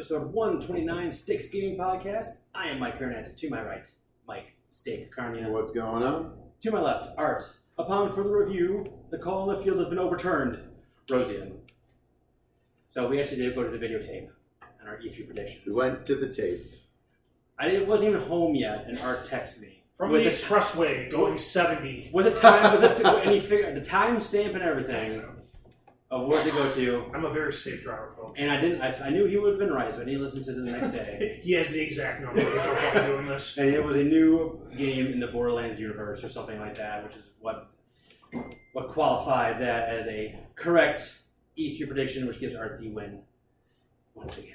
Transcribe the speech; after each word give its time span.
episode 0.00 0.32
129 0.32 1.10
Sticks 1.10 1.50
Gaming 1.50 1.76
Podcast. 1.76 2.38
I 2.54 2.68
am 2.68 2.78
Mike 2.78 2.98
Kernett. 2.98 3.36
To 3.36 3.50
my 3.50 3.62
right, 3.62 3.84
Mike 4.26 4.56
Steak 4.70 5.14
Carnia. 5.14 5.50
What's 5.50 5.72
going 5.72 6.02
on? 6.02 6.38
To 6.62 6.70
my 6.70 6.80
left, 6.80 7.10
Art. 7.18 7.42
Upon 7.76 8.10
further 8.14 8.42
review, 8.42 8.90
the 9.10 9.18
call 9.18 9.50
in 9.50 9.58
the 9.58 9.62
field 9.62 9.76
has 9.76 9.88
been 9.88 9.98
overturned. 9.98 10.58
Rosian. 11.08 11.52
So 12.88 13.08
we 13.08 13.20
actually 13.20 13.42
did 13.42 13.54
go 13.54 13.62
to 13.62 13.68
the 13.68 13.76
videotape 13.76 14.30
on 14.80 14.88
our 14.88 14.96
E3 14.96 15.26
predictions. 15.26 15.64
We 15.66 15.74
went 15.76 16.06
to 16.06 16.14
the 16.14 16.32
tape. 16.32 16.60
I 17.58 17.66
it 17.66 17.86
wasn't 17.86 18.08
even 18.08 18.22
home 18.22 18.54
yet, 18.54 18.86
and 18.86 18.98
Art 19.00 19.28
texted 19.28 19.60
me 19.60 19.82
From 19.98 20.12
with 20.12 20.24
the 20.24 20.30
expressway 20.30 21.10
going 21.10 21.36
70. 21.36 22.08
with 22.14 22.26
a 22.26 22.34
time, 22.40 22.80
with 22.80 23.04
a, 23.04 23.16
and 23.18 23.32
he 23.32 23.40
figured 23.40 23.76
the 23.76 23.84
time 23.84 24.18
stamp 24.18 24.54
and 24.54 24.62
everything 24.62 25.22
of 26.10 26.26
where 26.26 26.42
to 26.42 26.50
go 26.50 26.72
to. 26.74 27.04
I'm 27.14 27.24
a 27.24 27.30
very 27.32 27.52
safe 27.52 27.82
driver, 27.82 28.12
folks. 28.16 28.38
And 28.40 28.50
I 28.50 28.60
didn't. 28.60 28.80
I, 28.82 29.06
I 29.06 29.10
knew 29.10 29.26
he 29.26 29.36
would 29.36 29.50
have 29.50 29.58
been 29.58 29.72
right, 29.72 29.94
so 29.94 30.00
I 30.00 30.04
didn't 30.04 30.22
listen 30.22 30.42
to 30.44 30.50
it 30.50 30.54
the 30.64 30.70
next 30.70 30.90
day. 30.90 31.40
He 31.42 31.52
has 31.52 31.70
the 31.70 31.80
exact 31.80 32.20
number. 32.22 32.40
He's 32.40 33.02
doing 33.06 33.26
this. 33.26 33.56
And 33.56 33.68
it 33.70 33.82
was 33.84 33.96
a 33.96 34.02
new 34.04 34.60
game 34.76 35.06
in 35.06 35.20
the 35.20 35.28
Borderlands 35.28 35.78
universe 35.78 36.22
or 36.24 36.28
something 36.28 36.58
like 36.58 36.76
that, 36.76 37.04
which 37.04 37.16
is 37.16 37.22
what 37.40 37.70
what 38.72 38.88
qualified 38.88 39.60
that 39.60 39.88
as 39.88 40.06
a 40.06 40.38
correct 40.54 41.20
E3 41.58 41.86
prediction, 41.86 42.26
which 42.26 42.38
gives 42.40 42.54
Art 42.54 42.78
the 42.80 42.88
win 42.90 43.20
once 44.14 44.38
again. 44.38 44.54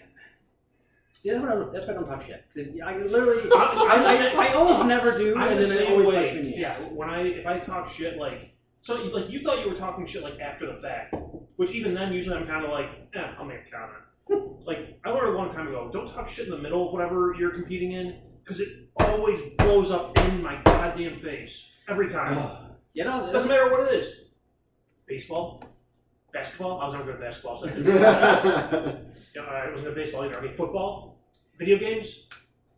See, 1.12 1.32
that's, 1.32 1.41
what 1.41 1.52
I, 1.52 1.72
that's 1.72 1.88
why 1.88 1.94
I 1.94 1.96
don't 1.96 2.08
talk 2.08 2.24
shit. 2.26 2.46
I 2.85 2.98
literally, 2.98 3.49
I- 3.52 4.34
I, 4.38 4.48
I, 4.49 4.54
almost 4.54 4.85
never 4.85 5.18
do, 5.18 5.35
I'm 5.35 5.54
and 5.54 5.60
the 5.60 5.66
then 5.66 5.77
it 5.77 5.88
same 5.88 5.91
always 5.94 6.07
way. 6.07 6.41
me 6.44 6.54
Yeah, 6.55 6.76
when 6.94 7.10
I 7.10 7.22
if 7.24 7.48
I 7.48 7.57
talk 7.60 7.90
shit 7.90 8.18
like 8.18 8.51
so 8.86 9.02
like 9.05 9.32
you 9.32 9.41
thought 9.41 9.66
you 9.66 9.72
were 9.72 9.76
talking 9.76 10.05
shit 10.05 10.22
like 10.22 10.40
after 10.40 10.68
the 10.68 10.80
fact, 10.80 11.16
which 11.55 11.72
even 11.72 11.96
then 11.96 12.14
usually 12.14 12.38
I'm 12.38 12.46
kind 12.46 12.64
of 12.64 12.70
like, 12.70 12.86
eh, 13.16 13.34
I'll 13.40 13.44
make 13.44 13.62
a 13.68 13.72
comment. 13.72 14.60
like 14.68 15.00
I 15.04 15.10
learned 15.10 15.34
a 15.34 15.38
long 15.38 15.52
time 15.52 15.68
ago, 15.68 15.90
don't 15.91 16.08
talk 16.08 16.30
shit 16.30 16.46
in 16.46 16.52
the 16.52 16.60
middle 16.60 16.86
of 16.86 16.94
whatever 16.94 17.34
you're 17.36 17.50
competing 17.50 17.94
in 17.94 18.22
because 18.44 18.60
it 18.60 18.70
always 19.00 19.41
blows 19.58 19.90
up 19.90 20.16
in 20.20 20.40
my 20.40 20.62
goddamn 20.66 21.20
face 21.20 21.66
every 21.90 22.12
time. 22.12 22.38
You 22.94 23.06
know, 23.06 23.32
Doesn't 23.34 23.50
matter 23.50 23.72
what 23.72 23.91
it 23.91 23.96
is. 23.96 24.26
Baseball, 25.08 25.63
basketball. 26.32 26.80
I 26.80 26.86
was 26.86 26.94
not 26.94 27.06
good 27.06 27.16
at 27.16 27.22
basketball. 27.22 27.58
So 27.58 27.66
Yeah, 29.36 29.41
I 29.41 29.72
wasn't 29.72 29.88
good 29.88 29.88
at 29.88 29.96
baseball 29.96 30.26
either. 30.26 30.38
I 30.38 30.41
mean, 30.44 30.54
football, 30.54 31.18
video 31.58 31.80
games, 31.80 32.28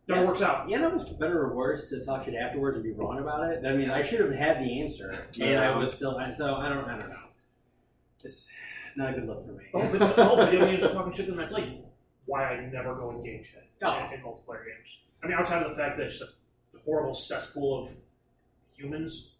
never 0.08 0.22
Yeah. 0.22 0.26
works 0.26 0.42
out. 0.42 0.68
You 0.70 0.78
know, 0.78 0.96
it's 1.00 1.10
better 1.12 1.42
or 1.42 1.54
worse 1.54 1.88
to 1.90 2.04
talk 2.04 2.24
shit 2.24 2.34
afterwards 2.34 2.76
and 2.76 2.84
be 2.84 2.92
wrong 2.92 3.18
about 3.18 3.50
it. 3.50 3.64
I 3.64 3.76
mean, 3.76 3.90
I 3.90 4.02
should 4.02 4.20
have 4.20 4.32
had 4.32 4.58
the 4.58 4.80
answer, 4.80 5.14
and 5.40 5.58
I 5.58 5.66
uh-huh. 5.68 5.80
was 5.80 5.92
still. 5.92 6.18
So 6.34 6.54
I 6.56 6.68
don't. 6.68 6.84
I 6.84 6.98
don't 6.98 7.08
know. 7.08 7.16
It's 8.24 8.48
not 8.96 9.10
a 9.10 9.12
good 9.12 9.26
look 9.28 9.46
for 9.46 9.52
me. 9.52 9.64
The 9.72 9.78
whole, 9.78 9.88
vid- 9.90 10.00
the 10.16 10.24
whole 10.24 10.36
video 10.44 10.60
games 10.66 10.84
are 10.84 10.92
talking 10.92 11.12
shit, 11.12 11.26
then 11.28 11.36
that's 11.36 11.52
like 11.52 11.68
why 12.26 12.44
I 12.48 12.66
never 12.66 12.94
go 12.94 13.10
in 13.10 13.22
game 13.22 13.42
chat 13.44 13.64
Oh. 13.82 14.06
in, 14.08 14.14
in 14.18 14.20
multiplayer 14.24 14.64
games. 14.66 14.98
I 15.22 15.26
mean, 15.28 15.36
outside 15.38 15.62
of 15.62 15.70
the 15.70 15.76
fact 15.76 15.98
that 15.98 16.04
it's 16.04 16.18
just 16.18 16.32
a 16.74 16.78
horrible 16.84 17.14
cesspool 17.14 17.84
of 17.84 17.90
humans, 18.76 19.30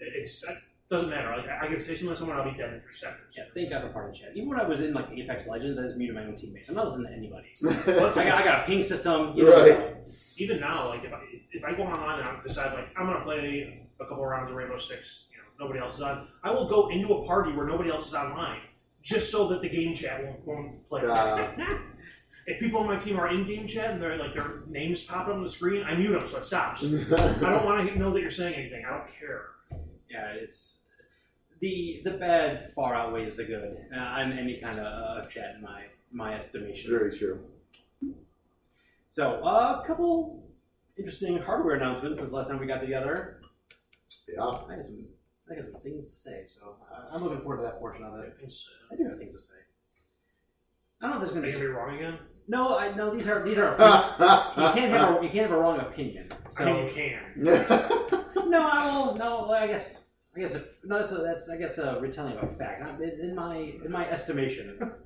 it- 0.00 0.12
it's 0.14 0.42
it 0.44 0.58
doesn't 0.90 1.08
matter. 1.08 1.34
Like 1.36 1.48
I 1.48 1.64
I 1.64 1.66
can 1.68 1.78
say 1.80 1.94
something 1.96 2.10
to 2.10 2.16
someone, 2.16 2.36
I'll 2.36 2.44
be 2.50 2.56
dead 2.56 2.72
in 2.74 2.80
three 2.80 2.96
seconds. 2.96 3.20
Yeah, 3.36 3.44
thank 3.54 3.70
God 3.70 3.82
for 3.82 3.88
party 3.88 4.18
chat. 4.18 4.30
Even 4.34 4.48
when 4.50 4.60
I 4.60 4.64
was 4.64 4.80
in 4.80 4.92
like 4.92 5.08
Apex 5.10 5.46
Legends, 5.46 5.78
I 5.78 5.82
just 5.82 5.96
muted 5.96 6.14
my 6.16 6.24
own 6.24 6.36
teammates. 6.36 6.68
I'm 6.68 6.74
not 6.74 6.86
listening 6.88 7.06
to 7.10 7.16
anybody. 7.16 7.48
Let's- 7.62 8.16
I 8.16 8.24
got, 8.24 8.42
I 8.42 8.44
got 8.44 8.62
a 8.62 8.66
ping 8.66 8.82
system. 8.82 9.32
You 9.34 9.44
know, 9.44 9.52
Right. 9.60 9.72
so- 10.06 10.12
Even 10.38 10.60
now, 10.60 10.88
like 10.88 11.04
if 11.04 11.12
I 11.12 11.20
if 11.52 11.64
I 11.64 11.72
go 11.74 11.84
online 11.84 12.20
and 12.20 12.28
I 12.28 12.42
decide 12.46 12.74
like 12.74 12.88
I'm 12.96 13.06
gonna 13.06 13.24
play 13.24 13.88
a 14.00 14.04
couple 14.06 14.24
rounds 14.26 14.50
of 14.50 14.56
Rainbow 14.56 14.78
Six, 14.78 15.24
you 15.32 15.38
know, 15.38 15.44
nobody 15.66 15.80
else 15.80 15.94
is 15.94 16.00
on, 16.02 16.28
I 16.42 16.50
will 16.50 16.68
go 16.68 16.88
into 16.90 17.12
a 17.14 17.24
party 17.26 17.52
where 17.52 17.66
nobody 17.66 17.90
else 17.90 18.08
is 18.08 18.14
online, 18.14 18.60
just 19.02 19.30
so 19.30 19.48
that 19.48 19.62
the 19.62 19.68
game 19.68 19.94
chat 19.94 20.22
won't, 20.24 20.46
won't 20.46 20.88
play. 20.88 21.02
Uh, 21.06 21.46
if 22.46 22.60
people 22.60 22.80
on 22.80 22.86
my 22.88 22.96
team 22.98 23.18
are 23.18 23.28
in 23.28 23.46
game 23.46 23.66
chat 23.66 23.90
and 23.92 24.02
they're 24.02 24.16
like 24.18 24.34
their 24.34 24.62
names 24.68 25.04
pop 25.04 25.28
up 25.28 25.34
on 25.34 25.42
the 25.42 25.48
screen, 25.48 25.82
I 25.84 25.94
mute 25.94 26.12
them 26.12 26.26
so 26.26 26.38
it 26.38 26.44
stops. 26.44 26.82
I 26.84 26.86
don't 26.86 27.64
want 27.64 27.88
to 27.88 27.98
know 27.98 28.12
that 28.12 28.20
you're 28.20 28.30
saying 28.30 28.54
anything. 28.54 28.84
I 28.84 28.90
don't 28.90 29.08
care. 29.18 29.46
Yeah, 30.14 30.30
it's 30.32 30.80
the 31.60 32.00
the 32.04 32.12
bad 32.12 32.72
far 32.74 32.94
outweighs 32.94 33.36
the 33.36 33.44
good 33.44 33.76
uh, 33.94 33.98
on 33.98 34.32
any 34.32 34.56
kind 34.56 34.78
of 34.78 34.86
uh, 34.86 35.26
chat 35.28 35.56
in 35.56 35.62
my 35.62 35.84
my 36.12 36.34
estimation. 36.34 36.90
Very 36.90 37.12
true. 37.12 37.40
So 39.10 39.40
uh, 39.44 39.80
a 39.82 39.86
couple 39.86 40.44
interesting 40.96 41.38
hardware 41.38 41.76
announcements 41.76 42.20
since 42.20 42.32
last 42.32 42.48
time 42.48 42.58
we 42.58 42.66
got 42.66 42.80
together. 42.80 43.40
Yeah. 44.28 44.42
I 44.42 44.76
have 44.76 44.84
some, 44.84 45.04
I 45.50 45.54
have 45.54 45.64
some 45.66 45.80
things 45.82 46.08
to 46.08 46.14
say, 46.14 46.42
so 46.46 46.76
uh, 46.92 47.14
I'm 47.14 47.22
looking 47.22 47.40
forward 47.40 47.58
to 47.58 47.62
that 47.64 47.78
portion 47.78 48.04
of 48.04 48.18
it. 48.20 48.34
I 48.92 48.96
do 48.96 49.04
have 49.08 49.18
things 49.18 49.34
to 49.34 49.40
say. 49.40 49.54
I 51.00 51.08
don't 51.08 51.18
know 51.18 51.24
if 51.24 51.32
there's 51.32 51.36
Are 51.36 51.40
going 51.40 51.52
to 51.52 51.58
gonna 51.58 51.64
be. 51.64 51.72
be 51.72 51.74
wrong 51.74 51.96
again? 51.96 52.18
No, 52.46 52.78
I 52.78 52.94
no. 52.94 53.14
These 53.14 53.28
are 53.28 53.42
these 53.42 53.58
are. 53.58 53.72
you 54.56 54.80
can't 54.80 54.90
have 54.92 55.20
a 55.20 55.24
you 55.24 55.30
can't 55.30 55.48
have 55.48 55.52
a 55.52 55.56
wrong 55.58 55.80
opinion. 55.80 56.30
So 56.50 56.64
I 56.64 56.72
mean, 56.72 56.84
you 56.84 56.92
can. 56.92 57.20
no, 58.50 58.68
I 58.70 58.96
will. 58.96 59.14
No, 59.16 59.50
I 59.50 59.66
guess. 59.66 60.03
I 60.36 60.40
guess 60.40 60.54
if, 60.54 60.66
no. 60.84 60.98
That's 60.98 61.12
a, 61.12 61.16
that's 61.18 61.48
I 61.48 61.56
guess 61.56 61.78
a 61.78 61.98
retelling 62.00 62.36
of 62.36 62.50
a 62.50 62.54
fact. 62.56 62.82
Not 62.82 63.00
in, 63.00 63.34
my 63.34 63.56
in 63.84 63.90
my 63.90 64.08
estimation. 64.08 64.92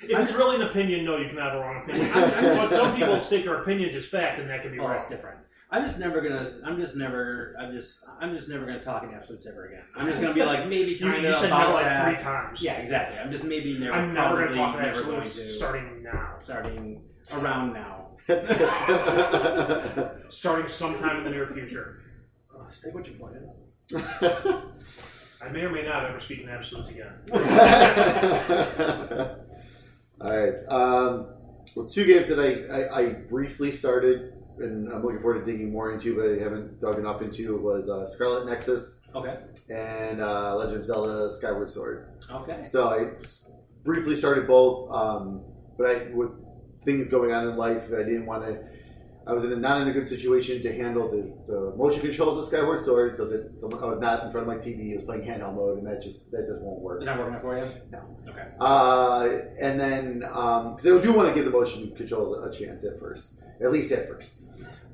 If 0.00 0.16
it's 0.16 0.32
really 0.32 0.54
an 0.56 0.62
opinion, 0.62 1.04
no, 1.04 1.16
you 1.16 1.28
can 1.28 1.38
have 1.38 1.54
a 1.54 1.58
wrong 1.58 1.82
opinion. 1.82 2.08
I'm- 2.12 2.32
I'm 2.44 2.56
but 2.56 2.70
some 2.70 2.94
people 2.94 3.18
state 3.18 3.44
their 3.44 3.62
opinions 3.62 3.96
as 3.96 4.06
fact, 4.06 4.38
and 4.38 4.48
that 4.48 4.62
can 4.62 4.70
be 4.70 4.78
Oh, 4.78 4.82
wrong. 4.84 4.92
that's 4.92 5.08
different. 5.10 5.38
I'm 5.72 5.82
just 5.82 5.98
never 5.98 6.20
gonna. 6.20 6.60
I'm 6.64 6.76
just 6.80 6.94
never. 6.94 7.56
I'm 7.58 7.72
just. 7.72 7.98
I'm 8.20 8.36
just 8.36 8.48
never 8.48 8.64
gonna 8.64 8.84
talk 8.84 9.02
in 9.02 9.12
absolutes 9.12 9.48
ever 9.48 9.66
again. 9.66 9.82
I'm 9.96 10.06
just 10.06 10.20
gonna 10.20 10.34
be 10.34 10.44
like 10.44 10.68
maybe 10.68 10.92
You, 10.92 11.00
kind 11.00 11.20
you 11.22 11.28
of 11.30 11.34
said 11.34 11.46
about 11.48 11.70
no 11.70 11.74
like 11.74 11.84
that. 11.84 12.14
three 12.14 12.22
times. 12.22 12.62
Yeah, 12.62 12.74
exactly. 12.74 13.18
I'm 13.18 13.32
just 13.32 13.42
maybe 13.42 13.76
never. 13.76 13.92
I'm 13.92 14.14
never 14.14 14.36
going 14.36 14.48
to 14.50 14.54
talk 14.54 14.76
in 14.76 14.82
never 14.82 15.02
going 15.02 15.20
absolutes 15.20 15.48
to 15.48 15.54
starting 15.56 16.02
now. 16.04 16.34
starting 16.44 17.02
around 17.32 17.72
now. 17.72 18.10
Starting 20.28 20.68
sometime 20.68 21.16
in 21.18 21.24
the 21.24 21.30
near 21.30 21.48
future. 21.48 22.02
Uh, 22.54 22.58
oh, 22.60 22.66
stay 22.70 22.90
what 22.90 23.04
you 23.08 23.16
wanted. 23.18 23.42
I 23.94 25.48
may 25.52 25.60
or 25.62 25.70
may 25.70 25.82
not 25.82 26.04
ever 26.06 26.20
speak 26.20 26.40
in 26.40 26.48
absolutes 26.48 26.88
again. 26.90 27.12
All 30.20 30.30
right. 30.30 30.54
Um, 30.68 31.28
well, 31.76 31.86
two 31.88 32.04
games 32.06 32.28
that 32.28 32.38
I, 32.40 32.64
I, 32.74 33.00
I 33.00 33.12
briefly 33.12 33.70
started, 33.72 34.34
and 34.58 34.92
I'm 34.92 35.02
looking 35.02 35.20
forward 35.20 35.44
to 35.44 35.50
digging 35.50 35.70
more 35.72 35.92
into, 35.92 36.16
but 36.16 36.26
I 36.28 36.38
haven't 36.42 36.80
dug 36.80 36.98
enough 36.98 37.22
into, 37.22 37.56
was 37.58 37.88
uh, 37.88 38.06
Scarlet 38.06 38.46
Nexus 38.46 39.00
Okay. 39.14 39.38
and 39.70 40.20
uh, 40.20 40.56
Legend 40.56 40.78
of 40.78 40.86
Zelda 40.86 41.32
Skyward 41.32 41.70
Sword. 41.70 42.08
Okay. 42.30 42.64
So 42.68 42.88
I 42.88 43.10
briefly 43.84 44.16
started 44.16 44.46
both, 44.46 44.90
um, 44.92 45.42
but 45.78 45.90
I 45.90 45.94
with 46.12 46.30
things 46.84 47.08
going 47.08 47.32
on 47.32 47.48
in 47.48 47.56
life, 47.56 47.84
I 47.92 48.02
didn't 48.02 48.26
want 48.26 48.44
to. 48.44 48.77
I 49.28 49.32
was 49.32 49.44
in 49.44 49.52
a, 49.52 49.56
not 49.56 49.82
in 49.82 49.88
a 49.88 49.92
good 49.92 50.08
situation 50.08 50.62
to 50.62 50.74
handle 50.74 51.10
the, 51.10 51.52
the 51.52 51.76
motion 51.76 52.00
controls 52.00 52.38
of 52.38 52.46
Skyward 52.46 52.80
Sword, 52.80 53.14
so 53.14 53.26
that 53.26 53.60
so 53.60 53.70
I 53.70 53.84
was 53.84 53.98
not 54.00 54.24
in 54.24 54.32
front 54.32 54.48
of 54.48 54.56
my 54.56 54.56
TV. 54.56 54.94
I 54.94 54.96
was 54.96 55.04
playing 55.04 55.22
handheld 55.22 55.54
mode, 55.54 55.78
and 55.78 55.86
that 55.86 56.02
just 56.02 56.30
that 56.30 56.46
just 56.48 56.62
won't 56.62 56.80
work. 56.80 57.02
Is 57.02 57.06
that 57.06 57.18
working 57.18 57.38
for 57.40 57.58
you? 57.58 57.70
No. 57.92 58.00
Okay. 58.26 58.46
Uh, 58.58 59.28
and 59.60 59.78
then 59.78 60.20
because 60.20 60.86
I 60.86 60.98
do 61.02 61.12
want 61.12 61.28
to 61.28 61.34
give 61.34 61.44
the 61.44 61.50
motion 61.50 61.94
controls 61.94 62.42
a 62.42 62.58
chance 62.58 62.84
at 62.84 62.98
first, 62.98 63.34
at 63.60 63.70
least 63.70 63.92
at 63.92 64.08
first. 64.08 64.36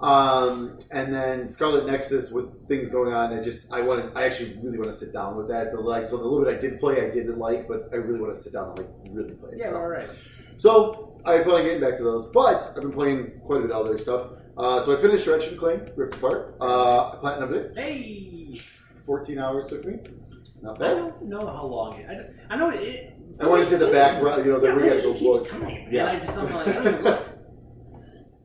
Um, 0.00 0.78
and 0.90 1.14
then 1.14 1.46
Scarlet 1.46 1.86
Nexus 1.86 2.32
with 2.32 2.66
things 2.66 2.88
going 2.88 3.14
on, 3.14 3.38
I 3.38 3.40
just 3.40 3.72
I 3.72 3.82
wanted 3.82 4.16
I 4.16 4.24
actually 4.24 4.58
really 4.60 4.78
want 4.78 4.90
to 4.90 4.98
sit 4.98 5.12
down 5.12 5.36
with 5.36 5.46
that. 5.48 5.70
The 5.70 5.78
like 5.78 6.06
so 6.06 6.16
the 6.16 6.24
little 6.24 6.44
bit 6.44 6.56
I 6.56 6.58
did 6.58 6.80
play 6.80 7.06
I 7.06 7.10
didn't 7.10 7.38
like, 7.38 7.68
but 7.68 7.88
I 7.92 7.96
really 7.96 8.18
want 8.18 8.34
to 8.34 8.42
sit 8.42 8.52
down 8.52 8.70
and 8.70 8.78
like 8.78 8.88
really 9.10 9.34
play 9.34 9.50
it. 9.52 9.58
Yeah. 9.58 9.70
so. 9.70 9.76
All 9.76 9.86
right. 9.86 10.10
So 10.56 11.13
I 11.26 11.42
plan 11.42 11.56
on 11.56 11.62
getting 11.64 11.80
back 11.80 11.96
to 11.96 12.02
those, 12.02 12.26
but 12.26 12.62
I've 12.76 12.82
been 12.82 12.90
playing 12.92 13.40
quite 13.44 13.58
a 13.58 13.62
bit 13.62 13.70
of 13.70 13.86
other 13.86 13.98
stuff. 13.98 14.28
Uh, 14.56 14.80
so 14.80 14.96
I 14.96 15.00
finished 15.00 15.26
Ratchet 15.26 15.50
and 15.52 15.58
Clank 15.58 15.82
Rift 15.96 16.14
Apart. 16.16 16.56
Uh, 16.60 17.10
I 17.10 17.16
platinumed 17.16 17.52
it. 17.54 17.78
Hey. 17.78 18.54
14 19.06 19.38
hours 19.38 19.66
took 19.66 19.84
me. 19.84 19.98
Not 20.62 20.78
bad. 20.78 20.90
I 20.92 20.94
bad. 20.94 20.98
don't 21.00 21.22
know 21.28 21.46
how 21.46 21.64
long 21.66 21.98
it. 21.98 22.08
I, 22.08 22.14
don't- 22.14 22.30
I 22.50 22.56
know 22.56 22.70
it. 22.70 23.10
I 23.40 23.48
went 23.48 23.64
into 23.64 23.78
the 23.78 23.90
back, 23.90 24.18
you 24.18 24.24
know, 24.52 24.60
the 24.60 24.68
yeah, 24.68 24.74
where 24.74 24.84
you 24.84 24.90
had 24.90 25.02
to 25.02 25.08
Blizzard 25.08 25.12
go 25.12 25.12
keeps 25.14 25.52
look. 25.52 25.62
time. 25.62 25.88
Yeah. 25.90 26.08
And 26.10 26.16
I 26.16 26.20
just 26.24 26.38
I'm 26.38 26.54
like 26.54 26.68
I 26.68 26.72
don't 26.72 26.86
even 26.86 27.02
look. 27.04 27.22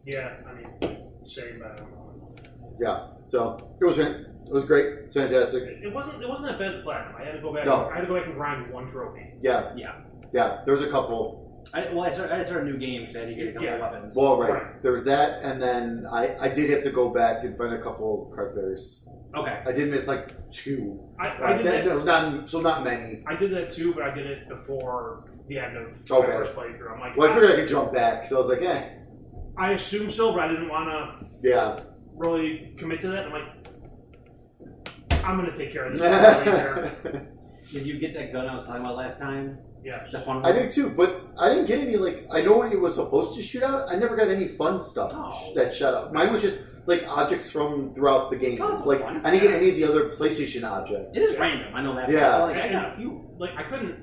Yeah, 0.06 0.38
I 0.48 0.54
mean, 0.56 0.98
same. 1.24 1.60
But 1.60 1.72
I 1.72 1.76
don't 1.76 1.92
know. 1.92 2.36
Yeah. 2.82 3.08
So 3.28 3.72
it 3.80 3.86
was 3.86 3.98
fan- 3.98 4.26
it 4.48 4.52
was 4.52 4.66
great. 4.66 4.88
It's 5.04 5.14
fantastic. 5.14 5.62
It, 5.64 5.84
it 5.84 5.94
wasn't. 5.94 6.24
It 6.24 6.28
wasn't 6.28 6.48
that 6.48 6.58
bad. 6.58 6.82
Platinum. 6.84 7.16
I 7.22 7.26
had 7.26 7.34
to 7.34 7.42
go 7.42 7.54
back. 7.54 7.66
No. 7.66 7.88
I 7.90 7.96
had 7.96 8.02
to 8.02 8.08
go 8.08 8.16
back 8.16 8.26
and 8.26 8.34
grind 8.34 8.74
one 8.74 8.88
trophy. 8.90 9.34
Yeah. 9.42 9.72
Yeah. 9.76 10.02
Yeah. 10.34 10.62
There 10.66 10.74
was 10.74 10.82
a 10.84 10.90
couple. 10.90 11.46
I, 11.74 11.88
well, 11.94 12.02
I 12.06 12.14
started, 12.14 12.34
I 12.40 12.44
started 12.44 12.68
a 12.68 12.72
new 12.72 12.78
game 12.80 13.02
because 13.02 13.16
I 13.16 13.20
had 13.20 13.30
to 13.30 13.36
get 13.36 13.48
a 13.48 13.52
couple 13.54 13.64
Yeah. 13.68 13.76
of 13.76 13.82
weapons. 13.82 14.16
Well, 14.16 14.40
right. 14.40 14.52
Right. 14.54 14.82
There 14.84 14.92
was 14.92 15.06
that, 15.06 15.42
and 15.44 15.62
then 15.62 16.06
I, 16.12 16.36
I 16.40 16.50
did 16.50 16.70
have 16.72 16.84
to 16.84 16.92
go 16.92 17.10
back 17.10 17.44
and 17.44 17.58
find 17.58 17.74
a 17.74 17.82
couple 17.82 18.32
card 18.36 18.56
bearers. 18.56 19.02
okay. 19.36 19.62
I 19.68 19.72
did 19.72 19.90
miss 19.90 20.08
like 20.08 20.36
two. 20.52 21.00
I, 21.20 21.28
I 21.44 21.54
did 21.58 21.66
that- 21.68 21.86
that. 21.86 21.98
no, 21.98 22.04
not 22.04 22.50
so 22.50 22.62
not 22.62 22.84
many. 22.84 23.24
I 23.28 23.36
did 23.36 23.52
that 23.54 23.72
too, 23.72 23.94
but 23.94 24.04
I 24.04 24.14
did 24.14 24.26
it 24.26 24.50
before 24.50 25.26
the 25.48 25.60
end 25.60 25.78
of 25.78 25.88
Okay. 26.10 26.28
my 26.28 26.34
first 26.38 26.56
playthrough. 26.56 26.94
I'm 26.94 27.00
like, 27.00 27.18
Well, 27.18 27.30
I 27.30 27.34
figured 27.34 27.52
I 27.52 27.56
could 27.58 27.70
jump 27.70 27.94
back, 27.94 28.28
so 28.28 28.38
I 28.38 28.40
was 28.40 28.50
like, 28.50 28.62
eh, 28.62 28.90
I 29.58 29.72
assume 29.74 30.10
so, 30.12 30.32
but 30.32 30.42
I 30.42 30.48
didn't 30.48 30.70
want 30.70 30.90
to 30.90 31.28
yeah. 31.44 31.80
really 32.16 32.74
commit 32.78 33.02
to 33.02 33.10
that. 33.10 33.26
I'm 33.26 33.32
like, 33.34 33.68
I'm 35.24 35.38
gonna 35.38 35.56
take 35.56 35.72
care 35.74 35.86
of 35.86 35.98
this. 35.98 36.02
later. 36.02 37.28
Did 37.72 37.86
you 37.86 38.00
get 38.00 38.14
that 38.16 38.32
gun 38.34 38.48
I 38.48 38.56
was 38.56 38.64
talking 38.66 38.82
about 38.82 38.96
last 38.96 39.20
time? 39.20 39.60
Yeah. 39.84 40.06
The 40.12 40.20
fun 40.22 40.38
I 40.46 40.52
one. 40.52 40.56
did 40.56 40.72
too, 40.74 40.90
but 40.90 41.22
I 41.40 41.50
didn't 41.50 41.66
get 41.66 41.80
any 41.80 41.96
like 41.98 42.28
I 42.32 42.42
know 42.42 42.58
what 42.58 42.72
it 42.74 42.80
was 42.80 42.96
supposed 42.96 43.36
to 43.38 43.42
shoot 43.44 43.64
out. 43.64 43.90
I 43.92 43.96
never 43.96 44.16
got 44.16 44.28
any 44.30 44.50
fun 44.50 44.80
stuff 44.82 45.12
Oh. 45.16 45.54
that 45.56 45.74
shut 45.74 45.94
out. 45.94 46.14
Mine 46.14 46.34
was 46.34 46.42
just 46.42 46.60
like 46.86 47.08
objects 47.08 47.50
from 47.52 47.94
throughout 47.94 48.30
the 48.32 48.36
game. 48.38 48.60
That's 48.60 48.86
like 48.86 49.00
fun. 49.02 49.22
I 49.26 49.32
didn't 49.32 49.48
get 49.48 49.56
any 49.56 49.70
of 49.70 49.76
the 49.78 49.84
other 49.86 50.10
PlayStation 50.10 50.64
objects. 50.70 51.18
It 51.18 51.22
is 51.22 51.38
random. 51.38 51.74
I 51.74 51.82
know 51.82 51.96
that. 51.96 52.10
Yeah. 52.12 52.40
But, 52.40 52.52
like, 52.52 52.64
I 52.64 52.70
got 52.72 52.94
a 52.94 52.98
few. 52.98 53.30
Like 53.38 53.52
I 53.58 53.64
couldn't. 53.64 53.96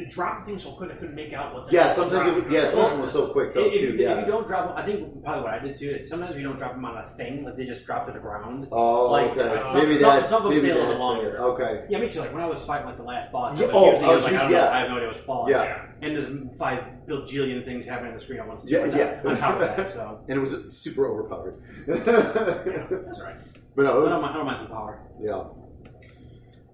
It 0.00 0.10
dropped 0.10 0.46
things 0.46 0.62
so 0.62 0.72
quick 0.72 0.90
I 0.90 0.94
couldn't 0.94 1.14
make 1.14 1.32
out 1.32 1.52
what. 1.54 1.66
the 1.66 1.72
Yeah, 1.74 1.88
was 1.88 1.96
sometimes 1.96 2.28
it 2.30 2.34
would, 2.44 2.52
yeah, 2.52 2.70
some 2.70 2.78
of 2.80 2.90
them 2.92 3.00
were 3.00 3.06
so 3.08 3.26
quick 3.32 3.54
though 3.54 3.66
If, 3.66 3.74
if, 3.74 3.80
too. 3.80 3.94
if 3.94 4.00
Yeah. 4.00 4.20
you 4.20 4.26
don't 4.26 4.46
drop, 4.48 4.68
them, 4.68 4.76
I 4.76 4.82
think 4.82 5.22
probably 5.22 5.42
what 5.44 5.52
I 5.54 5.58
did 5.58 5.76
too 5.76 5.90
is 5.90 6.08
sometimes 6.08 6.36
you 6.36 6.42
don't 6.42 6.56
drop 6.56 6.72
them 6.74 6.84
on 6.84 6.96
a 6.96 7.08
thing, 7.16 7.44
like 7.44 7.56
they 7.56 7.66
just 7.66 7.84
drop 7.86 8.06
to 8.06 8.12
the 8.12 8.18
ground. 8.18 8.68
Oh, 8.72 9.10
like, 9.10 9.30
okay. 9.32 9.40
uh, 9.60 9.74
maybe 9.74 9.98
some- 9.98 10.10
that's 10.16 10.30
some 10.30 10.38
of 10.38 10.42
them 10.44 10.52
maybe 10.54 10.68
stay 10.68 10.70
a 10.70 10.74
little 10.74 10.88
that's 10.90 11.00
longer. 11.00 11.36
it. 11.36 11.40
Okay. 11.40 11.84
Yeah, 11.90 11.98
me 11.98 12.08
too. 12.08 12.20
Like 12.20 12.32
when 12.32 12.42
I 12.42 12.46
was 12.46 12.60
fighting 12.64 12.86
like 12.86 12.96
the 12.96 13.02
last 13.02 13.30
boss, 13.30 13.58
Yeah, 13.58 13.66
I 13.66 13.68
was 13.68 13.76
oh, 13.76 13.90
using 13.92 14.04
I 14.04 14.10
it, 14.10 14.14
was 14.14 14.24
like, 14.24 14.32
I, 14.32 14.34
using- 14.36 14.50
know, 14.50 14.56
yeah. 14.56 14.70
I 14.70 14.78
have 14.80 14.88
no 14.88 14.96
idea 14.96 15.08
what's 15.08 15.20
falling. 15.20 15.52
Yeah. 15.52 15.86
And 16.02 16.16
there's 16.16 16.58
five 16.58 16.84
bajillion 17.06 17.64
things 17.64 17.84
happening 17.86 18.12
on 18.12 18.16
the 18.16 18.22
screen 18.22 18.40
at 18.40 18.48
once. 18.48 18.64
Too, 18.64 18.74
Yeah, 18.74 18.86
yeah. 18.86 19.20
On 19.30 19.36
top 19.36 19.60
of 19.60 19.76
that, 19.76 19.90
so 19.90 20.20
And 20.28 20.38
it 20.38 20.40
was 20.40 20.56
super 20.76 21.06
overpowered. 21.06 21.60
that's 21.86 23.20
right. 23.20 23.36
But 23.76 23.84
no, 23.84 24.02
I 24.02 24.06
it 24.06 24.08
don't, 24.08 24.10
mind, 24.10 24.12
I 24.12 24.26
was, 24.26 24.32
don't 24.34 24.46
mind 24.46 24.58
some 24.58 24.66
power. 24.66 25.00
yeah. 25.20 25.44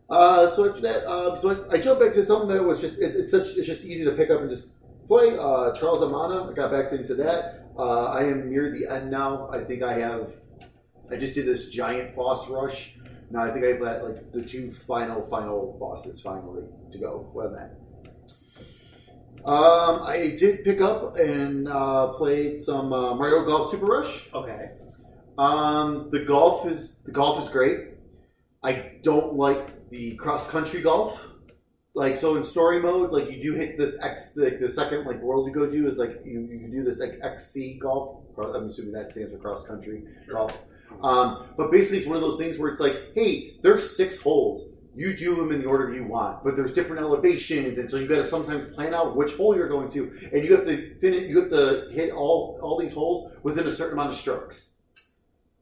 Uh, 0.08 0.46
so 0.46 0.68
after 0.68 0.80
that, 0.80 1.04
um, 1.10 1.36
so 1.36 1.50
I, 1.50 1.74
I 1.74 1.78
jumped 1.78 2.00
back 2.00 2.12
to 2.12 2.22
something 2.22 2.48
that 2.48 2.62
was 2.62 2.80
just 2.80 3.00
it, 3.00 3.16
it's 3.16 3.30
such 3.30 3.56
it's 3.56 3.66
just 3.66 3.84
easy 3.84 4.04
to 4.04 4.12
pick 4.12 4.30
up 4.30 4.40
and 4.40 4.48
just 4.48 4.68
play. 5.06 5.36
Uh, 5.36 5.72
Charles 5.74 6.02
Amana, 6.02 6.48
I 6.48 6.52
got 6.52 6.70
back 6.70 6.92
into 6.92 7.14
that. 7.16 7.66
Uh, 7.76 8.06
I 8.06 8.22
am 8.24 8.48
near 8.48 8.70
the 8.70 8.86
end 8.86 9.10
now. 9.10 9.50
I 9.50 9.64
think 9.64 9.82
I 9.82 9.98
have. 9.98 10.30
I 11.10 11.16
just 11.16 11.34
did 11.34 11.46
this 11.46 11.68
giant 11.68 12.14
boss 12.14 12.48
rush. 12.48 12.96
Now 13.30 13.42
I 13.42 13.50
think 13.50 13.64
I 13.64 13.68
have 13.68 13.80
that 13.80 14.04
like 14.04 14.32
the 14.32 14.42
two 14.42 14.72
final 14.86 15.22
final 15.28 15.76
bosses 15.80 16.20
finally 16.20 16.62
to 16.92 16.98
go. 16.98 17.28
What 17.32 17.46
am 17.46 17.54
that? 17.54 17.76
Um, 19.44 20.02
I 20.02 20.34
did 20.38 20.64
pick 20.64 20.80
up 20.80 21.16
and 21.16 21.68
uh, 21.68 22.12
played 22.14 22.60
some 22.60 22.92
uh, 22.92 23.14
Mario 23.14 23.44
Golf 23.44 23.70
Super 23.70 23.86
Rush. 23.86 24.28
Okay. 24.32 24.70
Um, 25.38 26.08
the 26.10 26.24
golf 26.24 26.66
is 26.66 26.98
the 27.04 27.12
golf 27.12 27.42
is 27.42 27.48
great. 27.48 27.90
I 28.62 28.98
don't 29.02 29.34
like 29.34 29.75
the 29.90 30.14
cross 30.16 30.48
country 30.48 30.80
golf. 30.82 31.20
Like 31.94 32.18
so 32.18 32.36
in 32.36 32.44
story 32.44 32.80
mode, 32.80 33.10
like 33.10 33.30
you 33.30 33.42
do 33.42 33.54
hit 33.54 33.78
this 33.78 33.96
X 34.02 34.32
the, 34.32 34.58
the 34.60 34.68
second 34.68 35.06
like 35.06 35.20
world 35.22 35.46
you 35.48 35.54
go 35.54 35.70
to 35.70 35.88
is 35.88 35.96
like 35.98 36.20
you, 36.24 36.40
you 36.40 36.68
do 36.70 36.84
this 36.84 37.00
like 37.00 37.18
XC 37.22 37.78
golf. 37.80 38.22
I'm 38.38 38.66
assuming 38.66 38.92
that 38.92 39.12
stands 39.12 39.32
for 39.32 39.38
cross 39.38 39.66
country 39.66 40.04
golf. 40.30 40.56
Um, 41.02 41.46
but 41.56 41.70
basically 41.70 41.98
it's 41.98 42.06
one 42.06 42.16
of 42.16 42.22
those 42.22 42.38
things 42.38 42.58
where 42.58 42.70
it's 42.70 42.80
like, 42.80 43.12
hey, 43.14 43.56
there's 43.62 43.96
six 43.96 44.20
holes. 44.20 44.66
You 44.94 45.14
do 45.16 45.34
them 45.36 45.52
in 45.52 45.60
the 45.60 45.66
order 45.66 45.92
you 45.94 46.04
want, 46.04 46.42
but 46.42 46.56
there's 46.56 46.72
different 46.72 47.02
elevations, 47.02 47.76
and 47.76 47.90
so 47.90 47.98
you 47.98 48.06
got 48.06 48.16
to 48.16 48.24
sometimes 48.24 48.66
plan 48.74 48.94
out 48.94 49.14
which 49.14 49.34
hole 49.34 49.54
you're 49.54 49.68
going 49.68 49.90
to, 49.90 50.10
and 50.32 50.42
you 50.42 50.56
have 50.56 50.64
to 50.66 50.98
finish. 51.00 51.28
You 51.28 51.40
have 51.40 51.50
to 51.50 51.88
hit 51.92 52.12
all 52.12 52.58
all 52.62 52.78
these 52.80 52.94
holes 52.94 53.30
within 53.42 53.66
a 53.66 53.70
certain 53.70 53.92
amount 53.94 54.10
of 54.10 54.16
strokes 54.16 54.72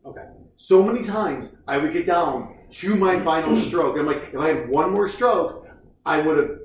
Okay. 0.07 0.25
so 0.57 0.83
many 0.85 1.03
times 1.03 1.57
I 1.67 1.79
would 1.79 1.93
get 1.93 2.07
down 2.07 2.54
to 2.75 2.97
my 2.97 3.21
final 3.21 3.57
stroke. 3.57 3.97
And 3.97 4.01
I'm 4.01 4.07
like, 4.07 4.31
if 4.33 4.39
I 4.39 4.49
had 4.49 4.69
one 4.69 4.93
more 4.93 5.09
stroke, 5.09 5.69
I 6.05 6.21
would 6.21 6.37
have 6.37 6.59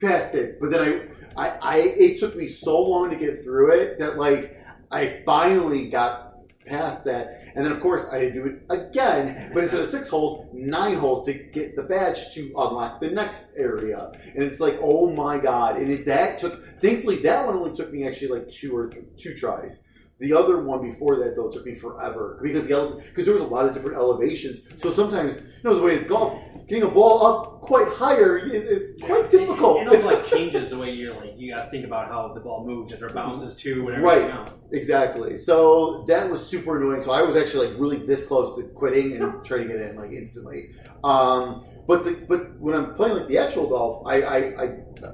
passed 0.00 0.34
it. 0.34 0.58
But 0.60 0.70
then 0.70 1.10
I, 1.36 1.44
I, 1.44 1.58
I, 1.60 1.76
it 1.78 2.20
took 2.20 2.36
me 2.36 2.48
so 2.48 2.80
long 2.80 3.10
to 3.10 3.16
get 3.16 3.42
through 3.42 3.72
it 3.72 3.98
that 3.98 4.18
like 4.18 4.56
I 4.90 5.22
finally 5.26 5.88
got 5.88 6.32
past 6.64 7.04
that. 7.06 7.40
And 7.54 7.64
then 7.64 7.72
of 7.72 7.80
course 7.80 8.04
I 8.10 8.18
had 8.18 8.32
to 8.32 8.32
do 8.32 8.46
it 8.46 8.62
again, 8.70 9.50
but 9.52 9.64
instead 9.64 9.80
of 9.80 9.88
six 9.88 10.08
holes, 10.08 10.48
nine 10.52 10.96
holes 10.96 11.24
to 11.26 11.34
get 11.34 11.76
the 11.76 11.82
badge 11.82 12.32
to 12.34 12.46
unlock 12.56 13.00
the 13.00 13.10
next 13.10 13.56
area. 13.56 14.12
And 14.34 14.44
it's 14.44 14.60
like, 14.60 14.78
oh 14.80 15.10
my 15.10 15.38
god! 15.38 15.76
And 15.76 15.90
it, 15.90 16.06
that 16.06 16.38
took. 16.38 16.80
Thankfully, 16.80 17.20
that 17.22 17.44
one 17.46 17.56
only 17.56 17.74
took 17.74 17.92
me 17.92 18.06
actually 18.06 18.28
like 18.28 18.48
two 18.48 18.74
or 18.74 18.88
th- 18.88 19.04
two 19.18 19.34
tries. 19.34 19.84
The 20.22 20.32
other 20.32 20.62
one 20.62 20.88
before 20.88 21.16
that 21.16 21.34
though 21.34 21.50
took 21.50 21.66
me 21.66 21.74
forever 21.74 22.38
because 22.40 22.68
the 22.68 23.02
because 23.08 23.24
there 23.24 23.34
was 23.34 23.42
a 23.42 23.46
lot 23.46 23.66
of 23.66 23.74
different 23.74 23.96
elevations. 23.96 24.60
So 24.76 24.92
sometimes 24.92 25.34
you 25.34 25.42
know 25.64 25.74
the 25.74 25.82
way 25.82 25.96
it's 25.96 26.08
golf, 26.08 26.40
getting 26.68 26.84
a 26.84 26.88
ball 26.88 27.26
up 27.26 27.60
quite 27.62 27.88
higher 27.88 28.38
is, 28.38 28.52
is 28.52 29.02
quite 29.02 29.28
difficult. 29.28 29.78
And, 29.80 29.88
and 29.88 29.96
also 29.96 30.14
like 30.14 30.24
changes 30.26 30.70
the 30.70 30.78
way 30.78 30.92
you're 30.92 31.12
like 31.14 31.32
you 31.36 31.52
got 31.52 31.64
to 31.64 31.70
think 31.72 31.84
about 31.84 32.06
how 32.06 32.32
the 32.34 32.38
ball 32.38 32.64
moves 32.64 32.92
if 32.92 33.02
it 33.02 33.12
bounces 33.12 33.56
to 33.62 33.88
and 33.88 34.00
Right. 34.00 34.30
else. 34.30 34.52
exactly. 34.70 35.36
So 35.36 36.04
that 36.06 36.30
was 36.30 36.46
super 36.46 36.80
annoying. 36.80 37.02
So 37.02 37.10
I 37.10 37.22
was 37.22 37.34
actually 37.34 37.68
like 37.70 37.80
really 37.80 38.06
this 38.06 38.24
close 38.24 38.56
to 38.58 38.62
quitting 38.68 39.16
and 39.16 39.44
trying 39.44 39.66
to 39.66 39.74
get 39.74 39.82
in 39.82 39.96
like 39.96 40.12
instantly. 40.12 40.68
Um, 41.02 41.64
but 41.88 42.04
the, 42.04 42.12
but 42.28 42.60
when 42.60 42.76
I'm 42.76 42.94
playing 42.94 43.16
like 43.16 43.26
the 43.26 43.38
actual 43.38 43.68
golf, 43.68 44.06
I, 44.06 44.22
I, 44.22 44.36
I 44.62 44.66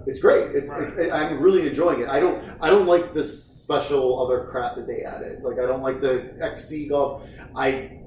it's 0.07 0.21
great. 0.21 0.55
It's, 0.55 0.69
Right. 0.69 0.93
it, 0.99 1.13
I'm 1.13 1.41
really 1.41 1.67
enjoying 1.67 2.01
it. 2.01 2.09
I 2.11 2.21
don't 2.21 2.45
I 2.61 2.69
don't 2.69 2.87
like 2.87 3.15
this 3.15 3.58
special 3.69 4.25
other 4.25 4.45
crap 4.45 4.77
that 4.77 4.87
they 4.87 5.03
added. 5.03 5.43
Like 5.43 5.59
I 5.59 5.67
don't 5.67 5.83
like 5.83 6.01
the 6.01 6.35
XC 6.41 6.89
golf. 6.89 7.29
I 7.55 7.99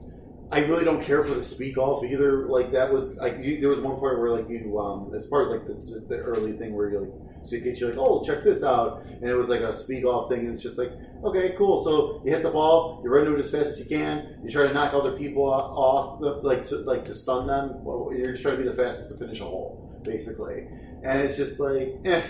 I 0.51 0.61
really 0.61 0.83
don't 0.83 1.03
care 1.03 1.23
for 1.23 1.35
the 1.35 1.43
speed 1.43 1.75
golf 1.75 2.03
either. 2.03 2.47
Like 2.47 2.71
that 2.71 2.91
was 2.91 3.15
like 3.17 3.37
you, 3.39 3.59
there 3.59 3.69
was 3.69 3.79
one 3.79 3.97
point 3.97 4.17
where 4.17 4.31
like 4.31 4.49
you 4.49 4.79
um 4.79 5.13
as 5.15 5.27
part 5.27 5.45
of 5.45 5.51
like 5.51 5.67
the, 5.67 6.05
the 6.09 6.17
early 6.17 6.53
thing 6.53 6.73
where 6.73 6.89
you're 6.89 7.01
like 7.01 7.11
so 7.43 7.55
you 7.55 7.61
get 7.61 7.79
you 7.79 7.87
like 7.87 7.97
oh 7.97 8.23
check 8.23 8.43
this 8.43 8.63
out 8.63 9.03
and 9.03 9.23
it 9.23 9.35
was 9.35 9.49
like 9.49 9.61
a 9.61 9.73
speed 9.73 10.03
golf 10.03 10.29
thing 10.29 10.41
and 10.41 10.53
it's 10.53 10.61
just 10.61 10.77
like 10.77 10.91
okay 11.23 11.55
cool 11.57 11.83
so 11.83 12.21
you 12.23 12.31
hit 12.31 12.43
the 12.43 12.51
ball 12.51 13.01
you 13.03 13.09
run 13.09 13.25
to 13.25 13.33
it 13.33 13.39
as 13.39 13.49
fast 13.49 13.65
as 13.65 13.79
you 13.79 13.85
can 13.85 14.39
you 14.43 14.51
try 14.51 14.67
to 14.67 14.73
knock 14.75 14.93
other 14.93 15.17
people 15.17 15.43
off 15.43 16.21
like 16.43 16.63
to 16.63 16.75
like 16.91 17.03
to 17.03 17.15
stun 17.15 17.47
them 17.47 17.81
you're 18.15 18.33
just 18.33 18.43
trying 18.43 18.57
to 18.57 18.61
be 18.61 18.69
the 18.69 18.75
fastest 18.75 19.09
to 19.09 19.17
finish 19.17 19.39
a 19.41 19.43
hole 19.43 19.99
basically 20.03 20.67
and 21.03 21.19
it's 21.19 21.35
just 21.35 21.59
like 21.59 21.95
eh 22.05 22.21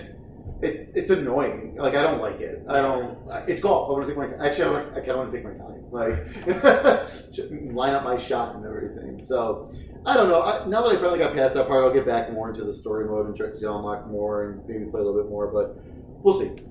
it's 0.62 0.90
it's 0.90 1.10
annoying. 1.10 1.76
Like 1.76 1.96
I 1.96 2.04
don't 2.04 2.22
like 2.22 2.40
it. 2.40 2.64
I 2.68 2.82
don't. 2.82 3.18
It's 3.48 3.62
golf. 3.62 3.90
I 3.90 3.94
want 3.94 4.06
to 4.06 4.12
take 4.12 4.18
my 4.18 4.28
time. 4.28 4.42
Actually, 4.42 4.64
I, 4.64 4.70
want, 4.70 4.90
I 4.92 5.00
kind 5.00 5.10
of 5.10 5.18
want 5.18 5.32
to 5.32 5.38
take 5.38 5.46
my 5.46 5.54
time. 5.54 5.86
Like 5.92 7.74
line 7.74 7.94
up 7.94 8.04
my 8.04 8.18
shot 8.18 8.56
and 8.56 8.66
everything. 8.66 9.22
So 9.22 9.70
I 10.06 10.16
don't 10.16 10.30
know. 10.30 10.42
I, 10.42 10.66
now 10.68 10.82
that 10.82 10.96
I 10.96 10.96
finally 10.96 11.20
got 11.20 11.34
past 11.34 11.54
that 11.56 11.68
part, 11.68 11.84
I'll 11.84 11.94
get 11.94 12.06
back 12.06 12.32
more 12.32 12.50
into 12.50 12.64
the 12.64 12.74
story 12.74 13.06
mode 13.06 13.28
and 13.28 13.36
try 13.36 13.48
to 13.48 13.74
unlock 13.74 14.08
more 14.08 14.52
and 14.52 14.68
maybe 14.68 14.86
play 14.86 15.02
a 15.02 15.04
little 15.04 15.22
bit 15.22 15.30
more. 15.30 15.48
But 15.48 15.76
we'll 16.24 16.40
see. 16.40 16.64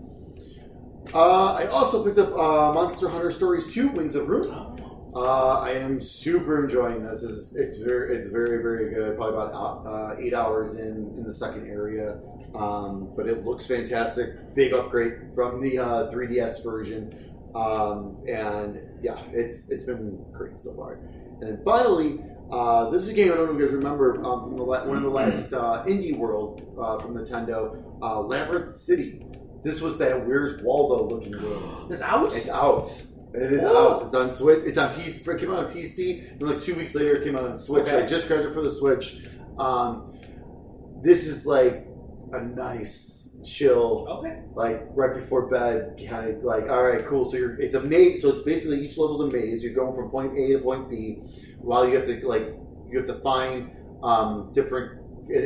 Uh, 1.13 1.55
I 1.55 1.67
also 1.67 2.05
picked 2.05 2.19
up 2.19 2.33
uh, 2.33 2.73
Monster 2.73 3.09
Hunter 3.09 3.31
Stories 3.31 3.73
2: 3.73 3.89
Wings 3.89 4.15
of 4.15 4.29
Ruin. 4.29 4.70
Uh, 5.15 5.59
I 5.61 5.73
am 5.73 6.01
super 6.01 6.65
enjoying 6.65 7.05
this. 7.05 7.23
this 7.23 7.31
is, 7.31 7.57
it's 7.57 7.79
very, 7.79 8.17
it's 8.17 8.29
very, 8.29 8.63
very 8.63 8.95
good. 8.95 9.17
Probably 9.17 9.35
about 9.35 9.87
uh, 9.87 10.17
eight 10.21 10.35
hours 10.35 10.77
in 10.77 11.13
in 11.17 11.25
the 11.25 11.33
second 11.33 11.67
area, 11.67 12.21
um, 12.55 13.13
but 13.17 13.27
it 13.27 13.45
looks 13.45 13.67
fantastic. 13.67 14.55
Big 14.55 14.73
upgrade 14.73 15.35
from 15.35 15.61
the 15.61 15.79
uh, 15.79 16.11
3DS 16.13 16.63
version, 16.63 17.13
um, 17.57 18.23
and 18.29 18.81
yeah, 19.03 19.21
it's 19.33 19.69
it's 19.71 19.83
been 19.83 20.25
great 20.33 20.61
so 20.61 20.75
far. 20.75 21.01
And 21.41 21.43
then 21.43 21.61
finally, 21.65 22.21
uh, 22.53 22.91
this 22.91 23.03
is 23.03 23.09
a 23.09 23.15
game 23.15 23.33
I 23.33 23.37
don't 23.37 23.47
know 23.47 23.53
if 23.55 23.59
you 23.61 23.67
guys 23.67 23.75
remember 23.75 24.25
um, 24.25 24.45
from 24.45 24.57
the 24.57 24.63
la- 24.63 24.85
one 24.85 24.97
of 24.99 25.03
the 25.03 25.11
last 25.11 25.53
uh, 25.53 25.83
Indie 25.87 26.17
World 26.17 26.63
uh, 26.81 26.99
from 27.01 27.15
Nintendo, 27.15 27.83
uh, 28.01 28.21
Labyrinth 28.21 28.75
City. 28.77 29.27
This 29.65 29.81
was 29.81 29.99
that 29.99 30.27
Where's 30.27 30.63
Waldo 30.63 31.15
looking 31.15 31.33
game. 31.33 31.87
It's 31.91 32.01
out. 32.01 32.33
It's 32.35 32.49
out. 32.49 32.91
It 33.33 33.53
is 33.53 33.63
Whoa. 33.63 33.95
out. 33.95 34.05
It's 34.05 34.15
on 34.15 34.31
Switch. 34.31 34.65
It's 34.65 34.79
on 34.79 34.95
PC. 34.95 35.27
It 35.27 35.39
came 35.41 35.53
out 35.53 35.67
on 35.67 35.73
PC. 35.73 36.33
And 36.33 36.43
like 36.43 36.61
two 36.61 36.75
weeks 36.75 36.95
later, 36.95 37.15
it 37.15 37.25
came 37.25 37.37
out 37.37 37.45
on 37.45 37.57
Switch. 37.57 37.87
Okay. 37.87 38.03
I 38.03 38.07
just 38.07 38.27
grabbed 38.27 38.47
it 38.47 38.55
for 38.55 38.63
the 38.63 38.71
Switch. 38.71 39.23
Um, 39.59 40.19
this 41.03 41.27
is 41.27 41.47
like 41.47 41.87
a 42.33 42.41
nice, 42.41 43.31
chill, 43.45 44.07
okay. 44.09 44.43
like 44.55 44.83
right 44.91 45.15
before 45.15 45.47
bed 45.47 46.01
kind 46.09 46.37
of 46.37 46.43
like. 46.43 46.69
All 46.69 46.83
right, 46.83 47.07
cool. 47.07 47.25
So 47.25 47.37
you're. 47.37 47.55
It's 47.61 47.75
a 47.75 47.81
maze. 47.81 48.23
So 48.23 48.31
it's 48.31 48.43
basically 48.43 48.85
each 48.85 48.99
level's 48.99 49.21
a 49.21 49.27
maze. 49.27 49.63
You're 49.63 49.75
going 49.75 49.95
from 49.95 50.11
point 50.11 50.37
A 50.37 50.53
to 50.55 50.59
point 50.59 50.91
B, 50.91 51.23
while 51.59 51.89
you 51.89 51.95
have 51.97 52.07
to 52.07 52.27
like 52.27 52.55
you 52.91 52.99
have 52.99 53.07
to 53.07 53.21
find 53.21 53.71
um, 54.03 54.51
different. 54.53 55.00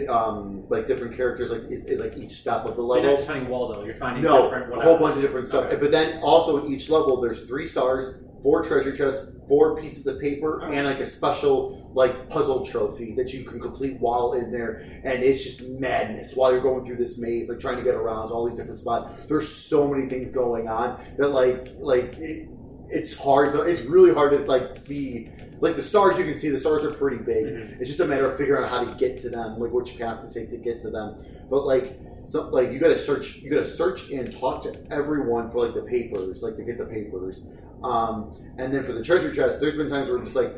Um, 0.08 0.64
like 0.70 0.86
different 0.86 1.14
characters, 1.16 1.50
like 1.50 1.62
is, 1.70 1.84
is 1.84 2.00
like 2.00 2.16
each 2.16 2.32
step 2.32 2.64
of 2.64 2.76
the 2.76 2.82
level. 2.82 2.94
So 2.94 3.00
you're 3.02 3.10
not 3.10 3.16
just 3.16 3.28
finding 3.28 3.48
Waldo. 3.50 3.84
You're 3.84 3.94
finding 3.96 4.22
No, 4.22 4.44
different 4.44 4.74
a 4.74 4.80
whole 4.80 4.98
bunch 4.98 5.16
of 5.16 5.22
different 5.22 5.48
stuff. 5.48 5.64
Okay. 5.66 5.76
But 5.76 5.90
then 5.90 6.22
also 6.22 6.64
in 6.64 6.72
each 6.72 6.88
level, 6.88 7.20
there's 7.20 7.44
three 7.44 7.66
stars, 7.66 8.22
four 8.42 8.62
treasure 8.62 8.92
chests, 8.96 9.32
four 9.46 9.76
pieces 9.76 10.06
of 10.06 10.18
paper, 10.20 10.62
Okay. 10.64 10.76
and 10.76 10.86
like 10.86 11.00
a 11.00 11.04
special 11.06 11.90
like 11.94 12.28
puzzle 12.30 12.64
trophy 12.66 13.14
that 13.14 13.32
you 13.34 13.44
can 13.44 13.60
complete 13.60 14.00
while 14.00 14.32
in 14.32 14.50
there. 14.50 14.84
And 15.04 15.22
it's 15.22 15.44
just 15.44 15.68
madness 15.68 16.34
while 16.34 16.50
you're 16.50 16.62
going 16.62 16.84
through 16.86 16.96
this 16.96 17.18
maze, 17.18 17.50
like 17.50 17.60
trying 17.60 17.76
to 17.76 17.82
get 17.84 17.94
around 17.94 18.30
all 18.32 18.48
these 18.48 18.56
different 18.58 18.78
spots. 18.78 19.14
There's 19.28 19.48
so 19.54 19.86
many 19.86 20.08
things 20.08 20.32
going 20.32 20.66
on 20.66 21.04
that 21.18 21.28
like 21.28 21.74
like 21.78 22.16
it, 22.18 22.48
it's 22.88 23.14
hard. 23.14 23.52
So 23.52 23.62
it's 23.62 23.82
really 23.82 24.14
hard 24.14 24.32
to 24.32 24.38
like 24.46 24.74
see. 24.74 25.28
Like 25.60 25.76
the 25.76 25.82
stars, 25.82 26.18
you 26.18 26.24
can 26.24 26.36
see 26.38 26.48
the 26.50 26.58
stars 26.58 26.84
are 26.84 26.90
pretty 26.90 27.18
big. 27.18 27.46
Mhm. 27.46 27.80
It's 27.80 27.88
just 27.88 28.00
a 28.00 28.04
matter 28.06 28.30
of 28.30 28.36
figuring 28.36 28.64
out 28.64 28.70
how 28.70 28.84
to 28.84 28.94
get 28.98 29.18
to 29.20 29.30
them, 29.30 29.58
like 29.58 29.72
which 29.72 29.96
path 29.98 30.26
to 30.26 30.32
take 30.32 30.50
to 30.50 30.56
get 30.56 30.80
to 30.82 30.90
them. 30.90 31.16
But 31.50 31.64
like, 31.66 31.98
so 32.26 32.48
like 32.48 32.72
you 32.72 32.78
got 32.78 32.88
to 32.88 32.98
search, 32.98 33.36
you 33.36 33.50
got 33.50 33.58
to 33.58 33.64
search 33.64 34.10
and 34.10 34.36
talk 34.38 34.62
to 34.64 34.74
everyone 34.90 35.50
for 35.50 35.64
like 35.64 35.74
the 35.74 35.82
papers, 35.82 36.42
like 36.42 36.56
to 36.56 36.64
get 36.64 36.78
the 36.78 36.84
papers. 36.86 37.42
Um, 37.82 38.32
and 38.58 38.72
then 38.72 38.82
for 38.84 38.92
the 38.92 39.02
treasure 39.04 39.32
chest, 39.32 39.60
there's 39.60 39.76
been 39.76 39.88
times 39.88 40.08
where 40.08 40.18
I'm 40.18 40.24
just 40.24 40.36
like, 40.36 40.54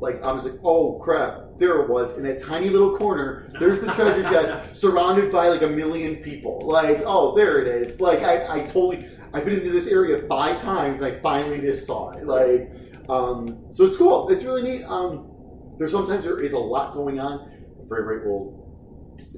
like 0.00 0.22
I 0.22 0.32
was 0.32 0.44
like, 0.44 0.58
oh 0.64 0.94
crap, 1.02 1.58
there 1.58 1.80
it 1.82 1.88
was 1.88 2.16
in 2.16 2.22
that 2.24 2.40
tiny 2.42 2.70
little 2.70 2.96
corner. 2.96 3.48
There's 3.58 3.80
the 3.80 3.92
treasure 3.92 4.22
chest, 4.30 4.76
surrounded 4.80 5.30
by 5.32 5.48
like 5.48 5.62
a 5.62 5.66
million 5.68 6.16
people. 6.16 6.60
Like, 6.64 7.02
oh, 7.04 7.34
there 7.36 7.60
it 7.60 7.68
is. 7.68 8.00
Like 8.00 8.20
I, 8.22 8.56
I 8.56 8.60
totally, 8.60 9.06
I've 9.34 9.44
been 9.44 9.54
into 9.58 9.70
this 9.70 9.86
area 9.88 10.22
five 10.28 10.60
times, 10.62 11.00
and 11.02 11.12
I 11.14 11.20
finally 11.20 11.60
just 11.60 11.86
saw 11.86 12.10
it. 12.12 12.24
Like, 12.24 12.70
um, 13.08 13.66
so 13.70 13.86
it's 13.86 13.96
cool. 13.96 14.28
It's 14.30 14.44
really 14.44 14.62
neat. 14.62 14.84
Um, 14.84 15.30
there's 15.78 15.92
sometimes 15.92 16.24
there 16.24 16.40
is 16.40 16.52
a 16.52 16.58
lot 16.58 16.94
going 16.94 17.20
on. 17.20 17.50
The 17.80 17.86
frame 17.88 18.04
rate 18.04 18.26
will, 18.26 18.66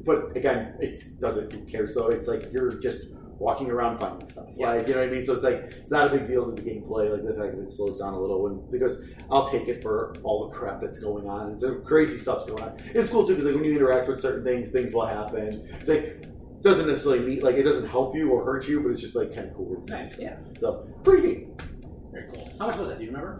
but 0.04 0.36
again, 0.36 0.74
it 0.80 0.98
doesn't 1.20 1.52
who 1.52 1.64
cares. 1.66 1.94
So 1.94 2.08
it's 2.08 2.26
like 2.26 2.50
you're 2.52 2.80
just 2.80 3.06
walking 3.40 3.70
around 3.70 3.98
finding 3.98 4.26
stuff. 4.26 4.46
Yeah. 4.56 4.70
Like 4.70 4.88
you 4.88 4.94
know 4.94 5.00
what 5.00 5.08
I 5.08 5.12
mean. 5.12 5.24
So 5.24 5.34
it's 5.34 5.44
like 5.44 5.54
it's 5.54 5.90
not 5.90 6.06
a 6.06 6.10
big 6.10 6.26
deal 6.26 6.50
to 6.50 6.62
the 6.62 6.68
gameplay. 6.68 7.10
Like 7.10 7.24
the 7.24 7.34
fact 7.34 7.56
that 7.56 7.62
it 7.62 7.70
slows 7.70 7.98
down 7.98 8.14
a 8.14 8.20
little 8.20 8.42
when 8.42 8.70
because 8.70 9.02
I'll 9.30 9.48
take 9.48 9.68
it 9.68 9.82
for 9.82 10.14
all 10.22 10.48
the 10.48 10.54
crap 10.54 10.80
that's 10.80 10.98
going 10.98 11.28
on. 11.28 11.50
And 11.50 11.60
so 11.60 11.76
crazy 11.80 12.18
stuff's 12.18 12.46
going 12.46 12.62
on. 12.62 12.78
It's 12.94 13.08
cool 13.08 13.26
too 13.26 13.34
because 13.34 13.46
like 13.46 13.54
when 13.54 13.64
you 13.64 13.76
interact 13.76 14.08
with 14.08 14.20
certain 14.20 14.44
things, 14.44 14.70
things 14.70 14.92
will 14.92 15.06
happen. 15.06 15.68
It's 15.80 15.88
like 15.88 16.26
doesn't 16.62 16.86
necessarily 16.86 17.20
mean 17.20 17.40
like 17.40 17.56
it 17.56 17.62
doesn't 17.62 17.88
help 17.88 18.14
you 18.14 18.30
or 18.30 18.44
hurt 18.44 18.68
you, 18.68 18.82
but 18.82 18.90
it's 18.92 19.00
just 19.00 19.16
like 19.16 19.34
kind 19.34 19.48
of 19.48 19.54
cool. 19.54 19.76
It's 19.78 19.88
Nice, 19.88 20.18
yeah. 20.18 20.36
So 20.58 20.86
pretty 21.02 21.26
neat. 21.26 21.48
Very 22.12 22.30
cool. 22.30 22.52
How 22.58 22.66
much 22.66 22.76
was 22.76 22.88
that? 22.90 22.98
Do 22.98 23.04
you 23.04 23.10
remember? 23.10 23.38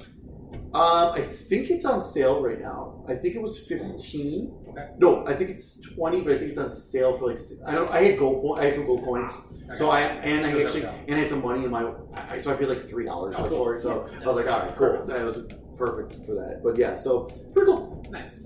Um, 0.73 1.13
I 1.15 1.21
think 1.21 1.69
it's 1.71 1.85
on 1.85 2.01
sale 2.01 2.41
right 2.43 2.61
now. 2.61 3.05
I 3.09 3.15
think 3.17 3.35
it 3.35 3.43
was 3.43 3.67
fifteen. 3.67 4.55
Okay. 4.69 4.89
No, 4.99 5.27
I 5.27 5.35
think 5.35 5.51
it's 5.51 5.81
twenty, 5.95 6.21
but 6.21 6.33
I 6.35 6.39
think 6.39 6.51
it's 6.51 6.59
on 6.61 6.71
sale 6.71 7.19
for 7.19 7.29
like 7.29 7.41
I 7.67 7.73
don't. 7.75 7.91
I 7.91 8.03
had 8.03 8.19
gold. 8.19 8.59
I 8.61 8.67
had 8.67 8.75
some 8.75 8.87
gold 8.87 9.03
coins. 9.05 9.31
So 9.75 9.91
I 9.91 10.03
and 10.03 10.47
I 10.47 10.63
actually 10.63 10.85
and 10.85 11.15
I 11.17 11.19
had 11.21 11.29
some 11.29 11.43
money 11.43 11.65
in 11.65 11.71
my. 11.73 11.93
I, 12.15 12.41
so 12.41 12.53
I 12.53 12.55
paid 12.55 12.69
like 12.69 12.89
three 12.89 13.05
dollars 13.05 13.35
Oh, 13.37 13.49
for 13.49 13.75
it. 13.75 13.83
So 13.83 14.09
Yeah. 14.13 14.21
I 14.23 14.27
was 14.29 14.37
like, 14.37 14.47
all 14.47 14.61
right, 14.61 14.77
cool. 14.77 15.05
That 15.07 15.25
was 15.25 15.41
perfect 15.77 16.25
for 16.25 16.35
that. 16.37 16.61
But 16.63 16.77
yeah, 16.79 16.95
so 16.95 17.25
pretty 17.53 17.67
cool. 17.73 18.07
Nice. 18.11 18.39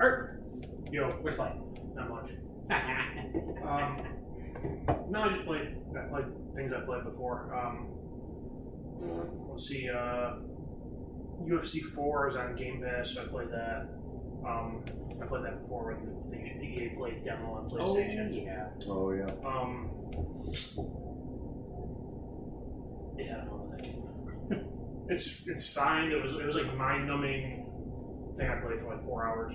Art, 0.00 0.42
Yo, 0.92 1.08
where's 1.22 1.34
playing? 1.36 1.60
not 1.96 2.08
much. 2.08 2.30
Um, 3.66 3.96
no, 5.08 5.22
I 5.22 5.28
just 5.30 5.44
played. 5.44 5.76
I 5.96 6.08
played 6.08 6.26
things 6.54 6.72
I 6.76 6.84
played 6.84 7.04
before. 7.04 7.54
Um, 7.56 7.88
let's 9.50 9.66
see. 9.68 9.88
Uh, 9.88 10.34
UFC 11.46 11.82
4 11.82 12.28
is 12.28 12.36
on 12.36 12.56
Game 12.56 12.82
Pass. 12.82 13.14
So 13.14 13.22
I 13.22 13.26
played 13.26 13.50
that. 13.50 13.88
Um, 14.46 14.84
I 15.22 15.26
played 15.26 15.44
that 15.44 15.62
before 15.62 15.94
with 15.94 16.30
the, 16.30 16.38
the 16.38 16.64
EA 16.64 16.94
Play 16.96 17.22
demo 17.24 17.52
on 17.54 17.70
PlayStation. 17.70 18.28
Oh, 18.28 18.32
yeah. 18.32 18.68
Oh 18.88 19.12
yeah. 19.12 19.48
Um, 19.48 19.90
yeah, 23.18 23.36
I 23.36 23.44
don't 23.44 23.58
know 23.58 23.74
that 23.76 23.82
game. 23.82 24.66
it's 25.08 25.42
it's 25.46 25.68
fine. 25.72 26.10
It 26.10 26.22
was 26.22 26.34
it 26.34 26.44
was 26.44 26.56
like 26.56 26.74
mind 26.76 27.06
numbing 27.06 27.66
thing 28.36 28.48
I 28.48 28.56
played 28.56 28.80
for 28.80 28.94
like 28.94 29.04
four 29.04 29.26
hours. 29.26 29.52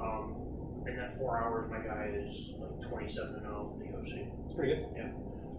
Um, 0.00 0.36
in 0.86 0.96
that 0.96 1.16
four 1.16 1.40
hours, 1.40 1.70
my 1.70 1.78
guy 1.78 2.10
is 2.14 2.52
like 2.58 2.90
twenty 2.90 3.08
seven 3.10 3.34
and 3.36 3.42
zero 3.42 3.78
in 3.80 3.92
the 3.92 3.98
UFC. 3.98 4.28
It's 4.46 4.54
pretty 4.54 4.74
good. 4.74 4.86
Yeah. 4.96 5.10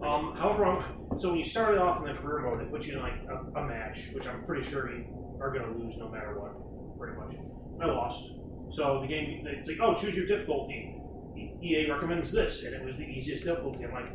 Um, 0.06 0.36
however, 0.36 0.66
um, 0.66 1.18
so 1.18 1.30
when 1.30 1.38
you 1.38 1.44
started 1.44 1.80
off 1.80 2.06
in 2.06 2.14
the 2.14 2.20
career 2.20 2.40
mode, 2.40 2.60
they 2.60 2.70
put 2.70 2.84
you 2.84 2.94
in 2.94 3.00
like 3.00 3.14
a, 3.30 3.58
a 3.58 3.66
match, 3.66 4.10
which 4.12 4.26
I'm 4.26 4.44
pretty 4.44 4.68
sure 4.68 4.90
you 4.90 5.04
are 5.40 5.50
going 5.52 5.64
to 5.64 5.78
lose 5.78 5.96
no 5.96 6.08
matter 6.08 6.38
what, 6.38 6.98
pretty 6.98 7.16
much. 7.18 7.34
I 7.80 7.86
lost. 7.86 8.30
So 8.70 9.00
the 9.00 9.06
game, 9.06 9.46
it's 9.46 9.68
like, 9.68 9.78
oh, 9.80 9.94
choose 9.94 10.16
your 10.16 10.26
difficulty. 10.26 10.96
E- 11.36 11.52
EA 11.62 11.90
recommends 11.90 12.30
this, 12.32 12.64
and 12.64 12.74
it 12.74 12.84
was 12.84 12.96
the 12.96 13.04
easiest 13.04 13.44
difficulty. 13.44 13.84
I'm 13.84 13.92
like, 13.92 14.10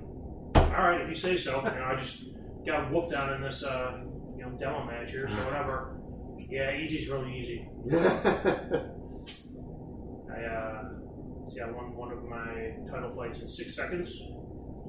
all 0.55 0.83
right, 0.89 1.01
if 1.01 1.09
you 1.09 1.15
say 1.15 1.37
so. 1.37 1.57
You 1.57 1.79
know, 1.79 1.85
I 1.85 1.95
just 1.95 2.25
got 2.65 2.91
whooped 2.91 3.13
out 3.13 3.33
in 3.33 3.41
this, 3.41 3.63
uh, 3.63 3.99
you 4.37 4.43
know, 4.43 4.51
demo 4.59 4.85
match 4.85 5.11
here, 5.11 5.27
so 5.27 5.35
whatever. 5.35 5.97
Yeah, 6.49 6.75
easy's 6.75 7.09
really 7.09 7.37
easy. 7.37 7.67
I 10.31 10.43
uh, 10.45 10.83
see, 11.47 11.59
I 11.61 11.69
won 11.69 11.95
one 11.95 12.11
of 12.11 12.23
my 12.23 12.75
title 12.89 13.13
fights 13.15 13.39
in 13.39 13.49
six 13.49 13.75
seconds 13.75 14.21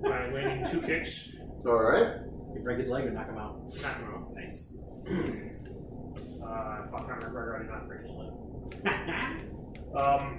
by 0.03 0.31
landing 0.31 0.67
two 0.71 0.81
kicks. 0.81 1.31
all 1.67 1.83
right. 1.83 2.17
You 2.55 2.61
break 2.63 2.79
his 2.79 2.89
leg 2.89 3.07
or 3.07 3.11
knock 3.11 3.29
him 3.29 3.39
out. 3.39 3.61
Knock 3.83 3.97
him 3.97 4.09
out. 4.15 4.35
Nice. 4.35 4.75
Uh, 6.43 6.47
I 6.47 6.87
fought 6.91 7.07
Conor 7.09 7.31
McGregor. 7.31 7.57
I 7.57 7.59
did 7.63 7.71
not 7.71 7.87
break 7.87 8.03
his 8.03 8.11
leg. 8.11 8.31
Um, 9.97 10.39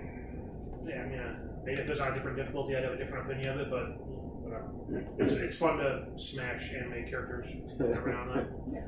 yeah, 0.87 1.03
I 1.03 1.07
mean, 1.07 1.19
uh, 1.19 1.35
maybe 1.65 1.81
if 1.81 1.87
there's 1.87 1.99
on 1.99 2.11
a 2.11 2.15
different 2.15 2.37
difficulty, 2.37 2.75
I'd 2.75 2.83
have 2.83 2.93
a 2.93 2.97
different 2.97 3.29
opinion 3.29 3.59
of 3.59 3.59
it, 3.61 3.69
but 3.69 3.99
whatever. 3.99 4.71
It's, 5.19 5.33
it's 5.33 5.57
fun 5.57 5.77
to 5.77 6.07
smash 6.17 6.73
anime 6.73 7.05
characters 7.09 7.47
every 7.79 8.13
now 8.13 8.31
and 8.31 8.47
then. 8.73 8.83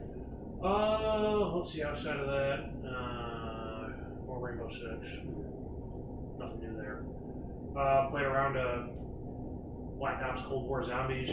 Uh, 0.63 1.55
let's 1.55 1.71
see, 1.73 1.83
outside 1.83 2.17
of 2.17 2.27
that, 2.27 2.89
uh, 2.89 3.89
more 4.25 4.39
Rainbow 4.39 4.69
Six. 4.69 5.17
Nothing 6.39 6.59
new 6.61 6.75
there. 6.77 7.03
Uh, 7.77 8.09
played 8.09 8.25
around 8.25 8.55
uh, 8.57 8.87
Black 9.97 10.23
Ops 10.23 10.41
Cold 10.47 10.67
War 10.67 10.81
Zombies. 10.81 11.29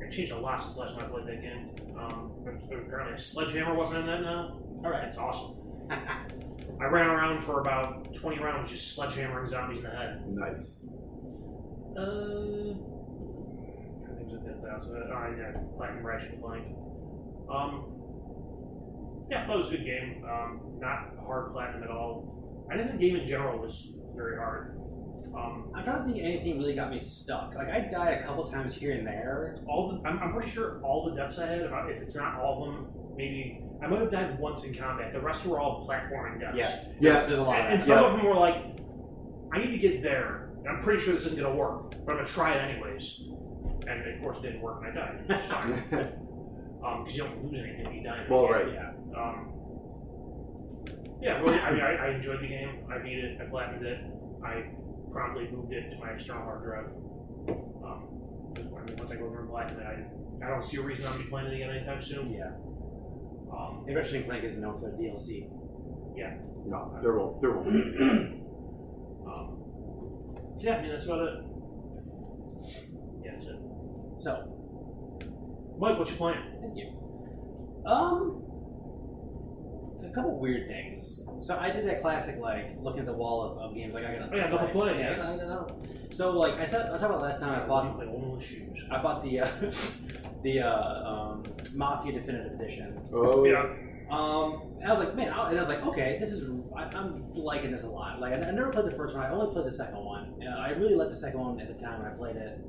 It 0.00 0.10
changed 0.10 0.32
a 0.32 0.38
lot 0.38 0.62
since 0.62 0.76
last 0.76 0.98
time 0.98 1.04
I 1.04 1.08
played 1.08 1.26
that 1.26 1.42
game. 1.42 1.70
Um, 1.98 2.32
there's, 2.44 2.60
there's 2.68 2.86
apparently 2.86 3.14
a 3.14 3.18
sledgehammer 3.18 3.74
weapon 3.74 4.00
in 4.00 4.06
that 4.06 4.22
now. 4.22 4.58
Alright, 4.86 5.08
it's 5.08 5.18
awesome. 5.18 5.56
I 5.90 6.84
ran 6.84 7.06
around 7.08 7.42
for 7.42 7.60
about 7.60 8.14
20 8.14 8.38
rounds 8.38 8.70
just 8.70 8.96
sledgehammering 8.96 9.48
zombies 9.48 9.78
in 9.78 9.84
the 9.84 9.90
head. 9.90 10.22
nice. 10.28 10.84
Uh, 11.98 12.70
I 14.04 14.14
think 14.16 14.30
that 14.30 14.62
that's 14.62 14.86
it. 14.86 15.08
Yeah, 15.10 15.60
Platinum 15.76 16.06
Ratchet 16.06 16.34
and 16.34 16.40
Clank. 16.40 16.66
Um, 17.52 17.86
yeah, 19.28 19.42
I 19.42 19.46
thought 19.48 19.54
it 19.54 19.58
was 19.58 19.66
a 19.66 19.70
good 19.70 19.84
game. 19.84 20.24
Um, 20.24 20.60
not 20.78 21.16
hard 21.18 21.50
platinum 21.52 21.82
at 21.82 21.90
all. 21.90 22.68
I 22.70 22.76
didn't 22.76 22.90
think 22.90 23.00
the 23.00 23.08
game 23.08 23.16
in 23.16 23.26
general 23.26 23.58
was 23.58 23.92
very 24.14 24.36
hard. 24.36 24.78
Um, 25.36 25.72
I'm 25.74 25.82
trying 25.82 26.06
to 26.06 26.12
think 26.12 26.22
anything 26.22 26.58
really 26.58 26.76
got 26.76 26.92
me 26.92 27.00
stuck. 27.00 27.56
Like 27.56 27.70
I 27.70 27.80
died 27.80 28.20
a 28.20 28.24
couple 28.24 28.46
times 28.46 28.72
here 28.72 28.92
and 28.92 29.04
there. 29.04 29.56
all 29.66 29.88
the, 29.90 30.08
I'm, 30.08 30.20
I'm 30.20 30.32
pretty 30.32 30.52
sure 30.52 30.80
all 30.84 31.10
the 31.10 31.16
deaths 31.16 31.40
I 31.40 31.46
had, 31.46 31.62
if, 31.62 31.72
I, 31.72 31.88
if 31.88 32.02
it's 32.02 32.14
not 32.14 32.36
all 32.36 32.68
of 32.68 32.72
them, 32.72 32.86
maybe 33.16 33.65
I 33.82 33.86
might 33.88 34.00
have 34.00 34.10
died 34.10 34.38
once 34.38 34.64
in 34.64 34.74
combat. 34.74 35.12
The 35.12 35.20
rest 35.20 35.44
were 35.46 35.60
all 35.60 35.86
platforming 35.86 36.40
deaths. 36.40 36.56
Yeah. 36.56 36.80
Yeah. 37.00 37.12
There's, 37.12 37.26
there's 37.26 37.38
a 37.38 37.42
lot 37.42 37.56
And, 37.58 37.66
of 37.66 37.72
and 37.74 37.82
some 37.82 37.98
Yeah. 38.00 38.06
of 38.10 38.16
them 38.16 38.24
were 38.26 38.34
like, 38.34 38.56
I 39.52 39.58
need 39.58 39.70
to 39.72 39.78
get 39.78 40.02
there. 40.02 40.50
And 40.64 40.68
I'm 40.76 40.82
pretty 40.82 41.00
sure 41.02 41.14
this 41.14 41.24
isn't 41.26 41.38
going 41.38 41.50
to 41.52 41.56
work, 41.58 41.90
but 42.04 42.12
I'm 42.12 42.16
going 42.16 42.26
to 42.26 42.32
try 42.32 42.54
it 42.54 42.70
anyways. 42.70 43.20
And 43.88 44.14
of 44.14 44.20
course, 44.20 44.38
it 44.38 44.42
didn't 44.42 44.62
work, 44.62 44.82
and 44.84 44.98
I 44.98 45.02
died. 45.02 45.28
Which 45.28 45.38
is 45.38 45.44
fine. 45.46 45.82
Because 47.04 47.16
you 47.16 47.22
don't 47.24 47.44
lose 47.44 47.62
anything 47.62 47.84
when 47.84 47.94
you 47.96 48.02
die. 48.02 48.22
in 48.22 48.28
the 48.28 48.34
Well, 48.34 48.46
game. 48.46 48.52
right. 48.52 48.72
Yeah. 48.72 49.20
Um, 49.20 49.52
yeah, 51.22 51.40
really, 51.40 51.58
I 51.60 51.70
mean, 51.72 51.80
I, 51.82 51.94
I 51.96 52.08
enjoyed 52.14 52.40
the 52.40 52.48
game. 52.48 52.84
I 52.92 52.98
beat 52.98 53.18
it. 53.18 53.40
I 53.40 53.44
platinumed 53.44 53.84
it. 53.84 54.00
I 54.44 54.70
promptly 55.12 55.48
moved 55.50 55.72
it 55.72 55.90
to 55.90 55.96
my 55.98 56.10
external 56.10 56.42
hard 56.42 56.62
drive. 56.64 56.86
Um, 57.48 58.52
'cause, 58.54 58.64
I 58.66 58.84
mean, 58.84 58.96
once 58.98 59.10
I 59.10 59.16
go 59.16 59.26
over 59.26 59.40
and 59.40 59.48
platinum 59.50 59.80
it, 59.80 59.86
I, 59.86 60.46
I 60.46 60.50
don't 60.50 60.62
see 60.64 60.76
a 60.78 60.82
reason 60.82 61.06
I'm 61.06 61.12
going 61.12 61.18
to 61.20 61.24
be 61.26 61.30
playing 61.30 61.46
it 61.48 61.54
again 61.54 61.70
anytime 61.70 62.02
soon. 62.02 62.32
yeah. 62.32 62.50
Um, 63.56 63.84
Maybe 63.86 63.96
Ratchet 63.96 64.14
and 64.16 64.26
Clank 64.26 64.44
is 64.44 64.56
known 64.56 64.78
for 64.80 64.90
the 64.90 64.96
DLC. 64.96 65.48
Yeah. 66.16 66.34
No, 66.66 66.98
there 67.00 67.16
won't. 67.16 67.40
There 67.40 67.52
won't. 67.52 67.68
um, 69.26 69.58
so 70.58 70.60
yeah, 70.60 70.76
I 70.76 70.82
mean, 70.82 70.90
that's 70.90 71.04
about 71.04 71.20
it. 71.20 71.34
Yeah, 73.24 73.30
that's 73.32 73.46
it. 73.46 73.56
So, 74.18 74.32
Mike, 75.78 75.98
what 75.98 76.08
you 76.10 76.16
playing? 76.16 76.38
thank 76.60 76.76
you. 76.76 76.92
Um, 77.86 78.42
it's 78.42 78.55
a 80.02 80.10
couple 80.10 80.38
weird 80.38 80.68
things. 80.68 81.20
So 81.42 81.56
I 81.58 81.70
did 81.70 81.86
that 81.88 82.02
classic 82.02 82.38
like 82.38 82.76
looking 82.80 83.00
at 83.00 83.06
the 83.06 83.12
wall 83.12 83.42
of, 83.42 83.58
of 83.58 83.74
games 83.74 83.94
like 83.94 84.04
I 84.04 84.16
got. 84.16 84.32
Oh, 84.32 84.36
yeah, 84.36 84.48
nothing 84.48 84.68
to 84.68 84.72
play, 84.72 84.98
Yeah, 84.98 85.16
yeah. 85.16 85.22
I 85.22 85.36
don't 85.36 85.38
know. 85.38 85.82
So 86.12 86.30
like 86.38 86.54
I 86.54 86.66
said, 86.66 86.86
I 86.86 86.98
talked 86.98 87.04
about 87.04 87.22
last 87.22 87.40
time 87.40 87.60
I 87.60 87.66
bought 87.66 87.96
play 87.96 88.06
Woman 88.06 88.32
with 88.32 88.44
Shoes. 88.44 88.84
I 88.90 89.02
bought 89.02 89.22
the 89.22 89.40
uh, 89.40 89.48
the 90.42 90.60
uh, 90.60 91.04
um, 91.04 91.44
Mafia 91.74 92.12
Definitive 92.12 92.60
Edition. 92.60 93.02
Oh 93.12 93.44
Yeah. 93.44 93.66
Um, 94.10 94.76
and 94.80 94.88
I 94.88 94.94
was 94.94 95.04
like, 95.04 95.16
man, 95.16 95.32
I, 95.32 95.50
and 95.50 95.58
I 95.58 95.62
was 95.62 95.68
like, 95.68 95.84
okay, 95.86 96.16
this 96.20 96.32
is 96.32 96.48
I, 96.76 96.84
I'm 96.84 97.28
liking 97.32 97.72
this 97.72 97.82
a 97.82 97.88
lot. 97.88 98.20
Like, 98.20 98.34
I, 98.34 98.48
I 98.48 98.50
never 98.52 98.70
played 98.70 98.86
the 98.86 98.96
first 98.96 99.16
one. 99.16 99.24
I 99.24 99.30
only 99.30 99.52
played 99.52 99.66
the 99.66 99.72
second 99.72 99.98
one. 99.98 100.40
Uh, 100.46 100.56
I 100.56 100.70
really 100.70 100.94
liked 100.94 101.10
the 101.10 101.16
second 101.16 101.40
one 101.40 101.60
at 101.60 101.66
the 101.66 101.82
time 101.82 102.02
when 102.02 102.12
I 102.12 102.14
played 102.14 102.36
it. 102.36 102.60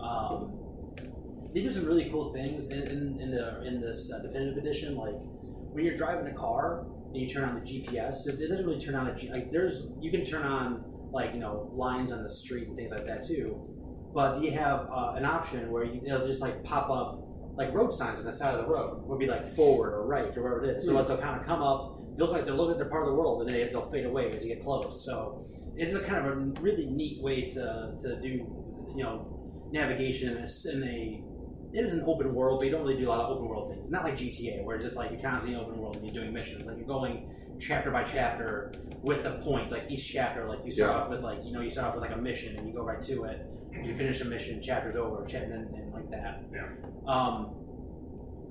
Um, 0.00 0.58
they 1.54 1.62
do 1.62 1.70
some 1.70 1.86
really 1.86 2.10
cool 2.10 2.32
things 2.32 2.66
in, 2.66 2.82
in, 2.82 3.20
in 3.20 3.30
the 3.30 3.62
in 3.62 3.80
this 3.80 4.10
uh, 4.12 4.18
definitive 4.18 4.56
edition. 4.58 4.96
Like 4.96 5.14
when 5.72 5.84
you're 5.84 5.96
driving 5.96 6.26
a 6.26 6.34
car 6.34 6.86
and 7.06 7.16
you 7.16 7.28
turn 7.28 7.44
on 7.44 7.54
the 7.54 7.60
GPS, 7.60 8.26
it, 8.26 8.40
it 8.40 8.48
doesn't 8.48 8.66
really 8.66 8.80
turn 8.80 8.94
on 8.94 9.08
a 9.08 9.14
G, 9.14 9.30
like 9.30 9.50
there's 9.50 9.86
you 10.00 10.10
can 10.10 10.24
turn 10.24 10.44
on 10.44 10.84
like 11.12 11.34
you 11.34 11.40
know 11.40 11.70
lines 11.74 12.12
on 12.12 12.22
the 12.22 12.30
street 12.30 12.68
and 12.68 12.76
things 12.76 12.90
like 12.90 13.06
that 13.06 13.26
too. 13.26 13.68
But 14.14 14.42
you 14.42 14.52
have 14.52 14.88
uh, 14.90 15.14
an 15.16 15.24
option 15.24 15.70
where 15.70 15.84
you, 15.84 16.02
it'll 16.04 16.26
just 16.26 16.42
like 16.42 16.62
pop 16.64 16.90
up 16.90 17.22
like 17.54 17.72
road 17.74 17.94
signs 17.94 18.18
on 18.18 18.24
the 18.24 18.32
side 18.32 18.54
of 18.54 18.64
the 18.64 18.70
road 18.70 19.02
would 19.06 19.18
be 19.18 19.26
like 19.26 19.54
forward 19.54 19.94
or 19.94 20.06
right 20.06 20.36
or 20.36 20.42
wherever 20.42 20.64
it 20.64 20.78
is. 20.78 20.86
So 20.86 20.92
like 20.92 21.08
they'll 21.08 21.18
kind 21.18 21.38
of 21.38 21.46
come 21.46 21.62
up, 21.62 21.98
they 22.16 22.22
look 22.22 22.32
like 22.32 22.44
they're 22.44 22.54
looking 22.54 22.72
at 22.72 22.78
their 22.78 22.88
part 22.88 23.04
of 23.04 23.10
the 23.10 23.14
world, 23.14 23.42
and 23.42 23.50
they, 23.50 23.64
they'll 23.68 23.90
fade 23.90 24.06
away 24.06 24.30
as 24.30 24.44
you 24.44 24.54
get 24.54 24.62
close. 24.62 25.04
So 25.04 25.46
it's 25.76 25.94
a 25.94 26.00
kind 26.00 26.26
of 26.26 26.32
a 26.32 26.36
really 26.60 26.86
neat 26.86 27.22
way 27.22 27.50
to, 27.50 27.94
to 28.02 28.20
do 28.20 28.28
you 28.94 29.02
know 29.02 29.68
navigation 29.70 30.36
in 30.36 30.44
a, 30.44 30.76
in 30.76 30.88
a 30.88 31.24
it 31.72 31.84
is 31.84 31.92
an 31.94 32.02
open 32.06 32.34
world, 32.34 32.60
but 32.60 32.66
you 32.66 32.70
don't 32.70 32.82
really 32.82 32.96
do 32.98 33.08
a 33.08 33.10
lot 33.10 33.20
of 33.20 33.30
open 33.36 33.48
world 33.48 33.70
things. 33.70 33.82
It's 33.82 33.90
not 33.90 34.04
like 34.04 34.16
GTA 34.16 34.64
where 34.64 34.76
it's 34.76 34.84
just 34.84 34.96
like 34.96 35.10
you're 35.10 35.20
constantly 35.20 35.58
open 35.58 35.78
world 35.78 35.96
and 35.96 36.04
you're 36.04 36.14
doing 36.14 36.32
missions. 36.32 36.66
Like 36.66 36.76
you're 36.76 36.86
going 36.86 37.34
chapter 37.60 37.90
by 37.90 38.04
chapter 38.04 38.72
with 39.02 39.24
a 39.26 39.40
point. 39.42 39.70
Like 39.70 39.84
each 39.88 40.06
chapter, 40.12 40.46
like 40.48 40.60
you 40.64 40.70
start 40.70 40.90
Yeah. 40.90 40.96
off 41.02 41.10
with 41.10 41.20
like 41.22 41.38
you 41.44 41.52
know 41.52 41.60
you 41.60 41.70
start 41.70 41.88
off 41.88 41.94
with 41.94 42.02
like 42.02 42.12
a 42.16 42.20
mission 42.20 42.56
and 42.56 42.68
you 42.68 42.74
go 42.74 42.82
right 42.82 43.02
to 43.02 43.24
it. 43.24 43.46
You 43.82 43.94
finish 43.94 44.20
a 44.20 44.26
mission, 44.26 44.60
chapter's 44.62 44.96
over, 44.96 45.24
chat 45.24 45.44
and, 45.44 45.74
and 45.74 45.92
like 45.94 46.10
that. 46.10 46.42
Yeah. 46.52 46.68
Um, 47.06 47.46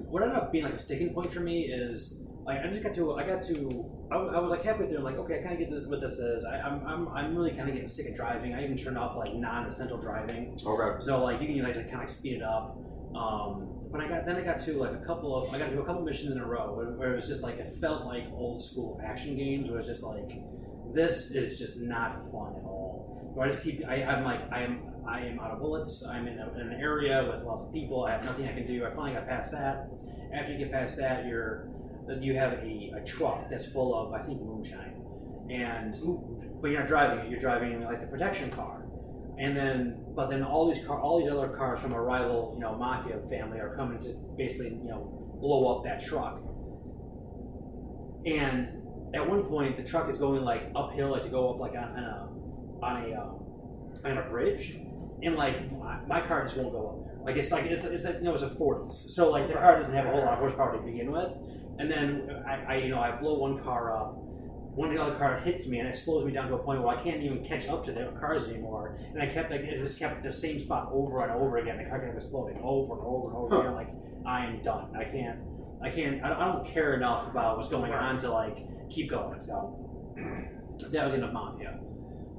what 0.10 0.24
ended 0.24 0.36
up 0.38 0.52
being 0.52 0.64
like 0.64 0.74
a 0.74 0.80
sticking 0.80 1.14
point 1.14 1.32
for 1.32 1.42
me 1.42 1.66
is 1.66 2.22
like 2.44 2.60
I 2.66 2.68
just 2.68 2.82
got 2.82 2.96
to 2.96 3.14
I 3.14 3.24
got 3.28 3.44
to 3.44 3.86
I 4.12 4.18
was, 4.18 4.34
I 4.36 4.40
was 4.40 4.50
like 4.50 4.64
halfway 4.64 4.88
through 4.88 4.96
and 4.96 5.04
like 5.06 5.18
okay 5.18 5.36
I 5.40 5.44
kind 5.44 5.54
of 5.54 5.60
get 5.60 5.70
this, 5.70 5.86
what 5.86 6.02
this 6.02 6.14
is 6.18 6.44
I, 6.44 6.60
I'm, 6.60 6.86
I'm 6.88 7.08
I'm 7.10 7.36
really 7.38 7.52
kind 7.52 7.70
of 7.70 7.74
getting 7.76 7.88
sick 7.88 8.08
of 8.10 8.16
driving 8.16 8.56
I 8.56 8.64
even 8.64 8.76
turned 8.78 8.98
off 8.98 9.16
like 9.16 9.34
non-essential 9.36 10.00
driving 10.00 10.58
Okay. 10.66 11.00
so 11.06 11.24
like 11.24 11.40
you 11.40 11.48
can 11.48 11.62
like 11.64 11.76
kind 11.76 11.88
of 11.94 12.00
like 12.00 12.10
speed 12.10 12.38
it 12.38 12.44
up 12.44 12.78
um, 13.16 13.68
but 13.92 14.02
I 14.02 14.08
got 14.08 14.26
then 14.26 14.38
I 14.38 14.42
got 14.42 14.60
to 14.62 14.74
like 14.74 14.94
a 14.94 15.06
couple 15.06 15.36
of 15.36 15.54
I 15.54 15.60
got 15.60 15.70
to 15.70 15.76
do 15.76 15.82
a 15.82 15.86
couple 15.86 16.02
missions 16.04 16.32
in 16.32 16.40
a 16.40 16.46
row 16.46 16.74
where, 16.74 16.92
where 16.92 17.12
it 17.12 17.16
was 17.16 17.28
just 17.28 17.44
like 17.44 17.58
it 17.58 17.76
felt 17.82 18.06
like 18.06 18.24
old 18.34 18.64
school 18.64 19.02
action 19.04 19.36
games 19.36 19.70
where 19.70 19.80
it's 19.80 19.88
just 19.88 20.04
like 20.04 20.32
this 20.94 21.32
is 21.32 21.60
just 21.60 21.80
not 21.80 22.24
fun 22.32 22.56
at 22.58 22.64
all. 22.64 23.32
Where 23.34 23.48
I 23.48 23.52
just 23.52 23.64
keep 23.64 23.84
I, 23.88 24.04
I'm 24.04 24.24
like 24.24 24.42
I 24.52 24.62
am 24.62 24.82
I 25.08 25.22
am 25.22 25.40
out 25.40 25.52
of 25.52 25.60
bullets. 25.60 26.06
I'm 26.06 26.28
in, 26.28 26.40
a, 26.40 26.54
in 26.54 26.72
an 26.72 26.80
area 26.80 27.24
with 27.24 27.44
lots 27.44 27.68
of 27.68 27.74
people. 27.74 28.06
I 28.06 28.12
have 28.12 28.24
nothing 28.24 28.48
I 28.48 28.54
can 28.54 28.66
do. 28.66 28.86
I 28.86 28.90
finally 28.90 29.14
got 29.14 29.28
past 29.28 29.52
that. 29.52 29.90
After 30.34 30.54
you 30.54 30.58
get 30.58 30.72
past 30.72 30.98
that 30.98 31.26
you're 31.26 31.70
you 32.20 32.36
have 32.36 32.54
a, 32.54 32.92
a 32.98 33.06
truck 33.06 33.50
that's 33.50 33.66
full 33.66 33.96
of 33.96 34.14
I 34.14 34.24
think 34.24 34.42
moonshine. 34.42 34.98
And 35.50 35.96
but 36.62 36.72
you're 36.72 36.80
not 36.80 36.88
driving 36.88 37.26
it. 37.26 37.30
You're 37.30 37.42
driving 37.42 37.84
like 37.84 38.00
the 38.00 38.08
protection 38.08 38.52
car 38.52 38.81
and 39.42 39.58
then 39.58 40.04
but 40.16 40.30
then 40.30 40.44
all 40.44 40.72
these 40.72 40.86
car 40.86 41.02
all 41.02 41.20
these 41.20 41.32
other 41.32 41.50
cars 41.50 41.80
from 41.80 41.94
a 41.94 42.02
rival 42.02 42.54
you 42.56 42.62
know 42.62 42.76
mafia 42.76 43.20
family 43.28 43.60
are 43.60 43.76
coming 43.76 44.00
to 44.00 44.14
basically 44.38 44.70
you 44.70 44.90
know 44.90 45.22
blow 45.42 45.76
up 45.76 45.84
that 45.84 46.06
truck. 46.06 46.40
And 48.26 48.70
at 49.16 49.28
one 49.28 49.44
point 49.46 49.78
the 49.78 49.84
truck 49.84 50.10
is 50.10 50.18
going 50.18 50.44
like 50.44 50.72
uphill 50.76 51.10
like 51.10 51.24
to 51.24 51.30
go 51.30 51.50
up 51.50 51.60
like 51.60 51.72
on, 51.72 51.90
on 51.98 52.04
a 52.04 52.86
on 52.86 53.04
a 53.04 53.20
um, 53.20 53.40
on 54.06 54.18
a 54.20 54.30
bridge. 54.30 54.78
And 55.24 55.36
like 55.36 55.72
my, 55.72 56.00
my 56.08 56.22
car 56.22 56.44
just 56.44 56.58
won't 56.58 56.72
go 56.72 56.88
up 56.88 57.06
there. 57.06 57.18
Like 57.26 57.38
it's 57.38 57.52
like 57.52 57.66
it's 57.66 57.84
it's 57.84 58.06
you 58.06 58.22
know 58.22 58.36
it's 58.36 58.44
a 58.44 58.50
40s 58.50 58.92
so 58.92 59.32
like 59.32 59.48
the 59.48 59.56
car 59.56 59.78
doesn't 59.78 59.94
have 59.94 60.06
a 60.06 60.12
whole 60.12 60.22
lot 60.22 60.34
of 60.34 60.40
horsepower 60.40 60.78
to 60.78 60.84
begin 60.84 61.12
with. 61.12 61.32
And 61.80 61.92
then 61.92 62.30
I, 62.48 62.76
I 62.76 62.76
you 62.78 62.90
know 62.90 63.00
I 63.00 63.20
blow 63.20 63.40
one 63.40 63.64
car 63.64 63.98
up 63.98 64.16
one 64.76 64.98
other 64.98 65.16
car 65.16 65.40
hits 65.40 65.68
me 65.68 65.80
and 65.80 65.88
it 65.90 65.98
slows 65.98 66.26
me 66.26 66.32
down 66.32 66.48
to 66.48 66.56
a 66.56 66.60
point 66.60 66.82
where 66.82 66.96
I 66.98 67.04
can't 67.04 67.22
even 67.22 67.44
catch 67.44 67.68
up 67.68 67.84
to 67.86 67.92
the 67.92 68.14
cars 68.20 68.48
anymore. 68.48 68.98
And 69.14 69.22
I 69.22 69.28
kept 69.28 69.52
like 69.52 69.62
it 69.62 69.82
just 69.82 70.00
kept 70.00 70.24
the 70.24 70.32
same 70.32 70.60
spot 70.60 70.90
over 70.94 71.22
and 71.24 71.32
over 71.34 71.58
again. 71.58 71.78
The 71.78 71.86
car 71.90 72.00
kept 72.00 72.16
exploding 72.18 72.60
over 72.64 72.94
and 72.94 73.02
over 73.06 73.28
and 73.30 73.38
over 73.38 73.56
Huh. 73.56 73.62
again. 73.62 73.74
Like 73.76 73.90
I 74.26 74.46
am 74.46 74.64
done. 74.64 74.96
I 74.96 75.04
can't. 75.04 75.40
I 75.84 75.90
can't. 75.90 76.24
I 76.24 76.30
don't, 76.46 76.66
care 76.66 76.94
enough 76.94 77.28
about 77.30 77.58
what's 77.58 77.70
going 77.70 77.92
on 77.92 78.20
to 78.20 78.32
like 78.32 78.58
keep 78.90 79.10
going. 79.10 79.42
So 79.42 79.78
that 80.92 81.06
was 81.06 81.16
enough 81.16 81.34
mafia. 81.34 81.80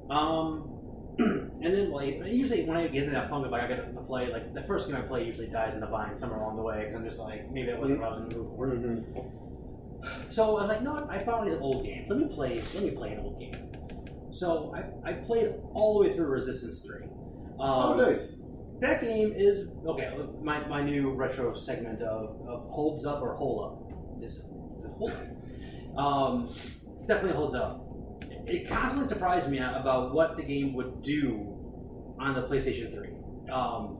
Um, 0.09 0.69
and 1.19 1.51
then 1.61 1.91
like 1.91 2.19
usually 2.25 2.63
when 2.65 2.77
I 2.77 2.87
get 2.87 3.03
into 3.03 3.11
that 3.13 3.29
funk 3.29 3.45
of 3.45 3.51
like 3.51 3.61
I 3.63 3.67
get 3.67 3.93
to 3.93 4.01
play 4.01 4.31
like 4.31 4.53
the 4.55 4.63
first 4.63 4.87
game 4.87 4.95
I 4.95 5.01
play 5.01 5.23
usually 5.25 5.47
dies 5.47 5.75
in 5.75 5.81
the 5.81 5.87
vine 5.87 6.17
somewhere 6.17 6.39
along 6.39 6.55
the 6.55 6.63
way 6.63 6.79
because 6.85 6.95
I'm 6.95 7.05
just 7.05 7.19
like 7.19 7.51
maybe 7.51 7.67
that 7.67 7.79
wasn't 7.79 7.99
what 7.99 8.07
I 8.07 8.11
was 8.13 8.19
in 8.23 8.29
the 8.29 8.35
mood 8.37 8.51
for. 8.55 8.67
Mhm. 8.67 9.39
So 10.29 10.57
I 10.57 10.61
was 10.61 10.69
like, 10.69 10.81
no, 10.81 11.07
I 11.09 11.23
bought 11.23 11.45
these 11.45 11.55
old 11.59 11.85
games. 11.85 12.07
Let 12.09 12.19
me 12.19 12.27
play. 12.33 12.61
Let 12.73 12.83
me 12.83 12.91
play 12.91 13.13
an 13.13 13.19
old 13.19 13.39
game. 13.39 13.55
So 14.31 14.73
I, 14.75 15.09
I 15.11 15.13
played 15.13 15.53
all 15.73 15.93
the 16.01 16.07
way 16.09 16.15
through 16.15 16.25
Resistance 16.27 16.81
Three. 16.81 17.05
Um, 17.59 17.59
Oh, 17.59 17.95
nice. 17.95 18.35
That 18.79 19.01
game 19.01 19.33
is 19.35 19.67
okay. 19.87 20.11
My, 20.41 20.67
my 20.67 20.81
new 20.83 21.11
retro 21.13 21.53
segment 21.53 22.01
of, 22.01 22.41
of 22.47 22.69
holds 22.69 23.05
up 23.05 23.21
or 23.21 23.35
hole 23.35 23.63
up 23.63 24.23
is 24.23 24.41
hold 24.97 25.11
up. 25.11 25.97
Um, 25.97 26.47
definitely 27.07 27.33
holds 27.33 27.55
up. 27.55 27.81
It 28.45 28.67
constantly 28.67 29.07
surprised 29.07 29.49
me 29.49 29.59
about 29.59 30.13
what 30.13 30.35
the 30.35 30.43
game 30.43 30.73
would 30.73 31.01
do 31.01 32.15
on 32.19 32.33
the 32.33 32.43
PlayStation 32.43 32.93
Three. 32.93 33.13
Um, 33.51 33.99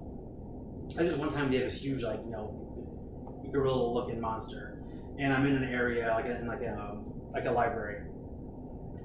I 0.97 1.03
just 1.03 1.17
one 1.17 1.31
time 1.31 1.49
they 1.51 1.57
had 1.59 1.67
this 1.71 1.79
huge 1.79 2.03
like 2.03 2.19
you 2.25 2.31
know 2.31 3.47
gorilla 3.53 3.93
looking 3.93 4.19
monster, 4.19 4.72
and 5.19 5.33
I'm 5.33 5.45
in 5.45 5.55
an 5.55 5.63
area 5.63 6.07
like 6.15 6.25
in 6.25 6.47
like 6.47 6.61
a 6.61 6.97
like 7.33 7.45
a 7.45 7.51
library, 7.51 8.03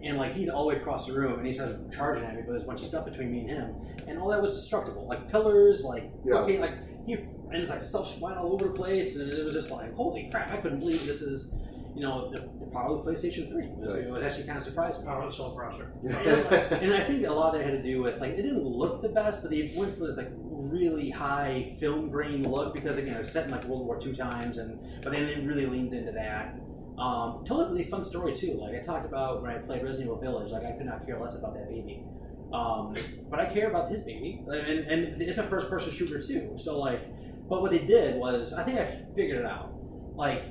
and 0.03 0.17
like 0.17 0.35
he's 0.35 0.49
all 0.49 0.63
the 0.63 0.69
way 0.69 0.77
across 0.77 1.07
the 1.07 1.13
room, 1.13 1.39
and 1.39 1.47
he 1.47 1.53
starts 1.53 1.75
charging 1.97 2.25
at 2.25 2.35
me, 2.35 2.43
but 2.43 2.51
there's 2.53 2.65
a 2.65 2.67
bunch 2.67 2.81
of 2.81 2.87
stuff 2.87 3.05
between 3.05 3.33
me 3.33 3.41
and 3.41 3.51
him, 3.51 3.75
and 4.07 4.19
all 4.19 4.29
that 4.29 4.41
was 4.41 4.55
destructible, 4.55 5.07
like 5.09 5.31
pillars, 5.31 5.83
like 5.83 6.11
Yeah. 6.25 6.37
okay, 6.41 6.59
like 6.59 6.75
he 7.07 7.15
and 7.15 7.55
it's 7.55 7.71
like 7.71 7.83
stuff's 7.83 8.13
flying 8.19 8.39
all 8.39 8.53
over 8.53 8.67
the 8.69 8.75
place, 8.75 9.17
and 9.17 9.31
it 9.31 9.45
was 9.45 9.55
just 9.55 9.71
like 9.71 9.95
holy 9.95 10.29
crap, 10.31 10.53
I 10.53 10.59
couldn't 10.59 10.81
believe 10.81 11.07
this 11.07 11.23
is. 11.23 11.53
You 11.95 12.03
know, 12.03 12.31
the, 12.31 12.41
the 12.41 12.71
power 12.73 12.97
of 12.97 13.05
the 13.05 13.11
PlayStation 13.11 13.51
3. 13.51 13.65
It 13.65 13.77
was, 13.77 13.95
it 13.95 14.11
was 14.11 14.23
actually 14.23 14.45
kind 14.45 14.59
of 14.59 14.65
surprising. 14.65 15.05
Power 15.05 15.23
of 15.23 15.31
the 15.31 15.37
cell 15.37 15.57
processor. 15.57 16.83
and 16.83 16.95
I 16.95 17.05
think 17.05 17.27
a 17.27 17.33
lot 17.33 17.55
of 17.55 17.61
it 17.61 17.65
had 17.65 17.73
to 17.73 17.83
do 17.83 18.03
with 18.03 18.21
like 18.21 18.33
it 18.33 18.43
didn't 18.43 18.65
look 18.65 19.03
the 19.03 19.09
best, 19.09 19.43
but 19.43 19.51
they 19.51 19.73
went 19.77 19.97
for 19.99 20.07
this 20.07 20.17
like 20.17 20.31
really 20.33 21.11
high 21.11 21.77
film 21.81 22.11
grain 22.11 22.49
look 22.49 22.75
because 22.75 22.99
again 22.99 23.15
it 23.15 23.19
was 23.19 23.33
set 23.33 23.47
in 23.47 23.51
like 23.51 23.65
World 23.65 23.87
War 23.87 23.99
II 24.05 24.15
times, 24.15 24.59
and 24.59 24.79
but 25.03 25.13
then 25.13 25.27
they 25.27 25.37
really 25.37 25.67
leaned 25.67 25.95
into 25.95 26.13
that. 26.13 26.61
Um, 26.99 27.45
told 27.47 27.69
a 27.69 27.71
really 27.71 27.85
fun 27.85 28.05
story 28.05 28.35
too. 28.35 28.59
Like 28.61 28.75
I 28.75 28.85
talked 28.85 29.07
about 29.07 29.43
when 29.43 29.51
I 29.51 29.59
played 29.59 29.83
Resident 29.83 30.07
Evil 30.07 30.21
Village, 30.21 30.53
like 30.53 30.65
I 30.65 30.73
could 30.73 30.87
not 30.87 31.07
care 31.07 31.21
less 31.21 31.37
about 31.37 31.55
that 31.55 31.69
baby, 31.69 32.05
um, 32.53 32.95
but 33.31 33.41
I 33.41 33.47
care 33.53 33.71
about 33.71 33.91
his 33.91 34.03
baby, 34.03 34.45
and, 34.47 34.87
and 34.87 35.23
it's 35.23 35.39
a 35.39 35.45
first 35.45 35.69
person 35.69 35.93
shooter 35.93 36.21
too. 36.21 36.55
So 36.57 36.79
like, 36.79 37.01
but 37.49 37.63
what 37.63 37.71
they 37.71 37.79
did 37.79 38.17
was 38.17 38.53
I 38.53 38.65
think 38.65 38.79
I 38.79 39.03
figured 39.15 39.39
it 39.39 39.47
out. 39.47 39.73
Like 40.17 40.45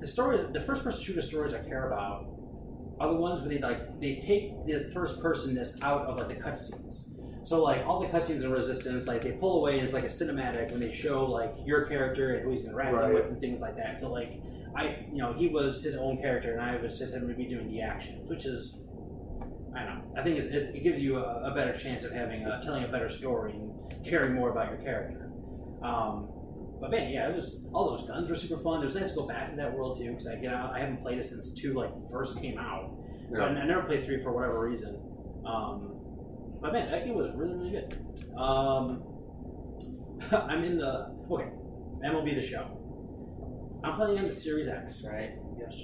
the 0.00 0.06
story, 0.06 0.38
the 0.52 0.62
first 0.62 0.84
person 0.84 1.02
shooter 1.02 1.22
stories 1.22 1.54
I 1.54 1.60
care 1.60 1.86
about 1.86 2.26
are 3.00 3.08
the 3.08 3.16
ones 3.16 3.40
where 3.40 3.48
they 3.48 3.58
like 3.58 4.00
they 4.00 4.16
take 4.16 4.52
the 4.66 4.90
first 4.92 5.20
personness 5.20 5.76
out 5.82 6.02
of 6.02 6.16
like 6.16 6.28
the 6.28 6.34
cutscenes. 6.34 7.10
So 7.44 7.62
like 7.62 7.86
all 7.86 8.00
the 8.00 8.08
cutscenes 8.08 8.44
in 8.44 8.52
Resistance, 8.52 9.06
like 9.06 9.22
they 9.22 9.32
pull 9.32 9.60
away 9.60 9.78
and 9.78 9.84
it's 9.84 9.94
like 9.94 10.04
a 10.04 10.08
cinematic 10.08 10.70
when 10.70 10.80
they 10.80 10.92
show 10.92 11.24
like 11.24 11.54
your 11.64 11.86
character 11.86 12.34
and 12.34 12.44
who 12.44 12.50
he's 12.50 12.64
interacting 12.64 12.98
Right. 12.98 13.14
with 13.14 13.26
and 13.26 13.40
things 13.40 13.60
like 13.60 13.76
that. 13.76 13.98
So 14.00 14.10
like 14.10 14.40
I, 14.76 15.06
you 15.10 15.18
know, 15.18 15.32
he 15.32 15.48
was 15.48 15.82
his 15.82 15.94
own 15.96 16.18
character 16.18 16.52
and 16.52 16.60
I 16.60 16.76
was 16.76 16.98
just 16.98 17.14
him 17.14 17.26
to 17.26 17.34
be 17.34 17.46
doing 17.46 17.68
the 17.68 17.80
action, 17.80 18.26
which 18.28 18.44
is 18.44 18.80
I 19.74 19.84
don't 19.84 19.98
know. 19.98 20.20
I 20.20 20.22
think 20.22 20.38
it 20.38 20.82
gives 20.82 21.00
you 21.02 21.18
a, 21.18 21.50
a 21.50 21.54
better 21.54 21.76
chance 21.76 22.04
of 22.04 22.12
having 22.12 22.44
a, 22.44 22.60
telling 22.62 22.84
a 22.84 22.88
better 22.88 23.08
story 23.08 23.52
and 23.52 24.04
caring 24.04 24.34
more 24.34 24.50
about 24.50 24.70
your 24.70 24.78
character. 24.78 25.30
Um, 25.82 26.28
but 26.80 26.90
man, 26.90 27.10
yeah, 27.10 27.28
it 27.28 27.34
was 27.34 27.60
all 27.72 27.96
those 27.96 28.06
guns 28.06 28.28
were 28.30 28.36
super 28.36 28.60
fun. 28.62 28.82
It 28.82 28.86
was 28.86 28.94
nice 28.94 29.10
to 29.10 29.16
go 29.16 29.26
back 29.26 29.50
to 29.50 29.56
that 29.56 29.72
world 29.72 29.98
too 29.98 30.10
because 30.10 30.26
I 30.26 30.36
get 30.36 30.52
out. 30.52 30.72
I 30.72 30.80
haven't 30.80 30.98
played 31.02 31.18
it 31.18 31.24
since 31.24 31.50
two 31.50 31.74
like 31.74 31.90
first 32.10 32.40
came 32.40 32.58
out, 32.58 32.96
so 33.34 33.44
I, 33.44 33.52
Yeah. 33.52 33.58
I 33.60 33.66
never 33.66 33.82
played 33.82 34.04
three 34.04 34.22
for 34.22 34.32
whatever 34.32 34.60
reason. 34.60 35.00
Um, 35.46 35.94
but 36.60 36.72
man, 36.72 36.90
that 36.90 37.04
game 37.04 37.14
was 37.14 37.30
really 37.34 37.54
really 37.54 37.70
good. 37.70 38.38
Um, 38.38 39.02
I'm 40.32 40.64
in 40.64 40.78
the 40.78 41.14
okay 41.30 41.50
MLB 42.04 42.34
the 42.34 42.46
Show. 42.46 43.80
I'm 43.84 43.94
playing 43.94 44.18
on 44.18 44.28
the 44.28 44.34
Series 44.34 44.68
X, 44.68 45.04
right? 45.08 45.32
Yes. 45.58 45.80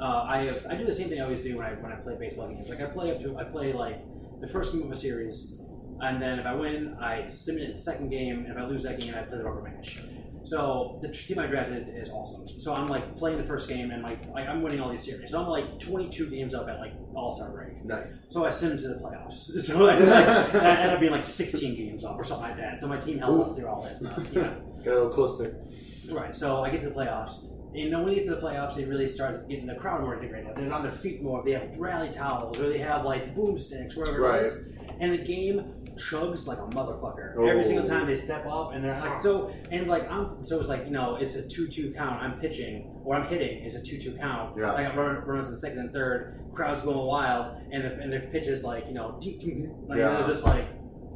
Uh, 0.00 0.22
I 0.28 0.38
have, 0.42 0.66
I 0.70 0.76
do 0.76 0.84
the 0.84 0.94
same 0.94 1.08
thing 1.08 1.20
I 1.20 1.24
always 1.24 1.40
do 1.40 1.56
when 1.56 1.66
I 1.66 1.70
when 1.74 1.92
I 1.92 1.96
play 1.96 2.16
baseball 2.18 2.48
games. 2.48 2.68
Like 2.68 2.80
I 2.80 2.86
play 2.86 3.10
up 3.10 3.20
to 3.22 3.36
I 3.38 3.44
play 3.44 3.72
like 3.72 4.00
the 4.40 4.48
first 4.48 4.72
game 4.72 4.82
of 4.82 4.90
a 4.92 4.96
series, 4.96 5.54
and 6.00 6.20
then 6.22 6.38
if 6.38 6.46
I 6.46 6.54
win, 6.54 6.96
I 7.00 7.26
submit 7.28 7.74
the 7.74 7.80
second 7.80 8.10
game, 8.10 8.44
and 8.46 8.48
if 8.52 8.56
I 8.56 8.64
lose 8.66 8.82
that 8.84 9.00
game, 9.00 9.14
I 9.14 9.22
play 9.22 9.38
the 9.38 9.44
rubber 9.44 9.62
match. 9.62 9.98
So 10.44 10.98
the 11.02 11.08
team 11.12 11.38
I 11.38 11.46
drafted 11.46 11.88
is 11.94 12.08
awesome. 12.08 12.48
So 12.60 12.72
I'm 12.74 12.86
like 12.88 13.16
playing 13.16 13.36
the 13.38 13.44
first 13.44 13.68
game, 13.68 13.90
and 13.90 14.02
like, 14.02 14.26
like 14.32 14.48
I'm 14.48 14.62
winning 14.62 14.80
all 14.80 14.90
these 14.90 15.04
series. 15.04 15.30
So 15.32 15.40
I'm 15.42 15.48
like 15.48 15.78
22 15.78 16.30
games 16.30 16.54
up 16.54 16.68
at 16.68 16.78
like 16.78 16.92
All 17.14 17.36
Star 17.36 17.50
break. 17.50 17.84
nice. 17.84 18.28
So 18.30 18.46
I 18.46 18.50
send 18.50 18.72
them 18.72 18.78
to 18.82 18.88
the 18.88 18.94
playoffs. 18.94 19.50
So 19.62 19.86
I, 19.88 19.98
like, 19.98 20.54
I 20.54 20.70
ended 20.76 20.94
up 20.94 21.00
being 21.00 21.12
like 21.12 21.24
16 21.26 21.74
games 21.76 22.04
up 22.04 22.16
or 22.18 22.24
something 22.24 22.48
like 22.48 22.56
that. 22.56 22.80
So 22.80 22.86
my 22.86 22.98
team 22.98 23.18
held 23.18 23.40
up 23.50 23.56
through 23.56 23.66
all 23.68 23.82
that 23.82 23.98
stuff. 23.98 24.26
Yeah. 24.32 24.54
Got 24.84 24.86
a 24.86 24.94
little 24.94 25.10
closer. 25.10 25.62
Right. 26.10 26.34
So 26.34 26.62
I 26.64 26.70
get 26.70 26.82
to 26.82 26.88
the 26.88 26.94
playoffs. 26.94 27.44
And 27.74 27.92
then 27.92 28.02
when 28.02 28.06
they 28.06 28.14
get 28.14 28.24
to 28.28 28.36
the 28.36 28.40
playoffs, 28.40 28.76
they 28.76 28.84
really 28.84 29.08
start 29.08 29.46
getting 29.50 29.66
the 29.66 29.74
crowd 29.74 30.00
more 30.00 30.16
integrated. 30.16 30.52
They're 30.56 30.72
on 30.72 30.82
their 30.82 30.92
feet 30.92 31.22
more. 31.22 31.42
They 31.44 31.50
have 31.52 31.76
rally 31.76 32.10
towels, 32.10 32.58
or 32.58 32.70
they 32.70 32.78
have 32.78 33.04
like 33.04 33.36
boomsticks, 33.36 33.94
or 33.96 34.00
whatever 34.00 34.20
Right. 34.22 34.42
it 34.42 34.46
is. 34.46 34.66
And 35.00 35.12
the 35.12 35.18
game 35.18 35.74
chugs 35.98 36.46
like 36.46 36.58
a 36.58 36.68
motherfucker 36.78 37.34
Oh. 37.36 37.46
every 37.46 37.64
single 37.64 37.86
time 37.88 38.06
they 38.06 38.16
step 38.16 38.46
up, 38.46 38.72
and 38.74 38.82
they're 38.84 38.98
like 39.00 39.20
so. 39.20 39.52
And 39.70 39.86
like 39.88 40.10
I'm 40.10 40.44
so 40.44 40.58
it's 40.60 40.68
like 40.68 40.84
you 40.84 40.90
know 40.90 41.16
it's 41.16 41.34
a 41.34 41.42
two-two 41.46 41.92
count. 41.94 42.22
I'm 42.22 42.38
pitching 42.40 42.94
or 43.04 43.16
I'm 43.16 43.28
hitting 43.28 43.64
is 43.64 43.74
a 43.74 43.82
two-two 43.82 44.16
count. 44.16 44.56
Yeah. 44.58 44.72
Like 44.72 44.86
I'm 44.88 44.96
running 44.96 45.22
runs 45.22 45.46
in 45.46 45.52
the 45.52 45.58
second 45.58 45.78
and 45.80 45.92
third. 45.92 46.40
Crowd's 46.54 46.82
going 46.82 46.96
wild, 46.98 47.56
and 47.72 47.84
the, 47.84 47.92
and 48.02 48.12
their 48.12 48.28
pitch 48.32 48.46
is 48.46 48.62
like 48.62 48.86
you 48.88 48.94
know, 48.94 49.18
like 49.88 49.98
Yeah. 49.98 50.18
it's 50.20 50.28
just 50.28 50.44
like 50.44 50.66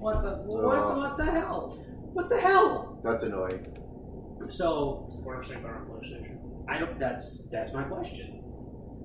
what 0.05 0.23
the 0.23 0.31
what 0.45 0.79
Uh. 0.79 0.95
what 0.97 1.17
the 1.19 1.25
hell 1.25 1.79
what 2.13 2.29
the 2.29 2.39
hell. 2.39 3.01
That's 3.05 3.23
annoying. 3.23 3.67
So 4.49 5.09
What 5.23 5.37
I'm 5.37 5.45
saying 5.45 5.63
better 5.63 5.77
on 5.77 5.87
PlayStation. 5.87 6.37
I 6.69 6.79
don't. 6.79 6.99
That's 6.99 7.43
that's 7.51 7.73
my 7.73 7.85
question. 7.85 8.39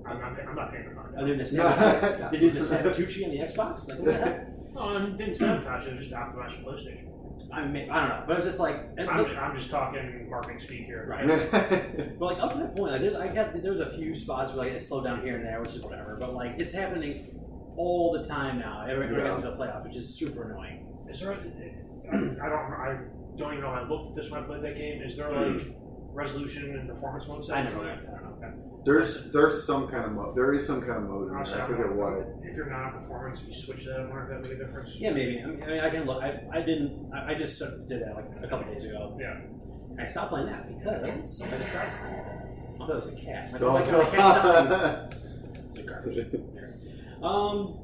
I'm 0.06 0.20
not. 0.20 0.32
I'm 0.48 0.54
not 0.54 0.70
paying 0.72 0.84
to 0.88 0.94
find 0.94 1.14
Are 1.14 1.18
out. 1.20 1.26
they 1.26 1.32
the 1.32 1.56
No. 1.56 1.68
Sabotage? 1.68 2.30
they 2.32 2.38
do 2.38 2.50
the 2.50 2.60
Sabatucci 2.60 3.24
on 3.24 3.30
the 3.30 3.38
Xbox? 3.38 3.88
Like 3.88 3.98
what 3.98 4.04
the 4.06 4.12
heck? 4.14 4.46
Oh, 4.76 4.96
and 4.96 5.18
didn't 5.18 5.34
sabotage 5.34 5.86
it. 5.86 5.98
Just 5.98 6.10
optimized 6.12 6.62
for 6.62 6.72
PlayStation. 6.72 7.08
I 7.52 7.64
mean, 7.66 7.88
I 7.90 8.00
don't 8.00 8.08
know, 8.08 8.24
but 8.26 8.38
it's 8.38 8.46
just 8.48 8.58
like, 8.58 8.76
I'm, 8.98 9.08
I'm 9.08 9.56
just 9.56 9.70
talking 9.70 10.28
marketing 10.28 10.60
speak 10.60 10.84
here. 10.84 11.06
Right. 11.08 11.26
but 12.18 12.24
like 12.24 12.42
up 12.42 12.52
to 12.52 12.58
that 12.58 12.76
point, 12.76 12.92
like 12.92 13.00
there's, 13.00 13.14
I 13.16 13.28
got 13.28 13.60
there 13.62 13.72
was 13.72 13.80
a 13.80 13.92
few 13.96 14.14
spots 14.14 14.52
where 14.52 14.66
like 14.66 14.74
it 14.74 14.82
slowed 14.82 15.04
down 15.04 15.22
here 15.22 15.36
and 15.36 15.46
there, 15.46 15.60
which 15.60 15.74
is 15.74 15.80
whatever. 15.82 16.16
But 16.18 16.34
like 16.34 16.56
it's 16.58 16.72
happening 16.72 17.24
all 17.76 18.12
the 18.12 18.24
time 18.28 18.58
now. 18.58 18.84
Every, 18.88 19.04
every 19.06 19.22
Yeah. 19.22 19.34
after 19.34 19.50
the 19.50 19.56
playoff, 19.56 19.84
which 19.84 19.96
is 19.96 20.12
super 20.14 20.50
annoying. 20.50 20.84
Is 21.08 21.20
there? 21.20 21.32
I 21.32 21.38
don't. 22.48 22.72
I 22.72 22.98
don't 23.36 23.52
even 23.52 23.60
know. 23.60 23.68
I 23.70 23.86
looked 23.88 24.10
at 24.18 24.22
this 24.22 24.30
when 24.32 24.42
I 24.42 24.46
played 24.46 24.62
that 24.62 24.76
game. 24.76 25.00
Is 25.02 25.16
there 25.16 25.30
like 25.30 25.62
resolution 26.12 26.74
and 26.76 26.88
performance 26.88 27.26
mode 27.28 27.42
I 27.44 27.46
settings? 27.46 27.72
never 27.74 27.80
on 27.84 27.86
went. 27.86 28.00
it? 28.02 28.08
I 28.08 28.12
don't 28.14 28.24
know. 28.24 28.27
There's 28.84 29.30
there's 29.32 29.66
some 29.66 29.88
kind 29.88 30.04
of 30.04 30.12
mode. 30.12 30.36
There 30.36 30.54
is 30.54 30.66
some 30.66 30.80
kind 30.80 30.98
of 30.98 31.02
mode 31.04 31.28
in 31.28 31.34
Honestly, 31.34 31.56
there. 31.56 31.64
I 31.64 31.68
forget 31.68 31.92
what. 31.92 32.12
If 32.42 32.56
you're 32.56 32.70
not 32.70 32.94
on 32.94 33.02
performance, 33.02 33.40
you 33.46 33.54
switch 33.54 33.84
that. 33.84 34.00
I 34.00 34.04
wonder 34.04 34.22
if 34.22 34.42
that 34.42 34.50
make 34.50 34.60
a 34.60 34.64
difference. 34.64 34.94
Yeah, 34.94 35.10
maybe. 35.10 35.42
I 35.42 35.46
mean, 35.46 35.62
I, 35.62 35.66
mean, 35.66 35.80
I 35.80 35.90
can 35.90 36.06
look. 36.06 36.22
I, 36.22 36.40
I 36.52 36.60
didn't. 36.62 37.10
I, 37.12 37.32
I 37.32 37.34
just 37.34 37.58
sort 37.58 37.74
of 37.74 37.88
did 37.88 38.02
that 38.02 38.14
like 38.14 38.26
a 38.42 38.48
couple 38.48 38.72
days 38.72 38.84
ago. 38.84 39.16
Yeah. 39.20 39.36
And 39.90 40.00
I 40.00 40.06
stopped 40.06 40.30
playing 40.30 40.46
that 40.46 40.68
because 40.68 41.02
I 41.04 41.58
stopped. 41.58 41.74
I 41.74 42.78
thought 42.78 42.90
it 42.90 42.96
was 42.96 43.08
a 43.08 43.16
cat. 43.16 43.52
My, 43.52 43.58
No, 43.58 43.72
my, 43.72 43.80
my 43.80 44.04
cat's 44.04 44.18
not 44.18 45.14
It's 45.70 45.78
a 45.78 45.82
garbage. 45.82 46.18
Um, 47.20 47.80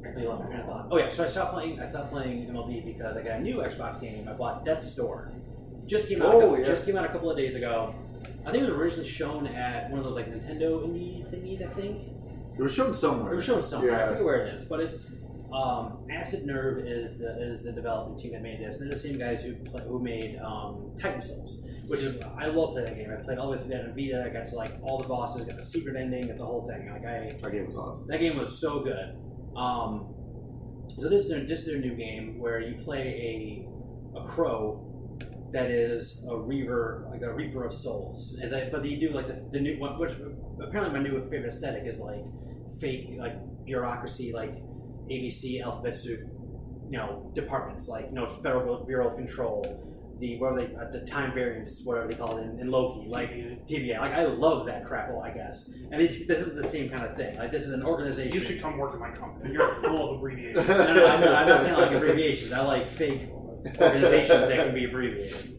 I 0.00 0.06
completely 0.06 0.26
lost 0.26 0.50
my 0.50 0.62
thought. 0.62 0.88
Oh 0.90 0.98
yeah, 0.98 1.10
so 1.10 1.24
I 1.24 1.28
stopped 1.28 1.52
playing. 1.52 1.78
I 1.78 1.84
stopped 1.84 2.10
playing 2.10 2.48
MLB 2.48 2.84
because 2.84 3.16
I 3.16 3.22
got 3.22 3.38
a 3.38 3.40
new 3.40 3.56
Xbox 3.58 4.00
game. 4.00 4.26
I 4.28 4.32
bought 4.32 4.64
Death's 4.64 4.94
Door. 4.94 5.32
Just 5.86 6.08
came 6.08 6.22
out. 6.22 6.34
Oh, 6.34 6.40
couple, 6.40 6.58
yeah. 6.58 6.64
Just 6.64 6.86
came 6.86 6.96
out 6.96 7.04
a 7.04 7.08
couple 7.08 7.30
of 7.30 7.36
days 7.36 7.54
ago. 7.54 7.94
I 8.46 8.52
think 8.52 8.64
it 8.64 8.70
was 8.70 8.78
originally 8.78 9.08
shown 9.08 9.46
at 9.46 9.90
one 9.90 9.98
of 9.98 10.04
those 10.04 10.16
like 10.16 10.26
Nintendo 10.32 10.82
indie 10.86 11.24
thingies. 11.32 11.62
I 11.62 11.72
think 11.74 12.08
It 12.58 12.62
was 12.62 12.72
shown 12.74 12.94
somewhere. 12.94 13.32
it 13.32 13.36
was 13.36 13.44
shown 13.44 13.62
somewhere. 13.62 14.02
I 14.04 14.08
forget 14.08 14.24
where 14.24 14.46
it 14.46 14.54
is, 14.54 14.64
but 14.64 14.80
it's 14.80 15.10
um, 15.52 16.06
Acid 16.10 16.46
Nerve 16.46 16.78
is 16.86 17.18
the 17.18 17.36
is 17.42 17.62
the 17.62 17.72
development 17.72 18.20
team 18.20 18.32
that 18.32 18.42
made 18.42 18.60
this. 18.60 18.76
And 18.76 18.84
they're 18.86 18.94
the 18.94 19.00
same 19.00 19.18
guys 19.18 19.42
who 19.42 19.54
play, 19.56 19.82
who 19.86 19.98
made 20.00 20.38
um, 20.38 20.92
Titan 20.98 21.20
Souls, 21.20 21.62
which 21.88 22.00
is 22.00 22.20
I 22.38 22.46
love 22.46 22.70
playing 22.72 22.86
that 22.86 22.96
game. 22.96 23.10
I 23.12 23.22
played 23.22 23.38
all 23.38 23.50
the 23.50 23.56
way 23.56 23.62
through 23.62 23.72
that 23.72 23.84
on 23.84 23.94
Vita. 23.96 24.24
I 24.24 24.28
got 24.30 24.48
to 24.48 24.54
like 24.54 24.72
all 24.82 25.02
the 25.02 25.08
bosses, 25.08 25.44
got 25.44 25.56
the 25.56 25.62
secret 25.62 25.96
ending, 25.96 26.28
got 26.28 26.38
the 26.38 26.46
whole 26.46 26.66
thing. 26.68 26.88
Like 26.90 27.04
I 27.04 27.36
That 27.42 27.52
game 27.52 27.66
was 27.66 27.76
awesome. 27.76 28.06
that 28.06 28.20
game 28.20 28.38
was 28.38 28.56
so 28.58 28.80
good. 28.80 29.16
Um, 29.56 30.14
so 30.88 31.08
this 31.08 31.22
is 31.24 31.28
their, 31.28 31.44
this 31.44 31.60
is 31.60 31.66
their 31.66 31.78
new 31.78 31.94
game 31.94 32.38
where 32.38 32.60
you 32.60 32.82
play 32.84 33.66
a 34.14 34.20
a 34.20 34.24
crow 34.26 34.86
that 35.52 35.70
is 35.70 36.24
a 36.28 36.36
reaver, 36.36 37.06
like 37.10 37.22
a 37.22 37.32
reaper 37.32 37.64
of 37.64 37.74
souls. 37.74 38.38
As 38.42 38.52
I, 38.52 38.68
but 38.70 38.82
they 38.82 38.94
do 38.96 39.10
like 39.10 39.26
the, 39.26 39.42
the 39.52 39.60
new 39.60 39.78
one, 39.78 39.98
which 39.98 40.12
apparently 40.62 40.98
my 40.98 41.02
new 41.06 41.20
favorite 41.30 41.48
aesthetic 41.48 41.84
is 41.86 41.98
like 41.98 42.24
fake 42.80 43.16
like 43.18 43.34
bureaucracy, 43.64 44.32
like 44.32 44.54
ABC 45.10 45.62
alphabet 45.62 45.96
soup, 45.96 46.20
you 46.88 46.98
know, 46.98 47.30
departments 47.34 47.88
like 47.88 48.06
you 48.06 48.14
know 48.14 48.26
Federal 48.26 48.84
Bureau 48.84 49.10
of 49.10 49.16
Control. 49.16 49.86
The 50.20 50.38
whatever 50.38 50.66
they 50.66 50.76
uh, 50.76 50.90
the 50.92 51.10
time 51.10 51.32
variance, 51.32 51.80
whatever 51.82 52.08
they 52.08 52.14
call 52.14 52.36
it 52.36 52.42
in, 52.42 52.60
in 52.60 52.70
Loki, 52.70 53.08
like 53.08 53.30
TVA. 53.66 54.00
Like 54.00 54.12
I 54.12 54.26
love 54.26 54.66
that 54.66 54.84
crap. 54.84 55.08
Well, 55.08 55.22
I 55.22 55.30
guess, 55.30 55.72
and 55.90 56.02
it, 56.02 56.28
this 56.28 56.46
is 56.46 56.54
the 56.54 56.68
same 56.68 56.90
kind 56.90 57.04
of 57.04 57.16
thing. 57.16 57.38
Like 57.38 57.50
this 57.50 57.62
is 57.62 57.72
an 57.72 57.82
organization. 57.82 58.34
You 58.34 58.44
should 58.44 58.60
come 58.60 58.76
work 58.76 58.92
at 58.92 59.00
my 59.00 59.10
company. 59.12 59.54
You're 59.54 59.74
full 59.76 60.10
of 60.10 60.16
abbreviations. 60.18 60.68
No, 60.68 60.94
no, 60.94 61.06
I'm, 61.06 61.20
not, 61.22 61.34
I'm 61.34 61.48
not 61.48 61.62
saying 61.62 61.74
like 61.74 61.92
abbreviations. 61.92 62.52
I 62.52 62.60
like 62.60 62.90
fake 62.90 63.30
organizations 63.80 64.48
that 64.48 64.56
can 64.56 64.74
be 64.74 64.84
abbreviated. 64.84 65.58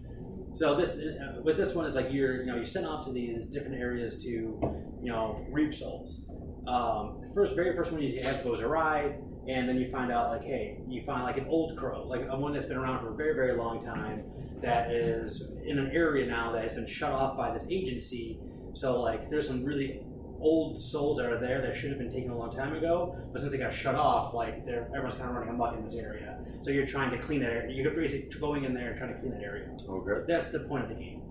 So 0.54 0.76
this, 0.76 0.98
uh, 0.98 1.42
with 1.44 1.58
this 1.58 1.74
one, 1.74 1.86
is 1.86 1.96
like 1.96 2.08
you're, 2.12 2.42
you 2.42 2.46
know, 2.48 2.56
you're 2.56 2.66
sent 2.66 2.86
off 2.86 3.06
to 3.06 3.12
these 3.12 3.48
different 3.48 3.76
areas 3.76 4.24
to, 4.24 4.30
you 4.30 5.12
know, 5.12 5.46
reap 5.50 5.74
souls. 5.74 6.26
Um, 6.68 7.22
the 7.22 7.32
first, 7.34 7.56
very 7.56 7.76
first 7.76 7.92
one 7.92 8.02
you 8.02 8.22
have 8.22 8.44
goes 8.44 8.62
awry, 8.62 9.16
and 9.48 9.68
then 9.68 9.78
you 9.78 9.90
find 9.92 10.12
out 10.12 10.32
like, 10.32 10.44
hey, 10.44 10.80
you 10.88 11.04
find 11.06 11.24
like 11.24 11.38
an 11.38 11.48
old 11.48 11.78
crow, 11.78 12.06
like 12.08 12.22
a 12.30 12.38
one 12.38 12.54
that's 12.54 12.68
been 12.68 12.78
around 12.78 13.00
for 13.00 13.14
a 13.14 13.16
very, 13.16 13.34
very 13.34 13.58
long 13.58 13.80
time, 13.80 14.24
that 14.62 14.92
is 14.92 15.52
in 15.66 15.80
an 15.80 15.90
area 15.94 16.28
now 16.28 16.52
that 16.52 16.64
has 16.64 16.74
been 16.74 16.88
shut 16.88 17.12
off 17.12 17.36
by 17.38 17.52
this 17.52 17.66
agency. 17.70 18.40
So 18.74 19.02
like, 19.02 19.30
there's 19.30 19.48
some 19.48 19.64
really 19.64 20.04
old 20.42 20.80
souls 20.80 21.18
that 21.18 21.32
are 21.32 21.40
there 21.40 21.62
that 21.62 21.78
should 21.78 21.90
have 21.90 22.00
been 22.00 22.12
taken 22.12 22.32
a 22.32 22.38
long 22.38 22.54
time 22.56 22.74
ago, 22.76 23.16
but 23.32 23.40
since 23.40 23.52
they 23.52 23.58
got 23.58 23.74
shut 23.74 23.96
off, 23.96 24.34
like 24.34 24.66
they're 24.66 24.88
everyone's 24.88 25.14
kind 25.14 25.30
of 25.30 25.36
running 25.36 25.50
amok 25.50 25.78
in 25.78 25.84
this 25.84 25.96
area. 25.96 26.40
So 26.62 26.72
you're 26.72 26.86
trying 26.86 27.12
to 27.12 27.18
clean 27.18 27.42
that 27.42 27.52
area. 27.52 27.76
You're 27.76 27.92
basically 27.92 28.40
going 28.40 28.66
in 28.66 28.74
there 28.74 28.90
and 28.92 28.98
trying 28.98 29.14
to 29.14 29.20
clean 29.20 29.34
that 29.34 29.44
area. 29.44 29.70
Okay. 29.88 30.22
That's 30.28 30.52
the 30.52 30.62
point 30.62 30.84
of 30.84 30.90
the 30.90 30.96
game. 30.96 31.22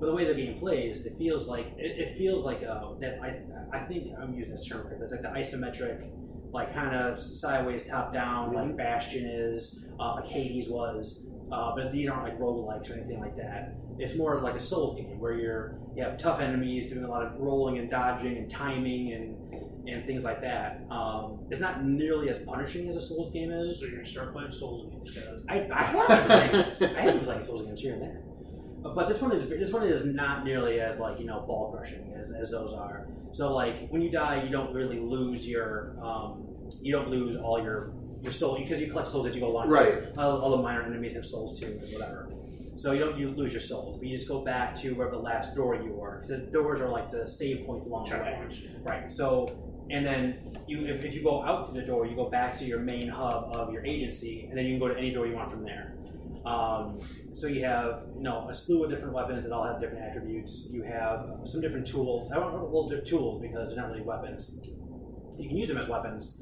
But 0.00 0.06
the 0.06 0.14
way 0.14 0.24
the 0.24 0.34
game 0.34 0.58
plays, 0.58 1.06
it 1.06 1.16
feels 1.18 1.46
like 1.46 1.66
it, 1.78 1.98
it 1.98 2.18
feels 2.18 2.44
like 2.44 2.62
uh, 2.62 2.94
that. 3.00 3.18
I 3.22 3.76
I 3.76 3.84
think 3.86 4.12
I'm 4.20 4.34
using 4.34 4.54
this 4.54 4.66
term 4.66 4.82
correctly. 4.82 5.04
It's 5.04 5.12
like 5.12 5.22
the 5.22 5.28
isometric, 5.28 6.10
like 6.52 6.74
kind 6.74 6.96
of 6.96 7.22
sideways, 7.22 7.84
top 7.84 8.12
down, 8.12 8.52
like 8.52 8.76
Bastion 8.76 9.26
is, 9.26 9.84
uh, 10.00 10.14
like 10.16 10.26
Hades 10.26 10.68
was. 10.68 11.24
Uh, 11.52 11.74
but 11.74 11.92
these 11.92 12.08
aren't 12.08 12.24
like 12.24 12.38
roguelikes 12.38 12.90
or 12.90 12.94
anything 12.94 13.20
like 13.20 13.36
that. 13.36 13.74
It's 13.98 14.16
more 14.16 14.40
like 14.40 14.54
a 14.54 14.60
Souls 14.60 14.96
game 14.96 15.18
where 15.20 15.34
you're 15.34 15.76
you 15.94 16.02
have 16.02 16.18
tough 16.18 16.40
enemies 16.40 16.90
doing 16.90 17.04
a 17.04 17.08
lot 17.08 17.24
of 17.24 17.38
rolling 17.38 17.78
and 17.78 17.90
dodging 17.90 18.36
and 18.36 18.50
timing 18.50 19.12
and 19.12 19.88
and 19.88 20.06
things 20.06 20.24
like 20.24 20.40
that. 20.40 20.82
Um, 20.90 21.40
it's 21.50 21.60
not 21.60 21.84
nearly 21.84 22.30
as 22.30 22.38
punishing 22.38 22.88
as 22.88 22.96
a 22.96 23.00
Souls 23.00 23.30
game 23.30 23.50
is. 23.50 23.80
So 23.80 23.86
you're 23.86 23.96
gonna 23.96 24.06
start 24.06 24.32
playing 24.32 24.50
Souls 24.50 24.90
games. 24.90 25.14
guys. 25.14 25.44
I, 25.48 25.68
I 25.72 25.82
have 25.84 26.08
been 26.08 26.26
playing, 26.78 26.96
I 26.96 27.00
have 27.02 27.14
been 27.14 27.24
playing 27.24 27.42
Souls 27.42 27.66
games 27.66 27.80
here 27.80 27.92
and 27.94 28.02
there, 28.02 28.22
but 28.94 29.08
this 29.08 29.20
one 29.20 29.32
is 29.32 29.48
this 29.48 29.72
one 29.72 29.84
is 29.84 30.04
not 30.04 30.44
nearly 30.44 30.80
as 30.80 30.98
like 30.98 31.20
you 31.20 31.26
know 31.26 31.40
ball 31.46 31.70
crushing 31.70 32.14
as, 32.16 32.30
as 32.34 32.50
those 32.50 32.72
are. 32.72 33.06
So 33.32 33.52
like 33.52 33.88
when 33.90 34.00
you 34.00 34.10
die, 34.10 34.42
you 34.42 34.50
don't 34.50 34.72
really 34.72 34.98
lose 34.98 35.46
your 35.46 35.96
um, 36.02 36.46
you 36.80 36.92
don't 36.92 37.10
lose 37.10 37.36
all 37.36 37.62
your 37.62 37.92
your 38.24 38.32
soul 38.32 38.58
because 38.58 38.80
you 38.80 38.88
collect 38.88 39.08
souls 39.08 39.26
as 39.26 39.34
you 39.34 39.40
go 39.40 39.48
along. 39.48 39.70
So 39.70 39.76
Right. 39.76 40.04
all, 40.18 40.40
all 40.40 40.56
the 40.56 40.62
minor 40.62 40.82
enemies 40.82 41.14
have 41.14 41.26
souls 41.26 41.60
too, 41.60 41.66
and 41.66 41.92
whatever. 41.92 42.28
So 42.76 42.92
you 42.92 43.00
don't 43.00 43.16
you 43.18 43.30
lose 43.30 43.52
your 43.52 43.62
souls, 43.62 43.98
but 43.98 44.08
you 44.08 44.16
just 44.16 44.28
go 44.28 44.40
back 44.44 44.74
to 44.76 44.94
wherever 44.94 45.14
the 45.14 45.22
last 45.22 45.54
door 45.54 45.76
you 45.76 45.92
were. 45.92 46.16
Because 46.16 46.28
the 46.28 46.38
doors 46.50 46.80
are 46.80 46.88
like 46.88 47.12
the 47.12 47.28
save 47.28 47.64
points 47.66 47.86
along 47.86 48.08
the 48.10 48.16
way. 48.16 48.36
Checkpoints. 48.40 48.84
Right. 48.84 49.12
So, 49.12 49.46
and 49.90 50.04
then 50.04 50.56
you, 50.66 50.80
if, 50.86 51.04
if 51.04 51.14
you 51.14 51.22
go 51.22 51.44
out 51.44 51.70
through 51.70 51.80
the 51.80 51.86
door, 51.86 52.06
you 52.06 52.16
go 52.16 52.28
back 52.28 52.58
to 52.58 52.64
your 52.64 52.80
main 52.80 53.08
hub 53.08 53.54
of 53.54 53.72
your 53.72 53.84
agency, 53.86 54.46
and 54.48 54.58
then 54.58 54.64
you 54.64 54.72
can 54.72 54.80
go 54.80 54.88
to 54.92 54.98
any 54.98 55.10
door 55.12 55.26
you 55.26 55.34
want 55.34 55.50
from 55.52 55.62
there. 55.62 55.94
Um, 56.44 57.00
so 57.34 57.46
you 57.46 57.64
have, 57.64 58.02
you 58.16 58.22
know, 58.22 58.48
a 58.50 58.54
slew 58.54 58.84
of 58.84 58.90
different 58.90 59.14
weapons 59.14 59.44
that 59.44 59.52
all 59.52 59.64
have 59.64 59.80
different 59.80 60.04
attributes. 60.04 60.66
You 60.70 60.82
have 60.82 61.26
some 61.44 61.60
different 61.60 61.86
tools. 61.86 62.30
I 62.32 62.34
don't 62.36 62.52
know, 62.52 62.68
well, 62.70 62.86
they're 62.86 63.00
tools 63.00 63.40
because 63.40 63.68
they're 63.68 63.78
not 63.78 63.90
really 63.90 64.02
weapons. 64.02 64.50
You 65.38 65.48
can 65.48 65.56
use 65.56 65.68
them 65.68 65.78
as 65.78 65.88
weapons, 65.88 66.36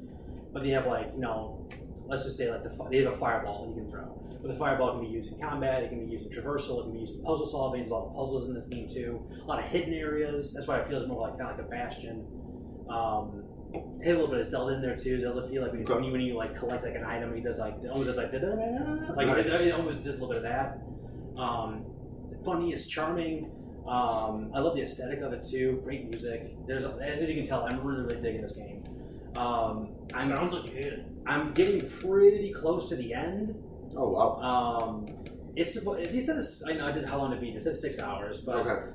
but 0.53 0.63
they 0.63 0.69
have 0.69 0.85
like, 0.87 1.11
you 1.15 1.21
know, 1.21 1.67
let's 2.07 2.23
just 2.25 2.37
say 2.37 2.49
like 2.51 2.63
the 2.63 2.69
they 2.91 3.03
have 3.03 3.13
a 3.13 3.17
fireball 3.17 3.63
that 3.63 3.69
you 3.69 3.75
can 3.81 3.89
throw. 3.91 4.19
But 4.41 4.51
the 4.51 4.57
fireball 4.59 4.91
can 4.97 5.05
be 5.05 5.11
used 5.11 5.31
in 5.31 5.39
combat. 5.39 5.83
It 5.83 5.89
can 5.89 6.05
be 6.05 6.11
used 6.11 6.25
in 6.27 6.31
traversal. 6.33 6.79
It 6.79 6.83
can 6.83 6.93
be 6.93 6.99
used 6.99 7.15
in 7.15 7.23
puzzle 7.23 7.45
solving. 7.45 7.79
There's 7.81 7.91
a 7.91 7.95
lot 7.95 8.07
of 8.07 8.13
puzzles 8.15 8.47
in 8.47 8.53
this 8.53 8.67
game 8.67 8.87
too. 8.89 9.25
A 9.41 9.45
lot 9.45 9.63
of 9.63 9.69
hidden 9.69 9.93
areas. 9.93 10.53
That's 10.53 10.67
why 10.67 10.79
it 10.79 10.87
feels 10.89 11.07
more 11.07 11.27
like 11.29 11.39
kind 11.39 11.51
of 11.51 11.57
like 11.57 11.65
a 11.65 11.69
bastion. 11.69 12.25
Um, 12.89 13.43
a 13.73 14.09
little 14.09 14.27
bit 14.27 14.39
of 14.41 14.45
Zelda 14.47 14.75
in 14.75 14.81
there 14.81 14.95
too. 14.97 15.19
Zelda 15.19 15.47
feel 15.49 15.61
like 15.63 15.71
when 15.71 15.79
you, 15.81 15.85
Okay. 15.85 15.95
when 15.95 16.03
you, 16.03 16.11
when 16.11 16.21
you 16.21 16.35
like 16.35 16.55
collect 16.59 16.83
like 16.83 16.95
an 16.95 17.05
item, 17.05 17.33
he 17.33 17.41
does 17.41 17.57
like 17.57 17.75
it 17.83 17.89
almost 17.89 18.07
does 18.07 18.17
like 18.17 18.31
da 18.31 18.39
da 18.39 18.47
da 18.47 18.55
da. 18.55 19.13
Like 19.13 19.27
Nice. 19.27 19.47
it, 19.47 19.71
almost 19.73 20.03
does 20.03 20.17
a 20.17 20.19
little 20.25 20.27
bit 20.29 20.37
of 20.37 20.43
that. 20.43 20.79
Um, 21.41 21.85
funny, 22.45 22.73
it's 22.73 22.85
charming. 22.85 23.49
Um, 23.87 24.51
I 24.53 24.59
love 24.59 24.75
the 24.75 24.83
aesthetic 24.83 25.21
of 25.21 25.33
it 25.33 25.45
too. 25.49 25.81
Great 25.83 26.07
music. 26.09 26.53
There's 26.67 26.83
as 26.83 27.29
you 27.29 27.35
can 27.35 27.45
tell, 27.45 27.63
I'm 27.65 27.81
really 27.81 28.03
really 28.03 28.21
digging 28.21 28.41
this 28.41 28.51
game. 28.53 28.82
Um, 29.35 29.95
I'm 30.13 30.29
Sounds 30.29 30.53
like 30.53 30.65
you 30.65 30.71
hate 30.71 30.85
it. 30.93 31.05
I'm 31.25 31.53
getting 31.53 31.89
pretty 31.89 32.51
close 32.53 32.89
to 32.89 32.95
the 32.95 33.13
end. 33.13 33.55
Oh 33.95 34.09
wow. 34.09 34.39
Um, 34.41 35.07
it's 35.55 35.73
he 36.11 36.21
says 36.21 36.63
I 36.67 36.73
know 36.73 36.87
I 36.87 36.91
did 36.91 37.05
how 37.05 37.17
long 37.17 37.31
to 37.31 37.37
beat. 37.37 37.55
It 37.55 37.61
says 37.61 37.81
six 37.81 37.99
hours, 37.99 38.41
but 38.41 38.55
Okay. 38.57 38.89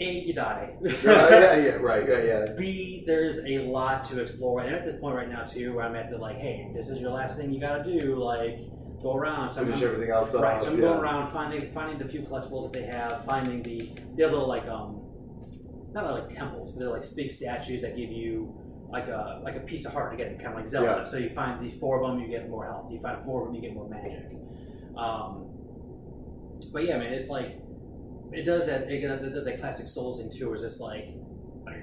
a 0.00 0.12
you 0.26 0.34
die. 0.34 0.74
yeah, 0.82 0.92
yeah, 1.04 1.56
yeah, 1.56 1.70
right, 1.80 2.06
yeah, 2.08 2.22
yeah. 2.22 2.52
B, 2.58 3.04
there's 3.06 3.38
a 3.46 3.58
lot 3.66 4.04
to 4.06 4.20
explore. 4.20 4.60
And 4.60 4.74
I'm 4.74 4.82
at 4.82 4.86
the 4.86 4.94
point 4.98 5.16
right 5.16 5.28
now 5.28 5.44
too 5.44 5.74
where 5.74 5.84
I'm 5.84 5.96
at 5.96 6.10
the 6.10 6.18
like, 6.18 6.36
hey, 6.36 6.70
this 6.74 6.88
is 6.90 6.98
your 7.00 7.10
last 7.10 7.38
thing 7.38 7.52
you 7.52 7.60
gotta 7.60 7.82
do. 7.82 8.16
Like, 8.16 8.58
go 9.02 9.14
around. 9.14 9.52
So 9.54 9.60
I'm- 9.60 9.68
Finish 9.68 9.82
everything 9.84 10.10
else 10.10 10.34
off. 10.34 10.42
Right, 10.42 10.62
so 10.62 10.70
I'm 10.70 10.76
yeah. 10.76 10.88
going 10.88 11.00
around 11.00 11.32
finding 11.32 11.72
finding 11.72 11.98
the 11.98 12.08
few 12.08 12.22
collectibles 12.22 12.70
that 12.70 12.78
they 12.78 12.86
have, 12.86 13.24
finding 13.24 13.62
the 13.62 13.92
they 14.16 14.22
have 14.22 14.32
little 14.32 14.48
like 14.48 14.66
um 14.68 15.02
not 15.96 16.12
like 16.12 16.28
temples, 16.28 16.72
but 16.72 16.78
they're 16.78 16.90
like 16.90 17.02
big 17.16 17.30
statues 17.30 17.82
that 17.82 17.96
give 17.96 18.10
you 18.10 18.54
like 18.88 19.08
a 19.08 19.40
like 19.42 19.56
a 19.56 19.60
piece 19.60 19.84
of 19.84 19.92
heart 19.92 20.12
to 20.12 20.16
get 20.16 20.36
kind 20.36 20.50
of 20.50 20.54
like 20.54 20.68
Zelda. 20.68 20.98
Yeah. 20.98 21.04
So 21.04 21.16
you 21.16 21.30
find 21.34 21.64
these 21.64 21.78
four 21.78 22.00
of 22.00 22.06
them, 22.08 22.20
you 22.20 22.28
get 22.28 22.48
more 22.48 22.64
health. 22.66 22.90
You 22.90 23.00
find 23.00 23.24
four 23.24 23.42
of 23.42 23.46
them, 23.48 23.56
you 23.56 23.62
get 23.62 23.74
more 23.74 23.88
magic. 23.88 24.30
Um, 24.96 25.50
but 26.72 26.84
yeah, 26.84 26.98
man, 26.98 27.12
it's 27.12 27.28
like 27.28 27.58
it 28.32 28.44
does 28.44 28.66
that. 28.66 28.90
It 28.90 29.00
does 29.00 29.22
it 29.22 29.34
does 29.34 29.44
that 29.44 29.58
classic 29.60 29.88
Souls 29.88 30.20
thing 30.20 30.30
too, 30.30 30.46
where 30.46 30.54
it's 30.54 30.64
just 30.64 30.80
like. 30.80 31.08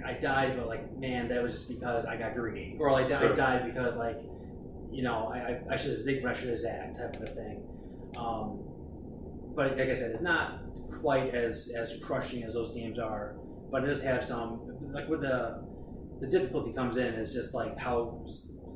I 0.05 0.13
died, 0.13 0.57
but 0.57 0.67
like, 0.67 0.97
man, 0.97 1.27
that 1.29 1.43
was 1.43 1.53
just 1.53 1.67
because 1.69 2.05
I 2.05 2.15
got 2.15 2.35
greedy, 2.35 2.77
or 2.79 2.91
like 2.91 3.11
I 3.11 3.27
died 3.35 3.65
because 3.65 3.95
like, 3.95 4.17
you 4.91 5.03
know, 5.03 5.31
I, 5.33 5.37
I, 5.37 5.73
I 5.73 5.77
should 5.77 5.91
have 5.91 5.99
zigged, 5.99 6.25
I 6.25 6.33
should 6.33 6.49
have 6.49 6.59
zagged, 6.59 6.97
type 6.97 7.15
of 7.15 7.21
a 7.21 7.25
thing. 7.27 7.63
Um, 8.17 8.59
but 9.55 9.77
like 9.77 9.89
I 9.89 9.95
said, 9.95 10.11
it's 10.11 10.21
not 10.21 10.61
quite 11.01 11.35
as 11.35 11.69
as 11.75 11.97
crushing 12.01 12.43
as 12.43 12.53
those 12.53 12.73
games 12.73 12.97
are. 12.97 13.35
But 13.73 13.83
it 13.83 13.87
does 13.87 14.01
have 14.03 14.23
some 14.23 14.61
like 14.93 15.09
with 15.09 15.21
the 15.21 15.63
the 16.21 16.27
difficulty 16.27 16.71
comes 16.73 16.95
in 16.95 17.15
is 17.15 17.33
just 17.33 17.55
like 17.55 17.75
how 17.77 18.23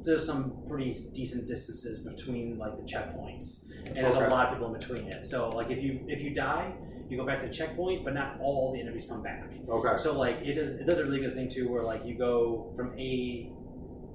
there's 0.03 0.25
some 0.25 0.63
pretty 0.67 0.91
decent 1.13 1.47
distances 1.47 1.99
between 1.99 2.57
like 2.57 2.75
the 2.77 2.83
checkpoints, 2.83 3.65
and 3.85 3.95
there's 3.95 4.15
Okay. 4.15 4.25
a 4.25 4.29
lot 4.29 4.47
of 4.47 4.53
people 4.53 4.73
in 4.73 4.79
between 4.79 5.05
it. 5.07 5.27
So 5.27 5.49
like 5.49 5.69
if 5.69 5.83
you 5.83 6.03
if 6.07 6.21
you 6.23 6.31
die, 6.33 6.73
you 7.09 7.15
go 7.15 7.25
back 7.27 7.41
to 7.41 7.47
the 7.47 7.53
checkpoint, 7.53 8.03
but 8.05 8.15
not 8.15 8.39
all 8.41 8.73
the 8.73 8.81
enemies 8.81 9.05
come 9.07 9.21
back. 9.21 9.43
Okay. 9.69 9.97
So 9.97 10.17
like 10.17 10.37
it 10.43 10.55
does 10.55 10.71
it 10.71 10.87
does 10.87 10.97
a 10.97 11.03
really 11.05 11.21
good 11.21 11.35
thing 11.35 11.49
too, 11.49 11.69
where 11.69 11.83
like 11.83 12.03
you 12.03 12.17
go 12.17 12.73
from 12.75 12.97
A 12.97 13.51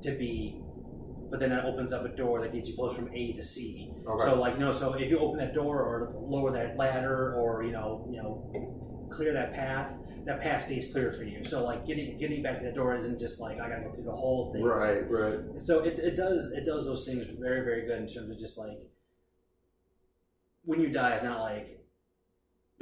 to 0.03 0.11
B, 0.19 0.61
but 1.31 1.39
then 1.39 1.53
it 1.53 1.65
opens 1.65 1.93
up 1.93 2.05
a 2.05 2.09
door 2.09 2.41
that 2.43 2.53
gets 2.53 2.69
you 2.69 2.75
close 2.75 2.97
from 2.97 3.09
A 3.15 3.33
to 3.35 3.43
C. 3.43 3.93
Okay. 4.05 4.25
So 4.25 4.41
like 4.41 4.55
you 4.55 4.61
know, 4.61 4.73
so 4.73 4.95
if 4.95 5.09
you 5.09 5.19
open 5.21 5.39
that 5.39 5.55
door 5.55 5.81
or 5.81 6.13
lower 6.35 6.51
that 6.51 6.77
ladder 6.77 7.35
or 7.35 7.63
you 7.63 7.71
know 7.71 8.05
you 8.11 8.17
know 8.21 9.09
clear 9.13 9.33
that 9.33 9.53
path, 9.53 9.93
that 10.25 10.41
path 10.41 10.65
stays 10.65 10.93
clear 10.93 11.13
for 11.13 11.25
you. 11.25 11.45
So 11.45 11.65
like 11.65 11.87
getting 11.87 12.19
getting 12.19 12.43
back 12.43 12.59
to 12.59 12.65
that 12.65 12.75
door 12.75 12.95
isn't 12.97 13.19
just 13.19 13.41
like 13.41 13.59
I 13.61 13.69
gotta 13.69 13.83
go 13.83 13.93
through 13.93 14.05
the 14.05 14.13
whole 14.13 14.53
thing. 14.53 14.63
right. 14.63 15.09
Right. 15.11 15.39
So 15.61 15.81
it, 15.81 15.99
it 15.99 16.17
does 16.17 16.51
it 16.53 16.65
does 16.65 16.85
those 16.85 17.07
things 17.07 17.27
very 17.39 17.65
very 17.65 17.87
good 17.87 17.99
in 17.99 18.09
terms 18.09 18.31
of 18.31 18.39
just 18.39 18.59
like 18.59 18.79
when 20.65 20.81
you 20.81 20.89
die, 20.91 21.15
it's 21.15 21.25
not 21.25 21.41
like 21.41 21.82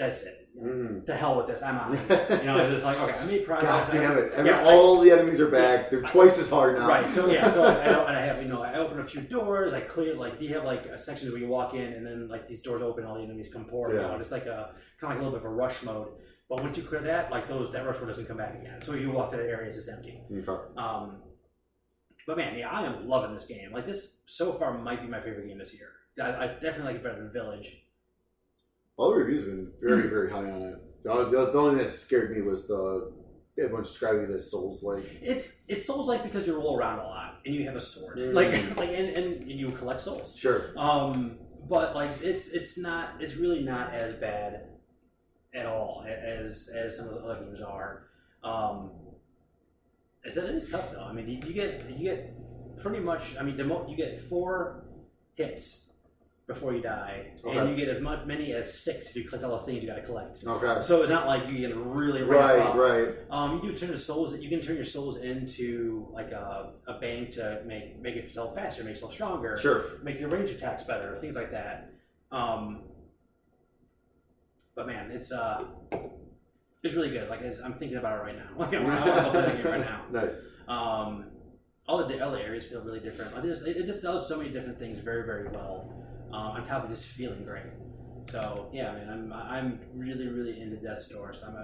that's 0.01 0.23
it. 0.23 0.37
You 0.55 0.63
know, 0.65 0.71
Mm. 0.71 1.07
To 1.07 1.15
hell 1.15 1.37
with 1.39 1.47
this, 1.47 1.63
I'm 1.63 1.77
out. 1.77 1.91
you 2.41 2.45
know, 2.45 2.57
it's 2.59 2.83
like 2.85 3.01
okay, 3.01 3.17
I 3.17 3.25
made 3.25 3.47
progress. 3.47 3.71
God 3.71 3.93
damn 3.93 4.19
it! 4.19 4.33
I 4.35 4.37
mean, 4.39 4.47
Yeah, 4.47 4.61
I- 4.61 4.65
all 4.75 4.99
the 5.01 5.11
enemies 5.13 5.41
are 5.41 5.49
back. 5.49 5.91
They're 5.91 6.03
twice 6.03 6.39
as 6.39 6.51
hard 6.51 6.77
now. 6.77 6.89
Right. 6.89 7.09
So 7.15 7.31
yeah. 7.31 7.49
So 7.51 7.63
I, 7.65 7.75
and 8.09 8.17
I 8.17 8.21
have 8.21 8.43
you 8.43 8.49
know 8.49 8.61
I 8.61 8.75
open 8.75 8.99
a 8.99 9.05
few 9.05 9.21
doors. 9.21 9.73
I 9.73 9.81
clear 9.81 10.15
like 10.15 10.41
you 10.43 10.49
have 10.55 10.65
like 10.65 10.83
uh, 10.93 10.99
sections 10.99 11.31
where 11.31 11.41
you 11.41 11.47
walk 11.49 11.75
in 11.75 11.93
and 11.95 12.05
then 12.05 12.29
like 12.29 12.49
these 12.49 12.61
doors 12.63 12.83
open, 12.83 13.05
all 13.05 13.15
the 13.15 13.23
enemies 13.23 13.49
come 13.53 13.65
pouring 13.65 14.01
Yeah. 14.01 14.09
out. 14.09 14.21
It's 14.21 14.33
like 14.33 14.47
a 14.47 14.75
kind 15.01 15.13
of 15.13 15.19
like 15.19 15.19
a 15.21 15.23
little 15.25 15.39
bit 15.39 15.47
of 15.47 15.53
a 15.53 15.55
rush 15.55 15.83
mode. 15.85 16.09
But 16.49 16.61
once 16.65 16.77
you 16.77 16.83
clear 16.83 17.01
that, 17.03 17.31
like 17.31 17.47
those 17.49 17.73
that 17.73 17.87
rush 17.87 17.99
mode 18.01 18.09
doesn't 18.09 18.27
come 18.27 18.39
back 18.39 18.55
again. 18.61 18.83
So 18.83 18.95
you 18.95 19.13
walk 19.13 19.31
through 19.31 19.45
that 19.45 19.49
area, 19.49 19.69
it's 19.71 19.89
empty. 19.89 20.21
Okay. 20.33 20.63
Um, 20.77 21.23
but 22.27 22.37
man, 22.37 22.59
yeah, 22.59 22.69
I 22.71 22.85
am 22.85 23.07
loving 23.07 23.33
this 23.35 23.47
game. 23.47 23.71
Like 23.73 23.87
this 23.87 24.15
so 24.27 24.53
far 24.55 24.77
might 24.77 25.01
be 25.01 25.09
my 25.09 25.21
favorite 25.21 25.47
game 25.47 25.59
this 25.59 25.73
year. 25.73 25.91
I, 26.21 26.45
I 26.45 26.47
definitely 26.49 26.83
like 26.85 26.97
it 26.97 27.03
better 27.05 27.17
than 27.23 27.33
Village. 27.33 27.67
All 29.01 29.11
the 29.13 29.17
reviews 29.17 29.41
have 29.41 29.49
been 29.49 29.73
very, 29.81 30.09
very 30.11 30.31
high 30.31 30.51
on 30.51 30.61
it. 30.63 30.75
The, 31.05 31.25
the, 31.31 31.51
the 31.53 31.59
only 31.59 31.77
thing 31.77 31.87
that 31.87 31.91
scared 31.91 32.37
me 32.37 32.43
was 32.43 32.69
the 32.69 33.11
everyone 33.59 33.83
describing 33.83 34.25
it 34.25 34.31
as 34.31 34.51
Souls 34.51 34.83
like. 34.83 35.05
It's 35.23 35.61
it's 35.69 35.87
souls 35.87 36.07
like 36.07 36.23
because 36.23 36.47
you 36.47 36.55
roll 36.55 36.77
around 36.79 36.99
a 36.99 37.05
lot 37.05 37.39
and 37.47 37.55
you 37.55 37.65
have 37.65 37.77
a 37.77 37.81
sword, 37.81 38.19
Mm. 38.19 38.35
like 38.35 38.77
like 38.77 38.91
and, 38.91 39.09
and 39.09 39.51
you 39.51 39.71
collect 39.71 40.03
souls. 40.03 40.37
Sure. 40.37 40.73
Um, 40.77 41.39
but 41.67 41.95
like 41.95 42.11
it's 42.23 42.49
it's 42.49 42.77
not 42.77 43.15
it's 43.21 43.37
really 43.37 43.63
not 43.63 43.95
as 43.95 44.15
bad 44.17 44.67
at 45.55 45.65
all 45.65 46.05
as 46.07 46.69
as 46.69 46.97
some 46.99 47.09
of 47.09 47.15
the 47.15 47.21
other 47.21 47.43
games 47.45 47.61
are. 47.63 48.05
Um, 48.45 48.91
it's, 50.25 50.37
it 50.37 50.45
is 50.45 50.71
tough 50.71 50.93
though. 50.93 51.05
I 51.05 51.13
mean, 51.15 51.27
you, 51.27 51.41
you 51.47 51.55
get 51.55 51.89
you 51.91 52.05
get 52.05 52.35
pretty 52.83 53.01
much. 53.01 53.35
I 53.39 53.43
mean, 53.45 53.57
the 53.57 53.65
mo- 53.65 53.87
you 53.89 53.97
get 53.97 54.23
four 54.29 54.85
hits 55.37 55.90
before 56.53 56.75
you 56.75 56.83
die, 56.83 57.31
Okay. 57.45 57.57
and 57.57 57.71
you 57.71 57.77
get 57.77 57.89
as 57.89 58.01
much 58.01 58.27
many 58.27 58.53
as 58.53 58.67
six 58.83 59.09
if 59.11 59.15
you 59.17 59.23
collect 59.29 59.45
all 59.45 59.57
the 59.59 59.65
things 59.67 59.83
you 59.83 59.89
got 59.89 59.95
to 59.95 60.03
collect. 60.03 60.43
Okay. 60.45 60.83
So 60.83 61.03
it's 61.03 61.11
not 61.11 61.29
like 61.29 61.49
you 61.49 61.69
can 61.69 61.89
really 61.93 62.23
ramp 62.23 62.43
Right. 62.51 62.59
up. 62.59 62.75
Right. 62.75 63.09
Um, 63.31 63.61
you 63.63 63.71
do 63.71 63.79
turn 63.79 63.93
the 63.93 63.99
souls. 63.99 64.37
You 64.37 64.49
can 64.49 64.61
turn 64.61 64.75
your 64.75 64.85
souls 64.85 65.19
into 65.19 66.09
like 66.13 66.33
a, 66.33 66.73
a 66.89 66.95
bank 66.99 67.31
to 67.39 67.63
make 67.67 68.01
make 68.01 68.17
yourself 68.17 68.57
faster, 68.57 68.83
make 68.83 68.95
yourself 68.97 69.13
stronger 69.13 69.59
Sure. 69.59 69.99
make 70.03 70.19
your 70.19 70.29
range 70.29 70.51
attacks 70.51 70.83
better, 70.85 71.17
things 71.21 71.37
like 71.37 71.53
that. 71.53 71.93
Um, 72.33 72.83
but 74.75 74.87
man, 74.89 75.13
it's 75.13 75.31
uh, 75.31 75.65
it's 76.83 76.95
really 76.95 77.11
good. 77.11 77.29
Like 77.31 77.43
I'm 77.65 77.75
thinking 77.75 77.99
about 77.99 78.19
it 78.19 78.23
right 78.25 78.37
now. 78.37 78.51
Like 78.59 78.75
I'm, 78.75 78.87
I 78.87 79.09
want 79.09 79.25
to 79.27 79.31
play 79.31 79.43
that 79.43 79.57
game 79.63 79.67
right 79.67 79.81
now. 79.81 80.01
Nice. 80.11 80.43
Um, 80.67 81.27
all 81.87 82.05
the 82.07 82.25
all 82.25 82.33
the 82.33 82.41
areas 82.43 82.67
feel 82.67 82.83
really 82.83 83.01
different. 83.01 83.33
It, 83.45 83.77
it 83.77 83.87
just 83.87 84.03
does 84.03 84.29
so 84.29 84.37
many 84.39 84.51
different 84.51 84.79
things 84.81 84.99
very 84.99 85.25
very 85.25 85.49
well. 85.49 85.97
Um, 86.33 86.53
on 86.53 86.65
top 86.65 86.85
of 86.85 86.91
just 86.91 87.07
feeling 87.07 87.45
great. 87.45 87.65
So 88.31 88.69
yeah, 88.73 88.93
man, 88.93 89.09
I'm 89.11 89.33
I'm 89.33 89.81
really 89.95 90.29
really 90.29 90.61
into 90.61 90.77
Death's 90.77 91.09
Door. 91.09 91.35
So 91.35 91.47
I'm 91.49 91.57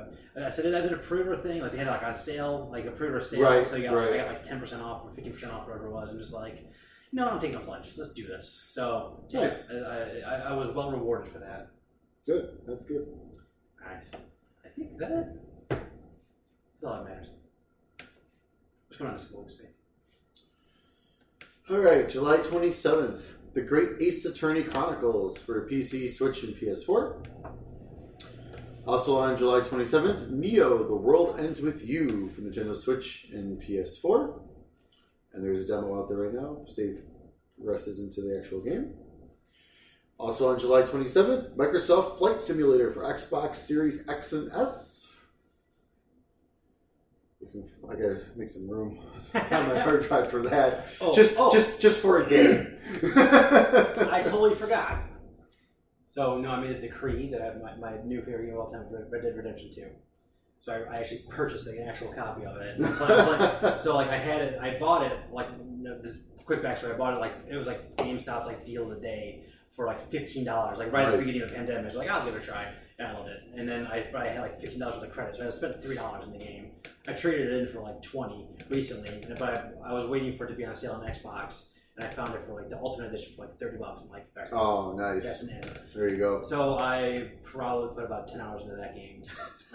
a 0.43 0.47
I 0.47 0.51
said 0.51 0.75
I 0.75 0.81
did 0.81 0.93
a 0.93 0.97
pre-order 0.97 1.41
thing. 1.41 1.61
Like 1.61 1.73
they 1.73 1.79
had 1.79 1.87
like 1.87 2.03
on 2.03 2.17
sale, 2.17 2.69
like 2.73 2.87
a 2.87 2.91
pre-order 2.91 3.21
sale. 3.21 3.43
Right, 3.43 3.65
so 3.65 3.77
you 3.77 3.85
got, 3.85 3.95
right. 3.95 4.15
I 4.15 4.17
got 4.17 4.27
like 4.29 4.43
ten 4.43 4.59
percent 4.59 4.83
off 4.83 5.05
or 5.05 5.13
fifteen 5.15 5.33
percent 5.33 5.53
off, 5.53 5.69
whatever 5.69 5.87
it 5.87 5.93
was. 5.93 6.11
I'm 6.11 6.19
just 6.19 6.33
like, 6.33 6.67
no, 7.13 7.29
I'm 7.29 7.41
taking 7.41 7.57
a 7.57 7.61
plunge. 7.61 7.93
Let's 7.97 8.11
do 8.11 8.27
this. 8.27 8.67
So 8.71 9.25
Nice. 9.33 9.71
I, 9.71 10.21
I, 10.27 10.35
I 10.49 10.53
was 10.55 10.75
well 10.75 10.91
rewarded 10.91 11.33
for 11.33 11.39
that. 11.39 11.71
Good. 12.27 12.59
That's 12.67 12.85
good. 12.85 13.07
Nice. 13.89 14.07
I 14.65 14.69
think 14.77 14.99
that 14.99 15.37
that's 15.69 15.83
all 16.85 16.95
that 16.95 17.05
matters. 17.05 17.29
What's 18.89 18.99
going 18.99 19.11
on 19.13 19.19
in 19.19 19.23
school 19.23 19.45
this 19.45 19.61
week? 19.61 19.71
All 21.71 21.79
right. 21.79 22.09
July 22.09 22.39
twenty 22.39 22.73
seventh. 22.73 23.23
The 23.57 23.63
Great 23.63 23.93
Ace 24.03 24.27
Attorney 24.27 24.63
Chronicles 24.63 25.39
for 25.39 25.67
PC, 25.67 26.11
Switch, 26.11 26.43
and 26.43 26.55
PS4. 26.55 27.27
Also 28.87 29.19
on 29.19 29.35
July 29.39 29.61
27th, 29.61 30.29
Neo: 30.29 30.87
The 30.87 30.95
World 30.95 31.41
Ends 31.41 31.63
with 31.63 31.83
You 31.83 32.29
for 32.29 32.43
Nintendo 32.43 32.77
Switch 32.77 33.29
and 33.33 33.59
PS4. 33.59 34.43
And 35.33 35.43
there's 35.43 35.63
a 35.63 35.67
demo 35.67 35.99
out 35.99 36.11
there 36.11 36.19
right 36.19 36.35
now. 36.35 36.67
Save 36.69 37.01
progresses 37.57 37.99
into 37.99 38.21
the 38.21 38.39
actual 38.39 38.61
game. 38.61 38.93
Also 40.19 40.53
on 40.53 40.59
July 40.59 40.83
27th, 40.83 41.57
Microsoft 41.57 42.19
Flight 42.19 42.43
Simulator 42.43 42.93
for 42.93 43.05
Xbox 43.05 43.57
Series 43.57 44.07
X 44.07 44.35
and 44.35 44.53
S. 44.53 44.96
I 47.89 47.95
gotta 47.95 48.23
make 48.37 48.51
some 48.51 48.69
room 48.69 48.99
on 49.35 49.69
my 49.69 49.79
hard 49.79 50.07
drive 50.07 50.31
for 50.31 50.43
that. 50.43 50.87
Oh, 51.01 51.15
just, 51.15 51.35
oh. 51.37 51.53
just, 51.53 51.81
just 51.81 52.01
for 52.01 52.23
a 52.23 52.29
day. 52.29 52.67
I 54.13 54.23
totally 54.25 54.55
forgot. 54.55 54.99
So 56.09 56.39
no, 56.39 56.51
I 56.51 56.61
made 56.61 56.71
a 56.71 56.81
decree 56.81 57.31
that 57.31 57.43
I 57.43 57.45
have 57.47 57.61
my, 57.61 57.77
my 57.77 58.03
new 58.05 58.23
favorite 58.23 58.47
game 58.47 58.55
of 58.55 58.61
all 58.61 58.71
time, 58.71 58.87
Red 58.91 59.23
Dead 59.23 59.37
Redemption 59.37 59.71
Two. 59.75 59.89
So 60.61 60.73
I, 60.73 60.97
I 60.97 60.99
actually 61.01 61.25
purchased 61.29 61.67
like, 61.67 61.77
an 61.77 61.89
actual 61.89 62.13
copy 62.13 62.45
of 62.45 62.57
it. 62.57 63.83
so 63.83 63.95
like 63.95 64.09
I 64.09 64.17
had 64.17 64.43
it, 64.43 64.59
I 64.61 64.79
bought 64.79 65.11
it 65.11 65.19
like 65.31 65.49
this 66.03 66.19
quick 66.47 66.63
backstory. 66.63 66.95
I 66.95 66.97
bought 66.97 67.15
it 67.15 67.21
like 67.21 67.35
it 67.51 67.57
was 67.57 67.67
like 67.67 67.97
GameStop's 67.97 68.47
like 68.47 68.65
deal 68.65 68.85
of 68.85 68.91
the 68.91 69.03
day 69.03 69.45
for 69.71 69.87
like 69.87 70.11
fifteen 70.11 70.45
dollars, 70.45 70.79
like 70.79 70.93
right 70.93 71.07
at 71.07 71.13
the 71.13 71.19
beginning 71.19 71.43
of 71.43 71.51
the 71.51 71.57
pandemic. 71.57 71.93
So 71.93 71.99
like 71.99 72.09
I'll 72.09 72.25
give 72.25 72.35
it 72.35 72.43
a 72.43 72.47
try, 72.47 72.73
and 72.99 73.29
it. 73.29 73.43
And 73.55 73.69
then 73.69 73.87
I, 73.87 74.07
I 74.17 74.29
had 74.29 74.41
like 74.41 74.61
fifteen 74.61 74.81
dollars 74.81 74.97
worth 74.97 75.05
of 75.09 75.13
credit, 75.13 75.37
so 75.37 75.47
I 75.47 75.51
spent 75.51 75.83
three 75.83 75.97
dollars 75.97 76.25
in 76.25 76.33
the 76.33 76.39
game. 76.39 76.71
I 77.07 77.13
traded 77.13 77.53
it 77.53 77.61
in 77.61 77.69
for 77.69 77.81
like 77.81 78.03
twenty 78.03 78.47
recently, 78.69 79.09
and 79.09 79.39
but 79.39 79.75
I, 79.85 79.91
I 79.91 79.93
was 79.93 80.07
waiting 80.07 80.37
for 80.37 80.45
it 80.45 80.49
to 80.49 80.55
be 80.55 80.65
on 80.65 80.75
sale 80.75 80.93
on 80.93 81.03
Xbox, 81.07 81.71
and 81.97 82.07
I 82.07 82.11
found 82.11 82.35
it 82.35 82.43
for 82.47 82.55
like 82.55 82.69
the 82.71 82.79
Ultimate 82.79 83.09
Edition 83.13 83.35
for 83.37 83.43
like 83.43 83.59
thirty 83.59 83.77
bucks. 83.79 84.01
I'm 84.03 84.11
like, 84.11 84.27
"All 84.37 84.43
right, 84.43 84.53
oh, 84.53 84.93
nice. 84.97 85.25
that's 85.25 85.43
an 85.43 85.51
end. 85.51 85.81
There 85.95 86.09
you 86.09 86.17
go. 86.19 86.43
So 86.43 86.79
I 86.79 87.31
probably 87.43 87.95
put 87.95 88.05
about 88.05 88.29
ten 88.29 88.41
hours 88.41 88.63
into 88.63 88.77
that 88.77 88.95
game 88.95 89.23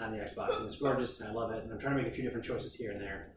on 0.00 0.12
the 0.12 0.18
Xbox, 0.18 0.56
and 0.56 0.66
it's 0.66 0.76
gorgeous, 0.76 1.20
and 1.20 1.30
I 1.30 1.32
love 1.32 1.52
it. 1.52 1.62
And 1.62 1.72
I'm 1.72 1.78
trying 1.78 1.96
to 1.96 2.02
make 2.02 2.12
a 2.12 2.14
few 2.14 2.24
different 2.24 2.44
choices 2.44 2.74
here 2.74 2.90
and 2.90 3.00
there, 3.00 3.28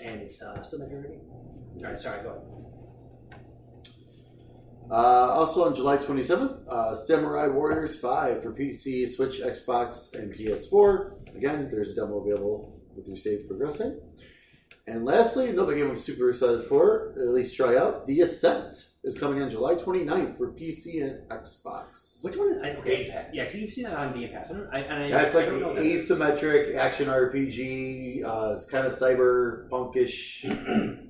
and 0.00 0.20
it's 0.20 0.42
uh, 0.42 0.62
still 0.62 0.80
my 0.80 0.86
favorite 0.86 1.12
game. 1.12 1.20
All 1.30 1.84
right, 1.84 1.98
sorry, 1.98 2.22
go 2.22 2.30
ahead. 2.30 2.42
Uh, 4.90 4.94
also 4.94 5.64
on 5.64 5.74
July 5.74 5.96
27th, 5.96 6.66
uh, 6.68 6.94
Samurai 6.94 7.46
Warriors 7.46 7.98
5 7.98 8.42
for 8.42 8.52
PC, 8.52 9.08
Switch, 9.08 9.40
Xbox, 9.40 10.12
and 10.14 10.34
PS4. 10.34 11.34
Again, 11.36 11.68
there's 11.70 11.90
a 11.90 11.94
demo 11.94 12.18
available 12.18 12.78
with 12.94 13.06
your 13.06 13.16
save 13.16 13.46
progressing. 13.46 13.98
And 14.86 15.04
lastly, 15.04 15.48
another 15.48 15.74
game 15.74 15.90
I'm 15.90 15.96
super 15.96 16.28
excited 16.30 16.64
for, 16.64 17.14
at 17.16 17.28
least 17.28 17.56
try 17.56 17.76
out, 17.76 18.06
The 18.06 18.20
Ascent 18.22 18.74
is 19.04 19.16
coming 19.16 19.40
on 19.40 19.48
July 19.48 19.74
29th 19.76 20.36
for 20.36 20.48
PC 20.52 21.02
and 21.02 21.28
Xbox. 21.30 22.22
Which 22.24 22.36
one 22.36 22.52
is 22.52 22.58
I, 22.62 22.70
okay? 22.80 23.04
Game 23.04 23.12
Pass. 23.12 23.26
Yeah, 23.32 23.44
because 23.44 23.60
you've 23.62 23.72
seen 23.72 23.84
that 23.84 23.94
on 23.94 24.12
Game 24.18 24.30
Pass. 24.30 24.50
I 24.50 24.52
don't, 24.52 24.68
I, 24.72 24.78
and 24.80 25.04
I, 25.04 25.08
That's 25.22 25.34
I 25.34 25.38
like 25.38 25.46
don't 25.48 25.60
know 25.60 25.68
an 25.70 25.74
what 25.76 25.82
that 25.82 25.86
is. 25.86 26.10
isometric 26.10 26.74
action 26.76 27.06
RPG. 27.08 28.24
Uh, 28.24 28.54
it's 28.54 28.66
kind 28.66 28.86
of 28.86 28.92
cyberpunkish. 28.94 30.44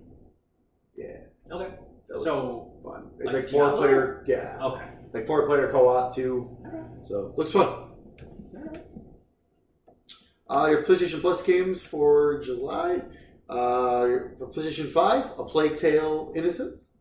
yeah. 0.97 1.07
Okay. 1.51 1.75
So, 2.21 2.72
fun. 2.83 3.11
It's 3.19 3.27
like 3.27 3.35
like 3.35 3.49
four 3.49 3.63
Diablo? 3.65 3.81
player. 3.81 4.25
Yeah. 4.27 4.59
Okay. 4.63 4.85
Like 5.13 5.27
four 5.27 5.47
player 5.47 5.71
co 5.71 5.89
op 5.89 6.15
too. 6.15 6.57
Alright. 6.65 7.07
So 7.07 7.35
looks 7.37 7.53
fun. 7.53 7.89
Uh, 10.49 10.67
your 10.71 10.83
PlayStation 10.83 11.21
Plus 11.21 11.43
games 11.43 11.83
for 11.83 12.41
July. 12.43 13.03
Uh, 13.49 14.29
for 14.39 14.49
PlayStation 14.49 14.91
5, 14.91 15.25
A 15.39 15.45
Plague 15.45 15.77
Tale 15.77 16.33
Innocence. 16.37 16.97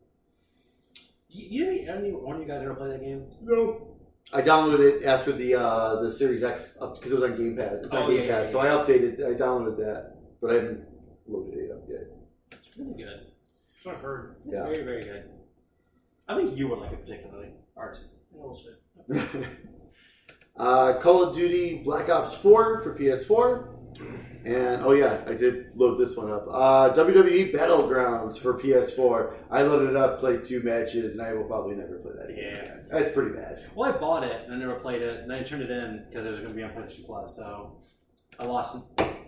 You, 1.29 1.63
you 1.83 1.89
any 1.91 2.11
one 2.11 2.35
of 2.35 2.41
you 2.41 2.47
guys 2.47 2.61
ever 2.61 2.73
play 2.75 2.89
that 2.89 3.01
game? 3.01 3.25
No. 3.41 3.87
I 4.33 4.41
downloaded 4.41 4.79
it 5.01 5.05
after 5.05 5.31
the 5.33 5.55
uh, 5.55 6.01
the 6.01 6.11
Series 6.11 6.43
X 6.43 6.77
because 6.79 7.11
it 7.11 7.15
was 7.15 7.23
on 7.23 7.37
Game 7.37 7.57
Pass. 7.57 7.79
It's 7.83 7.93
on 7.93 8.03
Oh, 8.03 8.07
Game 8.07 8.27
yeah, 8.27 8.37
Pass, 8.37 8.45
yeah, 8.47 8.51
so 8.51 8.59
I 8.59 8.67
updated. 8.67 9.19
I 9.25 9.37
downloaded 9.37 9.77
that, 9.77 10.15
but 10.41 10.51
I 10.51 10.53
haven't 10.55 10.85
loaded 11.27 11.57
it 11.59 11.71
up 11.71 11.83
yet. 11.89 12.07
It's 12.51 12.77
really 12.77 12.93
good. 12.97 13.27
That's 13.73 13.85
what 13.85 13.95
I 13.95 13.99
heard. 13.99 14.35
It's 14.45 14.53
Yeah. 14.53 14.63
very, 14.63 14.83
very 14.83 15.03
good. 15.03 15.23
I 16.31 16.43
think 16.43 16.57
you 16.57 16.67
would 16.69 16.79
like 16.79 16.91
it 16.91 17.05
particularly, 17.05 17.49
Art. 17.77 17.97
Yeah, 18.33 18.39
we'll 18.41 18.55
see. 18.55 19.21
uh, 20.57 20.93
Call 20.99 21.23
of 21.23 21.35
Duty 21.35 21.81
Black 21.83 22.09
Ops 22.09 22.35
4 22.35 22.81
for 22.83 22.97
PS4. 22.97 23.67
And 24.43 24.81
oh 24.83 24.93
yeah, 24.93 25.21
I 25.27 25.33
did 25.33 25.67
load 25.75 25.97
this 25.99 26.17
one 26.17 26.31
up. 26.31 26.47
Uh, 26.49 26.91
WWE 26.93 27.53
Battlegrounds 27.53 28.39
for 28.39 28.57
PS4. 28.59 29.33
I 29.51 29.61
loaded 29.61 29.89
it 29.91 29.95
up, 29.95 30.19
played 30.19 30.43
two 30.43 30.61
matches, 30.63 31.13
and 31.13 31.21
I 31.21 31.33
will 31.33 31.43
probably 31.43 31.75
never 31.75 31.97
play 31.99 32.13
that 32.17 32.29
again. 32.31 32.55
Yeah. 32.65 32.75
That's 32.99 33.11
pretty 33.13 33.35
bad. 33.35 33.63
Well, 33.75 33.93
I 33.93 33.97
bought 33.97 34.23
it 34.23 34.45
and 34.45 34.55
I 34.55 34.57
never 34.57 34.75
played 34.79 35.01
it, 35.03 35.19
and 35.21 35.31
I 35.31 35.43
turned 35.43 35.61
it 35.61 35.69
in 35.69 36.05
because 36.09 36.25
it 36.25 36.29
was 36.31 36.39
going 36.39 36.51
to 36.51 36.55
be 36.55 36.63
on 36.63 36.71
PlayStation 36.71 37.05
Plus. 37.05 37.35
So 37.35 37.77
I 38.39 38.45
lost 38.45 38.77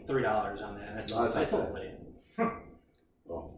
three 0.07 0.23
dollars 0.23 0.61
on 0.63 0.79
that. 0.79 0.89
And 0.89 0.99
I 0.99 1.01
still, 1.03 1.19
No, 1.19 1.25
that's 1.25 1.35
I 1.37 1.43
still 1.43 1.59
bad. 1.63 1.71
played 1.71 1.85
it. 1.85 2.53
Well, 3.25 3.52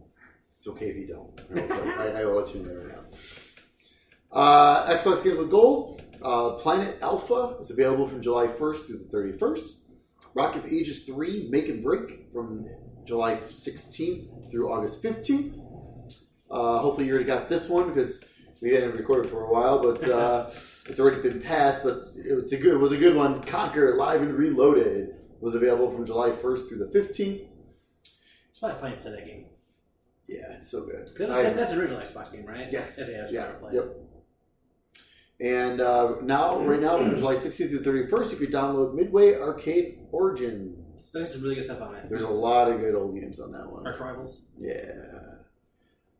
it's 0.66 0.76
okay 0.76 0.90
if 0.90 0.96
you 0.96 1.06
don't. 1.06 1.40
I 1.50 1.60
will, 1.60 1.68
tell 1.68 2.00
I, 2.00 2.20
I 2.20 2.24
will 2.24 2.42
let 2.42 2.54
you 2.54 2.62
know 2.62 2.74
right 2.74 2.88
now. 2.88 3.04
Uh, 4.32 4.96
Xbox 4.96 5.22
Game 5.22 5.38
with 5.38 5.50
Gold. 5.50 6.02
Uh, 6.22 6.54
Planet 6.54 6.98
Alpha 7.02 7.56
is 7.60 7.70
available 7.70 8.06
from 8.06 8.20
July 8.20 8.48
1st 8.48 8.86
through 8.86 8.98
the 8.98 9.16
31st. 9.16 9.68
Rock 10.34 10.56
of 10.56 10.66
Ages 10.66 11.04
3 11.04 11.48
Make 11.50 11.68
and 11.68 11.84
Break 11.84 12.32
from 12.32 12.66
July 13.04 13.36
16th 13.36 14.50
through 14.50 14.72
August 14.72 15.02
15th. 15.02 15.56
Uh, 16.50 16.78
hopefully 16.78 17.06
you 17.06 17.12
already 17.12 17.26
got 17.26 17.48
this 17.48 17.68
one 17.68 17.88
because 17.88 18.24
we 18.60 18.72
hadn't 18.72 18.96
recorded 18.96 19.30
for 19.30 19.44
a 19.44 19.52
while, 19.52 19.80
but 19.80 20.08
uh, 20.08 20.50
it's 20.86 20.98
already 20.98 21.22
been 21.22 21.40
passed. 21.40 21.84
But 21.84 22.08
it 22.16 22.34
was 22.34 22.52
a 22.52 22.56
good, 22.56 22.74
it 22.74 22.78
was 22.78 22.92
a 22.92 22.96
good 22.96 23.14
one. 23.14 23.42
Conker 23.42 23.96
Live 23.96 24.20
and 24.22 24.34
Reloaded 24.34 25.14
was 25.40 25.54
available 25.54 25.92
from 25.92 26.06
July 26.06 26.30
1st 26.30 26.68
through 26.68 26.78
the 26.78 26.98
15th. 26.98 27.46
It's 28.50 28.58
probably 28.58 28.80
fun 28.80 28.90
to 28.90 28.96
play 28.96 29.10
that 29.12 29.26
game. 29.26 29.46
Yeah, 30.28 30.52
it's 30.54 30.70
so 30.70 30.84
good. 30.84 31.08
I- 31.30 31.42
That's, 31.44 31.56
that's 31.56 31.70
the 31.72 31.78
original 31.78 32.00
Xbox 32.00 32.32
game, 32.32 32.46
right? 32.46 32.66
Yes. 32.70 32.96
That's 32.96 33.32
yeah. 33.32 33.46
what 33.46 33.48
I 33.48 33.58
played. 33.60 33.74
Yep. 33.74 33.96
And 35.38 35.80
uh, 35.80 36.14
now, 36.22 36.60
right 36.60 36.80
now, 36.80 36.96
from 36.96 37.14
July 37.16 37.34
16th 37.34 37.82
through 37.84 38.06
31st, 38.08 38.30
you 38.32 38.36
can 38.38 38.46
download 38.50 38.94
Midway 38.94 39.34
Arcade 39.34 39.98
Origins. 40.10 41.12
There's 41.12 41.32
some 41.32 41.42
really 41.42 41.56
good 41.56 41.64
stuff 41.64 41.82
on 41.82 41.94
it. 41.94 42.08
There's 42.08 42.22
a 42.22 42.28
lot 42.28 42.70
of 42.72 42.80
good 42.80 42.94
old 42.94 43.14
games 43.14 43.38
on 43.38 43.52
that 43.52 43.70
one. 43.70 43.86
Arch 43.86 44.00
Rivals. 44.00 44.46
Yeah. 44.58 44.80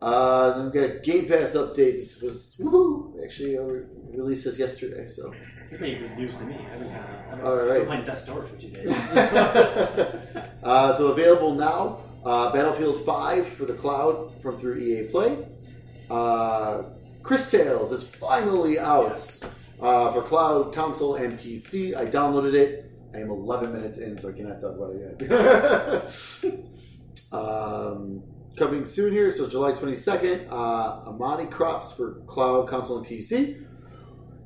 Uh, 0.03 0.53
then 0.53 0.65
we've 0.65 0.75
got 0.75 0.97
a 0.97 0.99
Game 1.01 1.27
Pass 1.27 1.53
updates. 1.53 2.23
Was 2.23 2.57
woohoo! 2.61 3.15
Actually, 3.25 3.57
uh, 3.57 3.63
released 3.63 4.45
this 4.45 4.59
yesterday. 4.59 5.07
So, 5.07 5.33
This 5.71 5.81
may 5.81 5.95
be 5.95 6.01
good 6.01 6.19
news 6.19 6.35
to 6.35 6.45
me. 6.45 6.55
I've 6.71 6.79
been 6.79 6.89
of 6.89 6.95
I've 7.33 7.37
been, 7.39 7.47
All 7.47 7.57
right. 7.57 7.87
playing 7.87 8.05
Death's 8.05 8.27
Door 8.27 8.47
for 8.47 8.57
two 8.61 8.69
days. 8.69 8.89
uh, 10.63 10.93
so 10.93 11.09
available 11.09 11.55
now. 11.55 12.01
Uh, 12.27 12.53
Battlefield 12.53 13.05
5 13.07 13.47
for 13.47 13.67
the 13.67 13.75
cloud 13.75 14.43
from 14.43 14.59
through 14.59 14.79
EA 14.79 15.05
Play. 15.05 15.47
Uh, 16.11 16.83
Cris 17.23 17.49
Tales 17.49 17.93
is 17.93 18.05
finally 18.05 18.81
out 18.81 19.11
Yes. 19.11 19.45
uh, 19.81 20.13
for 20.13 20.23
cloud, 20.23 20.75
console, 20.75 21.15
and 21.15 21.39
PC. 21.39 21.95
I 21.97 22.05
downloaded 22.05 22.55
it. 22.55 22.91
I 23.15 23.19
am 23.19 23.31
11 23.31 23.73
minutes 23.73 23.99
in, 23.99 24.19
so 24.19 24.31
I 24.31 24.33
cannot 24.33 24.61
talk 24.61 24.75
about 24.75 24.93
it 24.97 26.43
yet. 26.43 26.53
um, 27.33 28.25
coming 28.57 28.85
soon 28.85 29.13
here, 29.13 29.31
so 29.31 29.49
July 29.49 29.71
22nd, 29.71 30.51
uh, 30.51 31.09
Amani 31.09 31.47
Crops 31.47 31.93
for 31.93 32.15
cloud, 32.27 32.69
console, 32.69 32.99
and 32.99 33.07
PC. 33.07 33.65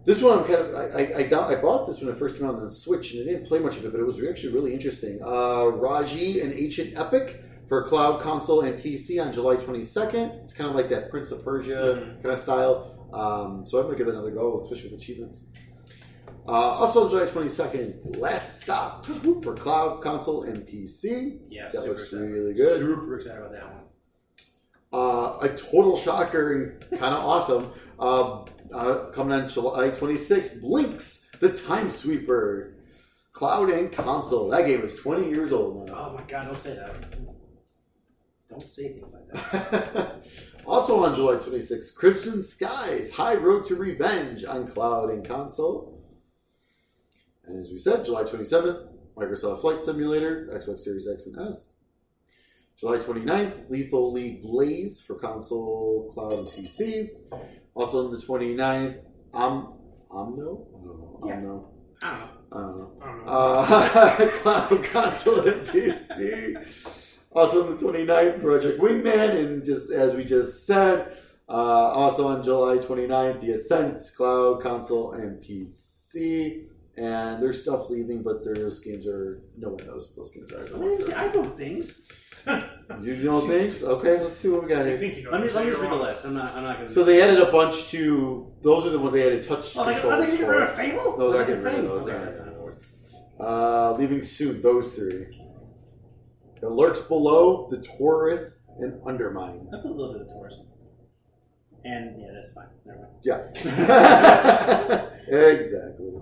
This 0.05 0.21
one 0.23 0.41
I'm 0.41 0.45
kind 0.45 0.59
of 0.59 0.75
I 0.75 1.03
I, 1.03 1.23
I, 1.23 1.59
I 1.59 1.61
bought 1.63 1.87
this 1.87 2.01
when 2.01 2.11
it 2.11 2.19
first 2.19 2.37
came 2.37 2.47
out 2.47 2.57
on 2.57 2.63
the 2.63 2.71
Switch 2.71 3.13
and 3.15 3.23
I 3.23 3.33
didn't 3.33 3.47
play 3.47 3.59
much 3.59 3.77
of 3.77 3.85
it, 3.87 3.93
but 3.93 4.01
it 4.01 4.05
was 4.07 4.23
actually 4.23 4.53
really 4.53 4.73
interesting. 4.73 5.21
Uh, 5.23 5.67
Raji 5.67 6.41
and 6.41 6.53
Ancient 6.53 6.97
Epic 6.97 7.43
for 7.71 7.85
cloud, 7.85 8.21
console, 8.21 8.63
and 8.63 8.83
PC 8.83 9.25
on 9.25 9.33
July 9.33 9.55
22nd. 9.55 10.43
It's 10.43 10.53
kind 10.53 10.69
of 10.69 10.75
like 10.75 10.91
that 10.91 11.09
Prince 11.09 11.31
of 11.31 11.45
Persia 11.45 12.03
Mhm. 12.03 12.21
kind 12.23 12.27
of 12.35 12.39
style. 12.39 13.09
Um, 13.15 13.65
so 13.67 13.79
I'm 13.79 13.85
gonna 13.87 13.97
give 13.97 14.09
it 14.09 14.15
another 14.15 14.33
go, 14.33 14.63
especially 14.65 14.91
with 14.91 15.01
achievements. 15.01 15.47
Uh, 16.49 16.51
also, 16.51 17.09
July 17.09 17.27
22nd, 17.27 18.17
Last 18.19 18.61
Stop 18.63 19.07
for 19.07 19.55
cloud, 19.55 20.03
console, 20.03 20.43
and 20.43 20.67
PC. 20.67 21.39
yeah, 21.49 21.69
That 21.73 21.87
looks 21.87 22.05
excited. 22.07 22.33
really 22.33 22.55
good. 22.55 22.81
Super 22.81 23.17
excited 23.17 23.39
about 23.39 23.53
that 23.53 23.65
one. 23.73 23.85
Uh, 24.93 25.39
a 25.43 25.49
total 25.51 25.97
shocker 25.97 26.53
and 26.91 27.01
kind 27.01 27.15
of 27.15 27.25
awesome. 27.33 27.71
Uh, 28.01 28.43
uh, 28.75 29.11
coming 29.13 29.33
on 29.33 29.49
July 29.49 29.91
26th, 29.91 30.61
Blinx, 30.61 31.27
the 31.39 31.51
Time 31.51 31.89
Sweeper. 31.91 32.75
Cloud 33.33 33.71
and 33.71 33.93
console. 33.93 34.49
That 34.49 34.67
game 34.67 34.81
is 34.83 34.97
20 34.97 35.29
years 35.31 35.53
old 35.53 35.87
now. 35.89 36.09
Oh 36.11 36.15
my 36.17 36.23
god, 36.25 36.47
don't 36.47 36.61
say 36.61 36.75
that. 36.75 37.20
Don't 38.51 38.61
say 38.61 38.93
things 38.93 39.15
like 39.15 39.29
that. 39.29 40.23
also 40.67 41.05
on 41.05 41.15
July 41.15 41.35
26th, 41.35 41.95
Crimson 41.95 42.43
Skies, 42.43 43.11
High 43.11 43.37
Road 43.37 43.65
to 43.65 43.77
Revenge 43.77 44.45
on 44.45 44.67
cloud 44.67 45.11
and 45.11 45.27
console. 45.27 46.05
And 47.47 47.59
as 47.59 47.71
we 47.71 47.79
said, 47.79 48.05
July 48.05 48.25
27th, 48.25 48.89
Microsoft 49.17 49.61
Flight 49.61 49.81
Simulator, 49.81 50.49
Xbox 50.53 50.81
Series 50.81 51.07
X 51.09 51.27
and 51.27 51.49
S. 51.49 51.79
July 52.77 52.97
29th, 52.97 53.71
Lethal 53.71 54.13
League 54.13 54.43
Blaze 54.43 55.01
for 55.01 55.15
console, 55.15 56.11
cloud, 56.13 56.33
and 56.33 56.49
PC. 56.49 57.11
Also 57.75 58.07
on 58.07 58.11
the 58.11 58.17
29th, 58.17 59.01
Om, 59.33 59.75
Omno? 60.11 60.67
I 60.73 60.85
don't 60.85 60.99
know. 60.99 61.21
Yeah. 61.27 61.35
Omno. 61.35 61.65
I 62.03 62.11
don't 62.11 62.19
know. 62.19 62.41
I 62.51 62.59
don't 62.59 62.79
know. 62.79 62.93
I 63.03 63.07
don't 63.07 63.27
know. 63.27 63.33
Uh, 63.33 64.29
cloud 64.43 64.85
console 64.85 65.41
and 65.47 65.67
PC. 65.67 66.67
Also 67.33 67.65
on 67.65 67.77
the 67.77 67.83
29th, 67.83 68.41
Project 68.43 68.81
Wingman, 68.81 69.37
and 69.37 69.65
just 69.65 69.91
as 69.93 70.15
we 70.15 70.25
just 70.25 70.67
said, 70.67 71.17
uh, 71.49 71.53
also 71.53 72.27
on 72.29 72.43
July 72.43 72.79
29th, 72.79 73.41
The 73.41 73.53
Ascent, 73.53 74.01
cloud 74.17 74.63
console 74.63 75.13
and 75.13 75.41
PC. 75.43 76.65
And 76.97 77.41
there's 77.43 77.63
stuff 77.63 77.89
leaving, 77.89 78.23
but 78.23 78.45
those 78.45 78.81
games 78.81 79.07
are 79.07 79.41
no 79.57 79.69
one 79.71 79.87
knows 79.87 80.09
what 80.09 80.17
those 80.17 80.33
games 80.33 80.53
are. 80.53 80.67
I, 80.75 80.79
mean, 80.79 81.01
see, 81.03 81.15
I 81.15 81.33
know 81.33 81.45
things. 81.45 82.01
You 83.03 83.15
know 83.17 83.41
things? 83.47 83.85
Okay, 83.85 84.21
let's 84.21 84.37
see 84.37 84.49
what 84.49 84.65
we 84.65 84.69
got 84.71 84.83
I 84.83 84.89
here. 84.89 84.99
think 84.99 85.17
you 85.19 85.23
know. 85.23 85.31
Let 85.31 85.43
me 85.43 85.49
so 85.49 85.57
let 85.57 85.67
me 85.67 85.71
just 85.71 85.83
read 85.83 85.93
the 85.93 85.97
wrong. 85.97 86.05
list. 86.07 86.25
I'm 86.25 86.35
not. 86.35 86.55
I'm 86.57 86.65
not 86.65 86.79
gonna. 86.79 86.91
So 86.91 87.05
they 87.05 87.23
added 87.23 87.39
a 87.39 87.53
bunch 87.53 87.89
to. 87.91 88.53
Those 88.63 88.85
are 88.87 88.91
the 88.91 88.99
ones 88.99 89.13
they 89.13 89.25
added 89.27 89.47
touch 89.47 89.77
Oh, 89.77 89.83
like, 89.83 89.99
are 89.99 90.01
controls 90.01 90.25
they 90.27 90.31
getting 90.33 90.47
for. 90.47 90.53
rid 90.53 90.63
of 90.71 90.75
Fable? 90.77 91.17
No, 91.19 91.31
they're 91.31 91.39
That's 91.45 91.51
getting 91.51 91.65
the 91.65 91.71
rid 91.71 91.79
of 91.79 91.85
those. 91.85 92.03
Okay, 92.03 92.13
They're 92.13 92.25
that's 92.25 92.35
getting 92.35 92.53
rid 92.53 92.67
of 92.67 92.75
fine. 92.75 92.83
those. 93.39 93.47
Uh, 93.49 93.97
leaving 93.99 94.25
soon, 94.25 94.61
those 94.61 94.91
three. 94.97 95.40
The 96.61 96.69
Lurks 96.69 97.03
Below, 97.03 97.69
The 97.71 97.79
Touryst, 97.79 98.61
and 98.79 99.01
Undermine. 99.07 99.69
I 99.73 99.77
put 99.81 99.91
a 99.91 99.95
little 99.95 100.13
bit 100.13 100.23
of 100.23 100.29
tourism. 100.29 100.67
And 101.85 102.21
yeah, 102.21 102.29
that's 102.35 102.53
fine. 102.53 102.67
Never 102.85 103.01
mind. 103.01 103.13
Yeah. 103.23 103.39
exactly. 105.37 106.13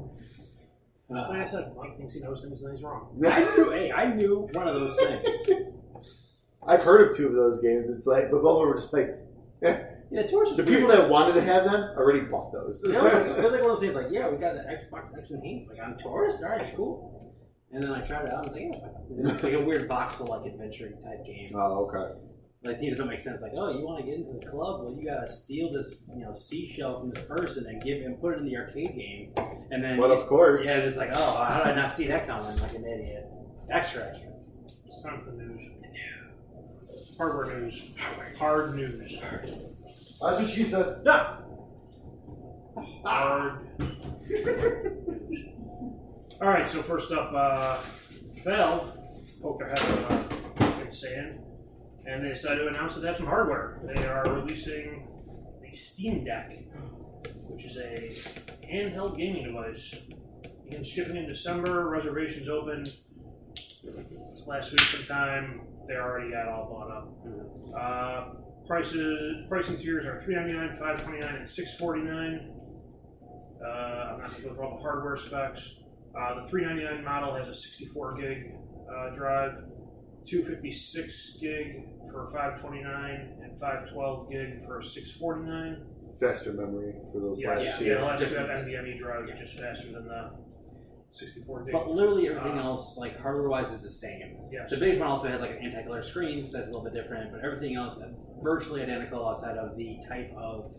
Like 1.10 1.40
I 1.40 1.46
said, 1.46 1.72
Mike 1.76 1.96
thinks 1.96 2.14
he 2.14 2.20
knows 2.20 2.42
things 2.42 2.60
and 2.62 2.70
he's 2.72 2.84
wrong. 2.84 3.20
I 3.26 3.40
knew. 3.56 3.70
Hey, 3.70 3.90
I 3.90 4.12
knew 4.12 4.46
one 4.52 4.68
of 4.68 4.74
those 4.74 4.94
things. 4.96 5.50
I've 6.66 6.82
heard 6.82 7.10
of 7.10 7.16
two 7.16 7.26
of 7.26 7.32
those 7.32 7.60
games. 7.60 7.90
It's 7.90 8.06
like, 8.06 8.30
but 8.30 8.42
both 8.42 8.66
were 8.66 8.74
just 8.74 8.92
like, 8.92 9.18
eh. 9.62 9.84
Yeah, 10.10 10.26
tourists. 10.26 10.56
the 10.56 10.62
people 10.62 10.88
that 10.88 11.08
wanted 11.10 11.34
to 11.34 11.42
have 11.42 11.64
them 11.64 11.82
already 11.96 12.20
bought 12.20 12.50
those. 12.52 12.82
You 12.82 12.92
know, 12.92 13.04
they're 13.08 13.24
like 13.24 13.36
one 13.42 13.44
of 13.44 13.60
those 13.60 13.80
things. 13.80 13.94
Like, 13.94 14.06
yeah, 14.10 14.28
we 14.28 14.38
got 14.38 14.54
the 14.54 14.60
Xbox 14.60 15.16
X 15.16 15.30
and 15.32 15.42
enhanced. 15.42 15.68
Like, 15.68 15.80
I'm 15.80 15.96
Touryst. 15.98 16.42
All 16.42 16.48
right, 16.50 16.72
cool. 16.76 17.17
And 17.72 17.82
then 17.82 17.92
I 17.92 18.00
tried 18.00 18.24
it 18.26 18.32
out. 18.32 18.46
and 18.46 18.56
I 18.56 18.68
was 18.68 18.72
like, 18.72 18.80
yeah, 19.10 19.32
it's 19.34 19.42
like 19.42 19.52
a 19.52 19.60
weird 19.62 19.88
voxel 19.88 20.28
like 20.28 20.46
adventure 20.50 20.90
type 21.04 21.24
game. 21.26 21.48
oh, 21.54 21.86
okay. 21.86 22.18
Like 22.64 22.80
things 22.80 22.96
don't 22.96 23.08
make 23.08 23.20
sense. 23.20 23.40
Like, 23.40 23.52
oh, 23.54 23.70
you 23.78 23.84
want 23.84 24.00
to 24.00 24.04
get 24.10 24.14
into 24.18 24.32
the 24.40 24.46
club? 24.50 24.82
Well, 24.82 24.92
you 24.98 25.04
gotta 25.08 25.28
steal 25.28 25.72
this, 25.72 25.96
you 26.12 26.24
know, 26.24 26.34
seashell 26.34 27.00
from 27.00 27.10
this 27.10 27.22
person 27.24 27.66
and 27.66 27.80
give 27.82 28.02
and 28.04 28.20
put 28.20 28.34
it 28.34 28.38
in 28.38 28.46
the 28.46 28.56
arcade 28.56 28.96
game. 28.96 29.32
And 29.70 29.84
then, 29.84 29.98
But 30.00 30.10
of 30.10 30.26
course. 30.26 30.64
yeah, 30.64 30.78
it's 30.78 30.96
like, 30.96 31.10
oh, 31.12 31.44
how 31.44 31.62
did 31.64 31.72
I 31.72 31.74
not 31.76 31.92
see 31.94 32.06
that 32.08 32.26
coming? 32.26 32.56
Like 32.58 32.74
an 32.74 32.84
idiot. 32.86 33.26
Extra, 33.70 34.08
extra. 34.08 34.28
It's 34.86 35.02
time 35.04 35.22
for 35.24 35.30
the 35.30 35.42
news. 35.42 35.64
Hardware 37.18 37.60
news. 37.60 37.90
Hard 38.38 38.74
news. 38.76 39.18
That's 39.20 40.20
what 40.20 40.48
she 40.48 40.64
said. 40.64 41.02
Ah! 41.06 41.40
Hard 43.04 43.78
news. 43.78 45.14
All 46.40 46.48
right. 46.48 46.68
So 46.70 46.82
first 46.82 47.10
up, 47.10 47.32
uh, 47.34 47.78
Valve 48.44 48.96
poked 49.42 49.58
their 49.58 49.68
head 49.70 50.80
in 50.80 50.86
the 50.86 50.94
sand, 50.94 51.40
and 52.06 52.24
they 52.24 52.28
decided 52.28 52.60
to 52.60 52.68
announce 52.68 52.94
that 52.94 53.00
they 53.00 53.08
have 53.08 53.16
some 53.16 53.26
hardware. 53.26 53.80
They 53.84 54.06
are 54.06 54.24
releasing 54.32 55.08
the 55.60 55.76
Steam 55.76 56.24
Deck, 56.24 56.52
which 57.48 57.64
is 57.64 57.76
a 57.76 58.12
handheld 58.64 59.18
gaming 59.18 59.44
device. 59.44 59.96
Begins 60.64 60.86
shipping 60.88 61.16
in 61.16 61.26
December. 61.26 61.88
Reservations 61.88 62.48
open 62.48 62.84
last 64.46 64.70
week 64.70 64.80
sometime. 64.80 65.62
They 65.88 65.94
already 65.94 66.30
got 66.30 66.46
all 66.48 66.68
bought 66.68 66.90
up. 66.90 67.08
Uh, 67.76 68.34
prices 68.66 69.44
pricing 69.48 69.78
tiers 69.78 70.06
are 70.06 70.22
three 70.22 70.36
ninety 70.36 70.52
nine, 70.52 70.76
five 70.78 71.02
twenty 71.02 71.18
nine, 71.18 71.36
and 71.36 71.48
six 71.48 71.74
forty 71.74 72.02
nine. 72.02 72.52
Uh, 73.60 73.68
I'm 73.68 74.20
not 74.20 74.30
going 74.30 74.42
to 74.42 74.48
go 74.48 74.54
through 74.54 74.64
all 74.64 74.76
the 74.76 74.82
hardware 74.82 75.16
specs. 75.16 75.74
Uh, 76.18 76.42
the 76.42 76.48
399 76.48 77.04
model 77.04 77.34
has 77.36 77.48
a 77.48 77.54
64 77.54 78.16
gig 78.16 78.52
uh, 78.90 79.10
drive, 79.14 79.52
256 80.26 81.36
gig 81.40 81.84
for 82.10 82.30
529, 82.32 83.38
and 83.42 83.60
512 83.60 84.30
gig 84.30 84.66
for 84.66 84.82
649. 84.82 85.84
Faster 86.20 86.52
memory 86.52 86.94
for 87.12 87.20
those 87.20 87.40
Yeah, 87.40 87.50
last 87.54 87.64
yeah, 87.64 87.76
two. 87.78 87.84
yeah. 87.84 87.94
The 87.98 88.04
last 88.04 88.28
two 88.28 88.34
have 88.34 88.48
NVMe 88.48 88.98
drives, 88.98 89.30
which 89.30 89.40
is 89.40 89.52
faster 89.52 89.92
than 89.92 90.08
the 90.08 90.30
64 91.10 91.64
gig. 91.64 91.72
But 91.72 91.88
literally 91.90 92.28
everything 92.28 92.58
Uh, 92.58 92.64
else, 92.64 92.98
like 92.98 93.16
hardware-wise, 93.20 93.70
is 93.70 93.82
the 93.82 93.88
same. 93.88 94.36
yes. 94.50 94.70
The 94.70 94.78
base 94.78 94.98
one 94.98 95.06
also 95.08 95.28
has 95.28 95.40
like 95.40 95.50
an 95.52 95.58
anti-glare 95.58 96.02
screen, 96.02 96.44
so 96.46 96.56
that's 96.56 96.66
a 96.68 96.70
little 96.72 96.84
bit 96.84 96.94
different. 96.94 97.30
But 97.30 97.44
everything 97.44 97.76
else 97.76 97.96
is 97.98 98.02
virtually 98.42 98.82
identical 98.82 99.28
outside 99.28 99.56
of 99.56 99.76
the 99.76 99.98
type 100.08 100.32
of, 100.36 100.72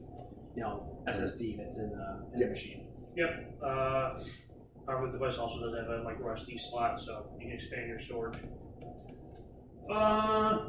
you 0.55 0.63
know, 0.63 1.01
SSD 1.07 1.55
that's 1.57 1.77
in 1.77 1.89
the, 1.91 2.27
in 2.33 2.39
Yeah. 2.41 2.45
the 2.47 2.51
machine. 2.51 2.85
Yep. 3.15 3.61
Uh, 3.63 4.19
the 4.97 5.11
device 5.11 5.37
also 5.37 5.59
does 5.59 5.75
have 5.79 5.89
a 5.89 6.03
micro 6.03 6.33
SD 6.35 6.59
slot, 6.59 6.99
so 6.99 7.27
you 7.39 7.47
can 7.47 7.51
expand 7.55 7.87
your 7.87 7.99
storage. 7.99 8.39
Uh, 9.91 10.67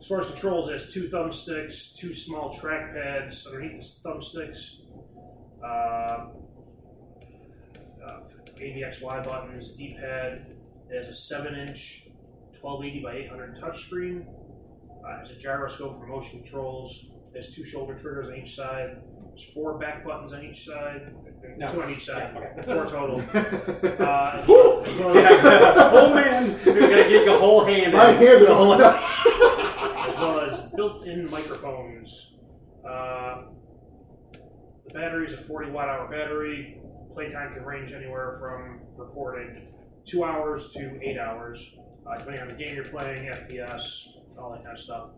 as 0.00 0.06
far 0.06 0.20
as 0.20 0.26
controls, 0.26 0.68
it 0.68 0.74
has 0.74 0.92
two 0.92 1.08
thumbsticks, 1.08 1.94
two 1.94 2.14
small 2.14 2.54
trackpads 2.54 3.46
underneath 3.46 4.02
the 4.02 4.08
thumbsticks, 4.08 4.80
uh, 5.62 6.28
uh, 8.06 8.20
ABXY 8.60 9.24
buttons, 9.24 9.70
D-pad. 9.70 10.54
It 10.90 11.04
has 11.04 11.08
a 11.08 11.34
7-inch 11.34 12.08
1280 12.60 13.02
by 13.02 13.14
800 13.16 13.60
touchscreen. 13.60 14.26
Uh, 15.04 15.14
it 15.14 15.18
has 15.18 15.30
a 15.30 15.36
gyroscope 15.36 15.98
for 15.98 16.06
motion 16.06 16.40
controls. 16.40 17.06
It 17.34 17.36
has 17.36 17.54
two 17.54 17.64
shoulder 17.64 17.94
triggers 17.94 18.28
on 18.28 18.36
each 18.36 18.54
side. 18.54 19.02
There's 19.38 19.50
four 19.52 19.78
back 19.78 20.04
buttons 20.04 20.32
on 20.32 20.44
each 20.44 20.64
side. 20.66 21.14
No. 21.56 21.68
Two 21.68 21.82
on 21.82 21.90
each 21.92 22.04
side. 22.06 22.34
Okay. 22.36 22.62
Four 22.64 22.84
total. 22.86 23.22
Uh, 23.98 24.40
as 24.42 24.48
well 24.48 25.16
as, 25.16 25.92
oh 25.92 26.14
man, 26.14 26.60
you're 26.64 26.80
gonna 26.80 27.08
get 27.08 27.28
a 27.28 27.38
whole 27.38 27.64
hand. 27.64 27.92
My 27.92 28.10
hands 28.12 28.42
are 28.42 28.54
whole- 28.54 28.76
nuts. 28.78 29.16
as 29.26 30.16
well 30.18 30.40
as 30.40 30.60
built-in 30.74 31.30
microphones. 31.30 32.34
Uh, 32.88 33.42
the 34.86 34.94
battery 34.94 35.26
is 35.26 35.34
a 35.34 35.36
40 35.38 35.70
watt 35.70 35.88
hour 35.88 36.08
battery. 36.08 36.80
Playtime 37.14 37.54
can 37.54 37.64
range 37.64 37.92
anywhere 37.92 38.38
from 38.40 38.80
reported 38.96 39.68
two 40.04 40.24
hours 40.24 40.72
to 40.72 40.98
eight 41.02 41.18
hours, 41.18 41.76
uh, 42.10 42.18
depending 42.18 42.42
on 42.42 42.48
the 42.48 42.54
game 42.54 42.74
you're 42.74 42.84
playing, 42.84 43.26
FPS, 43.28 44.06
all 44.38 44.52
that 44.52 44.64
kind 44.64 44.76
of 44.76 44.80
stuff. 44.82 45.10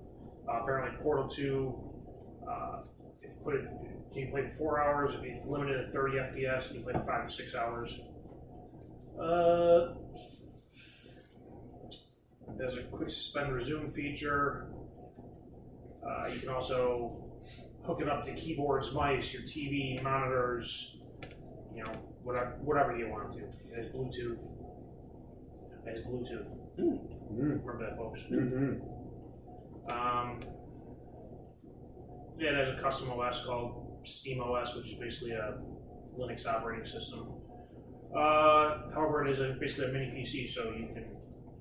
Uh, 0.48 0.60
apparently, 0.62 0.96
Portal 1.02 1.28
2, 1.28 1.74
uh, 2.50 2.78
if 3.22 3.30
you 3.30 3.36
put 3.44 3.54
it, 3.56 3.64
can 4.12 4.22
you 4.22 4.28
play 4.30 4.42
it 4.42 4.54
four 4.56 4.80
hours? 4.82 5.14
If 5.18 5.24
you 5.24 5.40
limit 5.46 5.70
it 5.70 5.86
at 5.86 5.92
30 5.92 6.16
FPS, 6.18 6.68
and 6.70 6.78
you 6.78 6.84
can 6.84 6.92
play 6.92 7.00
it 7.00 7.06
five 7.06 7.28
to 7.28 7.34
six 7.34 7.54
hours. 7.54 7.98
Uh, 9.20 9.94
there's 12.58 12.76
a 12.76 12.82
quick 12.84 13.10
suspend 13.10 13.54
resume 13.54 13.90
feature. 13.90 14.68
Uh, 16.06 16.26
you 16.28 16.40
can 16.40 16.48
also 16.48 17.24
hook 17.84 18.00
it 18.00 18.08
up 18.08 18.24
to 18.24 18.34
keyboards, 18.34 18.92
mice, 18.92 19.32
your 19.32 19.42
TV, 19.42 20.02
monitors, 20.02 20.98
you 21.74 21.84
know, 21.84 21.92
whatever, 22.22 22.56
whatever 22.62 22.96
you 22.96 23.08
want 23.08 23.32
to. 23.32 23.38
It 23.40 23.76
has 23.76 23.86
Bluetooth. 23.86 24.38
It 25.86 25.90
has 25.90 26.00
Bluetooth. 26.02 26.46
Mm, 26.78 26.98
Remember 27.30 27.78
that, 27.78 27.96
folks. 27.96 28.20
mhm. 28.30 28.80
Um, 29.90 30.40
yeah, 32.38 32.50
it 32.50 32.66
has 32.68 32.78
a 32.78 32.82
custom 32.82 33.10
OS 33.10 33.44
called 33.44 33.79
SteamOS, 34.04 34.76
which 34.76 34.86
is 34.88 34.94
basically 34.94 35.32
a 35.32 35.58
Linux 36.18 36.46
operating 36.46 36.86
system. 36.86 37.28
Uh, 38.14 38.90
however, 38.94 39.26
it 39.26 39.30
is 39.32 39.40
a, 39.40 39.56
basically 39.60 39.84
a 39.86 39.88
mini 39.92 40.06
PC, 40.06 40.50
so 40.50 40.64
you 40.70 40.88
can 40.92 41.04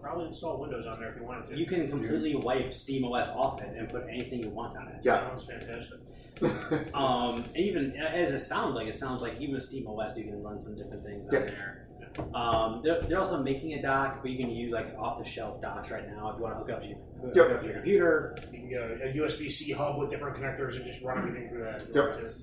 probably 0.01 0.27
install 0.27 0.59
Windows 0.59 0.85
on 0.91 0.99
there 0.99 1.11
if 1.11 1.17
you 1.17 1.23
wanted 1.23 1.49
to. 1.49 1.57
You 1.57 1.65
can 1.65 1.89
completely 1.89 2.35
wipe 2.35 2.69
SteamOS 2.69 3.35
off 3.35 3.61
it 3.61 3.75
and 3.77 3.89
put 3.89 4.03
anything 4.09 4.41
you 4.43 4.49
want 4.49 4.75
on 4.77 4.87
it. 4.87 5.01
Yeah. 5.03 5.27
Sounds 5.29 5.45
fantastic. 5.45 5.99
Um, 6.93 7.43
even 7.55 7.93
as 7.97 8.31
it 8.33 8.39
sounds 8.39 8.73
like, 8.73 8.87
it 8.87 8.95
sounds 8.95 9.21
like 9.21 9.39
even 9.41 9.57
SteamOS 9.57 10.15
you 10.17 10.23
can 10.23 10.41
run 10.41 10.61
some 10.61 10.73
different 10.77 11.03
things 11.03 11.27
on 11.27 11.33
Yes. 11.33 11.51
there. 11.51 11.88
Um, 12.35 12.81
they're, 12.83 13.01
they're 13.01 13.19
also 13.19 13.41
making 13.41 13.73
a 13.73 13.81
dock, 13.81 14.21
but 14.21 14.31
you 14.31 14.37
can 14.37 14.49
use 14.49 14.71
like 14.71 14.93
off-the-shelf 14.97 15.61
docks 15.61 15.89
right 15.91 16.07
now 16.09 16.29
if 16.31 16.37
you 16.37 16.43
want 16.43 16.55
to 16.55 16.59
hook 16.59 16.69
up 16.71 16.81
to 16.81 16.87
your, 16.87 16.97
hook 17.21 17.35
Yep. 17.35 17.51
up 17.51 17.59
to 17.61 17.65
your 17.65 17.75
computer. 17.75 18.37
You 18.51 18.59
can 18.59 18.69
get 18.69 18.81
a, 18.81 19.09
a 19.09 19.13
USB-C 19.27 19.71
hub 19.71 19.97
with 19.99 20.09
different 20.09 20.37
connectors 20.37 20.75
and 20.75 20.85
just 20.85 21.01
run 21.03 21.19
everything 21.19 21.49
through 21.49 21.63
that, 21.63 21.83
Yep. 21.93 22.09
want 22.09 22.27
to, 22.27 22.33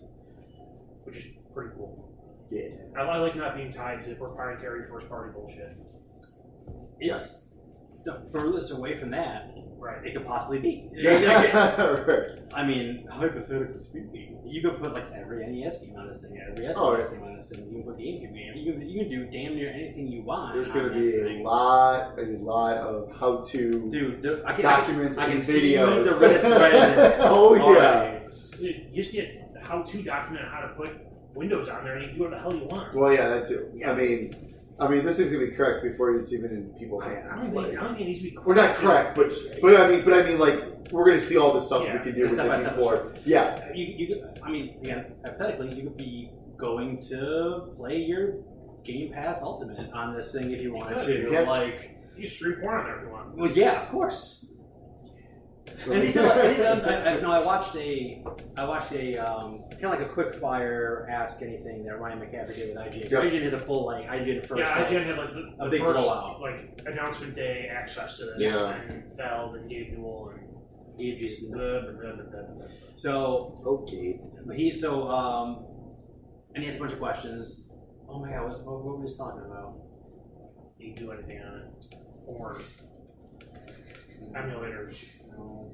which 1.04 1.16
is 1.16 1.26
pretty 1.54 1.70
cool. 1.76 2.12
Yeah. 2.50 2.68
I, 2.96 3.02
I 3.02 3.18
like 3.18 3.34
not 3.36 3.56
being 3.56 3.72
tied 3.72 4.04
to 4.04 4.14
proprietary 4.14 4.88
first-party 4.88 5.32
bullshit. 5.34 5.76
It's 7.00 7.44
the 8.04 8.28
furthest 8.32 8.70
away 8.72 8.98
from 9.00 9.10
that 9.10 9.50
Right. 9.78 10.04
it 10.06 10.14
could 10.14 10.26
possibly 10.26 10.58
be. 10.58 10.90
right. 11.04 12.28
I 12.54 12.66
mean, 12.66 13.06
hypothetically 13.10 13.84
speaking, 13.84 14.40
you 14.44 14.62
could 14.62 14.80
put 14.80 14.92
like 14.94 15.10
every 15.12 15.46
NES 15.46 15.78
game 15.78 15.94
on 15.96 16.08
this 16.08 16.20
thing, 16.22 16.40
every 16.50 16.64
SNES 16.64 16.74
Oh, 16.76 16.96
yeah. 16.96 17.08
game 17.10 17.22
on 17.22 17.36
this 17.36 17.48
thing. 17.48 17.66
You 17.68 17.72
can 17.78 17.82
put 17.84 17.98
GameCube 17.98 18.34
game. 18.34 18.52
You 18.56 18.72
can, 18.72 18.88
you 18.88 18.98
can 19.00 19.08
do 19.10 19.24
damn 19.26 19.54
near 19.56 19.70
anything 19.70 20.08
you 20.08 20.22
want. 20.22 20.54
There's 20.54 20.70
going 20.70 20.88
to 20.88 21.00
be 21.00 21.08
a 21.20 21.24
thing. 21.24 21.42
lot, 21.44 22.18
a 22.18 22.22
lot 22.40 22.76
of 22.78 23.10
how-to 23.18 23.90
Dude, 23.90 24.22
there, 24.22 24.46
I 24.48 24.52
can, 24.54 24.62
documents 24.62 25.18
I 25.18 25.22
can, 25.22 25.30
I 25.30 25.34
and 25.34 25.42
can 25.44 25.52
see 25.54 25.72
videos. 25.74 26.04
the 26.04 26.10
Reddit 26.26 26.40
thread. 26.40 27.16
oh 27.20 27.54
yeah. 27.54 27.62
already. 27.62 28.88
You 28.90 29.02
just 29.02 29.12
get 29.12 29.56
how-to 29.62 30.02
document 30.02 30.44
on 30.46 30.50
how 30.50 30.60
to 30.62 30.68
put 30.74 30.90
Windows 31.34 31.68
on 31.68 31.84
there, 31.84 31.96
and 31.96 32.02
you 32.02 32.08
can 32.10 32.18
do 32.18 32.24
whatever 32.24 32.42
the 32.42 32.50
hell 32.50 32.60
you 32.62 32.66
want. 32.68 32.94
Well, 32.94 33.12
yeah, 33.12 33.28
that's 33.28 33.50
it. 33.50 33.70
Yeah. 33.74 33.90
I 33.90 33.94
mean, 33.94 34.54
I 34.78 34.88
mean, 34.88 35.04
this 35.04 35.16
thing's 35.16 35.32
gonna 35.32 35.46
be 35.46 35.52
correct 35.52 35.82
before 35.82 36.14
it's 36.16 36.32
even 36.32 36.50
in 36.50 36.64
people's 36.78 37.04
I, 37.04 37.06
I 37.06 37.14
hands. 37.14 37.26
don't 37.28 37.38
think, 37.40 37.54
Like, 37.54 37.66
I 37.78 37.82
don't 37.82 37.88
think 37.96 38.00
it 38.00 38.04
needs 38.04 38.22
to 38.22 38.30
be. 38.30 38.36
we're 38.44 38.54
not 38.54 38.74
correct, 38.74 39.14
but 39.16 39.32
but 39.62 39.80
I 39.80 39.88
mean, 39.88 40.04
but 40.04 40.12
I 40.14 40.22
mean, 40.28 40.38
like 40.38 40.90
we're 40.92 41.04
gonna 41.06 41.20
see 41.20 41.36
all 41.38 41.52
the 41.54 41.60
stuff 41.60 41.82
Yeah, 41.84 41.94
we 41.94 42.00
can 42.00 42.14
do 42.14 42.22
with 42.22 42.32
step 42.32 42.46
by 42.48 42.56
it 42.56 42.60
step 42.60 42.76
before. 42.76 43.12
Yeah, 43.24 43.72
You, 43.74 43.84
you 43.86 44.06
could, 44.08 44.40
I 44.42 44.50
mean, 44.50 44.76
again, 44.82 45.14
hypothetically, 45.24 45.74
you 45.74 45.82
could 45.84 45.96
be 45.96 46.30
going 46.58 47.02
to 47.08 47.72
play 47.76 47.98
your 47.98 48.34
Game 48.84 49.12
Pass 49.12 49.40
Ultimate 49.42 49.90
on 49.92 50.14
this 50.16 50.30
thing 50.32 50.50
if 50.52 50.60
you 50.60 50.72
wanted 50.72 50.98
could, 50.98 51.06
to. 51.26 51.32
you. 51.32 51.40
Like, 51.40 51.98
You 52.16 52.28
stream 52.28 52.56
porn 52.60 52.78
on 52.80 52.84
there 52.84 52.96
if 52.98 53.02
you 53.04 53.10
want. 53.10 53.34
well, 53.34 53.50
yeah, 53.50 53.82
of 53.82 53.88
course. 53.90 54.46
And 55.92 56.02
he 56.02 56.10
said, 56.10 56.24
like, 56.24 56.58
and, 56.58 56.82
um, 56.82 56.88
I, 56.88 57.16
I, 57.16 57.20
no, 57.20 57.30
I 57.30 57.44
watched 57.44 57.76
a, 57.76 58.24
I 58.56 58.64
watched 58.64 58.92
a 58.92 59.16
um, 59.18 59.62
kind 59.70 59.84
of 59.84 59.90
like 59.90 60.00
a 60.00 60.08
quick 60.08 60.34
fire 60.36 61.06
ask 61.10 61.42
anything 61.42 61.84
that 61.84 62.00
Ryan 62.00 62.20
McCaffrey 62.20 62.56
did 62.56 62.68
with 62.76 62.78
IGN. 62.78 63.10
Yep. 63.10 63.22
IGN 63.24 63.42
has 63.42 63.52
a 63.52 63.60
full 63.60 63.86
like 63.86 64.06
IGN 64.08 64.46
first. 64.46 64.58
yeah, 64.60 64.78
like, 64.78 64.88
IGN 64.88 65.06
had 65.06 65.18
like 65.18 65.34
the, 65.34 65.54
a 65.60 65.64
the 65.64 65.70
big 65.70 65.80
first 65.80 66.02
blowout. 66.02 66.40
like 66.40 66.80
announcement 66.86 67.34
day 67.34 67.68
access 67.70 68.16
to 68.18 68.24
this, 68.24 68.34
Yeah. 68.38 68.74
and 68.74 69.16
Valve 69.16 69.54
and 69.56 69.68
Gabe 69.68 69.92
Newell 69.92 70.32
and 70.34 70.46
he 70.98 71.48
blah, 71.52 71.80
blah. 71.80 72.66
So 72.96 73.62
okay. 73.66 74.18
But 74.46 74.56
he 74.56 74.74
so 74.78 75.08
um, 75.10 75.66
and 76.54 76.62
he 76.62 76.66
has 76.70 76.76
a 76.76 76.80
bunch 76.80 76.92
of 76.92 76.98
questions. 76.98 77.62
Oh 78.08 78.20
my 78.20 78.30
god, 78.30 78.40
what, 78.42 78.48
was, 78.48 78.58
what, 78.62 78.76
what 78.76 78.84
were 78.84 78.96
we 78.96 79.06
just 79.06 79.18
talking 79.18 79.42
about? 79.44 79.74
You 80.78 80.94
can 80.94 81.04
do 81.04 81.12
anything 81.12 81.40
on 81.42 81.62
it. 81.62 81.94
or 82.26 82.60
emulators. 84.34 85.04
No, 85.36 85.72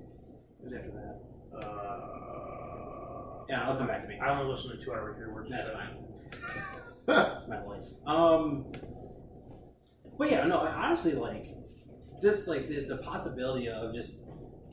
it 0.61 0.65
was 0.65 0.73
after 0.73 0.91
that. 0.91 1.67
Uh, 1.67 3.45
Yeah, 3.49 3.69
I'll 3.69 3.77
come 3.77 3.87
back 3.87 4.03
to 4.03 4.09
me. 4.09 4.19
I 4.21 4.31
only 4.39 4.51
listen 4.53 4.71
to 4.79 4.85
two 4.85 4.93
out 4.93 5.09
of 5.09 5.17
three 5.17 5.33
words. 5.33 5.51
That's 5.51 5.69
said. 5.69 5.75
fine. 5.75 5.97
It's 7.37 7.49
my 7.49 7.63
life. 7.65 7.87
Um, 8.07 8.71
but 10.19 10.31
yeah, 10.31 10.47
no, 10.47 10.59
honestly, 10.61 11.13
like 11.15 11.47
just 12.23 12.47
like 12.47 12.69
the, 12.69 12.85
the 12.87 12.99
possibility 12.99 13.69
of 13.69 13.93
just 13.93 14.13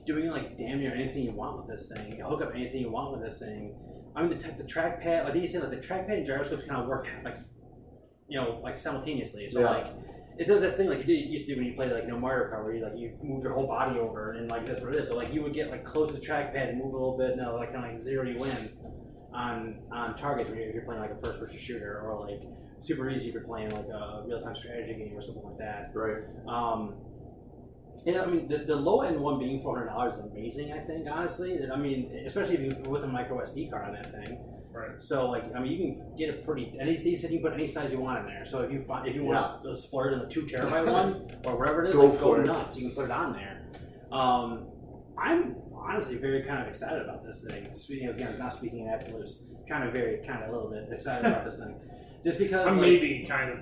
doing 0.05 0.29
like 0.29 0.57
damn 0.57 0.79
near 0.79 0.93
anything 0.93 1.23
you 1.23 1.31
want 1.31 1.57
with 1.57 1.67
this 1.75 1.89
thing, 1.91 2.15
you 2.17 2.23
hook 2.23 2.41
up 2.41 2.51
anything 2.53 2.81
you 2.81 2.91
want 2.91 3.11
with 3.13 3.21
this 3.21 3.39
thing. 3.39 3.75
I 4.15 4.21
mean, 4.21 4.37
the, 4.37 4.43
t- 4.43 4.55
the 4.57 4.63
trackpad. 4.63 5.25
I 5.25 5.31
think 5.31 5.41
you 5.43 5.47
said 5.47 5.61
like 5.63 5.71
the 5.81 5.87
trackpad 5.87 6.17
and 6.17 6.25
gyroscope 6.25 6.67
kind 6.67 6.81
of 6.81 6.87
work 6.87 7.07
like 7.23 7.33
s- 7.33 7.55
you 8.27 8.39
know 8.39 8.59
like 8.63 8.77
simultaneously. 8.77 9.49
So 9.49 9.61
Yeah. 9.61 9.69
like 9.71 9.87
it 10.39 10.47
does 10.47 10.61
that 10.61 10.77
thing 10.77 10.87
like 10.87 10.99
you 10.99 11.03
did 11.03 11.29
used 11.29 11.47
to 11.47 11.53
do 11.53 11.59
when 11.59 11.67
you 11.67 11.75
played 11.75 11.91
like 11.91 12.03
you 12.03 12.09
know 12.09 12.17
Mario 12.17 12.49
Kart, 12.49 12.63
where 12.63 12.73
you 12.73 12.81
like 12.81 12.93
you 12.95 13.11
move 13.21 13.43
your 13.43 13.53
whole 13.53 13.67
body 13.67 13.99
over 13.99 14.31
and 14.31 14.49
like 14.49 14.65
that's 14.65 14.79
what 14.79 14.95
it 14.95 14.99
is. 15.01 15.09
So 15.09 15.17
like 15.17 15.33
you 15.33 15.43
would 15.43 15.53
get 15.53 15.69
like 15.69 15.83
close 15.83 16.13
to 16.13 16.13
the 16.13 16.25
trackpad 16.25 16.69
and 16.69 16.77
move 16.77 16.93
a 16.93 16.97
little 16.97 17.17
bit, 17.17 17.31
and 17.31 17.41
like 17.53 17.73
kind 17.73 17.85
of 17.85 17.91
like 17.91 17.99
zero 17.99 18.23
you 18.23 18.41
in 18.45 18.69
on 19.33 19.81
on 19.91 20.17
targets 20.17 20.49
when 20.49 20.57
you're, 20.57 20.69
if 20.69 20.73
you're 20.73 20.85
playing 20.85 21.01
like 21.01 21.11
a 21.11 21.21
first 21.21 21.39
person 21.39 21.59
shooter 21.59 22.01
or 22.01 22.25
like 22.25 22.41
super 22.79 23.09
easy 23.09 23.27
if 23.27 23.33
you're 23.33 23.43
playing 23.43 23.69
like 23.71 23.87
a 23.87 24.23
real 24.25 24.41
time 24.41 24.55
strategy 24.55 24.93
game 24.93 25.13
or 25.13 25.21
something 25.21 25.43
like 25.43 25.57
that. 25.57 25.91
Right. 25.93 26.23
Um, 26.47 26.95
and 28.05 28.15
I 28.15 28.25
mean, 28.25 28.47
the, 28.47 28.59
the 28.59 28.77
low 28.77 29.01
end 29.01 29.19
one 29.19 29.39
being 29.39 29.61
four 29.61 29.75
hundred 29.75 29.89
dollars 29.89 30.13
is 30.13 30.21
amazing. 30.21 30.71
I 30.71 30.79
think 30.79 31.05
honestly, 31.11 31.59
I 31.69 31.75
mean, 31.75 32.23
especially 32.25 32.55
if 32.55 32.61
you, 32.61 32.89
with 32.89 33.03
a 33.03 33.07
micro 33.07 33.43
SD 33.43 33.69
card 33.69 33.87
on 33.89 33.93
that 33.95 34.09
thing. 34.11 34.39
Right. 34.79 35.01
So 35.01 35.29
like, 35.29 35.43
I 35.55 35.59
mean, 35.59 35.71
you 35.71 35.77
can 35.77 36.15
get 36.17 36.29
a 36.29 36.33
pretty. 36.43 36.73
And 36.79 36.89
he, 36.89 36.95
he 36.95 37.15
said 37.17 37.31
you 37.31 37.39
can 37.39 37.49
put 37.49 37.53
any 37.53 37.67
size 37.67 37.91
you 37.91 37.99
want 37.99 38.19
in 38.19 38.25
there. 38.25 38.45
So 38.47 38.61
if 38.61 38.71
you 38.71 38.81
find, 38.81 39.07
if 39.07 39.15
you 39.15 39.23
want 39.25 39.63
to 39.63 39.75
splurge 39.77 40.13
on 40.13 40.19
the 40.19 40.27
two 40.27 40.43
terabyte 40.43 40.91
one 40.99 41.31
or 41.45 41.57
whatever 41.57 41.85
it 41.85 41.89
is, 41.89 41.95
Go 41.95 42.05
like, 42.05 42.19
for 42.19 42.35
go 42.37 42.41
it. 42.41 42.45
nuts. 42.47 42.77
You 42.77 42.87
can 42.87 42.95
put 42.95 43.05
it 43.05 43.11
on 43.11 43.33
there. 43.33 43.67
Um, 44.11 44.67
I'm 45.17 45.55
honestly 45.73 46.17
very 46.17 46.43
kind 46.43 46.61
of 46.61 46.67
excited 46.67 47.01
about 47.01 47.25
this 47.25 47.43
thing. 47.43 47.69
Speaking 47.75 48.09
again, 48.09 48.37
not 48.39 48.53
speaking 48.53 48.79
in 48.81 48.89
absolutes, 48.89 49.43
kind 49.67 49.83
of 49.83 49.93
very, 49.93 50.25
kind 50.25 50.43
of 50.43 50.49
a 50.49 50.51
little 50.53 50.69
bit 50.69 50.87
excited 50.91 51.25
about 51.25 51.45
this 51.45 51.57
thing, 51.59 51.75
just 52.23 52.37
because 52.37 52.65
I'm 52.67 52.77
like, 52.77 52.81
maybe 52.87 53.25
kind 53.27 53.51
of 53.51 53.59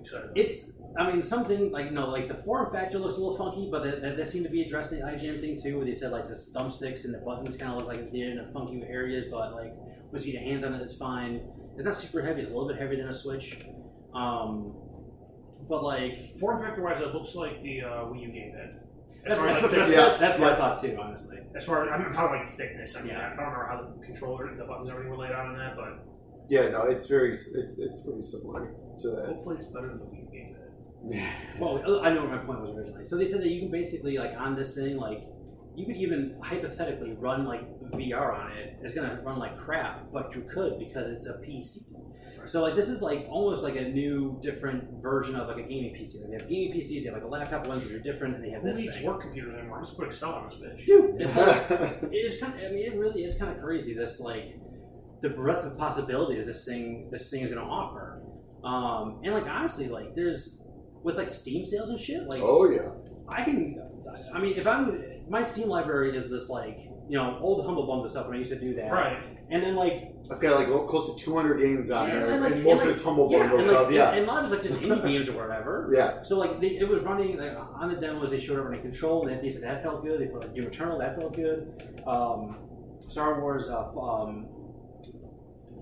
excited. 0.00 0.30
it's 0.34 0.70
I 0.98 1.10
mean 1.10 1.22
something 1.22 1.70
like 1.72 1.86
you 1.86 1.92
know 1.92 2.08
like 2.10 2.28
the 2.28 2.34
form 2.44 2.72
factor 2.72 2.98
looks 2.98 3.16
a 3.16 3.20
little 3.20 3.36
funky, 3.36 3.68
but 3.70 3.82
that, 3.84 4.02
that, 4.02 4.16
that 4.16 4.28
seemed 4.28 4.44
to 4.44 4.50
be 4.50 4.62
addressed 4.62 4.92
in 4.92 4.98
the 5.00 5.04
IGN 5.06 5.40
thing 5.40 5.60
too, 5.62 5.76
where 5.78 5.86
they 5.86 5.94
said 5.94 6.12
like 6.12 6.28
the 6.28 6.34
thumbsticks 6.54 7.04
and 7.04 7.14
the 7.14 7.18
buttons 7.18 7.56
kind 7.56 7.72
of 7.72 7.78
look 7.78 7.86
like 7.86 8.12
they're 8.12 8.30
in 8.30 8.38
a 8.38 8.52
funky 8.52 8.82
areas, 8.88 9.26
but 9.30 9.54
like 9.54 9.72
once 10.12 10.26
you 10.26 10.32
get 10.32 10.42
your 10.42 10.50
hands 10.52 10.64
on 10.64 10.74
it, 10.74 10.82
it's 10.82 10.94
fine. 10.96 11.40
It's 11.76 11.86
not 11.86 11.96
super 11.96 12.22
heavy; 12.22 12.42
it's 12.42 12.50
a 12.50 12.52
little 12.52 12.68
bit 12.68 12.78
heavier 12.78 12.98
than 12.98 13.08
a 13.08 13.14
Switch. 13.14 13.56
Um, 14.14 14.74
but 15.68 15.82
like 15.82 16.38
Form 16.38 16.62
factor 16.62 16.82
wise, 16.82 17.00
it 17.00 17.14
looks 17.14 17.34
like 17.34 17.62
the 17.62 17.80
uh, 17.82 17.86
Wii 18.06 18.22
U 18.22 18.28
gamepad. 18.28 18.78
As 19.24 19.38
that's, 19.38 19.40
far 19.40 19.46
as, 19.48 19.62
that's, 19.62 19.62
like, 19.62 19.72
that's, 19.72 19.88
thickness- 19.88 19.96
that's, 19.96 20.18
that's 20.18 20.38
what 20.40 20.46
Yeah. 20.48 20.52
I 20.52 20.56
thought 20.56 20.82
too, 20.82 20.98
honestly. 21.00 21.38
as 21.56 21.64
far 21.64 21.84
as 21.88 21.92
I'm, 21.94 22.06
I'm 22.06 22.12
talking 22.12 22.40
like 22.40 22.56
thickness. 22.56 22.96
I 22.96 23.00
mean, 23.00 23.10
Yeah. 23.10 23.18
I 23.18 23.28
don't 23.36 23.38
remember 23.38 23.66
how 23.70 23.94
the 23.98 24.04
controller, 24.04 24.46
and 24.48 24.58
the 24.60 24.64
buttons, 24.64 24.90
everything 24.90 25.10
were 25.10 25.16
laid 25.16 25.30
out 25.32 25.46
on 25.46 25.56
that, 25.56 25.76
but 25.76 26.04
Yeah, 26.50 26.68
no, 26.70 26.82
it's 26.82 27.06
very 27.06 27.32
it's 27.32 27.48
it's 27.78 28.02
pretty 28.02 28.22
similar 28.22 28.74
to 29.00 29.08
that. 29.10 29.26
hopefully 29.26 29.56
it's 29.60 29.68
better 29.72 29.88
than 29.88 29.98
the 30.00 30.04
Wii 30.04 30.18
U 30.24 30.28
gamepad. 30.34 30.61
Well, 31.58 32.00
I 32.02 32.12
know 32.12 32.22
what 32.22 32.30
my 32.30 32.38
point 32.38 32.60
was 32.60 32.76
originally. 32.76 33.04
So 33.04 33.16
they 33.16 33.28
said 33.28 33.40
that 33.40 33.48
you 33.48 33.60
can 33.60 33.70
basically 33.70 34.18
like 34.18 34.34
on 34.38 34.54
this 34.54 34.74
thing, 34.74 34.96
like 34.96 35.24
you 35.74 35.86
could 35.86 35.96
even 35.96 36.36
hypothetically 36.42 37.14
run 37.18 37.44
like 37.44 37.62
VR 37.92 38.38
on 38.38 38.52
it. 38.52 38.78
It's 38.82 38.94
gonna 38.94 39.20
run 39.24 39.38
like 39.38 39.58
crap, 39.58 40.12
but 40.12 40.34
you 40.34 40.42
could 40.52 40.78
because 40.78 41.14
it's 41.14 41.26
a 41.26 41.34
PC. 41.44 41.84
So 42.44 42.60
like 42.60 42.74
this 42.74 42.88
is 42.88 43.02
like 43.02 43.26
almost 43.30 43.62
like 43.62 43.76
a 43.76 43.88
new, 43.88 44.38
different 44.42 45.02
version 45.02 45.36
of 45.36 45.48
like 45.48 45.64
a 45.64 45.68
gaming 45.68 45.94
PC. 45.94 46.20
Like, 46.20 46.30
they 46.30 46.36
have 46.38 46.48
gaming 46.48 46.72
PCs, 46.76 47.00
they 47.00 47.04
have 47.04 47.14
like 47.14 47.22
a 47.22 47.28
laptop 47.28 47.66
ones 47.66 47.84
that 47.84 47.92
are 47.94 48.00
different, 48.00 48.36
and 48.36 48.44
they 48.44 48.50
have 48.50 48.62
Who 48.62 48.68
this 48.68 48.78
needs 48.78 48.96
thing. 48.96 49.06
work 49.06 49.22
computers 49.22 49.56
anymore? 49.58 49.80
Just 49.80 49.96
put 49.96 50.08
Excel 50.08 50.32
on 50.32 50.48
this 50.48 50.58
bitch. 50.58 50.86
Dude, 50.86 51.20
it's 51.20 51.36
like 51.36 51.70
it 51.70 52.16
is 52.16 52.40
kind 52.40 52.54
of. 52.54 52.60
I 52.60 52.74
mean, 52.74 52.84
it 52.92 52.96
really 52.96 53.22
is 53.22 53.36
kind 53.38 53.50
of 53.54 53.62
crazy. 53.62 53.94
This 53.94 54.20
like 54.20 54.56
the 55.22 55.30
breadth 55.30 55.64
of 55.64 55.78
possibilities 55.78 56.46
this 56.46 56.64
thing 56.64 57.08
this 57.12 57.30
thing 57.30 57.42
is 57.42 57.50
going 57.50 57.64
to 57.64 57.70
offer. 57.70 58.20
Um, 58.64 59.20
and 59.24 59.32
like 59.34 59.46
honestly, 59.46 59.88
like 59.88 60.14
there's 60.14 60.58
with 61.02 61.16
like 61.16 61.28
Steam 61.28 61.66
sales 61.66 61.90
and 61.90 61.98
shit. 62.00 62.24
Like 62.24 62.42
oh 62.42 62.70
yeah. 62.70 62.90
I 63.28 63.44
can. 63.44 63.80
I 64.34 64.40
mean, 64.40 64.54
if 64.56 64.66
I'm 64.66 65.02
my 65.28 65.44
Steam 65.44 65.68
library 65.68 66.16
is 66.16 66.30
this 66.30 66.48
like 66.48 66.78
you 67.08 67.16
know 67.18 67.38
old 67.40 67.64
humble 67.64 67.86
bundle 67.86 68.08
stuff 68.08 68.26
when 68.26 68.36
I 68.36 68.38
used 68.38 68.52
to 68.52 68.58
do 68.58 68.74
that. 68.74 68.90
Right. 68.90 69.18
And 69.50 69.62
then 69.62 69.74
like 69.76 70.14
I've 70.30 70.40
got 70.40 70.56
like 70.56 70.88
close 70.88 71.14
to 71.14 71.24
200 71.24 71.58
games 71.58 71.90
on 71.90 72.08
Yeah, 72.08 72.14
there, 72.14 72.26
and, 72.30 72.42
like- 72.42 72.52
and 72.52 72.64
most 72.64 72.80
and, 72.80 72.90
of 72.90 72.96
it's 72.96 73.04
humble 73.04 73.30
yeah, 73.30 73.38
bundle 73.40 73.58
and, 73.58 73.68
stuff. 73.68 73.84
like, 73.86 73.94
yeah, 73.94 74.10
and 74.12 74.24
a 74.24 74.26
lot 74.26 74.44
of 74.44 74.52
it's 74.52 74.62
like 74.62 74.70
just 74.70 74.82
indie 74.82 75.06
games 75.06 75.28
or 75.28 75.32
whatever. 75.32 75.92
yeah. 75.94 76.22
So 76.22 76.38
like 76.38 76.60
they, 76.60 76.78
it 76.78 76.88
was 76.88 77.02
running 77.02 77.36
like 77.38 77.54
on 77.54 77.90
the 77.90 77.96
demos 77.96 78.30
they 78.30 78.40
showed 78.40 78.58
everything 78.58 78.82
control 78.82 79.26
and 79.26 79.44
they 79.44 79.50
said 79.50 79.62
that 79.64 79.82
felt 79.82 80.04
good. 80.04 80.20
They 80.20 80.26
put 80.26 80.42
like 80.42 80.54
Doom 80.54 80.66
Eternal 80.68 80.98
that 81.00 81.18
felt 81.18 81.34
good. 81.36 82.02
Um, 82.06 82.58
Star 83.08 83.40
Wars 83.40 83.68
uh, 83.68 83.90
um, 83.98 84.46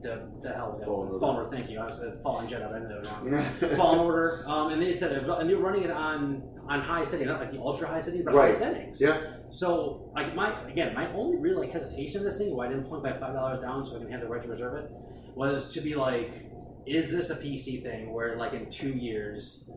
the 0.03 0.31
the 0.43 0.51
hell 0.51 0.77
the 0.79 0.87
Fallen 0.87 1.09
Order. 1.09 1.21
Fallen 1.21 1.37
Order. 1.37 1.57
Thank 1.57 1.71
you. 1.71 1.79
I 1.79 1.87
was 1.87 1.97
said 1.97 2.21
Fallen 2.23 2.47
Jedi. 2.47 2.73
I 2.73 2.79
know 2.79 3.03
that 3.03 3.11
wrong. 3.11 3.33
Yeah. 3.33 3.77
Fallen 3.77 4.01
Order. 4.01 4.45
Um, 4.47 4.73
and 4.73 4.83
they 4.83 4.95
said 4.95 5.13
it, 5.13 5.29
and 5.29 5.49
they 5.49 5.55
were 5.55 5.63
running 5.63 5.83
it 5.83 5.91
on 5.91 6.43
on 6.69 6.81
high 6.81 7.05
setting, 7.05 7.27
not 7.27 7.41
like 7.41 7.53
the 7.53 7.61
ultra 7.61 7.89
high 7.89 8.01
setting, 8.01 8.25
but 8.25 8.35
high 8.35 8.55
settings. 8.55 9.01
Yeah. 9.01 9.21
So 9.51 10.11
like 10.15 10.35
my 10.35 10.53
again, 10.69 10.95
my 10.95 11.13
only 11.13 11.39
real 11.39 11.59
like 11.59 11.73
hesitation 11.73 12.21
in 12.21 12.27
this 12.27 12.39
thing, 12.39 12.55
why 12.55 12.67
I 12.67 12.69
didn't 12.69 12.85
point 12.85 13.03
my 13.03 13.13
five 13.13 13.35
dollars 13.35 13.61
down 13.61 13.87
so 13.87 13.97
I 13.97 13.99
can 14.01 14.11
have 14.11 14.21
the 14.21 14.29
right 14.29 14.43
to 14.43 14.49
reserve 14.49 14.77
it, 14.85 14.91
was 15.35 15.73
to 15.75 15.81
be 15.81 15.95
like, 15.95 16.51
is 16.87 17.11
this 17.11 17.31
a 17.31 17.37
PC 17.37 17.83
thing 17.83 18.13
where 18.13 18.37
like 18.37 18.53
in 18.53 18.71
two 18.71 18.91
years 18.91 19.69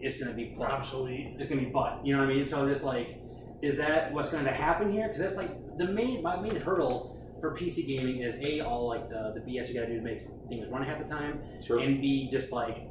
it's 0.00 0.18
gonna 0.18 0.34
be 0.34 0.54
butt. 0.56 0.70
Obsolete. 0.70 1.36
It's 1.38 1.48
gonna 1.48 1.62
be 1.62 1.68
butt. 1.68 2.04
You 2.04 2.14
know 2.14 2.20
what 2.20 2.30
I 2.30 2.34
mean? 2.34 2.46
So 2.46 2.60
I'm 2.60 2.68
just 2.68 2.84
like, 2.84 3.20
is 3.62 3.78
that 3.78 4.12
what's 4.12 4.28
going 4.28 4.44
to 4.44 4.52
happen 4.52 4.92
here? 4.92 5.08
Because 5.08 5.20
that's 5.20 5.36
like 5.36 5.78
the 5.78 5.86
main 5.86 6.22
my 6.22 6.38
main 6.38 6.56
hurdle 6.56 7.13
for 7.44 7.54
PC 7.54 7.86
gaming 7.86 8.22
is 8.22 8.34
a 8.40 8.62
all 8.62 8.88
like 8.88 9.06
the 9.10 9.34
the 9.34 9.40
BS 9.40 9.68
you 9.68 9.74
gotta 9.74 9.88
do 9.88 9.96
to 9.96 10.00
make 10.00 10.20
things 10.48 10.66
run 10.70 10.82
half 10.82 10.98
the 10.98 11.14
time, 11.14 11.42
Sure. 11.62 11.78
and 11.78 12.00
B 12.00 12.30
just 12.30 12.52
like 12.52 12.88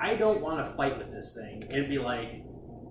I 0.00 0.16
don't 0.16 0.40
want 0.40 0.68
to 0.68 0.76
fight 0.76 0.98
with 0.98 1.12
this 1.12 1.32
thing 1.32 1.62
and 1.70 1.88
be 1.88 1.98
like, 2.00 2.44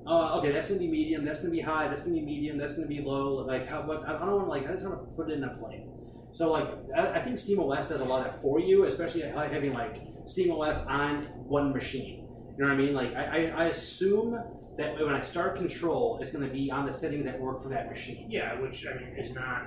oh, 0.08 0.40
okay, 0.40 0.54
that's 0.54 0.70
gonna 0.70 0.80
be 0.80 0.88
medium, 0.88 1.26
that's 1.26 1.40
gonna 1.40 1.52
be 1.52 1.60
high, 1.60 1.90
that's 1.90 2.04
gonna 2.04 2.14
be 2.14 2.22
medium, 2.22 2.58
that's 2.58 2.72
gonna 2.72 2.88
be 2.88 3.02
low. 3.02 3.46
Like, 3.46 3.68
how? 3.68 3.82
What? 3.82 4.08
I 4.08 4.14
don't 4.14 4.32
want 4.32 4.46
to 4.46 4.50
like. 4.50 4.70
I 4.70 4.74
just 4.74 4.86
want 4.86 5.02
to 5.02 5.06
put 5.18 5.30
it 5.30 5.34
in 5.34 5.44
a 5.44 5.58
plane. 5.58 5.92
So 6.32 6.50
like, 6.50 6.70
I, 6.96 7.20
I 7.20 7.22
think 7.22 7.36
SteamOS 7.36 7.90
does 7.90 8.00
a 8.00 8.06
lot 8.06 8.26
of 8.26 8.32
that 8.32 8.42
for 8.42 8.62
you, 8.62 8.86
especially 8.86 9.24
having 9.24 9.74
like 9.74 9.98
SteamOS 10.26 10.88
on 10.90 11.26
one 11.58 11.74
machine. 11.74 12.26
You 12.58 12.64
know 12.64 12.70
what 12.70 12.76
I 12.76 12.78
mean? 12.78 12.94
Like, 12.94 13.14
I, 13.14 13.24
I, 13.26 13.64
I 13.64 13.66
assume 13.66 14.40
that 14.78 14.96
when 14.96 15.14
I 15.14 15.22
start 15.22 15.58
Control, 15.58 16.20
it's 16.22 16.32
going 16.32 16.48
to 16.48 16.54
be 16.54 16.72
on 16.72 16.86
the 16.86 16.94
settings 16.94 17.26
that 17.26 17.40
work 17.40 17.62
for 17.62 17.70
that 17.70 17.90
machine. 17.90 18.30
Yeah, 18.30 18.60
which 18.60 18.86
I 18.88 18.94
mean 18.96 19.16
is 19.18 19.32
not 19.34 19.64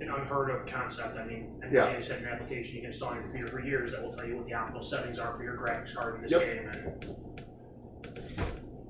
an 0.00 0.10
unheard 0.10 0.50
of 0.50 0.66
concept. 0.66 1.16
I 1.16 1.24
mean, 1.24 1.58
Nvidia 1.64 1.72
Yeah. 1.72 1.86
has 1.92 2.08
had 2.08 2.18
an 2.18 2.28
application 2.28 2.74
you 2.76 2.80
can 2.82 2.90
install 2.90 3.10
on 3.10 3.14
your 3.16 3.24
computer 3.24 3.48
for 3.48 3.60
years 3.60 3.92
that 3.92 4.02
will 4.02 4.12
tell 4.12 4.26
you 4.26 4.36
what 4.36 4.44
the 4.46 4.52
optimal 4.52 4.84
settings 4.84 5.18
are 5.18 5.34
for 5.36 5.42
your 5.42 5.56
graphics 5.56 5.94
card 5.94 6.16
in 6.16 6.22
this 6.22 6.32
Yep. 6.32 6.40
game. 6.42 6.68
And, 6.68 7.04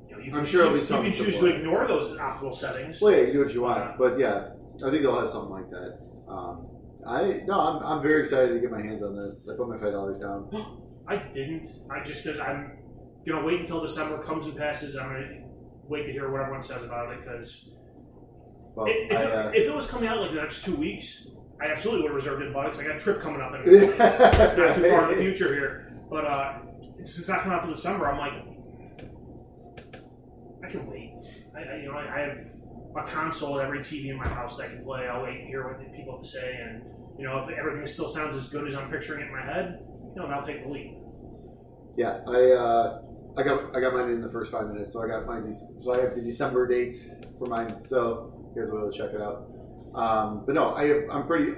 you 0.08 0.16
know, 0.16 0.18
you 0.22 0.32
I'm 0.32 0.38
can, 0.38 0.44
sure 0.44 0.60
it'll 0.62 0.72
be 0.72 0.76
you, 0.78 0.80
you 0.80 0.86
something 0.86 1.12
can 1.12 1.24
choose 1.24 1.34
similar. 1.36 1.52
to 1.52 1.58
ignore 1.58 1.86
those 1.86 2.18
optimal 2.18 2.54
settings. 2.54 3.00
Well, 3.00 3.12
yeah, 3.12 3.20
you 3.22 3.32
do 3.34 3.38
what 3.40 3.54
you 3.54 3.62
want, 3.62 3.98
but 3.98 4.18
yeah, 4.18 4.48
I 4.84 4.90
think 4.90 5.02
they'll 5.02 5.18
have 5.20 5.30
something 5.30 5.50
like 5.50 5.70
that. 5.70 5.98
Um, 6.28 6.66
I 7.06 7.42
no, 7.46 7.60
I'm, 7.60 7.82
I'm 7.84 8.02
very 8.02 8.20
excited 8.22 8.52
to 8.54 8.58
get 8.60 8.70
my 8.72 8.82
hands 8.82 9.02
on 9.04 9.16
this. 9.16 9.48
I 9.48 9.56
put 9.56 9.68
my 9.68 9.78
five 9.78 9.92
dollars 9.92 10.18
down. 10.18 10.50
I 11.08 11.16
didn't. 11.32 11.68
I 11.88 12.02
just 12.02 12.24
because 12.24 12.40
I'm 12.40 12.78
gonna 13.28 13.46
wait 13.46 13.60
until 13.60 13.80
December 13.80 14.18
comes 14.18 14.46
and 14.46 14.56
passes. 14.56 14.96
I'm 14.96 15.08
gonna 15.12 15.44
wait 15.88 16.06
to 16.06 16.12
hear 16.12 16.32
what 16.32 16.40
everyone 16.40 16.62
says 16.62 16.82
about 16.82 17.12
it 17.12 17.20
because 17.20 17.70
Well, 18.76 18.86
if, 18.88 19.10
I, 19.10 19.14
it, 19.14 19.32
uh, 19.32 19.50
if 19.54 19.66
it 19.66 19.74
was 19.74 19.86
coming 19.86 20.06
out 20.08 20.20
like 20.20 20.32
the 20.32 20.36
next 20.36 20.62
two 20.62 20.76
weeks, 20.76 21.26
I 21.60 21.72
absolutely 21.72 22.02
would 22.02 22.10
have 22.10 22.16
reserved 22.16 22.42
it, 22.42 22.52
because 22.52 22.78
I 22.78 22.84
got 22.84 22.96
a 22.96 23.00
trip 23.00 23.22
coming 23.22 23.40
up 23.40 23.54
in 23.54 23.64
not 23.98 24.76
too 24.76 24.90
far 24.90 25.10
in 25.10 25.16
the 25.16 25.22
future 25.22 25.52
here. 25.54 25.98
But 26.10 26.26
uh, 26.26 26.58
it's 26.98 27.18
it's 27.18 27.26
not 27.26 27.42
coming 27.42 27.56
out 27.56 27.64
till 27.64 27.72
December. 27.72 28.06
I'm 28.06 28.18
like, 28.18 28.34
I 30.62 30.70
can 30.70 30.86
wait. 30.86 31.14
I, 31.56 31.62
I 31.62 31.76
you 31.78 31.90
know 31.90 31.96
I, 31.96 32.14
I 32.14 32.20
have 32.20 32.38
a 32.98 33.10
console, 33.10 33.58
every 33.60 33.78
TV 33.78 34.10
in 34.10 34.16
my 34.16 34.28
house 34.28 34.58
that 34.58 34.66
I 34.66 34.68
can 34.68 34.84
play. 34.84 35.08
I'll 35.08 35.22
wait 35.22 35.40
and 35.40 35.48
hear 35.48 35.66
what 35.66 35.78
the 35.78 35.96
people 35.96 36.18
have 36.18 36.26
to 36.26 36.30
say, 36.30 36.60
and 36.62 36.82
you 37.18 37.26
know 37.26 37.38
if 37.38 37.48
everything 37.48 37.86
still 37.86 38.10
sounds 38.10 38.36
as 38.36 38.50
good 38.50 38.68
as 38.68 38.74
I'm 38.74 38.90
picturing 38.90 39.22
it 39.22 39.28
in 39.28 39.32
my 39.32 39.42
head, 39.42 39.78
you 40.14 40.22
know, 40.22 40.28
I'll 40.28 40.44
take 40.44 40.64
the 40.64 40.68
lead. 40.68 40.98
Yeah, 41.96 42.20
I 42.28 42.50
uh, 42.52 43.02
I 43.38 43.42
got 43.42 43.74
I 43.74 43.80
got 43.80 43.94
mine 43.94 44.10
in 44.10 44.20
the 44.20 44.30
first 44.30 44.52
five 44.52 44.68
minutes, 44.68 44.92
so 44.92 45.02
I 45.02 45.08
got 45.08 45.26
Dec- 45.26 45.82
so 45.82 45.94
I 45.94 46.02
have 46.02 46.14
the 46.14 46.20
December 46.20 46.66
date 46.66 46.94
for 47.38 47.46
mine. 47.46 47.80
So 47.80 48.35
where 48.64 48.90
to 48.90 48.96
check 48.96 49.10
it 49.12 49.20
out. 49.20 49.48
Um, 49.94 50.44
but 50.44 50.54
no, 50.54 50.74
I 50.74 51.06
I'm 51.10 51.26
pretty 51.26 51.52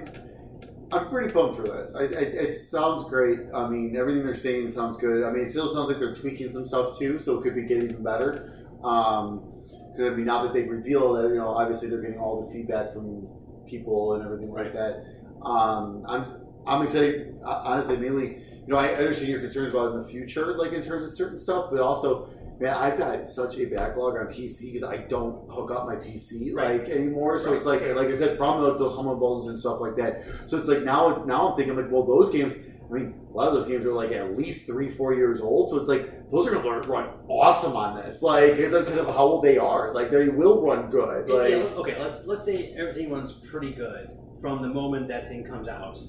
I'm 0.91 1.07
pretty 1.09 1.31
pumped 1.31 1.57
for 1.57 1.63
this. 1.63 1.93
I, 1.95 2.03
I, 2.03 2.05
it 2.05 2.55
sounds 2.55 3.07
great. 3.09 3.39
I 3.53 3.69
mean, 3.69 3.95
everything 3.95 4.25
they're 4.25 4.35
saying 4.35 4.71
sounds 4.71 4.97
good. 4.97 5.23
I 5.23 5.31
mean, 5.31 5.45
it 5.45 5.51
still 5.51 5.71
sounds 5.73 5.87
like 5.87 5.99
they're 5.99 6.15
tweaking 6.15 6.51
some 6.51 6.65
stuff 6.65 6.97
too, 6.97 7.19
so 7.19 7.37
it 7.37 7.43
could 7.43 7.55
be 7.55 7.63
getting 7.63 7.91
even 7.91 8.03
better. 8.03 8.67
Um, 8.83 9.43
because 9.91 10.13
I 10.13 10.15
mean, 10.15 10.25
now 10.25 10.43
that 10.43 10.53
they've 10.53 10.69
revealed 10.69 11.17
that, 11.17 11.29
you 11.29 11.35
know, 11.35 11.49
obviously 11.49 11.89
they're 11.89 12.01
getting 12.01 12.19
all 12.19 12.45
the 12.45 12.53
feedback 12.53 12.93
from 12.93 13.27
people 13.67 14.15
and 14.15 14.23
everything 14.25 14.51
like 14.51 14.73
that. 14.73 15.05
Um, 15.43 16.05
I'm 16.07 16.41
I'm 16.65 16.81
excited. 16.83 17.35
uh, 17.45 17.61
Honestly, 17.65 17.97
mainly 17.97 18.43
you 18.69 18.75
know, 18.75 18.77
I 18.77 18.89
understand 18.93 19.29
your 19.29 19.41
concerns 19.41 19.73
about 19.73 19.93
in 19.95 20.01
the 20.03 20.07
future, 20.07 20.55
like 20.55 20.73
in 20.73 20.81
terms 20.83 21.03
of 21.03 21.11
certain 21.13 21.39
stuff, 21.39 21.69
but 21.71 21.79
also, 21.79 22.29
man, 22.59 22.73
I've 22.75 22.97
got 22.97 23.29
such 23.29 23.57
a 23.57 23.65
backlog 23.65 24.17
on 24.17 24.27
PC 24.27 24.73
because 24.73 24.83
I 24.83 24.97
don't 24.97 25.49
hook 25.49 25.71
up 25.71 25.85
my 25.85 25.95
PC 25.95 26.53
Right. 26.53 26.81
like 26.81 26.89
anymore. 26.89 27.39
So 27.39 27.49
Right. 27.51 27.57
it's 27.57 27.65
like, 27.65 27.81
like 27.95 28.07
I 28.09 28.15
said, 28.15 28.37
from 28.37 28.61
like, 28.63 28.77
those 28.77 28.95
humble 28.95 29.13
bundles 29.15 29.47
and 29.47 29.59
stuff 29.59 29.79
like 29.79 29.95
that. 29.95 30.23
So 30.47 30.57
it's 30.57 30.67
like 30.67 30.83
now, 30.83 31.23
now 31.25 31.49
I'm 31.49 31.57
thinking 31.57 31.75
like, 31.75 31.91
well, 31.91 32.03
those 32.03 32.29
games. 32.29 32.53
I 32.53 32.91
mean, 32.91 33.13
a 33.31 33.37
lot 33.37 33.47
of 33.49 33.53
those 33.53 33.67
games 33.67 33.85
are 33.85 33.93
like 33.93 34.11
at 34.13 34.35
least 34.35 34.65
three, 34.65 34.89
four 34.89 35.13
years 35.13 35.41
old. 35.41 35.69
So 35.69 35.77
it's 35.77 35.87
like 35.87 36.27
those 36.29 36.47
are 36.47 36.51
going 36.51 36.81
to 36.81 36.89
run 36.89 37.07
awesome 37.27 37.75
on 37.75 37.95
this, 37.97 38.23
like 38.23 38.57
because 38.57 38.73
of, 38.73 38.87
how 38.87 39.25
old 39.25 39.43
they 39.43 39.59
are. 39.59 39.93
Like 39.93 40.09
they 40.09 40.27
will 40.29 40.65
run 40.65 40.89
good. 40.89 41.29
Like 41.29 41.51
yeah, 41.51 41.57
okay, 41.57 41.99
let's 41.99 42.25
let's 42.25 42.43
say 42.43 42.73
everything 42.75 43.11
runs 43.11 43.31
pretty 43.33 43.73
good 43.73 44.09
from 44.41 44.63
the 44.63 44.69
moment 44.69 45.07
that 45.09 45.27
thing 45.27 45.43
comes 45.43 45.67
out, 45.67 45.99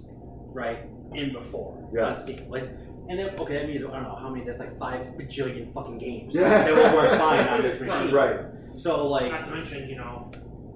right? 0.55 0.87
And 1.15 1.35
before. 1.35 1.91
Yeah. 1.93 2.17
Like 2.49 2.69
and 3.11 3.19
then 3.19 3.39
okay, 3.41 3.55
that 3.55 3.67
means 3.67 3.83
I 3.85 3.89
don't 3.91 4.05
know 4.05 4.15
how 4.15 4.31
many 4.31 4.45
that's 4.45 4.61
like 4.61 4.79
five 4.79 5.01
bajillion 5.19 5.75
fucking 5.75 5.99
games 5.99 6.33
Yeah. 6.35 6.49
that 6.49 6.75
will 6.75 6.95
work 6.97 7.11
fine 7.19 7.47
on 7.49 7.61
this 7.63 7.81
machine. 7.85 8.13
right. 8.15 8.39
So 8.77 9.09
like 9.09 9.33
Not 9.33 9.45
to 9.47 9.51
mention, 9.51 9.89
you 9.89 9.97
know, 9.97 10.31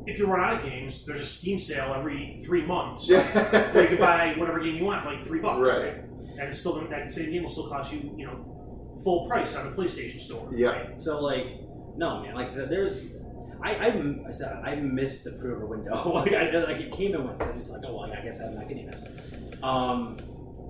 if 0.06 0.18
you 0.18 0.26
run 0.26 0.40
out 0.40 0.58
of 0.58 0.68
games, 0.68 1.06
there's 1.06 1.20
a 1.20 1.26
Steam 1.26 1.58
sale 1.60 1.94
every 1.96 2.42
three 2.44 2.66
months. 2.66 3.08
Yeah. 3.08 3.22
where 3.72 3.82
you 3.84 3.88
can 3.88 3.98
buy 3.98 4.34
whatever 4.36 4.58
game 4.58 4.74
you 4.74 4.84
want 4.84 5.04
for 5.04 5.10
like 5.12 5.24
three 5.24 5.38
bucks. 5.38 5.68
Right. 5.68 5.94
And 6.38 6.48
it's 6.48 6.58
still 6.58 6.74
that 6.90 7.10
same 7.12 7.30
game 7.30 7.44
will 7.44 7.50
still 7.50 7.68
cost 7.68 7.92
you, 7.92 8.12
you 8.16 8.26
know, 8.26 8.98
full 9.04 9.28
price 9.28 9.54
on 9.54 9.70
the 9.70 9.76
PlayStation 9.80 10.20
Store. 10.20 10.50
Yeah. 10.52 10.68
right? 10.70 11.00
so 11.02 11.20
like 11.20 11.46
no 11.96 12.20
man, 12.22 12.34
like 12.34 12.50
I 12.50 12.54
said, 12.54 12.68
there's 12.68 13.06
I, 13.62 13.74
I, 13.76 14.26
I 14.28 14.30
said 14.32 14.60
I 14.64 14.74
missed 14.74 15.22
the 15.22 15.30
pre-order 15.32 15.66
window. 15.66 16.12
like, 16.14 16.32
I, 16.32 16.50
like 16.50 16.80
it 16.80 16.92
came 16.92 17.14
and 17.14 17.24
went. 17.26 17.40
I 17.40 17.52
just 17.52 17.70
like, 17.70 17.82
oh 17.86 17.94
well, 17.94 18.12
I 18.12 18.20
guess 18.22 18.40
I'm 18.40 18.56
not 18.56 18.68
getting 18.68 18.86
this. 18.86 19.04
Um, 19.62 20.18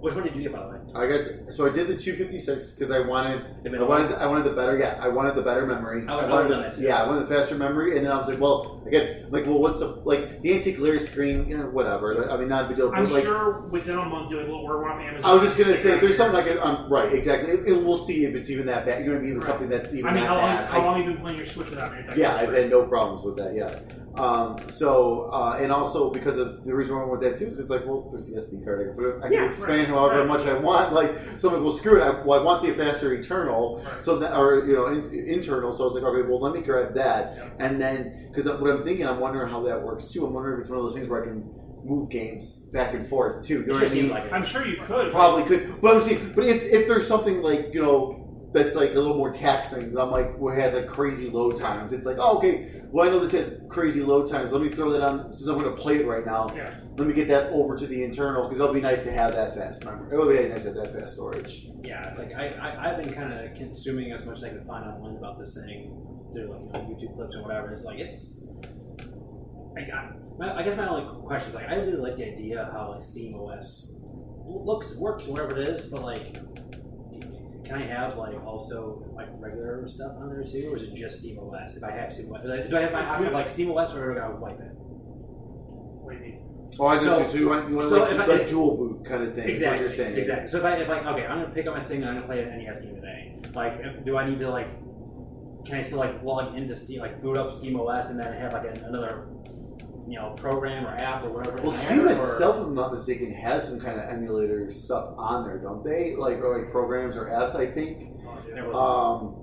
which 0.00 0.14
one 0.14 0.24
did 0.24 0.36
you 0.36 0.42
get 0.42 0.52
by 0.52 0.62
the 0.62 0.68
way? 0.68 0.78
I 0.94 1.06
got 1.06 1.52
so 1.54 1.66
I 1.66 1.70
did 1.70 1.86
the 1.88 1.96
256 1.96 2.72
because 2.72 2.90
I 2.90 3.00
wanted 3.00 3.42
The 3.62 3.68
I 3.68 3.72
middle 3.72 3.88
wanted 3.88 4.10
the, 4.10 4.20
I 4.20 4.26
wanted 4.26 4.44
the 4.44 4.52
better 4.52 4.78
yeah 4.78 4.98
I 5.00 5.08
wanted 5.08 5.34
the 5.34 5.42
better 5.42 5.66
memory 5.66 6.06
I 6.06 6.14
would- 6.16 6.24
I 6.24 6.28
wanted 6.28 6.48
the, 6.50 6.54
have 6.54 6.62
done 6.62 6.62
that 6.62 6.76
too. 6.76 6.82
yeah 6.82 7.02
I 7.02 7.06
wanted 7.06 7.28
the 7.28 7.34
faster 7.34 7.54
memory 7.56 7.96
and 7.96 8.04
then 8.04 8.12
I 8.12 8.18
was 8.18 8.28
like 8.28 8.38
well 8.40 8.82
again 8.86 9.26
like 9.30 9.46
well 9.46 9.58
what's 9.58 9.78
the 9.80 9.86
like 10.04 10.42
the 10.42 10.52
anti-glare 10.54 11.00
screen 11.00 11.48
you 11.48 11.56
know, 11.58 11.64
whatever 11.66 12.30
I 12.30 12.36
mean 12.36 12.48
not 12.48 12.66
a 12.66 12.68
big 12.68 12.76
deal 12.76 12.90
but 12.90 12.98
I'm 12.98 13.08
like 13.08 13.24
sure 13.24 13.60
within 13.70 13.98
a 13.98 14.04
month 14.04 14.30
you'll 14.30 14.40
like, 14.42 14.64
we're 14.68 14.88
off 14.90 15.00
Amazon. 15.00 15.30
I 15.30 15.34
was 15.34 15.42
just 15.42 15.58
gonna 15.58 15.76
say 15.76 15.92
around 15.92 16.00
there's 16.02 16.16
something 16.16 16.36
I 16.40 16.42
could 16.42 16.58
um, 16.58 16.88
right 16.92 17.12
exactly 17.12 17.50
it, 17.54 17.60
it- 17.68 17.82
we'll 17.84 17.98
see 17.98 18.24
if 18.26 18.34
it's 18.34 18.50
even 18.50 18.66
that 18.66 18.84
bad 18.86 19.00
you 19.04 19.06
know 19.08 19.14
what 19.14 19.20
I 19.20 19.22
mean 19.22 19.38
Right. 19.38 19.46
something 19.46 19.68
that's 19.68 19.94
even 19.94 20.06
I 20.10 20.12
mean, 20.14 20.22
that 20.22 20.28
how 20.28 20.36
long, 20.36 20.44
bad 20.56 20.70
how 20.70 20.84
long 20.84 20.96
have 20.98 21.06
you 21.06 21.12
been 21.14 21.22
playing 21.22 21.36
your 21.38 21.46
Switch 21.46 21.70
without 21.70 21.92
any 21.96 22.20
yeah 22.20 22.34
I've 22.36 22.52
had 22.52 22.70
no 22.70 22.84
problems 22.86 23.22
with 23.24 23.36
that 23.38 23.54
yeah 23.54 23.78
Um, 24.16 24.56
so 24.68 25.28
uh, 25.32 25.58
and 25.60 25.72
also 25.72 26.08
because 26.10 26.38
of 26.38 26.64
the 26.64 26.72
reason 26.72 26.94
why 26.94 27.02
I 27.02 27.06
went 27.06 27.20
with 27.20 27.30
that 27.32 27.38
too 27.38 27.46
is 27.46 27.54
because 27.56 27.68
like 27.70 27.84
well 27.84 28.08
there's 28.12 28.26
the 28.26 28.34
SD 28.36 28.64
card 28.64 28.80
I 28.80 28.84
can, 28.84 28.94
put 28.94 29.08
it, 29.08 29.16
I 29.18 29.22
can 29.22 29.32
Yeah, 29.32 29.44
expand 29.46 29.80
right, 29.80 29.88
however 29.88 30.18
right. 30.20 30.28
much 30.28 30.46
I 30.46 30.54
want 30.54 30.92
like 30.92 31.18
so 31.38 31.48
I'm 31.48 31.54
like 31.54 31.64
well 31.64 31.72
screw 31.72 32.00
it 32.00 32.04
I, 32.04 32.22
well, 32.24 32.38
I 32.38 32.42
want 32.44 32.62
the 32.64 32.72
faster 32.74 33.12
eternal 33.12 33.82
Right. 33.84 34.02
so 34.04 34.18
that 34.20 34.36
or 34.36 34.66
you 34.66 34.74
know 34.76 34.86
in, 34.86 35.12
internal 35.28 35.72
so 35.72 35.82
I 35.82 35.86
was 35.88 35.94
like 35.96 36.04
okay 36.04 36.22
well 36.28 36.40
let 36.40 36.54
me 36.54 36.60
grab 36.62 36.94
that 36.94 37.34
Yeah. 37.36 37.66
and 37.66 37.80
then 37.80 38.28
because 38.32 38.46
what 38.60 38.70
I'm 38.70 38.84
thinking 38.84 39.04
I'm 39.06 39.18
wondering 39.18 39.50
how 39.50 39.64
that 39.64 39.82
works 39.82 40.08
too 40.12 40.24
I'm 40.26 40.32
wondering 40.32 40.58
if 40.58 40.60
it's 40.60 40.70
one 40.70 40.78
of 40.78 40.84
those 40.84 40.94
things 40.94 41.08
where 41.08 41.22
I 41.22 41.26
can 41.26 41.50
move 41.84 42.08
games 42.08 42.68
back 42.72 42.94
and 42.94 43.06
forth 43.08 43.44
too 43.44 43.60
you 43.62 43.66
know 43.66 43.74
what 43.74 43.90
I 43.90 43.94
mean 43.94 44.10
like 44.10 44.32
I'm 44.32 44.44
sure 44.44 44.64
you 44.64 44.76
could. 44.80 45.10
Probably 45.10 45.42
could, 45.44 45.80
but 45.82 45.96
I'm 45.96 46.04
saying, 46.04 46.32
but 46.36 46.44
if, 46.44 46.62
if 46.62 46.86
there's 46.86 47.06
something 47.06 47.42
like 47.42 47.74
you 47.74 47.82
know 47.82 48.23
that's 48.54 48.76
like 48.76 48.92
a 48.92 48.94
little 48.94 49.16
more 49.16 49.32
taxing, 49.32 49.92
that 49.92 50.00
I'm 50.00 50.10
like 50.10 50.36
where 50.38 50.56
it 50.56 50.62
has 50.62 50.74
like 50.74 50.86
crazy 50.86 51.28
load 51.28 51.58
times, 51.58 51.92
it's 51.92 52.06
like 52.06 52.16
oh 52.18 52.38
okay, 52.38 52.82
well 52.90 53.06
I 53.06 53.10
know 53.10 53.18
this 53.18 53.32
has 53.32 53.60
crazy 53.68 54.00
load 54.00 54.30
times. 54.30 54.52
Let 54.52 54.62
me 54.62 54.68
throw 54.68 54.90
that 54.92 55.02
on 55.02 55.34
since 55.34 55.48
I'm 55.48 55.58
going 55.58 55.74
to 55.74 55.82
play 55.82 55.96
it 55.96 56.06
right 56.06 56.24
now. 56.24 56.50
Yeah. 56.54 56.74
Let 56.96 57.08
me 57.08 57.12
get 57.12 57.26
that 57.28 57.50
over 57.50 57.76
to 57.76 57.86
the 57.86 58.04
internal 58.04 58.44
because 58.44 58.60
it'll 58.60 58.72
be 58.72 58.80
nice 58.80 59.02
to 59.02 59.12
have 59.12 59.32
that 59.34 59.56
fast 59.56 59.84
memory. 59.84 60.08
It'll 60.12 60.28
be 60.28 60.48
nice 60.48 60.62
to 60.62 60.72
have 60.72 60.76
that 60.76 60.94
fast 60.94 61.14
storage. 61.14 61.66
Yeah, 61.82 62.08
it's 62.08 62.18
like 62.18 62.32
I, 62.32 62.48
I 62.50 62.90
I've 62.90 63.02
been 63.02 63.12
kind 63.12 63.32
of 63.32 63.54
consuming 63.56 64.12
as 64.12 64.24
much 64.24 64.38
as 64.38 64.44
I 64.44 64.48
can 64.50 64.64
find 64.64 64.86
online 64.86 65.16
about 65.16 65.38
this 65.38 65.54
thing 65.54 65.90
through 66.32 66.50
like 66.52 66.60
you 66.60 66.94
know, 66.94 66.96
YouTube 66.96 67.16
clips 67.16 67.34
and 67.34 67.42
whatever. 67.42 67.72
It's 67.72 67.84
like 67.84 67.98
it's. 67.98 68.36
I 69.76 69.82
got. 69.82 70.38
My, 70.38 70.56
I 70.56 70.62
guess 70.62 70.76
my 70.76 70.88
only 70.88 71.22
question 71.26 71.48
is 71.50 71.54
like 71.54 71.68
I 71.68 71.74
really 71.74 71.96
like 71.96 72.16
the 72.16 72.24
idea 72.24 72.62
of 72.62 72.72
how 72.72 72.92
like 72.92 73.02
Steam 73.02 73.34
OS 73.34 73.92
looks 74.46 74.94
works 74.96 75.26
whatever 75.26 75.58
it 75.58 75.68
is, 75.68 75.86
but 75.86 76.02
like, 76.02 76.36
can 77.64 77.76
I 77.76 77.82
have 77.86 78.16
like 78.16 78.34
also 78.44 79.02
like 79.14 79.28
regular 79.38 79.86
stuff 79.88 80.12
on 80.20 80.28
there 80.30 80.44
too, 80.44 80.68
or 80.72 80.76
is 80.76 80.82
it 80.82 80.94
just 80.94 81.20
Steam 81.20 81.38
OS? 81.38 81.76
If 81.76 81.84
I 81.84 81.90
have 81.92 82.12
Steam 82.12 82.32
OS, 82.34 82.42
do 82.42 82.76
I 82.76 82.80
have 82.82 82.92
my 82.92 83.04
option 83.06 83.26
of 83.28 83.32
like 83.32 83.48
Steam 83.48 83.70
OS 83.70 83.94
or 83.94 84.12
do 84.14 84.18
I 84.18 84.22
gotta 84.22 84.36
wipe 84.36 84.60
it? 84.60 84.70
What 84.74 86.12
do 86.12 86.18
you 86.18 86.22
mean? 86.24 86.40
Oh, 86.78 86.86
I 86.86 86.98
So- 86.98 87.26
So, 87.28 87.36
you 87.38 87.48
want 87.48 87.70
you 87.70 87.76
want 87.76 87.88
so 87.88 88.00
like, 88.02 88.12
if 88.12 88.20
I- 88.20 88.26
like 88.26 88.48
dual 88.48 88.76
boot 88.76 89.04
kind 89.04 89.22
of 89.22 89.34
thing? 89.34 89.44
is 89.44 89.60
what 89.62 89.74
Exactly. 89.74 89.80
you're 89.86 89.92
saying. 89.94 90.16
Exactly. 90.18 90.48
So 90.48 90.58
if 90.58 90.64
I 90.64 90.76
if 90.76 90.88
like 90.88 91.06
okay, 91.06 91.26
I'm 91.26 91.40
gonna 91.40 91.54
pick 91.54 91.66
up 91.66 91.74
my 91.74 91.84
thing 91.84 92.02
and 92.02 92.06
I'm 92.10 92.14
gonna 92.16 92.26
play 92.26 92.42
an 92.42 92.50
NES 92.58 92.80
game 92.80 92.94
today. 92.96 93.36
Like, 93.54 94.04
do 94.04 94.16
I 94.16 94.28
need 94.28 94.38
to 94.38 94.50
like? 94.50 94.68
Can 95.64 95.76
I 95.76 95.82
still 95.82 95.98
like 95.98 96.22
log 96.22 96.56
into 96.56 96.74
Steam, 96.74 97.00
like 97.00 97.22
boot 97.22 97.36
up 97.36 97.50
Steam 97.52 97.78
OS, 97.80 98.10
and 98.10 98.18
then 98.18 98.32
have 98.34 98.52
like 98.52 98.64
an, 98.66 98.84
another, 98.84 99.28
you 100.06 100.18
know, 100.18 100.30
program 100.36 100.86
or 100.86 100.90
app 100.90 101.22
or 101.24 101.30
whatever? 101.30 101.60
Well, 101.62 101.72
Steam 101.72 102.06
itself, 102.08 102.56
if 102.56 102.62
I'm 102.62 102.74
not 102.74 102.92
mistaken, 102.92 103.32
has 103.32 103.66
some 103.68 103.80
kind 103.80 103.98
of 104.00 104.08
emulator 104.08 104.70
stuff 104.70 105.14
on 105.16 105.44
there, 105.46 105.58
don't 105.58 105.84
they? 105.84 106.14
Like 106.16 106.38
or 106.38 106.58
like 106.58 106.70
programs 106.70 107.16
or 107.16 107.26
apps, 107.26 107.54
I 107.54 107.66
think. 107.66 108.10
Oh, 108.26 108.38
yeah. 108.48 108.62
Um, 108.72 109.40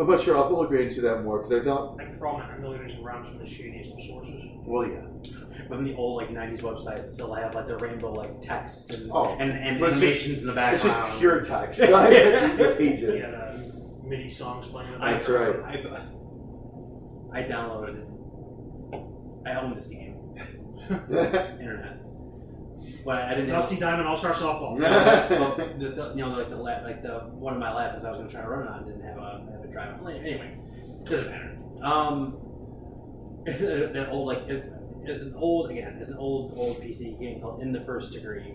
I'm 0.00 0.08
not 0.10 0.22
sure. 0.22 0.34
I'll 0.36 0.42
have 0.44 0.50
to 0.52 0.56
look 0.56 0.72
into 0.72 1.00
that 1.02 1.22
more 1.22 1.38
because 1.42 1.60
I 1.60 1.64
don't. 1.64 1.96
Like 1.96 2.18
for 2.18 2.26
all 2.26 2.38
my 2.38 2.44
emulators 2.46 2.94
and 2.96 3.04
ROMs 3.04 3.28
from 3.28 3.38
the 3.38 3.46
shadiest 3.46 3.92
of 3.92 4.00
sources. 4.02 4.34
Well, 4.64 4.86
yeah. 4.88 5.02
from 5.68 5.84
the 5.84 5.94
old 5.94 6.22
like 6.22 6.30
'90s 6.30 6.60
websites 6.62 7.02
that 7.02 7.12
still 7.12 7.34
have 7.34 7.54
like 7.54 7.66
the 7.66 7.76
rainbow 7.76 8.12
like 8.12 8.40
text 8.40 8.92
and 8.92 9.10
Oh, 9.12 9.36
and, 9.38 9.52
and 9.52 9.76
it's 9.76 9.84
animations 9.84 10.40
in 10.40 10.46
the 10.46 10.52
It's 10.52 10.82
background. 10.82 11.08
just 11.10 11.18
pure 11.20 11.40
text. 11.44 11.78
Yeah, 11.80 12.74
pages. 12.76 13.24
uh, 13.24 13.62
MIDI 14.04 14.28
songs 14.28 14.66
playing. 14.66 14.98
That's 14.98 15.28
right. 15.28 15.56
I, 15.64 16.00
I 17.38 17.42
downloaded. 17.44 18.06
I 19.50 19.60
own 19.60 19.74
this 19.74 19.86
game, 19.86 20.16
internet, 20.90 21.98
but 23.04 23.22
I 23.22 23.30
didn't. 23.34 23.48
have- 23.50 23.60
Dusty 23.62 23.76
Diamond 23.78 24.08
All 24.08 24.16
Star 24.16 24.32
Softball. 24.32 24.78
well, 24.80 25.56
the, 25.78 25.88
the, 25.90 26.10
you 26.14 26.22
know, 26.22 26.28
like 26.30 26.48
the 26.50 26.56
la- 26.56 26.82
like 26.82 27.02
the 27.02 27.18
one 27.32 27.54
of 27.54 27.60
my 27.60 27.68
laptops 27.70 28.04
I 28.04 28.08
was 28.10 28.18
going 28.18 28.28
to 28.28 28.34
try 28.34 28.42
to 28.42 28.48
run 28.48 28.66
it 28.66 28.70
on 28.70 28.86
didn't 28.86 29.02
have 29.04 29.16
a 29.18 29.46
have 29.52 29.64
a 29.64 29.72
drive. 29.72 30.00
Well, 30.00 30.08
Anyway, 30.14 30.58
doesn't 31.04 31.30
matter. 31.30 31.58
Um, 31.82 32.38
that 33.46 34.08
old 34.10 34.26
like 34.26 34.48
it, 34.48 34.72
it's 35.04 35.22
an 35.22 35.34
old 35.36 35.70
again. 35.70 35.96
It's 36.00 36.10
an 36.10 36.16
old 36.16 36.52
old 36.56 36.76
PC 36.82 37.18
game 37.18 37.40
called 37.40 37.62
In 37.62 37.72
the 37.72 37.80
First 37.82 38.12
Degree, 38.12 38.54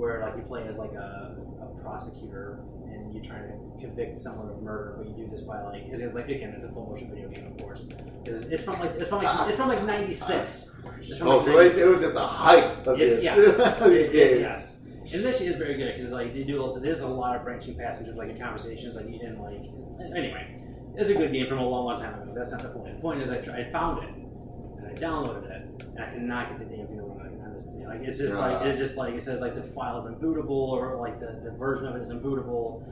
where 0.00 0.20
like 0.22 0.34
you 0.36 0.42
play 0.42 0.66
as 0.66 0.78
like 0.78 0.92
a, 0.92 1.36
a 1.60 1.82
prosecutor 1.82 2.60
and 2.86 3.12
you're 3.12 3.22
trying 3.22 3.46
to 3.46 3.80
convict 3.84 4.18
someone 4.18 4.48
of 4.48 4.62
murder, 4.62 4.94
but 4.96 5.06
you 5.06 5.14
do 5.14 5.30
this 5.30 5.42
by 5.42 5.60
like 5.62 5.82
it's 5.86 6.02
like 6.14 6.28
again 6.28 6.54
it's 6.56 6.64
a 6.64 6.72
full 6.72 6.86
motion 6.86 7.10
video 7.10 7.28
game, 7.28 7.48
of 7.48 7.58
course. 7.58 7.86
It's, 8.24 8.44
it's 8.44 8.64
from 8.64 8.80
like 8.80 8.92
it's 8.92 9.08
from 9.10 9.22
like 9.22 9.48
it's 9.48 9.56
from 9.58 9.68
like 9.68 9.84
'96. 9.84 10.80
It's 11.02 11.20
oh, 11.20 11.42
so 11.42 11.58
it, 11.60 11.76
it 11.76 11.86
was 11.86 12.02
at 12.02 12.14
the 12.14 12.26
height 12.26 12.86
of 12.86 12.98
It's, 12.98 13.16
this. 13.16 13.24
yes. 13.24 13.36
these 13.80 14.08
It- 14.08 14.14
it- 14.14 14.40
yes. 14.40 14.78
And 15.12 15.24
this 15.24 15.40
is 15.40 15.56
very 15.56 15.76
good 15.76 15.96
because 15.96 16.10
like 16.12 16.32
they 16.34 16.44
do 16.44 16.78
there's 16.80 17.00
a 17.00 17.06
lot 17.06 17.36
of 17.36 17.42
branching 17.42 17.76
passages, 17.76 18.14
like 18.14 18.30
in 18.30 18.38
conversations 18.38 18.94
like 18.96 19.06
and 19.06 19.38
like 19.40 20.16
anyway 20.16 20.56
it's 20.96 21.10
a 21.10 21.14
good 21.14 21.32
game 21.32 21.46
from 21.46 21.58
a 21.58 21.66
long 21.68 21.84
long 21.84 22.00
time 22.00 22.14
ago. 22.22 22.32
That's 22.34 22.52
not 22.52 22.62
the 22.62 22.68
point. 22.68 22.94
The 22.96 23.00
point 23.00 23.22
is 23.22 23.30
I, 23.30 23.38
tried, 23.38 23.66
I 23.66 23.70
found 23.72 24.02
it 24.04 24.10
and 24.10 24.86
I 24.86 24.94
downloaded 25.00 25.44
it 25.50 25.84
and 25.84 25.98
I 25.98 26.10
cannot 26.10 26.50
get 26.50 26.58
the 26.60 26.76
damn 26.76 26.86
thing 26.86 26.96
to 26.96 27.02
run 27.02 27.29
on 27.60 27.66
this 27.66 27.74
thing. 27.74 27.86
Like 27.86 28.00
it's 28.08 28.18
just 28.18 28.36
like 28.36 28.62
it's 28.66 28.78
just 28.78 28.96
like 28.96 29.14
it 29.14 29.22
says 29.22 29.40
like 29.40 29.54
the 29.54 29.62
file 29.62 29.98
is 30.00 30.06
unbootable 30.06 30.50
or 30.50 30.96
like 31.00 31.20
the, 31.20 31.40
the 31.44 31.56
version 31.56 31.86
of 31.86 31.96
it 31.96 32.02
is 32.02 32.10
unbootable 32.10 32.82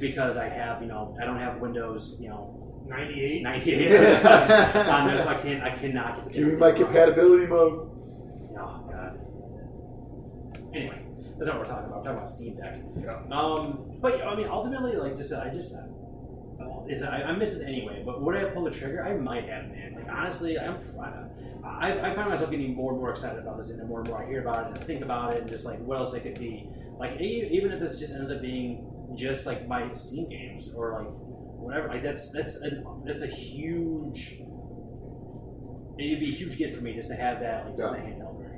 because 0.00 0.36
I 0.36 0.48
have 0.48 0.82
you 0.82 0.88
know 0.88 1.16
I 1.20 1.24
don't 1.24 1.38
have 1.38 1.60
Windows 1.60 2.16
you 2.20 2.28
know 2.28 2.84
98. 2.86 3.42
98 3.42 3.92
on 4.26 5.06
there 5.08 5.18
so 5.18 5.28
I 5.28 5.34
can't 5.34 5.62
I 5.62 5.70
cannot 5.76 6.16
get 6.16 6.28
the 6.28 6.32
Give 6.34 6.48
me 6.48 6.56
my 6.56 6.68
thing 6.72 6.76
to 6.78 6.84
run. 6.84 6.92
compatibility 6.92 7.46
mode. 7.46 7.90
Oh 8.58 8.88
god. 8.90 9.20
Anyway, 10.74 11.02
that's 11.38 11.46
not 11.46 11.58
what 11.58 11.66
we're 11.68 11.72
talking 11.74 11.86
about. 11.86 11.98
We're 11.98 12.04
talking 12.04 12.18
about 12.18 12.30
Steam 12.30 12.56
Deck. 12.56 12.80
Yeah. 13.00 13.36
Um, 13.36 13.98
but 14.00 14.24
I 14.26 14.34
mean, 14.36 14.48
ultimately, 14.48 14.96
like 14.96 15.16
just 15.16 15.32
I 15.32 15.48
just 15.50 15.74
uh, 15.74 16.84
is 16.88 17.02
I, 17.02 17.22
I 17.22 17.32
miss 17.36 17.54
it 17.54 17.66
anyway. 17.66 18.02
But 18.04 18.22
would 18.22 18.36
I 18.36 18.44
pull 18.44 18.64
the 18.64 18.70
trigger? 18.70 19.04
I 19.04 19.14
might 19.16 19.48
have, 19.48 19.68
man. 19.68 19.94
Like 19.94 20.10
honestly, 20.10 20.58
I'm. 20.58 20.76
I, 21.00 21.24
I 21.80 22.14
find 22.14 22.30
myself 22.30 22.50
getting 22.50 22.74
more 22.74 22.92
and 22.92 23.00
more 23.00 23.10
excited 23.10 23.38
about 23.38 23.58
this, 23.58 23.70
and 23.70 23.80
the 23.80 23.84
more 23.84 24.00
and 24.00 24.08
more 24.08 24.22
I 24.24 24.28
hear 24.28 24.40
about 24.40 24.66
it 24.70 24.76
and 24.76 24.84
think 24.84 25.02
about 25.02 25.34
it, 25.34 25.42
and 25.42 25.50
just 25.50 25.64
like 25.64 25.78
what 25.80 25.98
else 25.98 26.14
it 26.14 26.20
could 26.22 26.38
be. 26.38 26.68
Like 26.98 27.20
even 27.20 27.72
if 27.72 27.80
this 27.80 27.98
just 27.98 28.12
ends 28.14 28.30
up 28.30 28.40
being 28.40 28.90
just 29.16 29.46
like 29.46 29.66
my 29.68 29.92
Steam 29.94 30.28
games 30.28 30.72
or 30.74 30.92
like 30.98 31.08
whatever, 31.08 31.88
like 31.88 32.02
that's 32.02 32.30
that's 32.30 32.56
a 32.62 32.82
that's 33.04 33.20
a 33.20 33.26
huge. 33.26 34.40
It'd 35.98 36.20
be 36.20 36.26
a 36.28 36.30
huge 36.30 36.56
gift 36.56 36.76
for 36.76 36.82
me 36.82 36.94
just 36.94 37.08
to 37.08 37.16
have 37.16 37.40
that, 37.40 37.66
like 37.66 37.76
just 37.76 37.92
Yeah. 37.92 37.98
a 37.98 38.02
handheld 38.04 38.38
version. 38.38 38.54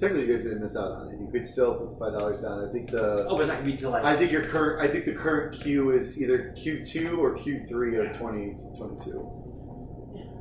Technically, 0.00 0.26
you 0.26 0.32
guys 0.32 0.42
didn't 0.44 0.60
miss 0.62 0.76
out 0.76 0.92
on 0.92 1.08
it. 1.08 1.20
You 1.20 1.28
could 1.30 1.46
still 1.46 1.74
put 1.74 1.98
five 1.98 2.18
dollars 2.18 2.40
down. 2.40 2.68
I 2.68 2.72
think 2.72 2.90
the. 2.90 3.26
Oh, 3.28 3.36
but 3.36 3.42
it's 3.42 3.48
not 3.48 3.58
gonna 3.60 3.70
be 3.70 3.76
till 3.76 3.90
like. 3.90 4.04
I 4.04 4.16
think 4.16 4.32
your 4.32 4.42
current. 4.42 4.80
I 4.82 4.88
think 4.92 5.04
the 5.04 5.14
current 5.14 5.54
queue 5.60 5.90
is 5.90 6.20
either 6.20 6.52
Q 6.56 6.84
two 6.84 7.22
or 7.22 7.34
Q 7.34 7.64
three 7.68 7.96
of 7.98 8.04
Yeah. 8.06 8.12
twenty 8.12 8.56
twenty 8.76 9.04
two. 9.04 9.37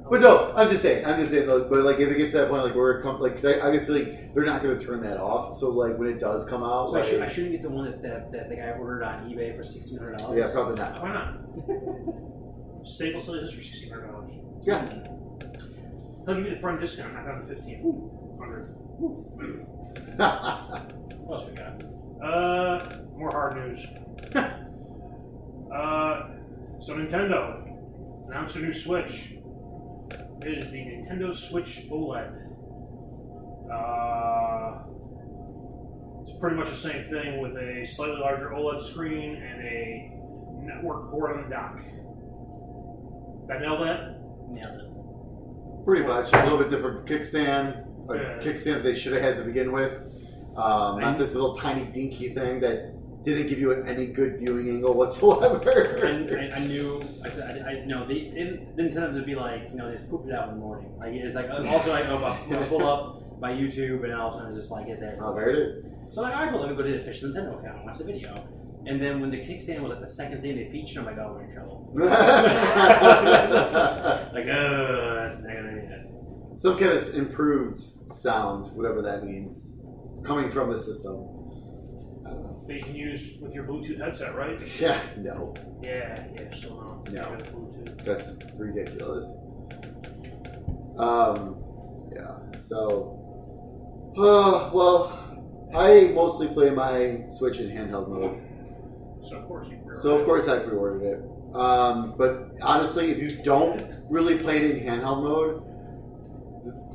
But 0.10 0.22
no, 0.22 0.54
I'm 0.56 0.70
just 0.70 0.82
saying. 0.84 1.06
I'm 1.06 1.20
just 1.20 1.32
saying. 1.32 1.48
Though, 1.48 1.68
but 1.70 1.80
like, 1.80 2.00
if 2.00 2.10
it 2.10 2.18
gets 2.18 2.32
to 2.32 2.40
that 2.40 2.50
point, 2.50 2.64
like 2.64 2.76
where 2.76 3.00
it 3.00 3.04
comes, 3.04 3.20
like, 3.20 3.36
cause 3.36 3.46
I, 3.46 3.60
I 3.60 3.74
have 3.74 3.82
a 3.82 3.86
feeling 3.86 4.32
they're 4.34 4.46
not 4.46 4.62
going 4.64 4.78
to 4.80 4.86
turn 4.86 5.02
that 5.02 5.18
off. 5.18 5.60
So 5.60 5.70
like, 5.70 5.98
when 5.98 6.08
it 6.10 6.20
does 6.20 6.46
come 6.48 6.64
out, 6.64 6.90
So 6.92 7.00
I, 7.00 7.04
should, 7.04 7.22
I 7.22 7.30
shouldn't 7.30 7.52
get 7.54 7.62
the 7.62 7.70
one 7.70 7.86
that, 7.86 8.02
that, 8.04 8.32
that 8.32 8.50
the 8.50 8.56
guy 8.56 8.72
ordered 8.72 9.04
on 9.04 9.30
eBay 9.30 9.56
for 9.58 9.64
sixteen 9.64 9.98
hundred 10.00 10.18
dollars. 10.20 10.38
yeah, 10.40 10.50
probably 10.54 10.76
not. 10.76 11.02
Why 11.02 11.14
not? 11.14 12.88
Staples 12.88 13.26
selling 13.26 13.42
this 13.44 13.54
for 13.54 13.62
sixteen 13.62 13.90
hundred 13.90 14.08
dollars. 14.12 14.32
Yeah. 14.64 14.84
They'll 16.26 16.36
give 16.36 16.46
you 16.46 16.56
the 16.56 16.62
front 16.62 16.80
discount, 16.82 17.14
not 17.14 17.26
down 17.26 17.46
to 17.46 17.56
fifteen 17.56 17.82
hundred. 18.40 18.74
What 20.18 21.42
else 21.42 21.50
we 21.50 21.56
got? 21.56 21.84
Uh, 22.24 23.00
more 23.18 23.30
hard 23.32 23.56
news. 23.58 23.86
uh, 25.74 26.28
so 26.80 26.96
Nintendo 26.96 27.68
announced 28.28 28.56
a 28.56 28.60
new 28.60 28.72
Switch. 28.74 29.34
It 30.42 30.58
is 30.60 30.72
the 30.72 30.78
Nintendo 30.78 31.34
Switch 31.34 31.88
OLED. 31.90 32.44
Uh, 33.72 34.84
it's 36.22 36.32
pretty 36.40 36.56
much 36.56 36.70
the 36.70 36.76
same 36.76 37.04
thing 37.06 37.42
with 37.42 37.56
a 37.58 37.86
slightly 37.86 38.18
larger 38.18 38.50
OLED 38.50 38.82
screen 38.84 39.36
and 39.36 39.62
a 39.62 40.12
network 40.64 41.10
port 41.12 41.36
on 41.38 41.44
the 41.44 41.50
dock. 41.50 41.78
Did 43.48 43.56
I 43.56 43.60
nail 43.60 43.84
that? 43.84 44.20
Nailed 44.50 44.80
it. 44.82 45.86
Pretty 45.86 46.06
much. 46.06 46.32
A 46.34 46.44
little 46.44 46.60
bit 46.60 46.70
different 46.70 47.06
kickstand. 47.06 47.86
A 48.10 48.16
Yeah. 48.16 48.38
kickstand 48.40 48.74
that 48.76 48.84
they 48.84 48.96
should 48.96 49.14
have 49.14 49.22
had 49.22 49.38
to 49.38 49.44
begin 49.44 49.72
with. 49.72 49.94
Um, 50.56 51.00
not 51.00 51.18
this 51.18 51.34
little 51.34 51.56
tiny 51.56 51.86
dinky 51.86 52.34
thing 52.34 52.60
that 52.62 52.94
didn't 53.36 53.50
give 53.50 53.60
you 53.60 53.72
any 53.84 54.08
good 54.08 54.40
viewing 54.40 54.70
angle 54.70 54.94
whatsoever. 54.94 55.70
And 56.06 56.54
I, 56.54 56.58
I 56.58 56.60
knew. 56.66 57.04
I 57.24 57.30
said. 57.30 57.66
I, 57.66 57.72
I 57.72 57.86
no. 57.86 58.08
They 58.08 58.16
it, 58.16 58.78
Nintendo 58.78 59.14
to 59.20 59.24
be 59.24 59.36
like. 59.36 59.70
You 59.72 59.78
know, 59.78 59.90
they 59.90 59.96
just 59.98 60.10
pooped 60.10 60.30
it 60.30 60.36
out 60.36 60.50
in 60.50 60.56
the 60.56 60.60
morning. 60.60 60.98
Like 60.98 61.14
it's 61.14 61.36
like 61.36 61.50
uh, 61.50 61.66
also 61.68 61.94
I 61.94 62.04
go 62.04 62.18
up, 62.18 62.52
I 62.52 62.68
pull 62.68 62.88
up 62.88 63.40
my 63.40 63.52
YouTube 63.52 64.04
and 64.04 64.14
all 64.14 64.30
of 64.30 64.36
a 64.36 64.38
sudden 64.38 64.52
it's 64.52 64.62
just 64.62 64.72
like 64.72 64.88
it's 64.88 65.00
there. 65.00 65.18
oh, 65.22 65.36
there 65.36 65.50
it 65.50 65.60
is. 65.60 65.86
So 66.10 66.24
I'm 66.24 66.30
like, 66.30 66.38
all 66.38 66.46
right, 66.46 66.54
well, 66.54 66.62
let 66.62 66.70
me 66.72 66.76
go 66.78 66.84
to 66.84 66.90
the 66.90 67.02
official 67.02 67.30
Nintendo 67.30 67.60
account 67.60 67.78
and 67.78 67.86
watch 67.86 67.98
the 67.98 68.06
video. 68.06 68.48
And 68.86 69.02
then 69.02 69.20
when 69.20 69.30
the 69.30 69.38
kickstand 69.38 69.82
was 69.82 69.92
like 69.92 70.00
the 70.00 70.08
second 70.08 70.42
thing 70.42 70.56
they 70.56 70.72
featured, 70.72 71.00
I'm 71.00 71.06
like, 71.06 71.18
oh, 71.18 71.34
we're 71.34 71.44
in 71.44 71.54
trouble. 71.54 71.92
Like, 74.34 74.46
oh, 74.46 75.28
that's 75.28 75.44
not 75.44 75.54
gonna 75.54 75.72
be 75.74 75.80
it. 75.80 76.56
Some 76.56 76.78
kind 76.78 76.94
of 76.94 77.16
improved 77.16 77.78
sound, 78.12 78.72
whatever 78.76 79.02
that 79.02 79.26
means, 79.26 79.76
coming 80.24 80.52
from 80.52 80.72
the 80.72 80.80
system. 80.80 81.37
You 82.68 82.84
can 82.84 82.96
use 82.96 83.38
with 83.42 83.54
your 83.54 83.64
Bluetooth 83.64 83.98
headset, 84.00 84.36
right? 84.36 84.62
Yeah, 84.80 85.00
no, 85.18 85.54
Yeah, 85.82 86.26
yeah, 86.36 86.54
still 86.54 86.76
no. 86.76 87.04
No. 87.12 87.24
Bluetooth. 87.54 88.04
that's 88.04 88.38
ridiculous. 88.56 89.24
Um, 90.98 91.64
yeah. 92.14 92.38
So, 92.60 94.14
uh, 94.18 94.70
well, 94.74 95.70
I 95.74 96.12
mostly 96.14 96.48
play 96.48 96.72
my 96.72 97.24
Switch 97.30 97.60
in 97.60 97.70
handheld 97.70 98.10
mode. 98.10 98.42
So 99.24 99.38
of 99.38 99.48
course 99.48 99.70
you. 99.70 99.80
So 99.96 100.18
of 100.18 100.26
course 100.26 100.48
I 100.48 100.60
pre-ordered 100.60 101.04
it. 101.04 101.56
Um, 101.56 102.16
but 102.18 102.50
honestly, 102.62 103.12
if 103.12 103.18
you 103.20 103.42
don't 103.44 104.04
really 104.10 104.38
play 104.38 104.58
it 104.58 104.78
in 104.78 104.84
handheld 104.86 105.24
mode, 105.24 105.64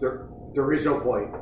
there 0.00 0.28
there 0.54 0.72
is 0.72 0.84
no 0.84 1.00
point. 1.00 1.34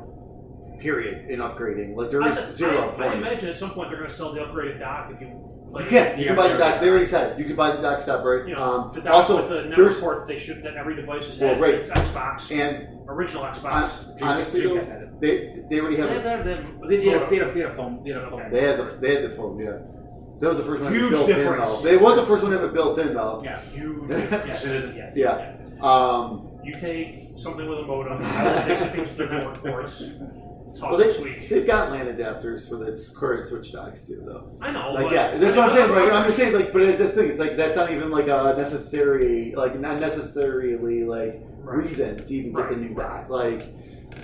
Period 0.81 1.29
in 1.29 1.39
upgrading. 1.39 1.95
Like 1.95 2.09
there 2.09 2.25
is 2.27 2.37
I, 2.37 2.51
zero 2.53 2.95
I, 2.97 3.05
I 3.05 3.13
imagine 3.13 3.49
at 3.49 3.57
some 3.57 3.71
point 3.71 3.89
they're 3.89 3.99
going 3.99 4.09
to 4.09 4.15
sell 4.15 4.33
the 4.33 4.41
upgraded 4.41 4.79
dock 4.79 5.11
if 5.13 5.21
you. 5.21 5.47
Like, 5.71 5.85
You 5.85 5.89
can. 5.91 6.19
You 6.19 6.25
can 6.25 6.35
buy 6.35 6.47
the 6.49 6.57
dock. 6.57 6.81
They 6.81 6.89
already 6.89 7.05
said 7.05 7.33
it. 7.33 7.39
you 7.39 7.45
can 7.45 7.55
buy 7.55 7.73
the 7.75 7.81
dock 7.81 8.01
separate. 8.01 8.47
You 8.49 8.55
know, 8.55 8.61
um, 8.63 8.91
the 8.93 9.01
dock 9.01 9.13
also, 9.13 9.37
with 9.37 9.47
the 9.49 9.55
there's- 9.55 9.69
network 9.77 9.99
port 10.01 10.27
they 10.27 10.37
should 10.37 10.63
that 10.63 10.75
every 10.75 10.95
device 10.95 11.29
is 11.29 11.39
Well, 11.39 11.53
had 11.53 11.61
right. 11.61 11.85
since 11.85 11.89
Xbox 12.09 12.51
and 12.51 12.99
original 13.07 13.43
Xbox. 13.43 13.89
hon- 14.19 14.23
honestly, 14.23 14.61
Dreamcast 14.63 14.73
though, 14.85 14.91
had 14.91 15.21
they 15.21 15.63
they 15.69 15.79
already 15.79 15.95
They 15.97 16.01
have. 16.01 16.09
had, 16.09 16.23
they 16.23 16.29
had, 16.29 16.45
they 16.45 16.51
had, 16.51 16.89
they 16.89 17.05
had 17.11 17.21
a, 17.21 17.53
they 17.53 17.59
had 17.61 17.71
a 17.71 17.75
phone. 17.75 18.03
They 18.03 18.09
had 18.11 18.23
a 18.23 18.29
phone. 18.29 18.41
Okay. 18.41 18.49
They 18.51 18.61
had 18.67 18.77
the 18.79 18.83
they 18.99 19.13
had 19.21 19.23
the 19.31 19.35
phone. 19.35 19.59
Yeah, 19.59 19.77
that 20.41 20.49
was 20.49 20.57
the 20.57 20.63
first 20.63 20.81
one. 20.83 20.93
Huge 20.93 21.11
built 21.11 21.27
difference. 21.27 21.77
In, 21.77 21.83
though. 21.85 21.89
It 21.91 22.01
was 22.01 22.15
the 22.17 22.25
first 22.25 22.43
one 22.43 22.53
ever 22.53 22.67
built 22.69 22.97
in 22.99 23.13
though. 23.13 23.41
Yeah. 23.43 23.61
Huge. 23.71 24.09
Yes, 24.09 24.65
it 24.65 24.75
is. 24.75 24.95
Yes. 24.95 25.13
Yeah. 25.15 25.53
Um, 25.81 26.49
You 26.65 26.73
take 26.73 27.33
something 27.37 27.67
with 27.69 27.79
a 27.79 27.83
modem. 27.83 28.21
I 28.21 28.43
will 28.43 28.61
take 28.79 28.91
things 28.91 29.09
to 29.11 29.15
the 29.15 29.25
network 29.25 29.63
ports. 29.63 30.03
Talk 30.75 30.91
Well, 30.91 30.99
they- 30.99 31.07
this 31.07 31.19
week. 31.19 31.49
they've 31.49 31.67
got 31.67 31.91
LAN 31.91 32.07
adapters 32.07 32.67
for 32.69 32.75
the 32.77 32.97
current 33.15 33.45
Switch 33.45 33.71
docks 33.73 34.05
too, 34.07 34.21
though. 34.25 34.51
I 34.61 34.71
know. 34.71 34.93
Like 34.93 35.11
yeah, 35.11 35.35
that's 35.37 35.55
what 35.57 35.69
I'm 35.69 35.75
saying. 35.75 35.91
Like 35.91 36.11
I'm 36.13 36.25
just 36.25 36.37
saying, 36.37 36.53
like, 36.53 36.71
but 36.73 36.97
the 36.97 37.07
thing. 37.09 37.29
It's 37.29 37.39
like 37.39 37.57
that's 37.57 37.75
not 37.75 37.91
even 37.91 38.09
like 38.09 38.27
a 38.27 38.55
necessary, 38.57 39.53
like 39.55 39.79
not 39.79 39.99
necessarily 39.99 41.03
like 41.03 41.41
Right. 41.63 41.77
reason 41.85 42.25
to 42.25 42.33
even 42.33 42.53
get 42.53 42.69
the 42.69 42.75
new 42.75 42.93
right. 42.95 43.27
dock. 43.27 43.29
Like, 43.29 43.73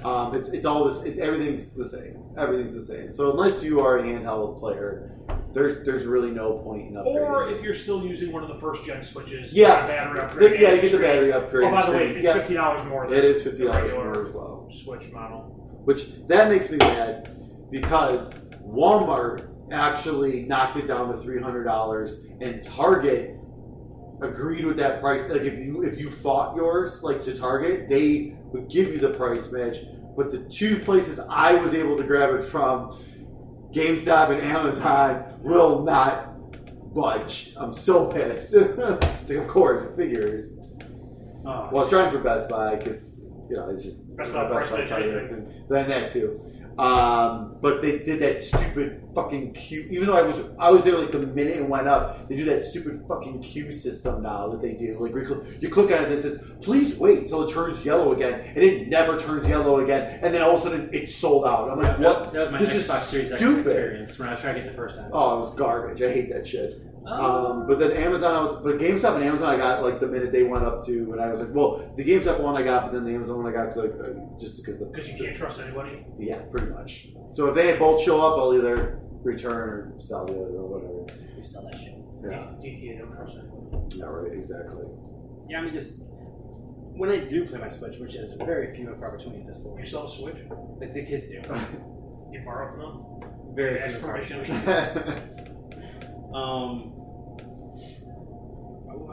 um, 0.03 0.33
it's 0.35 0.49
it's 0.49 0.65
all 0.65 0.85
this. 0.85 1.03
It, 1.03 1.19
everything's 1.19 1.69
the 1.75 1.85
same. 1.85 2.17
Everything's 2.37 2.73
the 2.75 2.81
same. 2.81 3.13
So 3.13 3.31
unless 3.31 3.63
you 3.63 3.79
are 3.81 3.97
a 3.97 4.03
handheld 4.03 4.59
player, 4.59 5.11
there's 5.53 5.85
there's 5.85 6.05
really 6.05 6.31
no 6.31 6.53
point 6.59 6.87
in 6.89 6.93
upgrading. 6.95 7.05
Or 7.29 7.49
if 7.49 7.61
you're 7.63 7.73
still 7.73 8.03
using 8.05 8.31
one 8.31 8.41
of 8.43 8.49
the 8.49 8.55
first 8.59 8.85
gen 8.85 9.03
switches, 9.03 9.53
Yeah. 9.53 9.81
the 9.81 9.87
battery 9.93 10.19
upgrade. 10.21 10.51
The- 10.51 10.59
yeah, 10.59 10.73
you 10.73 10.81
get 10.81 10.91
the 10.93 10.97
battery 10.99 11.33
upgrade. 11.33 11.67
Oh, 11.67 11.71
by 11.71 11.85
the 11.85 11.91
way, 11.91 12.07
it's 12.15 12.25
yeah, 12.25 12.33
fifty 12.33 12.53
dollars 12.55 12.83
more. 12.85 13.05
Than 13.07 13.17
it 13.19 13.23
is 13.25 13.43
fifty 13.43 13.65
dollars 13.65 13.91
more 13.91 14.23
as 14.25 14.31
well. 14.33 14.67
Switch 14.71 15.11
model. 15.11 15.53
Which 15.87 16.09
that 16.27 16.49
makes 16.49 16.69
me 16.69 16.75
mad 16.75 17.29
because 17.71 18.33
Walmart 18.61 19.47
actually 19.71 20.41
knocked 20.41 20.75
it 20.75 20.85
down 20.85 21.13
to 21.13 21.17
three 21.17 21.41
hundred 21.41 21.63
dollars, 21.63 22.25
and 22.41 22.61
Target 22.65 23.39
agreed 24.21 24.65
with 24.65 24.75
that 24.75 24.99
price. 24.99 25.29
Like 25.29 25.43
if 25.43 25.57
you 25.57 25.83
if 25.83 25.97
you 25.97 26.11
fought 26.11 26.57
yours 26.57 27.03
like 27.03 27.21
to 27.21 27.37
Target, 27.37 27.87
they 27.87 28.35
would 28.51 28.69
give 28.69 28.89
you 28.89 28.97
the 28.97 29.11
price 29.11 29.49
match. 29.49 29.77
But 30.17 30.29
the 30.29 30.39
two 30.39 30.77
places 30.79 31.19
I 31.19 31.53
was 31.53 31.73
able 31.73 31.95
to 31.95 32.03
grab 32.03 32.35
it 32.35 32.43
from, 32.43 32.91
GameStop 33.71 34.31
and 34.31 34.41
Amazon, 34.41 35.39
will 35.41 35.83
not 35.83 36.93
budge. 36.93 37.53
I'm 37.55 37.73
so 37.73 38.07
pissed. 38.07 38.53
it's 38.55 39.29
like, 39.29 39.37
of 39.37 39.47
course, 39.47 39.83
it 39.83 39.95
figures. 39.95 40.51
Oh. 41.45 41.69
Well, 41.71 41.77
I 41.77 41.83
was 41.83 41.89
trying 41.89 42.11
for 42.11 42.19
Best 42.19 42.49
Buy 42.49 42.75
because 42.75 43.16
you 43.49 43.55
know 43.55 43.69
it's 43.69 43.83
just 43.83 44.15
Best 44.15 44.31
match 44.33 44.69
Target, 44.69 44.91
anything. 44.91 45.33
and 45.33 45.67
Then 45.69 45.89
that 45.89 46.11
too. 46.11 46.41
Um, 46.77 47.55
but 47.59 47.81
they 47.81 47.97
did 47.99 48.19
that 48.19 48.39
stupid 48.43 49.01
fucking 49.15 49.53
queue. 49.53 49.87
Even 49.89 50.07
though 50.07 50.15
I 50.17 50.21
was 50.21 50.35
I 50.59 50.69
was 50.69 50.83
there 50.83 50.95
like 50.99 51.11
the 51.11 51.17
minute 51.19 51.57
it 51.57 51.67
went 51.67 51.87
up, 51.87 52.29
they 52.29 52.35
do 52.35 52.45
that 52.45 52.61
stupid 52.61 53.03
fucking 53.07 53.41
queue 53.41 53.71
system 53.71 54.21
now 54.21 54.47
that 54.49 54.61
they 54.61 54.73
do. 54.73 54.95
Like 54.99 55.11
you 55.59 55.69
click 55.69 55.87
on 55.87 56.03
it, 56.03 56.03
and 56.03 56.13
it 56.13 56.21
says 56.21 56.43
please 56.61 56.95
wait 56.95 57.17
until 57.19 57.47
it 57.47 57.51
turns 57.51 57.83
yellow 57.83 58.13
again, 58.13 58.41
and 58.55 58.57
it 58.63 58.89
never 58.89 59.17
turns 59.19 59.47
yellow 59.47 59.79
again, 59.79 60.19
and 60.21 60.31
then 60.31 60.43
all 60.43 60.53
of 60.53 60.59
a 60.59 60.63
sudden 60.63 60.89
it's 60.93 61.15
sold 61.15 61.45
out. 61.45 61.71
I'm 61.71 61.79
like, 61.79 61.97
That- 61.97 61.99
what? 61.99 62.33
That 62.33 62.41
was 62.43 62.51
my 62.51 62.57
This 62.59 62.75
is 62.75 62.87
Xbox 62.87 62.99
Series 63.05 63.31
X 63.31 63.41
stupid. 63.41 63.59
experience 63.67 64.19
when 64.19 64.27
I 64.27 64.31
was 64.33 64.41
trying 64.41 64.55
to 64.55 64.61
get 64.61 64.69
the 64.69 64.75
first 64.75 64.97
time. 64.97 65.09
Oh, 65.13 65.37
it 65.37 65.39
was 65.39 65.55
garbage. 65.55 66.01
I 66.03 66.11
hate 66.11 66.31
that 66.31 66.45
shit. 66.45 66.73
Oh. 67.09 67.51
Um, 67.51 67.67
but 67.67 67.79
then 67.79 67.91
Amazon, 67.93 68.35
I 68.35 68.41
was, 68.41 68.55
but 68.61 68.77
GameStop 68.79 69.15
and 69.15 69.23
Amazon, 69.23 69.47
I 69.47 69.57
got 69.57 69.81
like 69.81 69.99
the 70.01 70.07
minute 70.07 70.31
they 70.33 70.43
went 70.43 70.65
up 70.65 70.85
to, 70.87 71.11
and 71.13 71.21
I 71.21 71.31
was 71.31 71.39
like, 71.41 71.53
well, 71.53 71.89
the 71.95 72.03
GameStop 72.03 72.41
one 72.41 72.57
I 72.57 72.63
got, 72.63 72.83
but 72.85 72.93
then 72.93 73.05
the 73.05 73.11
Amazon 73.13 73.43
one 73.43 73.47
I 73.47 73.55
got, 73.55 73.67
'cause, 73.67 73.77
like, 73.77 73.93
uh, 73.93 74.09
just 74.39 74.57
because 74.57 74.77
the 74.79 74.85
Because 74.85 75.09
you 75.09 75.23
can't 75.23 75.35
trust 75.35 75.59
anybody. 75.61 76.05
yeah, 76.19 76.39
pretty 76.51 76.67
much. 76.67 77.09
So 77.31 77.47
if 77.47 77.55
they 77.55 77.77
both 77.77 78.01
show 78.01 78.19
up, 78.19 78.37
I'll 78.37 78.53
either 78.53 78.99
return 79.23 79.69
or 79.69 79.93
sell 79.99 80.25
the 80.25 80.33
other 80.33 80.41
or 80.57 80.67
whatever. 81.05 81.21
You 81.37 81.43
sell 81.43 81.63
that 81.71 81.79
shit. 81.79 81.93
Yeah, 82.23 82.51
DTA 82.61 82.99
don't 82.99 83.15
trust 83.15 83.37
anybody. 83.37 83.95
yeah, 83.97 84.05
right, 84.05 84.33
exactly. 84.33 84.83
Yeah, 85.49 85.59
I 85.59 85.61
mean, 85.63 85.73
just 85.73 85.99
when 86.97 87.09
I 87.09 87.19
do 87.19 87.45
play 87.45 87.59
my 87.59 87.69
Switch, 87.69 87.99
which 87.99 88.15
is 88.15 88.33
very 88.43 88.75
few 88.75 88.89
and 88.89 88.99
far 88.99 89.15
between 89.15 89.41
at 89.41 89.47
this 89.47 89.59
point. 89.59 89.79
You 89.79 89.85
sell 89.85 90.07
a 90.07 90.09
Switch, 90.09 90.39
like 90.79 90.91
the 90.93 91.05
kids 91.05 91.27
do. 91.27 91.35
you 92.31 92.41
borrow 92.43 92.71
from 92.71 92.79
them. 92.81 93.55
Very 93.55 93.79
Ask 93.79 93.99
few 93.99 94.09
and 94.09 94.53
permission. 94.55 95.53
Um, 96.37 96.93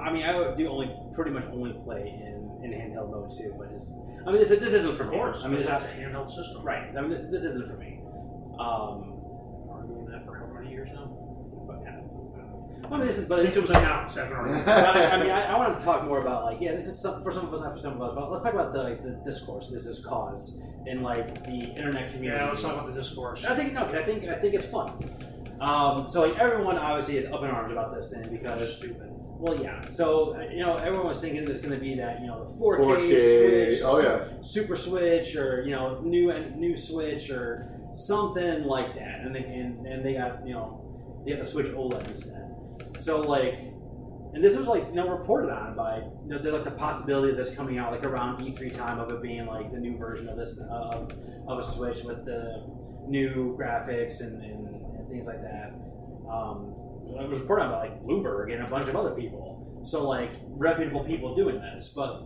I 0.04 0.12
mean, 0.12 0.24
I 0.24 0.54
do 0.56 0.68
only 0.68 0.94
pretty 1.14 1.30
much 1.30 1.44
only 1.52 1.72
play 1.84 2.00
in, 2.08 2.60
in 2.64 2.70
handheld 2.72 3.10
mode 3.10 3.30
too, 3.36 3.54
but 3.58 3.68
it's, 3.74 3.90
I 4.26 4.30
mean, 4.32 4.40
this, 4.40 4.48
this 4.48 4.72
isn't 4.74 4.96
for 4.96 5.04
Of 5.04 5.10
me. 5.10 5.16
course. 5.16 5.40
I 5.44 5.48
mean, 5.48 5.58
this, 5.58 5.66
it's 5.68 5.84
a 5.84 5.88
handheld 5.88 6.28
system. 6.28 6.62
right. 6.62 6.94
I 6.96 7.00
mean, 7.00 7.10
this 7.10 7.24
this 7.30 7.44
isn't 7.44 7.66
for 7.70 7.76
me. 7.78 8.00
Um, 8.58 9.14
I've 9.72 9.86
been 9.88 9.94
doing 9.96 10.08
that 10.12 10.24
for 10.26 10.36
how 10.38 10.46
many 10.52 10.70
years 10.70 10.90
now? 10.92 11.10
but 11.66 11.80
yeah. 11.82 12.00
I 12.94 13.00
this 13.06 13.16
is, 13.18 13.28
but 13.28 13.40
Since 13.40 13.56
it 13.56 13.60
was 13.62 13.70
announced, 13.70 14.16
been 14.16 14.30
already. 14.32 14.62
But 14.62 14.96
I, 14.96 15.10
I 15.12 15.20
mean, 15.22 15.30
I, 15.30 15.54
I 15.54 15.56
want 15.56 15.78
to 15.78 15.84
talk 15.84 16.04
more 16.04 16.20
about 16.20 16.44
like, 16.44 16.58
yeah, 16.60 16.72
this 16.74 16.86
is 16.86 17.00
some, 17.00 17.22
for 17.22 17.32
some 17.32 17.46
of 17.46 17.54
us, 17.54 17.60
not 17.62 17.72
for 17.72 17.78
some 17.80 17.94
of 17.94 18.02
us, 18.02 18.12
but 18.14 18.30
let's 18.30 18.44
talk 18.44 18.52
about 18.52 18.72
the 18.74 18.82
like, 18.82 19.02
the 19.02 19.18
discourse 19.24 19.70
this 19.70 19.86
has 19.86 20.04
caused 20.04 20.58
in 20.86 21.02
like 21.02 21.44
the 21.44 21.72
internet 21.76 22.12
community. 22.12 22.38
Yeah, 22.38 22.50
let's 22.50 22.60
talk 22.62 22.74
about 22.74 22.92
the 22.94 23.00
discourse. 23.00 23.42
I 23.44 23.54
think 23.54 23.72
no, 23.72 23.84
'cause 23.86 23.94
I 23.94 24.02
think 24.04 24.24
I 24.24 24.34
think 24.34 24.52
it's 24.54 24.66
fun. 24.66 24.92
Um, 25.60 26.08
so 26.08 26.22
like 26.22 26.38
everyone 26.38 26.78
obviously 26.78 27.16
is 27.18 27.26
up 27.26 27.42
in 27.42 27.50
arms 27.50 27.72
about 27.72 27.94
this 27.94 28.10
thing 28.10 28.22
That's 28.22 28.32
because 28.32 28.76
stupid. 28.76 29.08
well, 29.10 29.60
yeah. 29.62 29.88
So 29.90 30.40
you 30.50 30.58
know, 30.60 30.76
everyone 30.76 31.06
was 31.06 31.20
thinking 31.20 31.48
it's 31.48 31.60
going 31.60 31.74
to 31.74 31.80
be 31.80 31.94
that 31.96 32.20
you 32.20 32.26
know 32.26 32.44
the 32.44 32.60
4K, 32.60 32.78
4K, 32.78 33.68
Switch, 33.68 33.80
oh 33.84 34.00
yeah. 34.00 34.42
Super 34.42 34.76
Switch, 34.76 35.36
or 35.36 35.62
you 35.64 35.70
know 35.70 36.00
new 36.00 36.32
new 36.56 36.76
Switch 36.76 37.30
or 37.30 37.70
something 37.92 38.64
like 38.64 38.94
that, 38.94 39.20
and 39.20 39.34
they 39.34 39.44
and, 39.44 39.86
and 39.86 40.04
they 40.04 40.14
got 40.14 40.46
you 40.46 40.54
know 40.54 41.22
they 41.24 41.32
got 41.32 41.40
the 41.40 41.46
Switch 41.46 41.66
OLED 41.66 42.06
instead. 42.08 42.40
So 43.00 43.20
like, 43.20 43.54
and 44.34 44.42
this 44.42 44.56
was 44.56 44.66
like 44.66 44.86
you 44.88 44.94
know 44.94 45.08
reported 45.08 45.50
on 45.52 45.76
by 45.76 45.98
you 45.98 46.28
know, 46.28 46.50
like 46.50 46.64
the 46.64 46.70
possibility 46.72 47.30
of 47.30 47.36
this 47.36 47.54
coming 47.54 47.78
out 47.78 47.92
like 47.92 48.04
around 48.04 48.40
E3 48.40 48.76
time 48.76 48.98
of 48.98 49.10
it 49.10 49.22
being 49.22 49.46
like 49.46 49.72
the 49.72 49.78
new 49.78 49.96
version 49.96 50.28
of 50.28 50.36
this 50.36 50.58
of, 50.70 51.12
of 51.46 51.58
a 51.58 51.62
Switch 51.62 52.02
with 52.02 52.24
the 52.24 52.66
new 53.06 53.56
graphics 53.58 54.20
and, 54.20 54.42
and, 54.42 54.66
and 54.66 54.73
things 55.14 55.26
like 55.26 55.42
that. 55.42 55.72
Um, 56.28 56.74
it 57.20 57.28
was 57.28 57.38
reported 57.40 57.64
on 57.64 57.70
by 57.70 57.78
like 57.88 58.02
Bloomberg 58.04 58.52
and 58.52 58.64
a 58.64 58.66
bunch 58.68 58.88
of 58.88 58.96
other 58.96 59.12
people. 59.12 59.80
So 59.84 60.08
like 60.08 60.30
reputable 60.48 61.04
people 61.04 61.34
doing 61.36 61.60
this, 61.60 61.92
but 61.94 62.22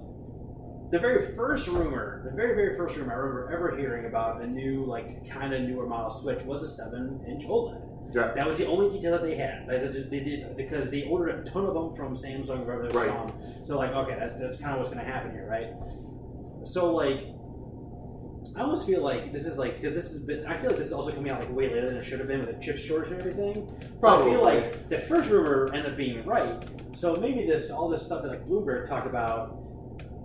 the 0.90 0.98
very 0.98 1.34
first 1.36 1.68
rumor, 1.68 2.22
the 2.24 2.34
very 2.34 2.54
very 2.54 2.76
first 2.78 2.96
rumor 2.96 3.12
I 3.12 3.16
remember 3.16 3.52
ever 3.52 3.76
hearing 3.76 4.06
about 4.06 4.40
a 4.40 4.46
new 4.46 4.84
like 4.86 5.28
kind 5.28 5.52
of 5.52 5.62
newer 5.62 5.86
model 5.86 6.10
Switch 6.10 6.42
was 6.44 6.62
a 6.62 6.68
seven 6.68 7.20
inch 7.28 7.44
OLED. 7.44 7.84
Yeah. 8.14 8.32
That 8.34 8.46
was 8.46 8.56
the 8.56 8.66
only 8.66 8.88
detail 8.96 9.12
that 9.12 9.22
they 9.22 9.36
had. 9.36 9.66
Like, 9.68 9.82
they 10.10 10.20
did 10.20 10.56
because 10.56 10.90
they 10.90 11.02
ordered 11.02 11.46
a 11.46 11.50
ton 11.50 11.66
of 11.66 11.74
them 11.74 11.94
from 11.94 12.16
Samsung, 12.16 12.64
wherever 12.64 12.88
they're 12.88 13.02
Right. 13.02 13.10
from. 13.10 13.32
So 13.64 13.76
like, 13.76 13.92
okay, 13.92 14.16
that's 14.18 14.34
that's 14.36 14.58
kind 14.58 14.72
of 14.72 14.78
what's 14.78 14.88
going 14.88 15.04
to 15.04 15.10
happen 15.12 15.32
here, 15.32 15.46
right? 15.46 15.74
So 16.66 16.94
like, 16.94 17.26
I 18.56 18.62
almost 18.62 18.86
feel 18.86 19.02
like 19.02 19.32
this 19.32 19.46
is 19.46 19.58
like 19.58 19.80
because 19.80 19.94
this 19.94 20.12
has 20.12 20.22
been. 20.22 20.46
I 20.46 20.60
feel 20.60 20.70
like 20.70 20.78
this 20.78 20.88
is 20.88 20.92
also 20.92 21.12
coming 21.12 21.30
out 21.30 21.40
like 21.40 21.50
way 21.54 21.68
later 21.68 21.86
than 21.86 21.96
it 21.96 22.04
should 22.04 22.18
have 22.18 22.28
been 22.28 22.44
with 22.44 22.56
the 22.56 22.64
chip 22.64 22.78
shortage 22.78 23.12
and 23.12 23.20
everything. 23.20 23.66
But 24.00 24.08
I 24.08 24.16
Probably. 24.16 24.30
feel 24.32 24.42
like 24.42 24.88
the 24.88 24.98
first 25.00 25.30
rumor 25.30 25.70
ended 25.72 25.92
up 25.92 25.96
being 25.96 26.24
right. 26.24 26.62
So 26.92 27.16
maybe 27.16 27.46
this 27.46 27.70
all 27.70 27.88
this 27.88 28.04
stuff 28.04 28.22
that 28.22 28.28
like 28.28 28.46
Bloomberg 28.46 28.88
talked 28.88 29.06
about 29.06 29.56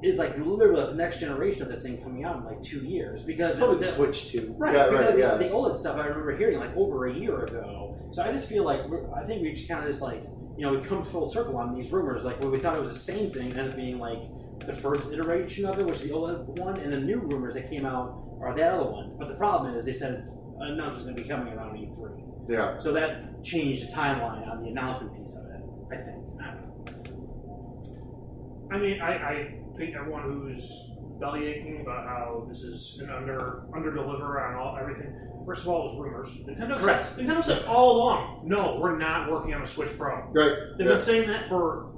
is 0.01 0.18
like 0.18 0.38
literally 0.38 0.86
the 0.86 0.93
next 0.95 1.20
generation 1.20 1.61
of 1.61 1.70
this 1.70 1.84
thing 1.84 1.97
coming 2.01 2.26
out 2.26 2.38
in 2.38 2.43
like 2.43 2.61
two 2.61 2.80
years 2.80 3.22
because 3.22 3.57
Probably 3.57 3.78
the, 3.78 3.86
the 3.86 3.91
Switch 3.91 4.32
too. 4.32 4.53
Right, 4.57 4.76
Yeah, 4.76 4.89
because 4.89 5.05
right, 5.05 5.14
the, 5.16 5.20
yeah. 5.20 5.36
the 5.36 5.49
OLED 5.49 5.78
stuff 5.78 5.95
I 5.97 6.07
remember 6.07 6.36
hearing 6.36 6.59
like 6.59 6.76
over 6.76 7.07
a 7.07 7.14
year 7.14 7.43
ago. 7.45 7.97
So 8.11 8.22
I 8.24 8.32
just 8.32 8.47
feel 8.49 8.64
like 8.64 8.88
we're, 8.89 9.11
I 9.14 9.26
think 9.26 9.41
we 9.41 9.53
just 9.53 9.68
kind 9.68 9.82
of 9.82 9.89
just 9.89 10.01
like 10.01 10.24
you 10.57 10.66
know 10.66 10.74
we 10.74 10.86
come 10.86 11.05
full 11.05 11.26
circle 11.26 11.57
on 11.57 11.74
these 11.74 11.91
rumors. 11.91 12.24
Like 12.24 12.39
where 12.41 12.49
we 12.49 12.59
thought 12.59 12.76
it 12.76 12.82
was 12.82 12.93
the 12.93 12.99
same 12.99 13.32
thing 13.32 13.51
ended 13.51 13.70
up 13.70 13.76
being 13.76 13.97
like 13.97 14.20
the 14.60 14.74
first 14.74 15.12
iteration 15.12 15.66
of 15.66 15.78
it, 15.80 15.86
which 15.86 15.95
is 15.95 16.04
the 16.04 16.10
OLED 16.14 16.45
one, 16.60 16.78
and 16.80 16.91
the 16.93 16.99
new 16.99 17.20
rumors 17.20 17.54
that 17.56 17.70
came 17.70 17.86
out 17.86 18.24
are 18.41 18.56
that 18.56 18.74
other 18.74 18.89
one. 18.89 19.16
But 19.20 19.28
the 19.30 19.36
problem 19.36 19.76
is 19.76 19.86
they 19.86 19.91
said 19.93 20.28
an 20.60 20.68
announcement 20.72 20.95
was 20.95 21.04
going 21.04 21.16
to 21.18 21.24
be 21.24 21.28
coming 21.30 21.54
around 21.54 21.76
E3, 21.78 22.49
Yeah. 22.49 22.78
so 22.78 22.91
that 22.93 23.43
changed 23.43 23.88
the 23.88 23.91
timeline 23.91 24.47
on 24.49 24.62
the 24.64 24.70
announcement 24.70 25.14
piece 25.18 25.36
of 25.36 25.45
it. 25.45 25.62
I 25.91 25.95
think. 25.97 26.24
I 26.41 26.45
don't 26.54 26.86
know. 26.86 28.68
I 28.72 28.78
mean, 28.78 29.01
I, 29.01 29.12
I 29.14 29.56
think 29.78 29.95
everyone 29.95 30.24
who's 30.24 30.89
bellyaching 31.22 31.82
about 31.82 32.06
how 32.08 32.45
this 32.49 32.62
is 32.62 32.99
an 33.04 33.10
under 33.10 33.64
under 33.76 33.93
deliver 33.93 34.41
on 34.41 34.56
all 34.56 34.78
everything. 34.80 35.14
First 35.45 35.64
of 35.64 35.70
all, 35.70 35.82
it 35.89 35.93
was 35.95 35.99
rumors. 36.01 36.30
Nintendo 36.47 36.80
Correct. 36.80 37.06
said 37.06 37.18
Nintendo 37.18 37.43
said 37.43 37.66
all 37.66 37.97
along, 37.97 38.43
no, 38.47 38.80
we're 38.82 38.97
not 38.97 39.30
working 39.32 39.54
on 39.54 39.62
a 39.62 39.68
Switch 39.68 39.95
Pro. 39.97 40.16
Right. 40.32 40.54
They've 40.78 40.88
Yeah. 40.88 40.93
been 40.93 40.99
saying 40.99 41.28
that 41.28 41.49
for 41.49 41.92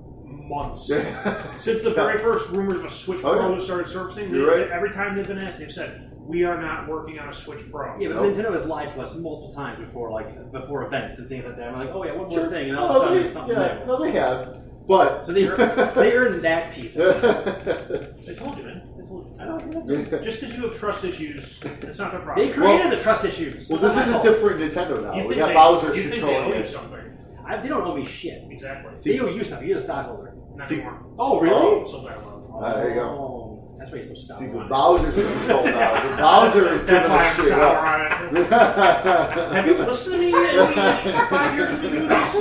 months. 0.47 0.87
Since 0.87 1.81
the 1.81 1.91
very 1.93 2.19
first 2.19 2.49
rumors 2.49 2.79
of 2.79 2.85
a 2.85 2.91
Switch 2.91 3.21
Oh, 3.23 3.35
Pro 3.35 3.53
yeah. 3.53 3.59
started 3.59 3.87
surfacing, 3.89 4.33
You're 4.33 4.55
they- 4.55 4.61
right. 4.63 4.71
every 4.71 4.91
time 4.91 5.15
they've 5.15 5.27
been 5.27 5.37
asked, 5.39 5.59
they've 5.59 5.71
said, 5.71 6.11
"We 6.19 6.43
are 6.43 6.59
not 6.61 6.87
working 6.87 7.19
on 7.19 7.29
a 7.29 7.33
Switch 7.33 7.69
Pro." 7.71 7.97
Yeah, 7.99 8.09
but 8.09 8.21
Nope. 8.21 8.33
Nintendo 8.35 8.51
has 8.53 8.65
lied 8.65 8.93
to 8.93 9.01
us 9.01 9.13
multiple 9.15 9.51
times 9.53 9.79
before, 9.79 10.11
like 10.11 10.51
before 10.51 10.83
events 10.85 11.17
and 11.17 11.27
things 11.29 11.45
like 11.45 11.57
that. 11.57 11.69
I'm 11.69 11.79
like, 11.79 11.89
oh 11.93 12.03
yeah, 12.05 12.11
one 12.13 12.29
more 12.29 12.39
Sure. 12.39 12.49
thing, 12.49 12.69
and 12.69 12.77
all 12.77 12.89
of 12.89 12.95
a 12.95 12.99
Oh, 12.99 13.01
sudden 13.01 13.15
they, 13.17 13.21
there's 13.23 13.33
something 13.33 13.55
yeah, 13.57 13.79
new. 13.79 13.85
no, 13.85 14.01
they 14.03 14.11
have, 14.11 14.57
but 14.87 15.25
So 15.25 15.33
they 15.33 15.47
earned, 15.47 15.95
they 15.95 16.13
earned 16.13 16.41
that 16.43 16.73
piece. 16.73 16.95
Of 16.95 17.23
it. 17.23 18.15
They 18.25 18.35
told 18.35 18.57
you, 18.57 18.63
man. 18.63 18.81
They 18.97 19.03
told 19.05 19.27
you. 19.29 19.35
I 19.39 19.45
don't 19.45 19.69
know. 19.71 19.81
That's 20.09 20.23
Just 20.25 20.39
because 20.41 20.55
you 20.55 20.63
have 20.63 20.75
trust 20.77 21.03
issues, 21.03 21.59
it's 21.63 21.99
not 21.99 22.11
their 22.11 22.21
problem. 22.21 22.47
They 22.47 22.53
created 22.53 22.79
Well- 22.85 22.89
the 22.89 23.01
trust 23.01 23.25
issues. 23.25 23.69
well, 23.69 23.79
this 23.79 23.91
is 23.91 23.97
a 23.97 23.99
not 23.99 24.07
my 24.07 24.11
fault. 24.13 24.23
different 24.23 24.61
Nintendo 24.61 25.03
now. 25.03 25.13
You 25.13 25.21
We 25.21 25.27
think 25.35 25.39
got 25.39 25.47
they, 25.49 25.53
Bowser's 25.53 25.97
you 25.97 26.03
think 26.09 26.15
they 26.15 26.21
owe 26.21 26.25
controlling 26.27 26.49
you 26.49 26.55
it. 26.63 26.67
something? 26.67 26.99
I, 27.47 27.57
they 27.57 27.67
don't 27.67 27.83
owe 27.83 27.95
me 27.95 28.05
shit. 28.07 28.43
Exactly. 28.49 28.91
They 29.03 29.19
owe 29.19 29.27
you 29.27 29.43
something. 29.43 29.67
You're 29.67 29.77
the 29.77 29.83
stockholder. 29.83 30.24
Not 30.55 30.67
See- 30.67 30.75
anymore. 30.75 31.05
Oh, 31.19 31.39
really? 31.39 31.55
Oh. 31.55 31.85
So 31.89 32.01
that. 32.03 32.17
Ah, 32.57 32.73
there 32.75 32.89
you 32.89 32.95
go. 32.95 33.01
Oh, 33.01 33.75
that's 33.77 33.91
why 33.91 33.97
you're 33.97 34.03
so 34.05 34.15
sour. 34.15 34.37
See, 34.39 34.49
on. 34.57 34.69
Bowser's 34.69 35.17
in 35.17 35.23
control 35.39 35.65
now. 35.65 36.01
So 36.01 36.09
Bowser 36.17 36.73
is 36.73 36.85
That's 36.85 37.07
giving 37.07 37.17
why 37.17 37.25
us 37.25 37.27
I'm 37.27 37.33
straight 37.35 37.49
sour 37.49 37.63
up. 37.63 37.83
on 37.83 38.37
it. 38.37 38.47
Have 39.55 39.65
you 39.67 39.73
listened 39.77 40.15
to 40.15 40.19
me 40.21 40.27
in 40.27 40.31
the 40.33 41.27
five 41.29 41.55
years 41.55 41.71
we've 41.71 41.81
been 41.81 41.91
doing 41.91 42.07
this? 42.07 42.33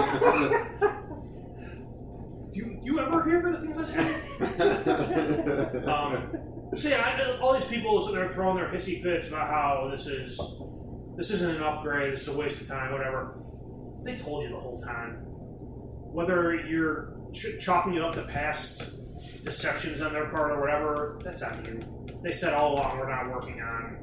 Do 2.53 2.61
you, 2.61 2.79
you 2.85 3.01
ever 3.01 3.25
hear 3.25 3.43
the 3.43 3.59
things 3.67 3.83
I 3.83 3.87
say? 3.87 5.85
Um, 5.87 6.13
so 6.77 6.89
yeah, 6.89 7.03
I, 7.05 7.39
all 7.41 7.53
these 7.55 7.65
people 7.65 8.01
sitting 8.01 8.17
there 8.17 8.31
throwing 8.31 8.57
their 8.57 8.69
hissy 8.69 9.03
fits 9.03 9.27
about 9.29 9.49
how 9.49 9.89
this 9.91 10.07
is 10.07 10.41
this 11.17 11.31
isn't 11.31 11.57
an 11.57 11.63
upgrade, 11.63 12.13
this 12.13 12.23
is 12.23 12.29
a 12.29 12.37
waste 12.37 12.61
of 12.61 12.69
time, 12.69 12.93
whatever. 12.93 13.39
They 14.05 14.17
told 14.17 14.43
you 14.45 14.51
the 14.51 14.57
whole 14.61 14.81
time. 14.83 15.17
Whether 15.25 16.55
you're 16.55 17.14
ch- 17.35 17.59
chalking 17.61 17.95
it 17.95 18.03
up 18.03 18.15
to 18.15 18.23
past 18.23 18.83
deceptions 19.45 20.01
on 20.01 20.13
their 20.13 20.27
part 20.27 20.53
or 20.53 20.61
whatever, 20.61 21.19
that's 21.25 21.43
on 21.43 21.65
you. 21.65 22.17
They 22.23 22.33
said 22.33 22.55
all 22.55 22.75
along 22.75 22.99
we're 22.99 23.11
not 23.11 23.31
working 23.31 23.61
on 23.61 23.99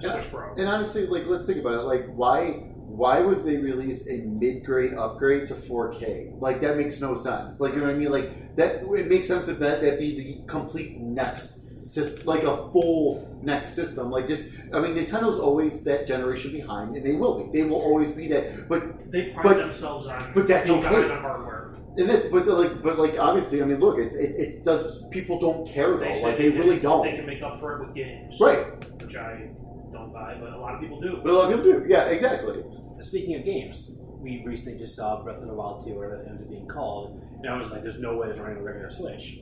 Switch 0.00 0.30
Pro. 0.30 0.54
And 0.54 0.68
honestly, 0.68 1.06
like 1.06 1.26
let's 1.26 1.46
think 1.46 1.58
about 1.58 1.74
it. 1.74 1.82
Like 1.82 2.06
why 2.14 2.68
why 2.76 3.20
would 3.22 3.44
they 3.46 3.56
release 3.56 4.06
a 4.08 4.18
mid-grade 4.18 4.92
upgrade 4.94 5.48
to 5.48 5.54
4K? 5.54 6.38
Like 6.40 6.60
that 6.60 6.76
makes 6.76 7.00
no 7.00 7.14
sense. 7.14 7.60
Like 7.60 7.72
you 7.74 7.80
know 7.80 7.86
what 7.86 7.94
I 7.94 7.98
mean? 7.98 8.10
Like 8.10 8.56
that 8.56 8.82
it 8.82 9.08
makes 9.08 9.28
sense 9.28 9.48
if 9.48 9.58
that 9.60 9.80
that 9.80 9.98
be 9.98 10.16
the 10.18 10.46
complete 10.52 10.98
next 10.98 11.60
system, 11.82 12.26
like 12.26 12.42
a 12.42 12.70
full 12.72 13.38
next 13.42 13.74
system. 13.74 14.10
Like 14.10 14.28
just 14.28 14.44
I 14.74 14.80
mean, 14.80 14.94
Nintendo's 14.94 15.38
always 15.38 15.82
that 15.84 16.06
generation 16.06 16.52
behind, 16.52 16.94
and 16.96 17.06
they 17.06 17.14
will 17.14 17.44
be. 17.46 17.58
They 17.60 17.66
will 17.66 17.80
always 17.80 18.10
be 18.10 18.28
that. 18.28 18.68
But 18.68 19.10
They 19.10 19.30
pride 19.30 19.42
But- 19.44 19.56
themselves 19.58 20.06
on 20.08 20.32
but 20.34 20.46
that's 20.46 20.68
okay. 20.68 21.10
on 21.10 21.20
hardware. 21.22 21.61
And 21.98 22.10
it's 22.10 22.26
but 22.26 22.46
like 22.46 22.82
but 22.82 22.98
like 22.98 23.18
obviously, 23.18 23.62
I 23.62 23.66
mean, 23.66 23.80
look, 23.80 23.98
it 23.98 24.12
it, 24.14 24.40
it 24.40 24.64
does. 24.64 25.02
People 25.10 25.38
don't 25.38 25.66
care 25.66 25.92
though. 25.92 25.98
They 26.04 26.14
say 26.18 26.22
like 26.26 26.38
they 26.38 26.50
can- 26.50 26.60
really 26.60 26.78
don't. 26.78 27.04
They 27.04 27.16
can 27.16 27.26
make 27.26 27.42
up 27.42 27.60
for 27.60 27.76
it 27.82 27.86
with 27.86 27.94
games, 27.94 28.38
Right. 28.40 28.66
Which 29.02 29.16
I 29.16 29.50
don't 29.92 30.12
buy, 30.12 30.36
but 30.40 30.52
a 30.52 30.58
lot 30.58 30.74
of 30.74 30.80
people 30.80 31.00
do. 31.00 31.20
But 31.22 31.30
a 31.32 31.36
lot 31.36 31.52
of 31.52 31.62
people 31.62 31.80
do. 31.80 31.86
Yeah, 31.88 32.04
exactly. 32.04 32.64
Speaking 33.00 33.34
of 33.36 33.44
games, 33.44 33.90
we 34.20 34.42
recently 34.46 34.78
just 34.78 34.94
saw 34.96 35.22
Breath 35.22 35.38
of 35.42 35.48
the 35.48 35.54
Wild 35.54 35.84
2, 35.84 35.92
or 35.92 35.96
whatever 36.06 36.22
it 36.22 36.28
ends 36.28 36.42
up 36.42 36.48
being 36.48 36.68
called, 36.68 37.20
and 37.42 37.50
I 37.50 37.56
was 37.58 37.70
like, 37.72 37.82
there's 37.82 37.98
no 38.00 38.16
way 38.16 38.28
it's 38.28 38.38
running 38.38 38.58
a 38.58 38.62
regular 38.62 38.90
Switch. 38.92 39.40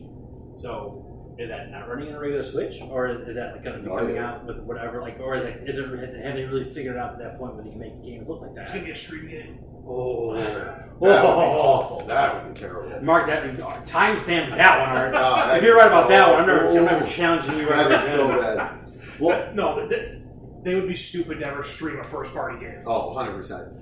So, 0.56 1.09
is 1.38 1.48
that 1.48 1.70
not 1.70 1.88
running 1.88 2.08
on 2.08 2.14
a 2.16 2.20
regular 2.20 2.44
Switch? 2.44 2.80
Or 2.82 3.08
is, 3.08 3.20
is 3.28 3.34
that 3.36 3.52
like 3.54 3.64
going 3.64 3.76
to 3.76 3.82
be 3.82 3.88
No, 3.88 3.96
it 3.96 4.00
coming 4.00 4.16
is. 4.16 4.22
out 4.30 4.44
with 4.46 4.58
whatever? 4.58 5.00
Like, 5.00 5.18
Or 5.20 5.36
is 5.36 5.44
it, 5.44 5.62
is 5.66 5.78
it, 5.78 5.88
have 6.24 6.34
they 6.36 6.44
really 6.44 6.64
figured 6.64 6.96
out 6.96 7.12
at 7.14 7.18
that 7.20 7.38
point 7.38 7.54
where 7.54 7.64
they 7.64 7.70
can 7.70 7.78
make 7.78 8.02
games 8.02 8.28
look 8.28 8.42
like 8.42 8.54
that? 8.54 8.62
It's 8.64 8.72
gonna 8.72 8.84
be 8.84 8.90
a 8.90 8.94
stream 8.96 9.28
game. 9.28 9.58
Oh. 9.86 10.34
That 11.00 11.24
would 11.24 11.32
be 11.32 11.40
awful. 11.40 12.06
That 12.08 12.44
would 12.44 12.52
be 12.54 12.60
terrible. 12.60 13.02
Mark 13.02 13.26
that, 13.28 13.42
timestamp 13.86 14.50
that 14.54 14.80
one, 14.80 14.88
Art. 14.90 15.14
Oh, 15.52 15.56
if 15.56 15.62
you're 15.62 15.74
right 15.76 15.86
about 15.86 16.04
so- 16.04 16.08
that 16.10 16.30
one, 16.30 16.40
I'm 16.40 16.46
never, 16.46 16.68
I'm 16.68 16.84
never 16.84 17.04
Ooh. 17.04 17.08
challenging 17.08 17.56
you 17.56 17.66
That'd 17.70 17.90
ever 17.92 18.04
be 18.06 18.12
so 18.12 18.28
bad. 18.28 18.92
Well, 19.18 19.54
no, 19.54 19.76
but 19.76 19.88
they, 19.88 20.20
they 20.62 20.74
would 20.74 20.86
be 20.88 20.94
stupid 20.94 21.38
to 21.40 21.46
ever 21.46 21.62
stream 21.62 21.98
a 22.00 22.04
first 22.04 22.34
party 22.34 22.60
game. 22.60 22.82
oh, 22.86 23.14
100%. 23.16 23.50
Um, 23.52 23.76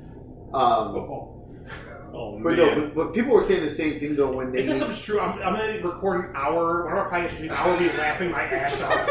Oh, 0.54 1.37
Oh, 2.14 2.40
but 2.42 2.56
no, 2.56 2.74
but, 2.74 2.94
but 2.94 3.14
people 3.14 3.34
were 3.34 3.42
saying 3.42 3.64
the 3.64 3.70
same 3.70 4.00
thing 4.00 4.16
though 4.16 4.32
when 4.32 4.50
they. 4.52 4.60
If 4.60 4.66
that 4.68 4.80
comes 4.80 5.00
true, 5.00 5.20
I'm, 5.20 5.38
I'm 5.42 5.54
gonna 5.54 5.80
record 5.86 6.30
an 6.30 6.36
hour. 6.36 6.84
One 6.84 6.92
of 6.92 6.98
our 6.98 7.10
podcasts, 7.10 7.40
an 7.40 7.50
hour, 7.50 7.78
be 7.78 7.88
laughing 7.98 8.30
my 8.30 8.42
ass 8.44 8.80
off, 8.82 9.06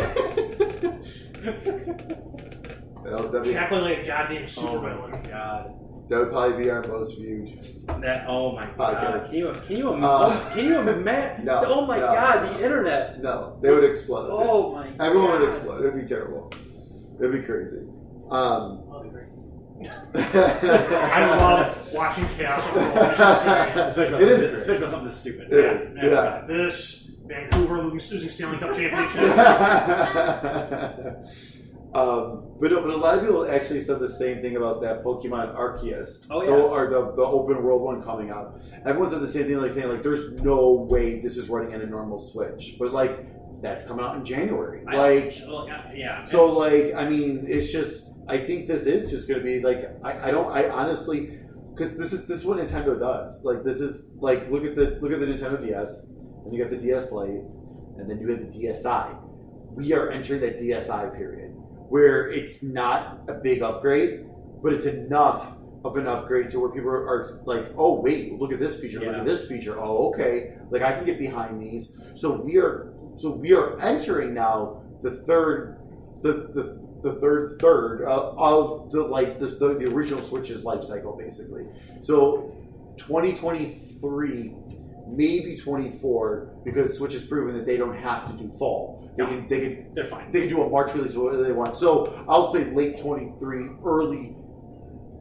that, 3.04 3.20
would, 3.22 3.32
that'd 3.32 3.44
be, 3.44 3.54
cackling 3.54 3.82
like 3.84 4.00
a 4.00 4.06
goddamn 4.06 4.44
Oh 4.44 4.46
supervillain. 4.48 5.12
my 5.12 5.30
god. 5.30 5.74
that 6.10 6.18
would 6.20 6.30
probably 6.32 6.64
be 6.64 6.70
our 6.70 6.84
most 6.88 7.18
viewed. 7.18 7.64
That 8.02 8.26
oh 8.28 8.54
my 8.54 8.68
god! 8.78 9.26
Can 9.28 9.34
you 9.36 9.54
can 9.66 9.76
you 9.78 9.90
Uh, 9.94 10.50
can 10.54 10.66
you 10.66 10.80
imagine? 10.80 11.46
no, 11.46 11.62
oh 11.66 11.86
my 11.86 12.00
no. 12.00 12.08
god! 12.08 12.50
The 12.58 12.64
internet. 12.64 13.22
No, 13.22 13.60
they 13.62 13.72
would 13.74 13.84
explode. 13.84 14.30
Oh 14.32 14.74
my. 14.74 14.88
God 14.88 15.02
Everyone 15.02 15.30
god. 15.32 15.40
would 15.42 15.50
explode. 15.50 15.82
It 15.86 15.94
would 15.94 16.02
be 16.02 16.08
terrible. 16.08 16.52
It'd 17.20 17.32
be 17.32 17.42
crazy. 17.42 17.78
Um, 18.30 18.62
That'd 18.62 18.80
be 18.80 18.84
great. 18.84 18.87
I 20.16 21.36
love 21.38 21.94
watching 21.94 22.28
chaos 22.38 22.66
unfold. 22.68 22.98
Especially 22.98 24.08
about, 24.08 24.22
It 24.22 24.26
this- 24.26 24.54
especially 24.62 24.78
about 24.78 24.90
something 24.92 25.08
this 25.10 25.18
stupid. 25.18 25.52
It 25.52 25.82
is, 25.82 25.96
Yeah. 25.96 26.06
yeah. 26.06 26.44
This 26.48 27.10
Vancouver 27.28 27.84
losing, 27.84 28.18
losing 28.18 28.30
Stanley 28.30 28.58
Cup 28.58 28.76
championship. 28.76 29.22
um, 31.94 32.56
but 32.60 32.72
no, 32.72 32.82
but 32.82 32.92
a 32.92 32.98
lot 32.98 33.16
of 33.16 33.22
people 33.22 33.50
actually 33.50 33.82
said 33.82 34.00
the 34.00 34.10
same 34.10 34.42
thing 34.42 34.56
about 34.56 34.82
that 34.82 35.04
Pokemon 35.04 35.56
Arceus. 35.56 36.26
Oh, 36.32 36.42
the, 36.42 36.48
yeah. 36.48 36.52
or 36.54 36.90
the 36.90 37.12
the 37.16 37.22
open 37.24 37.62
world 37.64 37.82
one 37.84 38.02
coming 38.02 38.30
out. 38.30 38.60
Everyone 38.86 39.10
said 39.10 39.22
the 39.22 39.28
same 39.28 39.46
thing, 39.46 39.58
like 39.58 39.72
saying 39.72 39.90
like, 39.90 40.04
"There's 40.04 40.34
no 40.42 40.72
way 40.90 41.20
this 41.22 41.38
is 41.38 41.50
running 41.50 41.74
on 41.76 41.82
a 41.82 41.86
normal 41.86 42.20
Switch," 42.20 42.76
but 42.80 42.94
like 42.94 43.28
that's 43.62 43.84
coming 43.86 44.06
out 44.06 44.16
in 44.16 44.26
January. 44.26 44.84
I- 44.88 44.96
like 44.98 45.34
well, 45.48 45.68
yeah, 45.68 45.92
yeah. 45.94 46.26
So 46.26 46.46
like, 46.48 46.94
I 46.96 47.08
mean, 47.10 47.46
it's 47.48 47.72
just. 47.72 48.14
I 48.28 48.38
think 48.38 48.68
this 48.68 48.86
is 48.86 49.10
just 49.10 49.28
going 49.28 49.40
to 49.40 49.46
be 49.46 49.62
like. 49.62 49.90
I, 50.04 50.28
I 50.28 50.32
don't. 50.32 50.52
I 50.52 50.70
honestly, 50.70 51.40
because 51.74 51.96
this 51.96 52.14
is 52.14 52.28
this 52.28 52.40
is 52.40 52.46
what 52.46 52.58
Nintendo 52.58 53.00
does. 53.00 53.44
Like 53.44 53.64
this 53.64 53.80
is 53.80 54.10
like 54.18 54.50
look 54.50 54.66
at 54.66 54.76
the 54.76 55.00
look 55.02 55.12
at 55.12 55.20
the 55.20 55.28
Nintendo 55.28 55.66
DS, 55.66 56.06
and 56.46 56.54
you 56.54 56.62
got 56.62 56.72
the 56.72 56.78
DS 56.78 57.12
Lite, 57.12 57.30
and 57.98 58.10
then 58.10 58.20
you 58.20 58.30
have 58.30 58.40
the 58.40 58.60
DSi. 58.60 59.24
We 59.72 59.94
are 59.94 60.10
entering 60.10 60.42
that 60.42 60.60
DSi 60.60 61.16
period 61.16 61.52
where 61.90 62.28
it's 62.28 62.62
not 62.62 63.22
a 63.30 63.34
big 63.34 63.62
upgrade, 63.62 64.26
but 64.62 64.74
it's 64.74 64.86
enough 64.86 65.54
of 65.86 65.96
an 65.96 66.08
upgrade 66.08 66.50
to 66.50 66.60
where 66.60 66.70
people 66.70 66.90
are, 66.90 67.08
are 67.08 67.42
like, 67.46 67.72
oh 67.78 68.02
wait, 68.02 68.34
look 68.34 68.52
at 68.52 68.60
this 68.60 68.80
feature, 68.80 69.00
look 69.00 69.16
at 69.16 69.26
this 69.26 69.48
feature. 69.48 69.80
Oh 69.80 70.10
okay, 70.10 70.56
like 70.70 70.82
I 70.82 70.94
can 70.94 71.06
get 71.06 71.18
behind 71.18 71.62
these. 71.62 71.98
So 72.16 72.42
we 72.42 72.58
are 72.58 72.94
so 73.16 73.32
we 73.32 73.54
are 73.54 73.80
entering 73.80 74.34
now 74.34 74.84
the 75.02 75.24
third 75.28 75.80
the 76.24 76.50
the, 76.54 76.87
the 77.14 77.20
third 77.22 77.58
third 77.60 78.04
uh, 78.06 78.34
of 78.38 78.92
the 78.92 79.02
like 79.04 79.40
the, 79.40 79.48
the 79.48 79.76
the 79.76 79.86
original 79.94 80.22
Switch's 80.22 80.64
life 80.64 80.84
cycle 80.84 81.16
basically. 81.18 81.66
So 82.02 82.56
2023 82.98 84.56
maybe 85.10 85.56
24 85.56 86.62
because 86.66 86.98
Switch 86.98 87.14
has 87.14 87.26
proven 87.26 87.56
that 87.58 87.66
they 87.66 87.78
don't 87.78 87.98
have 87.98 88.28
to 88.28 88.34
do 88.34 88.52
fall. 88.58 89.14
They 89.18 89.26
can 89.26 89.48
they 89.48 89.60
can 89.62 89.94
They're 89.96 90.08
fine. 90.08 90.32
they 90.32 90.42
can 90.42 90.50
do 90.50 90.62
a 90.64 90.70
March 90.70 90.94
release 90.94 91.16
whatever 91.16 91.44
they 91.44 91.52
want. 91.52 91.78
So 91.78 92.24
I'll 92.28 92.52
say 92.52 92.66
late 92.72 93.00
23, 93.00 93.70
early. 93.86 94.36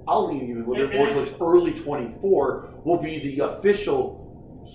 I'll 0.08 0.28
lean 0.28 0.50
even 0.50 0.62
a 0.62 0.70
little 0.70 0.86
bit 0.88 0.96
more 0.96 1.08
towards 1.08 1.32
early 1.40 1.74
24 1.74 2.82
will 2.84 2.98
be 2.98 3.18
the 3.18 3.44
official 3.44 4.24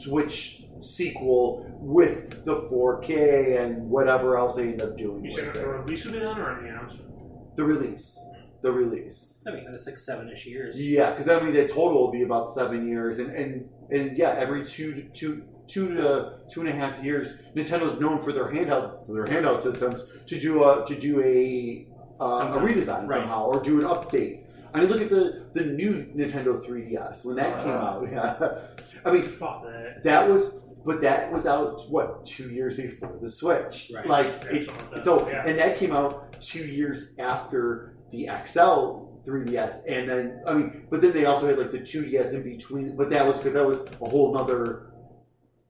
Switch 0.03 0.63
sequel 0.81 1.70
with 1.81 2.45
the 2.45 2.55
4K 2.69 3.59
and 3.63 3.89
whatever 3.89 4.37
else 4.37 4.55
they 4.55 4.67
end 4.69 4.81
up 4.81 4.97
doing. 4.97 5.25
You 5.25 5.29
with 5.29 5.33
said 5.35 5.47
it. 5.47 5.53
the 5.55 5.67
release 5.67 6.05
would 6.05 6.13
be 6.13 6.19
done 6.19 6.39
or 6.39 6.61
the 6.61 6.69
announcement? 6.69 7.09
The 7.55 7.63
release. 7.63 8.19
The 8.61 8.71
release. 8.71 9.41
That 9.43 9.53
makes 9.55 9.65
sense. 9.65 9.83
Six, 9.83 10.05
seven-ish 10.05 10.45
years. 10.45 10.79
Yeah, 10.79 11.11
because 11.11 11.27
I 11.27 11.39
mean 11.41 11.53
the 11.53 11.67
total 11.67 11.93
will 12.05 12.11
be 12.11 12.21
about 12.21 12.49
seven 12.51 12.87
years, 12.87 13.17
and 13.17 13.31
and 13.35 13.67
and 13.89 14.15
yeah, 14.15 14.35
every 14.37 14.63
two 14.65 14.93
to 14.93 15.01
two 15.09 15.43
two 15.67 15.95
to 15.95 16.33
two 16.51 16.59
and 16.61 16.69
a 16.69 16.71
half 16.71 17.03
years, 17.03 17.33
Nintendo's 17.55 17.99
known 17.99 18.21
for 18.21 18.31
their 18.31 18.45
handheld 18.45 19.07
for 19.07 19.13
their 19.13 19.25
handheld 19.25 19.61
systems 19.61 20.05
to 20.27 20.39
do 20.39 20.63
a 20.63 20.85
to 20.85 20.95
do 20.95 21.19
a 21.21 21.87
uh, 22.23 22.53
a 22.55 22.61
redesign 22.61 23.07
Right. 23.07 23.21
somehow 23.21 23.47
or 23.47 23.63
do 23.63 23.81
an 23.81 23.87
update. 23.87 24.43
I 24.75 24.79
mean, 24.81 24.89
look 24.89 25.01
at 25.01 25.09
the 25.09 25.47
the 25.53 25.63
new 25.65 26.05
Nintendo 26.15 26.63
3DS 26.63 27.25
when 27.25 27.37
that 27.37 27.63
came 27.63 27.71
Uh. 27.73 27.73
out. 27.73 28.07
Yeah, 28.11 28.59
I 29.03 29.11
mean 29.11 29.23
Fuck 29.23 29.63
that. 29.63 30.03
that 30.03 30.29
was. 30.29 30.60
But 30.85 31.01
that 31.01 31.31
was 31.31 31.45
out 31.45 31.89
what 31.89 32.25
two 32.25 32.49
years 32.49 32.75
before 32.75 33.17
the 33.21 33.29
Switch, 33.29 33.91
Right. 33.93 34.07
like 34.07 34.25
it, 34.51 34.67
like 34.91 35.03
so, 35.03 35.27
Yeah. 35.29 35.43
and 35.45 35.57
that 35.59 35.77
came 35.77 35.91
out 35.93 36.41
two 36.41 36.65
years 36.65 37.11
after 37.19 37.95
the 38.11 38.27
XL 38.27 39.07
3DS, 39.25 39.85
and 39.87 40.09
then 40.09 40.41
I 40.47 40.53
mean, 40.55 40.87
but 40.89 41.01
then 41.01 41.13
they 41.13 41.25
also 41.25 41.47
had 41.47 41.57
like 41.59 41.71
the 41.71 41.79
2DS 41.79 42.33
in 42.33 42.43
between. 42.43 42.95
But 42.97 43.09
that 43.11 43.25
was 43.27 43.37
because 43.37 43.53
that 43.53 43.65
was 43.65 43.81
a 44.01 44.05
whole 44.09 44.33
nother 44.33 44.87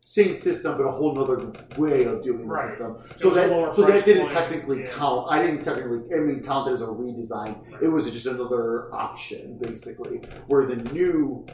same 0.04 0.36
system, 0.36 0.78
but 0.78 0.86
a 0.86 0.92
whole 0.92 1.14
nother 1.14 1.52
way 1.78 2.06
of 2.06 2.24
doing 2.24 2.40
the 2.40 2.46
Right. 2.46 2.70
system. 2.70 2.98
So 3.18 3.30
that 3.32 3.76
so 3.76 3.84
that 3.84 4.04
didn't 4.06 4.24
point, 4.24 4.34
technically 4.34 4.80
yeah. 4.82 4.90
count. 4.92 5.28
I 5.30 5.46
didn't 5.46 5.64
technically. 5.64 6.00
I 6.16 6.20
mean, 6.22 6.42
count 6.44 6.70
it 6.70 6.74
as 6.74 6.82
a 6.82 6.88
redesign. 6.88 7.62
Right. 7.72 7.84
It 7.84 7.88
was 7.90 8.10
just 8.10 8.26
another 8.26 8.94
option, 8.96 9.60
basically. 9.62 10.22
Where 10.48 10.66
the 10.66 10.78
new 10.78 11.46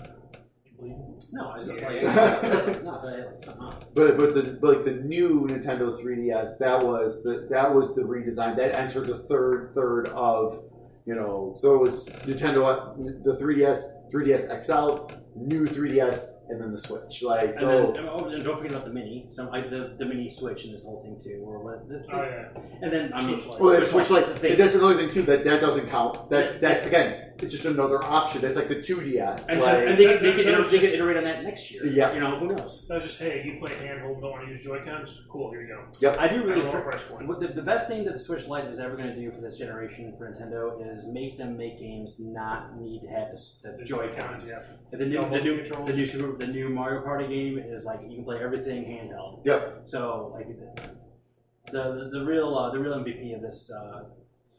No, 0.80 1.50
I 1.50 1.58
was 1.58 1.68
just 1.68 1.82
like, 1.82 2.04
no, 2.04 3.00
but 3.02 3.10
I 3.10 3.18
like 3.18 3.44
something 3.44 3.62
on. 3.62 3.84
But 3.96 4.18
but 4.18 4.36
the 4.36 4.58
but 4.62 4.76
like 4.78 4.86
the 4.86 5.02
new 5.04 5.48
Nintendo 5.48 6.00
3DS, 6.00 6.60
that 6.60 6.84
was 6.84 7.24
the 7.24 7.48
that 7.50 7.74
was 7.74 7.96
the 7.96 8.04
redesign 8.04 8.56
that 8.58 8.76
entered 8.76 9.08
the 9.08 9.18
third 9.18 9.72
third 9.74 10.10
of 10.10 10.64
you 11.06 11.16
know. 11.16 11.56
So 11.58 11.76
it 11.76 11.82
was 11.82 12.06
Nintendo 12.26 12.66
uh, 12.66 12.94
the 13.24 13.36
3DS, 13.42 14.12
3DS 14.12 14.64
XL, 14.64 15.14
new 15.36 15.66
3DS, 15.66 16.37
and 16.50 16.62
then 16.62 16.72
the 16.72 16.78
Switch. 16.78 17.22
Like 17.24 17.50
And 17.50 17.58
so. 17.58 17.92
then, 17.96 18.08
oh, 18.10 18.26
and 18.30 18.44
don't 18.44 18.58
forget 18.58 18.72
about 18.72 18.86
the 18.86 18.94
mini. 18.94 19.28
So 19.32 19.44
like 19.46 19.70
the, 19.70 19.96
the 19.98 20.06
mini 20.06 20.30
Switch 20.30 20.64
and 20.66 20.74
this 20.74 20.84
whole 20.84 21.02
thing 21.04 21.20
too, 21.22 21.44
or 21.46 21.60
what? 21.60 21.88
The, 21.90 22.04
Oh 22.14 22.24
yeah. 22.24 22.62
And 22.82 22.92
then 22.92 23.14
I 23.14 23.22
mean, 23.24 23.36
Switch 23.42 23.48
Lite. 23.48 23.62
Well, 23.62 23.80
the 23.80 23.86
Switch 23.86 24.10
Lite, 24.10 24.28
like 24.28 24.42
the 24.42 24.56
that's 24.56 24.76
another 24.76 24.96
thing 24.96 25.10
too 25.12 25.24
that 25.24 25.44
that 25.44 25.62
doesn't 25.62 25.90
count. 25.90 26.30
That 26.30 26.62
that 26.62 26.86
again, 26.88 27.32
it's 27.40 27.52
just 27.54 27.66
another 27.66 28.04
option. 28.04 28.44
It's 28.44 28.56
like 28.56 28.68
the 28.68 28.76
2DS. 28.78 29.46
And, 29.50 29.62
like, 29.62 29.88
and 29.88 29.98
they, 30.00 30.06
That- 30.08 30.22
they, 30.22 30.28
that- 30.32 30.36
could 30.36 30.48
iter- 30.48 30.58
was 30.58 30.72
they 30.72 30.80
could 30.80 30.94
iterate 30.94 31.18
on 31.18 31.24
that 31.26 31.44
next 31.44 31.70
year. 31.72 31.86
Yeah. 31.86 32.14
You 32.14 32.20
know, 32.20 32.40
who 32.40 32.48
knows? 32.56 32.86
That 32.88 32.96
was 32.96 33.04
just 33.06 33.20
hey, 33.20 33.44
you 33.46 33.60
play 33.60 33.76
handheld, 33.76 34.22
don't 34.22 34.32
want 34.32 34.46
to 34.46 34.52
use 34.52 34.64
Joy 34.64 34.84
Cons. 34.86 35.20
Cool, 35.30 35.52
here 35.52 35.62
you 35.62 35.68
go. 36.02 36.16
I 36.18 36.28
do 36.28 36.44
really. 36.44 36.62
a 36.62 36.64
lower 36.66 36.82
price 36.82 37.02
point. 37.04 37.28
What 37.28 37.40
the, 37.40 37.48
the 37.50 37.62
best 37.62 37.88
thing 37.88 38.04
that 38.06 38.14
the 38.14 38.20
Switch 38.20 38.48
Lite 38.48 38.66
is 38.66 38.80
ever 38.80 38.96
going 38.96 39.10
to 39.10 39.16
do 39.16 39.32
for 39.32 39.42
this 39.42 39.58
generation 39.58 40.14
for 40.18 40.32
Nintendo 40.32 40.80
is 40.96 41.06
make 41.06 41.38
them 41.38 41.58
make 41.58 41.78
games 41.80 42.20
not 42.20 42.80
need 42.80 43.02
to 43.02 43.08
have 43.08 43.28
the, 43.64 43.78
the 43.80 43.84
Joy 43.86 44.10
Cons. 44.18 44.48
yeah. 44.50 44.60
The 44.92 45.06
new, 45.06 45.20
the 45.30 45.42
new, 45.42 45.58
controls. 45.58 45.88
the 45.90 45.96
new, 45.96 46.06
Super, 46.06 46.37
the 46.38 46.48
new 46.48 46.70
Mario 46.70 47.02
Party 47.02 47.28
game 47.28 47.58
is 47.60 47.86
like 47.86 48.02
you 48.08 48.16
can 48.16 48.24
play 48.24 48.40
everything 48.42 48.84
handheld. 48.86 49.46
Yep. 49.46 49.84
So 49.86 50.32
like 50.34 50.48
the 50.48 51.72
the, 51.72 52.10
the 52.12 52.26
real 52.26 52.56
uh, 52.58 52.72
the 52.72 52.80
real 52.80 52.94
MVP 52.94 53.36
of 53.36 53.42
this 53.42 53.72
uh, 53.72 54.04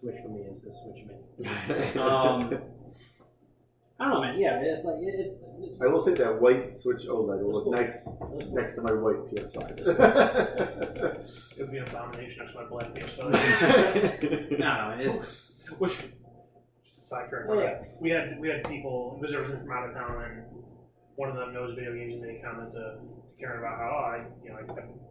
Switch 0.00 0.16
for 0.22 0.28
me 0.28 0.42
is 0.42 0.62
the 0.62 0.72
Switch 0.72 1.04
Mini. 1.06 1.18
Um, 1.98 2.58
I 4.00 4.04
don't 4.04 4.14
know, 4.14 4.20
man. 4.20 4.38
Yeah, 4.38 4.60
it's 4.62 4.84
like 4.84 5.02
it, 5.02 5.14
it's. 5.18 5.34
it's 5.60 5.80
I 5.80 5.86
will 5.86 6.00
say 6.00 6.14
that 6.14 6.40
white 6.40 6.76
Switch 6.76 7.06
OLED 7.06 7.42
will 7.42 7.50
look 7.50 7.64
cool. 7.64 7.72
nice 7.72 8.16
cool. 8.20 8.48
next 8.52 8.74
to 8.74 8.82
my 8.82 8.92
white 8.92 9.26
PS5. 9.26 9.88
It 11.58 11.62
would 11.62 11.72
be 11.72 11.78
an 11.78 11.88
abomination 11.88 12.44
next 12.44 12.52
to 12.52 12.60
my 12.60 12.68
black 12.68 12.94
PS5. 12.94 14.58
No, 14.58 14.58
no, 14.58 14.96
it's 15.00 15.50
Which, 15.78 15.96
just 15.96 16.04
a 16.04 17.08
sidetrack. 17.10 17.48
Well, 17.48 17.60
yeah. 17.60 17.82
We 18.00 18.10
had 18.10 18.38
we 18.38 18.48
had 18.48 18.62
people 18.68 19.18
visitors 19.20 19.50
in 19.50 19.58
from 19.58 19.72
out 19.72 19.88
of 19.88 19.94
town, 19.94 20.22
and 20.22 20.44
one 21.18 21.30
of 21.30 21.36
them 21.36 21.52
knows 21.52 21.74
video 21.74 21.92
games, 21.94 22.14
and 22.14 22.22
they 22.22 22.40
comment 22.40 22.72
to 22.72 22.94
Karen 23.40 23.58
about 23.58 23.76
how 23.76 23.90
oh, 23.90 24.10
I 24.14 24.24
you 24.44 24.50
know 24.50 24.58
I 24.58 24.62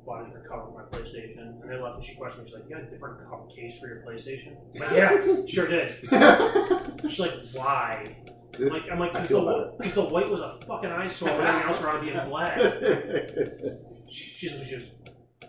bought 0.05 0.21
a 0.21 0.25
different 0.25 0.47
cover 0.47 0.63
for 0.63 0.79
my 0.79 0.97
PlayStation, 0.97 1.37
and 1.37 1.69
they 1.69 1.75
left, 1.75 1.97
and 1.97 2.03
she 2.03 2.15
questioned 2.15 2.45
me. 2.45 2.49
She's 2.49 2.59
like, 2.59 2.69
"You 2.69 2.75
got 2.75 2.87
a 2.87 2.89
different 2.89 3.29
cover 3.29 3.45
case 3.53 3.77
for 3.77 3.87
your 3.87 4.03
PlayStation?" 4.07 4.55
I'm 4.75 4.79
like, 4.79 4.91
yeah, 4.91 5.45
sure 5.47 5.67
did. 5.67 5.91
She's 7.09 7.19
like, 7.19 7.33
"Why?" 7.51 8.15
I'm 8.57 8.69
like, 8.69 8.83
I'm 8.89 8.99
like, 8.99 9.13
because 9.13 9.29
the, 9.29 9.73
because 9.77 9.93
the 9.95 10.05
white 10.05 10.29
was 10.29 10.39
a 10.39 10.57
fucking 10.65 10.89
eyesore, 10.89 11.29
and 11.29 11.41
everything 11.41 11.69
else 11.69 11.81
around 11.81 12.05
being 12.05 12.29
black. 12.29 12.57
She, 14.09 14.23
she's 14.37 14.51
she 14.65 14.75
was, 14.75 14.85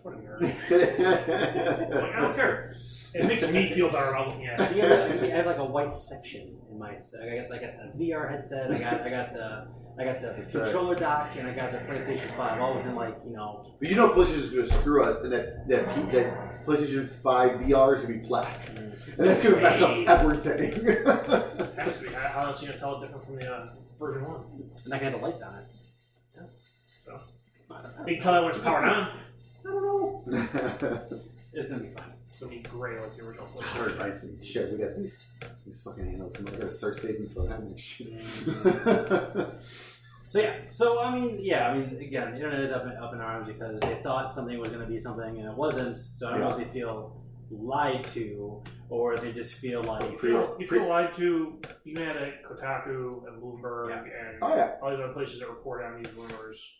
what 0.03 0.15
a 0.15 0.19
nerd. 0.19 0.43
I'm 0.43 1.91
like, 1.91 2.15
I 2.15 2.21
don't 2.21 2.35
care. 2.35 2.75
It 3.15 3.25
makes 3.27 3.49
me 3.51 3.73
feel 3.73 3.91
better 3.91 4.11
about 4.11 4.29
looking 4.29 4.47
at 4.47 4.61
I 4.61 4.65
it. 4.65 4.77
have, 4.77 5.23
I 5.23 5.27
have 5.29 5.47
like 5.47 5.59
a 5.59 5.65
white 5.65 5.93
section 5.93 6.57
in 6.71 6.79
my. 6.79 6.99
So 6.99 7.19
I 7.23 7.37
got 7.37 7.53
I 7.53 7.59
got 7.59 7.71
the 7.99 8.05
VR 8.05 8.31
headset. 8.31 8.71
I 8.71 8.79
got 8.79 9.01
I 9.03 9.11
got 9.11 9.33
the 9.33 9.69
I 9.99 10.05
got 10.05 10.21
the 10.21 10.35
That's 10.39 10.55
right. 10.55 10.65
controller 10.65 10.95
dock, 10.95 11.31
and 11.37 11.49
I 11.49 11.55
got 11.55 11.73
the 11.73 11.79
PlayStation 11.79 12.37
Five, 12.37 12.61
all 12.61 12.77
within 12.77 12.95
like 12.95 13.17
you 13.27 13.33
know. 13.33 13.75
But 13.81 13.89
you 13.89 13.97
know 13.97 14.11
PlayStation's 14.11 14.51
going 14.51 14.69
to 14.69 14.75
screw 14.75 15.03
us, 15.03 15.23
and 15.25 15.33
that 15.33 15.69
that, 15.69 15.95
P- 15.95 16.13
that 16.13 16.67
PlayStation 16.67 17.11
5 17.23 17.51
VR 17.61 17.97
is 17.97 18.03
going 18.03 18.15
to 18.15 18.21
be 18.21 18.29
black. 18.29 18.61
And 18.69 18.95
that's 19.17 19.43
going 19.43 19.57
to 19.57 19.61
mess 19.61 19.81
up 19.83 19.97
everything. 20.07 20.85
Has 21.77 21.99
to 21.99 22.05
be. 22.05 22.15
How 22.15 22.29
how 22.29 22.47
else 22.47 22.61
are 22.63 22.67
you 22.67 22.69
gonna 22.69 22.79
tell 22.79 23.03
it 23.03 23.07
different 23.07 23.27
from 23.27 23.37
the 23.37 23.51
uh, 23.53 23.69
version 23.99 24.29
one? 24.29 24.43
And 24.85 24.95
I 24.95 24.99
can 24.99 25.13
have 25.13 25.21
the 25.21 25.27
lights 25.27 25.43
on 25.43 25.55
it. 25.57 25.65
Yeah. 26.37 26.43
So? 27.05 27.21
You 28.07 28.15
can 28.15 28.23
tell 28.23 28.33
that 28.35 28.43
when 28.43 28.51
it's 28.51 28.61
powered 28.61 28.85
on. 28.85 29.09
I 29.69 29.71
don't 29.73 29.83
know. 29.85 31.21
It's 31.53 31.67
gonna 31.67 31.83
be 31.83 31.89
fine. 31.95 32.13
It's 32.29 32.39
gonna 32.39 32.53
be 32.53 32.59
gray 32.61 33.01
like 33.01 33.17
the 33.17 33.25
original 33.25 33.49
That 33.57 33.65
PlayStation. 33.65 33.93
reminds 33.95 34.23
me. 34.23 34.47
Shit, 34.47 34.71
we 34.73 34.79
got 34.79 34.97
these 34.97 35.25
these 35.67 35.83
fucking 35.83 36.05
handles. 36.05 36.37
I'm 36.37 36.45
going 36.45 36.61
to 36.61 36.73
start 36.73 37.01
saving 37.01 37.29
for 37.31 37.47
that 37.47 37.65
next 37.65 38.01
year. 38.01 38.21
So 40.31 40.41
yeah, 40.41 40.57
so 40.69 41.01
I 41.01 41.15
mean, 41.15 41.39
yeah, 41.41 41.71
I 41.71 41.79
mean, 41.79 41.99
again, 42.03 42.33
the 42.33 42.37
internet 42.37 42.61
is 42.61 42.71
up 42.71 42.83
in, 42.85 42.93
up 43.03 43.15
in 43.15 43.21
arms 43.21 43.49
because 43.49 43.81
they 43.81 43.99
thought 44.03 44.31
something 44.31 44.59
was 44.59 44.69
going 44.69 44.83
to 44.83 44.87
be 44.87 44.99
something 44.99 45.39
and 45.39 45.49
it 45.49 45.55
wasn't. 45.55 45.97
So 45.97 46.29
I 46.29 46.33
don't 46.33 46.41
know 46.41 46.51
if 46.51 46.59
they 46.59 46.71
feel 46.71 47.17
lied 47.51 48.05
to 48.09 48.63
or 48.91 49.15
if 49.15 49.23
they 49.23 49.33
just 49.33 49.55
feel 49.55 49.83
You 49.83 49.89
like 49.89 50.21
feel, 50.21 50.55
you 50.61 50.67
feel 50.67 50.87
lied 50.87 51.15
to. 51.17 51.59
You 51.85 51.97
had 52.05 52.19
at 52.19 52.45
Kotaku 52.45 53.27
and 53.27 53.43
Bloomberg 53.43 54.03
and 54.03 54.37
oh, 54.43 54.55
yeah. 54.55 54.73
all 54.83 54.91
these 54.91 55.01
other 55.01 55.15
places 55.15 55.41
that 55.41 55.49
report 55.49 55.83
on 55.83 56.03
these 56.03 56.13
rumors. 56.13 56.75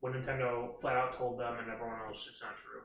When 0.00 0.12
Nintendo 0.12 0.80
flat 0.80 0.96
out 0.96 1.18
told 1.18 1.40
them 1.40 1.58
and 1.58 1.70
everyone 1.70 1.98
else 2.06 2.28
it's 2.30 2.42
not 2.42 2.56
true. 2.56 2.82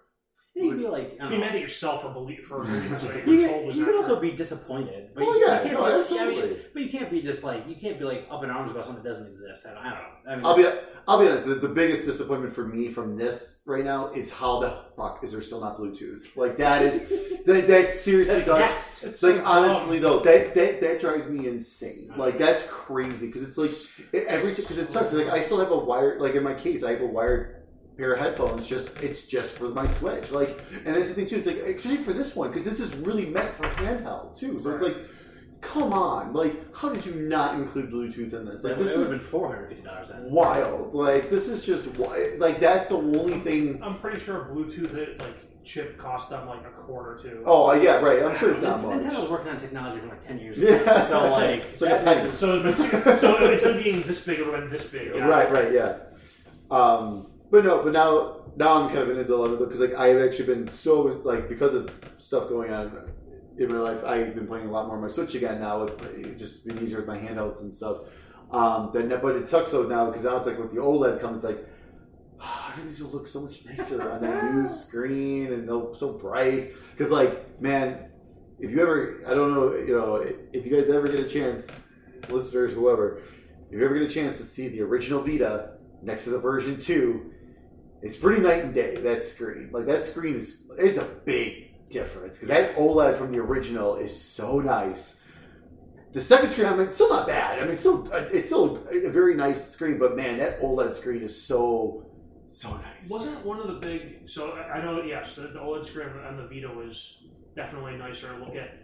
You 0.56 0.70
can 0.70 0.78
be 0.80 0.88
like, 0.88 1.06
I 1.06 1.10
Be 1.10 1.18
don't 1.18 1.32
know. 1.32 1.40
mad 1.40 1.56
at 1.56 1.62
yourself 1.62 2.04
for 2.04 2.10
believe 2.10 2.44
for 2.48 2.60
believing 2.64 3.00
something 3.00 3.28
You 3.28 3.34
you 3.34 3.42
were 3.42 3.48
can, 3.48 3.54
told 3.54 3.68
was 3.68 3.76
you 3.78 3.86
not 3.86 3.92
can 3.94 4.02
also 4.04 4.20
true. 4.20 4.30
be 4.32 4.38
disappointed, 4.38 5.10
but 5.16 5.24
Oh, 5.24 5.34
you, 5.34 5.40
yeah, 5.48 5.64
you 5.64 5.70
can't 5.70 5.74
no, 5.80 5.86
be, 5.86 5.92
I 5.92 6.00
absolutely. 6.02 6.50
mean, 6.50 6.60
but 6.74 6.82
you 6.84 6.90
can't 6.90 7.10
be 7.12 7.22
just 7.22 7.44
like 7.44 7.68
you 7.68 7.76
can't 7.76 7.98
be 8.00 8.06
like 8.06 8.28
up 8.30 8.44
in 8.44 8.50
arms 8.50 8.72
about 8.72 8.86
something 8.86 9.04
that 9.04 9.10
doesn't 9.10 9.28
exist. 9.28 9.66
I 9.66 9.74
don't, 9.74 9.78
I 9.86 9.90
don't 9.90 10.00
know. 10.00 10.32
I 10.32 10.36
mean, 10.36 10.46
I'll 10.46 10.56
be 10.56 10.80
I'll 11.08 11.20
be 11.20 11.28
honest. 11.28 11.46
The, 11.46 11.56
the 11.56 11.68
biggest 11.68 12.06
disappointment 12.06 12.54
for 12.56 12.66
me 12.66 12.90
from 12.90 13.18
this 13.18 13.60
right 13.66 13.84
now 13.84 14.10
is 14.12 14.32
how 14.32 14.60
the 14.60 14.84
fuck 14.96 15.22
is 15.24 15.32
there 15.34 15.42
still 15.42 15.60
not 15.60 15.78
Bluetooth? 15.78 16.24
Like 16.36 16.56
that 16.58 16.82
is 16.84 17.02
that, 17.46 17.68
that 17.68 17.94
seriously 17.96 18.36
that's 18.36 18.46
does. 18.46 18.60
next. 18.60 19.04
It's 19.04 19.24
Like 19.24 19.36
so 19.38 19.46
honestly 19.46 20.00
though, 20.00 20.20
that 20.20 20.54
that 20.56 20.80
that 20.82 21.02
drives 21.02 21.28
me 21.28 21.48
insane. 21.48 22.14
Like 22.16 22.38
that's 22.38 22.64
crazy 22.68 23.28
because 23.28 23.42
it's 23.44 23.58
like 23.58 23.72
it- 24.14 24.28
every 24.28 24.54
because 24.54 24.78
it 24.78 24.90
sucks. 24.90 25.12
Like 25.14 25.28
I 25.30 25.40
still 25.42 25.60
have 25.60 25.72
a 25.72 25.78
wired 25.78 26.22
like 26.22 26.36
in 26.36 26.44
my 26.44 26.54
case, 26.54 26.84
I 26.84 26.92
have 26.92 27.02
a 27.02 27.08
wired 27.08 27.63
pair 27.98 28.14
of 28.14 28.20
headphones. 28.20 28.68
Just 28.68 28.98
it's 29.02 29.26
just 29.26 29.58
for 29.58 29.70
my 29.70 29.88
Switch. 29.88 30.32
Like 30.32 30.62
and 30.86 30.96
that's 30.96 31.10
the 31.10 31.16
thing 31.16 31.28
too. 31.28 31.38
It's 31.38 31.48
like 31.48 31.64
actually 31.68 31.98
for 31.98 32.14
this 32.14 32.36
one 32.36 32.50
because 32.52 32.66
this 32.66 32.80
is 32.80 32.94
really 32.98 33.26
meant 33.28 33.56
for 33.56 33.64
handheld 33.64 34.38
too. 34.38 34.62
So 34.62 34.72
it's 34.74 34.84
like. 34.84 34.98
Come 35.62 35.94
on, 35.94 36.34
like, 36.34 36.76
how 36.76 36.90
did 36.90 37.06
you 37.06 37.14
not 37.16 37.56
include 37.56 37.90
Bluetooth 37.90 38.34
in 38.34 38.44
this? 38.44 38.66
Like, 38.66 38.78
this 38.78 38.98
would 38.98 39.06
is 39.06 39.12
been 39.12 39.20
four 39.22 39.48
hundred 39.48 39.70
fifty 39.70 39.84
dollars. 39.86 40.10
wild. 40.24 40.94
Like 40.94 41.30
this 41.30 41.48
is 41.48 41.66
just 41.66 41.86
wi- 41.94 42.36
like 42.38 42.60
that's 42.60 42.90
the 42.90 42.98
only 42.98 43.40
thing. 43.40 43.82
I'm 43.82 43.98
pretty 43.98 44.20
sure 44.20 44.50
Bluetooth 44.54 44.94
it, 44.94 45.22
like 45.22 45.64
chip 45.64 45.98
cost 45.98 46.32
them 46.32 46.50
like 46.50 46.66
a 46.66 46.70
quarter 46.70 47.18
too. 47.24 47.44
Oh 47.46 47.70
uh, 47.70 47.76
yeah, 47.76 48.02
right. 48.02 48.24
I'm 48.24 48.36
sure 48.38 48.52
it's 48.52 48.62
not 48.62 48.82
Nintendo's 48.82 49.20
much. 49.20 49.30
working 49.30 49.48
on 49.54 49.58
technology 49.58 50.02
for 50.02 50.08
like 50.08 50.20
ten 50.20 50.38
years. 50.38 50.58
ago. 50.58 50.68
Yeah. 50.70 51.08
So 51.08 51.30
like, 51.32 51.64
It's 51.72 51.82
like 51.82 51.92
a. 51.94 52.38
So, 52.38 52.62
it's 52.62 52.82
been 52.82 52.92
two, 52.92 53.18
so 53.20 53.50
instead 53.50 53.78
of 53.78 53.82
being 53.82 54.02
this 54.02 54.20
big, 54.26 54.40
it 54.40 54.46
would 54.46 54.56
have 54.56 54.64
been 54.64 54.70
this 54.70 54.86
big. 54.90 55.16
yeah. 55.16 55.26
Right, 55.26 55.50
right, 55.50 55.72
yeah. 55.72 55.96
Um, 56.72 57.28
but 57.54 57.66
no, 57.66 57.84
but 57.84 57.94
now 57.94 58.38
now 58.56 58.82
I'm 58.82 58.88
kind 58.88 59.04
of 59.04 59.12
in 59.12 59.20
a 59.20 59.24
dilemma 59.24 59.58
because 59.58 59.80
like 59.80 59.94
I've 59.94 60.18
actually 60.18 60.48
been 60.48 60.68
so 60.68 61.22
like 61.24 61.48
because 61.48 61.76
of 61.76 61.94
stuff 62.18 62.50
going 62.50 62.74
on 62.74 63.12
in 63.60 63.72
my 63.72 63.78
life, 63.78 64.04
I've 64.04 64.34
been 64.34 64.48
playing 64.48 64.66
a 64.66 64.72
lot 64.72 64.88
more 64.88 64.96
on 64.96 65.04
my 65.04 65.08
Switch 65.08 65.36
again 65.36 65.62
now. 65.62 65.84
With 65.84 66.04
it 66.04 66.40
just 66.40 66.66
been 66.66 66.84
easier 66.84 66.98
with 66.98 67.06
my 67.06 67.16
handhelds 67.16 67.62
and 67.62 67.72
stuff. 67.72 67.98
Um, 68.50 68.90
then 68.92 69.08
but 69.22 69.36
it 69.36 69.48
sucks 69.48 69.72
though 69.72 69.84
now 69.84 70.08
because 70.08 70.24
now 70.24 70.36
it's 70.38 70.48
like 70.48 70.58
with 70.58 70.74
the 70.74 70.82
OLED 70.82 71.22
coming, 71.22 71.36
it's 71.36 71.46
like 71.46 71.64
everything's 72.72 73.00
gonna 73.00 73.14
look 73.14 73.28
so 73.28 73.42
much 73.42 73.64
nicer 73.66 74.02
on 74.12 74.22
that 74.22 74.52
new 74.52 74.68
screen 74.76 75.54
and 75.54 75.70
they'll 75.70 75.94
so 75.94 76.14
bright. 76.14 76.74
Because 76.90 77.12
like 77.12 77.62
man, 77.62 78.10
if 78.58 78.72
you 78.72 78.82
ever, 78.82 79.22
I 79.28 79.36
don't 79.36 79.54
know, 79.54 79.76
you 79.76 79.96
know, 79.96 80.16
if 80.16 80.66
you 80.66 80.76
guys 80.76 80.90
ever 80.90 81.08
get 81.08 81.20
a 81.20 81.30
chance, 81.30 81.68
listeners, 82.30 82.74
whoever, 82.74 83.22
if 83.70 83.78
you 83.78 83.86
ever 83.86 83.94
get 83.94 84.10
a 84.10 84.12
chance 84.12 84.38
to 84.38 84.44
see 84.44 84.70
the 84.70 84.82
original 84.82 85.22
Vita 85.22 85.74
next 86.02 86.24
to 86.24 86.32
the 86.32 86.40
version 86.40 86.82
two, 86.82 87.30
it's 88.04 88.18
pretty 88.18 88.42
night 88.42 88.66
and 88.66 88.74
day. 88.74 88.98
That 88.98 89.24
screen, 89.24 89.70
like 89.72 89.86
that 89.86 90.04
screen 90.04 90.36
is, 90.36 90.58
it's 90.78 90.98
a 90.98 91.06
big 91.06 91.90
difference 91.90 92.38
because 92.38 92.50
that 92.50 92.76
OLED 92.76 93.18
from 93.18 93.32
the 93.32 93.40
original 93.40 93.96
is 93.96 94.20
so 94.20 94.60
nice. 94.60 95.22
The 96.12 96.22
second 96.22 96.52
screen, 96.52 96.68
I 96.68 96.76
mean, 96.76 96.92
still 96.92 97.10
not 97.10 97.26
bad. 97.26 97.60
I 97.60 97.62
mean, 97.64 97.72
it's 97.72 97.80
still 97.80 98.14
uh, 98.14 98.26
it's 98.32 98.48
still 98.48 98.86
a 98.92 99.10
very 99.10 99.36
nice 99.36 99.72
screen, 99.72 99.98
but 99.98 100.18
man, 100.18 100.38
that 100.40 100.62
OLED 100.62 100.94
screen 100.94 101.24
is 101.24 101.42
so 101.46 102.06
so 102.50 102.70
nice. 102.70 103.10
Wasn't 103.10 103.44
one 103.46 103.60
of 103.60 103.68
the 103.68 103.80
big? 103.80 104.30
So 104.30 104.52
I 104.52 104.74
I 104.74 104.84
know 104.84 105.02
yes, 105.02 105.36
the, 105.36 105.44
the 105.44 105.60
OLED 105.60 105.86
screen 105.86 106.10
on 106.10 106.36
the 106.38 106.48
Vita 106.48 106.68
was 106.68 107.24
definitely 107.56 107.96
nicer 107.96 108.28
to 108.28 108.38
look 108.38 108.56
at. 108.56 108.80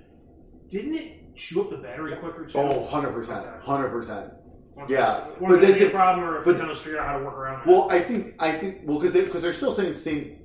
Didn't 0.69 0.95
it 0.95 1.35
chew 1.35 1.61
up 1.61 1.71
the 1.71 1.77
battery 1.77 2.15
quicker 2.15 2.45
too? 2.45 2.57
Oh, 2.57 2.79
100 2.79 3.11
percent, 3.11 3.45
hundred 3.61 3.89
percent. 3.89 4.31
Once 4.79 4.89
yeah. 4.91 5.17
it's- 5.17 5.29
But 5.39 5.41
Whether 5.49 5.57
that's 5.67 5.81
it's 5.81 5.89
a 5.89 5.89
problem 5.95 6.25
or 6.27 6.39
if 6.39 6.45
but- 6.45 6.55
Nintendo's 6.55 6.79
figured 6.79 6.99
out 6.99 7.07
how 7.07 7.17
to 7.19 7.23
work 7.25 7.35
around. 7.37 7.61
It. 7.61 7.67
Well, 7.67 7.91
I 7.91 7.99
think 8.01 8.35
I 8.39 8.51
think 8.51 8.81
well 8.85 8.97
because 8.99 9.13
they 9.13 9.21
because 9.25 9.41
they're 9.41 9.53
still 9.53 9.71
saying 9.73 9.93
the 9.93 9.99
same 9.99 10.37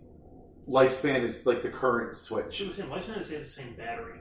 lifespan 0.68 1.22
is 1.22 1.45
like 1.47 1.62
the 1.62 1.68
current 1.68 2.18
Switch. 2.18 2.61
it. 2.61 2.68
the 2.68 2.74
same 2.74 2.87
lifespan. 2.91 3.18
It 3.20 3.26
says 3.26 3.47
the 3.47 3.62
same 3.62 3.74
battery. 3.74 4.20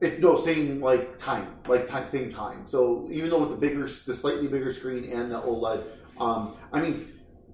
It, 0.00 0.18
no, 0.20 0.38
same 0.38 0.80
like 0.80 1.18
time, 1.18 1.56
like 1.68 1.86
time, 1.86 2.06
same 2.06 2.32
time. 2.32 2.66
So 2.66 3.06
even 3.10 3.28
though 3.28 3.40
with 3.40 3.50
the 3.50 3.56
bigger, 3.56 3.82
the 3.82 4.14
slightly 4.14 4.46
bigger 4.48 4.72
screen 4.72 5.04
and 5.12 5.30
the 5.30 5.38
OLED, 5.42 5.82
um, 6.18 6.54
I 6.72 6.80
mean, 6.80 7.12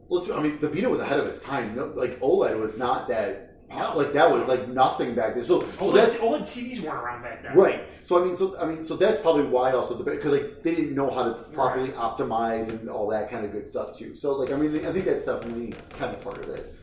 let's. 0.09 0.31
I 0.31 0.41
mean, 0.41 0.61
the 0.61 0.69
Vita 0.69 0.89
was 0.89 1.01
ahead 1.01 1.19
of 1.19 1.27
its 1.27 1.41
time. 1.43 1.75
No, 1.75 1.87
like 1.87 2.21
OLED 2.21 2.61
was 2.61 2.79
not 2.79 3.09
that 3.09 3.46
Like 3.69 4.13
that 4.13 4.31
was 4.31 4.47
like 4.49 4.69
nothing 4.69 5.15
back 5.15 5.35
then. 5.35 5.45
So, 5.45 5.61
so 5.61 5.67
OLED, 5.67 5.95
that's 5.95 6.15
OLED 6.17 6.43
TVs 6.43 6.81
weren't 6.83 6.97
around 7.03 7.23
back 7.23 7.43
then. 7.43 7.57
right. 7.57 7.85
So 8.05 8.21
I 8.23 8.25
mean, 8.25 8.37
so 8.37 8.57
I 8.61 8.65
mean, 8.67 8.85
so 8.85 8.97
that's 8.97 9.21
probably 9.21 9.45
why 9.45 9.73
also 9.73 9.97
the 9.97 10.05
better. 10.05 10.17
because 10.17 10.33
like 10.33 10.63
they 10.63 10.75
didn't 10.75 10.95
know 10.95 11.11
how 11.11 11.25
to 11.25 11.35
properly 11.53 11.91
optimize 11.91 12.69
and 12.69 12.89
all 12.89 13.09
that 13.09 13.31
kind 13.31 13.45
of 13.45 13.53
good 13.53 13.67
stuff 13.69 13.97
too. 13.99 14.17
So 14.17 14.37
like 14.37 14.53
I 14.53 14.57
mean, 14.57 14.87
I 14.87 14.93
think 14.93 15.05
that's 15.05 15.27
definitely 15.27 15.75
kind 15.91 16.15
of 16.15 16.21
part 16.23 16.39
of 16.39 16.49
it. 16.51 16.75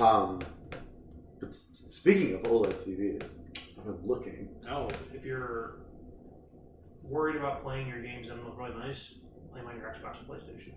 Um, 0.00 0.40
but 1.40 1.54
speaking 1.90 2.34
of 2.34 2.42
OLED 2.42 2.74
TVs, 2.74 3.22
I've 3.78 3.84
been 3.84 3.98
looking. 4.04 4.48
Oh, 4.70 4.88
If 5.12 5.24
you're 5.24 5.80
worried 7.02 7.36
about 7.36 7.62
playing 7.62 7.88
your 7.88 8.02
games 8.02 8.30
and 8.30 8.42
look 8.44 8.58
really 8.58 8.74
nice, 8.78 9.14
play 9.50 9.60
them 9.60 9.68
on 9.68 9.76
your 9.76 9.86
Xbox 9.88 10.18
and 10.20 10.28
PlayStation. 10.28 10.72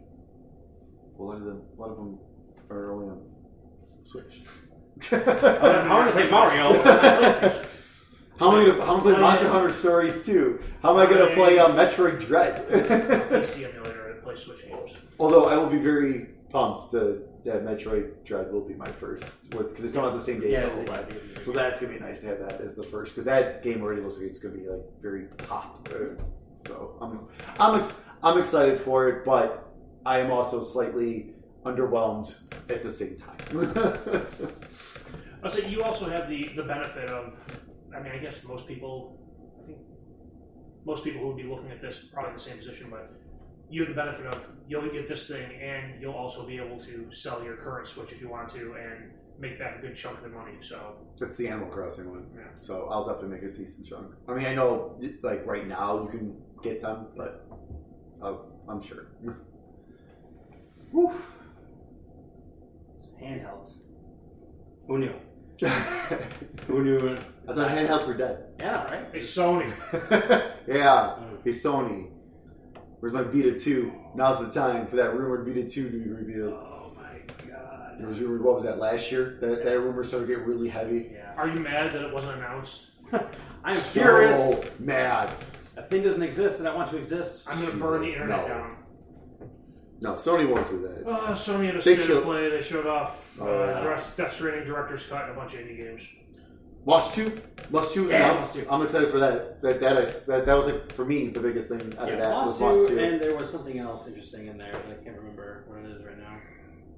Well, 1.15 1.29
A 1.29 1.31
lot 1.31 1.37
of 1.37 1.45
them, 1.45 1.61
a 1.77 1.81
lot 1.81 1.89
of 1.91 1.97
them 1.97 2.19
are 2.69 2.91
only 2.93 3.07
on 3.09 3.21
Switch. 4.03 4.41
I 5.11 5.87
want 5.89 6.07
to 6.07 6.13
play 6.13 6.29
Mario. 6.29 7.63
How 8.39 8.51
am 8.51 8.55
I 8.55 8.65
gonna 8.65 8.85
how 8.85 8.95
am 8.95 9.01
I 9.01 9.03
gonna 9.03 9.13
play 9.13 9.21
Monster 9.21 9.47
Hunter 9.47 9.73
Stories 9.73 10.25
2? 10.25 10.59
How 10.81 10.91
am 10.91 10.97
I 10.97 11.09
gonna 11.09 11.33
play 11.35 11.59
uh, 11.59 11.69
Metroid 11.69 12.19
Dread? 12.19 12.67
PC 12.67 13.63
emulator 13.69 14.13
that 14.13 14.23
plays 14.23 14.39
Switch 14.39 14.67
games. 14.67 14.91
Although 15.19 15.45
I 15.45 15.55
will 15.55 15.69
be 15.69 15.77
very 15.77 16.29
pumped 16.49 16.91
to 16.91 17.21
that 17.45 17.63
Metroid 17.63 18.25
Dread 18.25 18.51
will 18.51 18.67
be 18.67 18.73
my 18.73 18.91
first 18.93 19.49
because 19.51 19.83
it's 19.83 19.93
coming 19.93 20.09
out 20.09 20.17
the 20.17 20.23
same 20.23 20.39
day 20.39 20.51
yeah, 20.51 20.65
as 20.65 20.89
OLED. 20.89 21.45
So 21.45 21.51
that's 21.51 21.79
gonna 21.79 21.93
be 21.93 21.99
nice 21.99 22.21
to 22.21 22.27
have 22.27 22.39
that 22.39 22.59
as 22.59 22.75
the 22.75 22.83
first 22.83 23.13
because 23.13 23.25
that 23.25 23.63
game 23.63 23.83
already 23.83 24.01
looks 24.01 24.17
like 24.17 24.27
it's 24.27 24.39
gonna 24.39 24.55
be 24.55 24.67
like 24.67 24.81
very 25.01 25.25
popular. 25.37 26.17
So 26.67 26.97
I'm 27.01 27.27
I'm 27.59 27.79
ex- 27.79 27.93
I'm 28.23 28.39
excited 28.39 28.81
for 28.81 29.09
it, 29.09 29.25
but 29.25 29.71
I 30.05 30.19
am 30.19 30.31
also 30.31 30.63
slightly 30.63 31.32
underwhelmed 31.65 32.35
at 32.69 32.83
the 32.83 32.91
same 32.91 33.17
time. 33.17 34.25
Oh, 35.43 35.47
I'll 35.47 35.51
say 35.51 35.69
you 35.69 35.83
also 35.83 36.09
have 36.09 36.29
the, 36.29 36.51
the 36.55 36.63
benefit 36.63 37.09
of, 37.09 37.33
I 37.93 37.99
mean, 38.01 38.13
I 38.13 38.17
guess 38.17 38.45
most 38.45 38.65
people, 38.65 39.19
I 39.61 39.67
think 39.67 39.77
most 40.85 41.03
people 41.03 41.19
who 41.19 41.27
would 41.27 41.35
be 41.35 41.43
looking 41.43 41.69
at 41.69 41.81
this 41.81 41.97
probably 42.13 42.31
in 42.31 42.37
the 42.37 42.41
same 42.41 42.57
position, 42.59 42.87
but 42.89 43.11
you 43.69 43.81
have 43.81 43.89
the 43.89 43.95
benefit 43.95 44.25
of 44.27 44.41
you'll 44.69 44.89
get 44.89 45.09
this 45.09 45.27
thing 45.27 45.51
and 45.61 46.01
you'll 46.01 46.13
also 46.13 46.47
be 46.47 46.57
able 46.59 46.79
to 46.79 47.09
sell 47.11 47.43
your 47.43 47.57
current 47.57 47.89
Switch 47.89 48.13
if 48.13 48.21
you 48.21 48.29
want 48.29 48.49
to 48.53 48.75
and 48.75 49.11
make 49.37 49.59
back 49.59 49.79
a 49.79 49.81
good 49.81 49.97
chunk 49.97 50.17
of 50.19 50.23
the 50.23 50.29
money. 50.29 50.53
So, 50.61 50.95
That's 51.19 51.35
the 51.35 51.49
Animal 51.49 51.67
Crossing 51.67 52.09
one. 52.09 52.27
Yeah. 52.33 52.43
So 52.61 52.87
I'll 52.89 53.05
definitely 53.05 53.35
make 53.35 53.43
a 53.43 53.53
decent 53.53 53.85
chunk. 53.85 54.13
I 54.29 54.33
mean, 54.33 54.45
I 54.45 54.55
know 54.55 54.97
like 55.23 55.45
right 55.45 55.67
now 55.67 56.03
you 56.03 56.09
can 56.09 56.37
get 56.61 56.81
them, 56.81 57.07
but 57.17 57.45
I'll, 58.21 58.45
I'm 58.69 58.81
sure. 58.81 59.07
handhelds. 63.23 63.73
Who 64.87 64.99
knew? 64.99 65.13
I 65.63 65.69
Who 66.67 66.83
knew? 66.83 67.17
I 67.47 67.53
thought 67.53 67.69
handhelds 67.69 68.07
were 68.07 68.15
dead. 68.15 68.45
Yeah, 68.59 68.83
right. 68.85 69.05
hey, 69.11 69.19
Sony, 69.19 69.71
yeah. 70.67 71.15
Mm. 71.19 71.43
Hey 71.43 71.51
Sony, 71.51 72.09
where's 72.99 73.13
my 73.13 73.23
Vita 73.23 73.57
2? 73.57 73.93
Now's 74.15 74.39
the 74.45 74.51
time 74.59 74.87
for 74.87 74.95
that 74.97 75.15
rumored 75.15 75.47
Vita 75.47 75.69
2 75.69 75.89
to 75.89 75.97
be 75.97 76.09
revealed. 76.09 76.53
Oh 76.53 76.93
my 76.95 77.19
god. 77.47 77.95
There 77.99 78.07
was 78.07 78.19
rumored, 78.19 78.43
what 78.43 78.55
was 78.55 78.63
that, 78.63 78.79
last 78.79 79.11
year? 79.11 79.37
That, 79.41 79.63
that 79.63 79.79
rumor 79.79 80.03
started 80.03 80.27
to 80.27 80.35
get 80.35 80.45
really 80.45 80.69
heavy. 80.69 81.11
Yeah. 81.13 81.33
are 81.37 81.47
you 81.47 81.59
mad 81.59 81.93
that 81.93 82.01
it 82.01 82.13
wasn't 82.13 82.37
announced? 82.37 82.91
I'm 83.63 83.75
so 83.77 84.01
furious. 84.01 84.65
mad. 84.79 85.29
A 85.77 85.83
thing 85.83 86.03
doesn't 86.03 86.23
exist 86.23 86.59
that 86.59 86.67
I 86.71 86.75
want 86.75 86.89
to 86.91 86.97
exist. 86.97 87.47
I'm 87.49 87.59
going 87.59 87.71
to 87.71 87.77
burn 87.77 88.01
the 88.01 88.13
internet 88.13 88.41
no. 88.41 88.47
down. 88.47 88.75
No, 90.03 90.15
Sony 90.15 90.47
won't 90.47 90.67
do 90.69 90.81
that. 90.81 91.07
Uh, 91.07 91.31
Sony 91.33 91.65
had 91.67 91.75
a 91.75 91.81
They 91.81 91.95
state 91.95 92.05
killed- 92.07 92.19
of 92.19 92.23
play. 92.25 92.49
They 92.49 92.61
showed 92.61 92.85
off 92.85 93.35
uh, 93.39 93.43
Oh, 93.45 93.65
yeah. 93.65 93.83
Death 93.83 94.13
Death 94.17 94.33
Stranding 94.33 94.65
Director's 94.65 95.03
Cut 95.05 95.23
and 95.23 95.31
a 95.31 95.33
bunch 95.35 95.53
of 95.53 95.61
indie 95.61 95.77
games. 95.77 96.03
Lost 96.85 97.15
2? 97.15 97.41
Lost 97.71 97.93
2 97.93 98.05
is 98.05 98.11
Yeah, 98.11 98.17
announced. 98.31 98.55
Lost 98.57 98.65
2. 98.67 98.67
I'm 98.69 98.81
excited 98.81 99.09
for 99.09 99.19
that. 99.19 99.61
That, 99.61 99.79
that, 99.79 99.95
is, 100.03 100.25
that 100.25 100.45
that 100.45 100.53
was 100.57 100.67
like, 100.67 100.91
for 100.91 101.05
me, 101.05 101.29
the 101.29 101.39
biggest 101.39 101.69
thing 101.69 101.79
out 101.97 102.03
of 102.03 102.09
Yeah, 102.09 102.15
that 102.17 102.29
Lost 102.29 102.59
was 102.59 102.79
Lost 102.79 102.89
2, 102.89 102.95
2. 102.97 103.03
and 103.03 103.21
there 103.21 103.35
was 103.37 103.49
something 103.49 103.79
else 103.79 104.05
interesting 104.05 104.47
in 104.47 104.57
there, 104.57 104.73
but 104.73 104.91
I 104.99 105.03
can't 105.03 105.17
remember 105.17 105.63
what 105.67 105.79
it 105.79 105.85
is 105.95 106.03
right 106.05 106.17
now. 106.17 106.37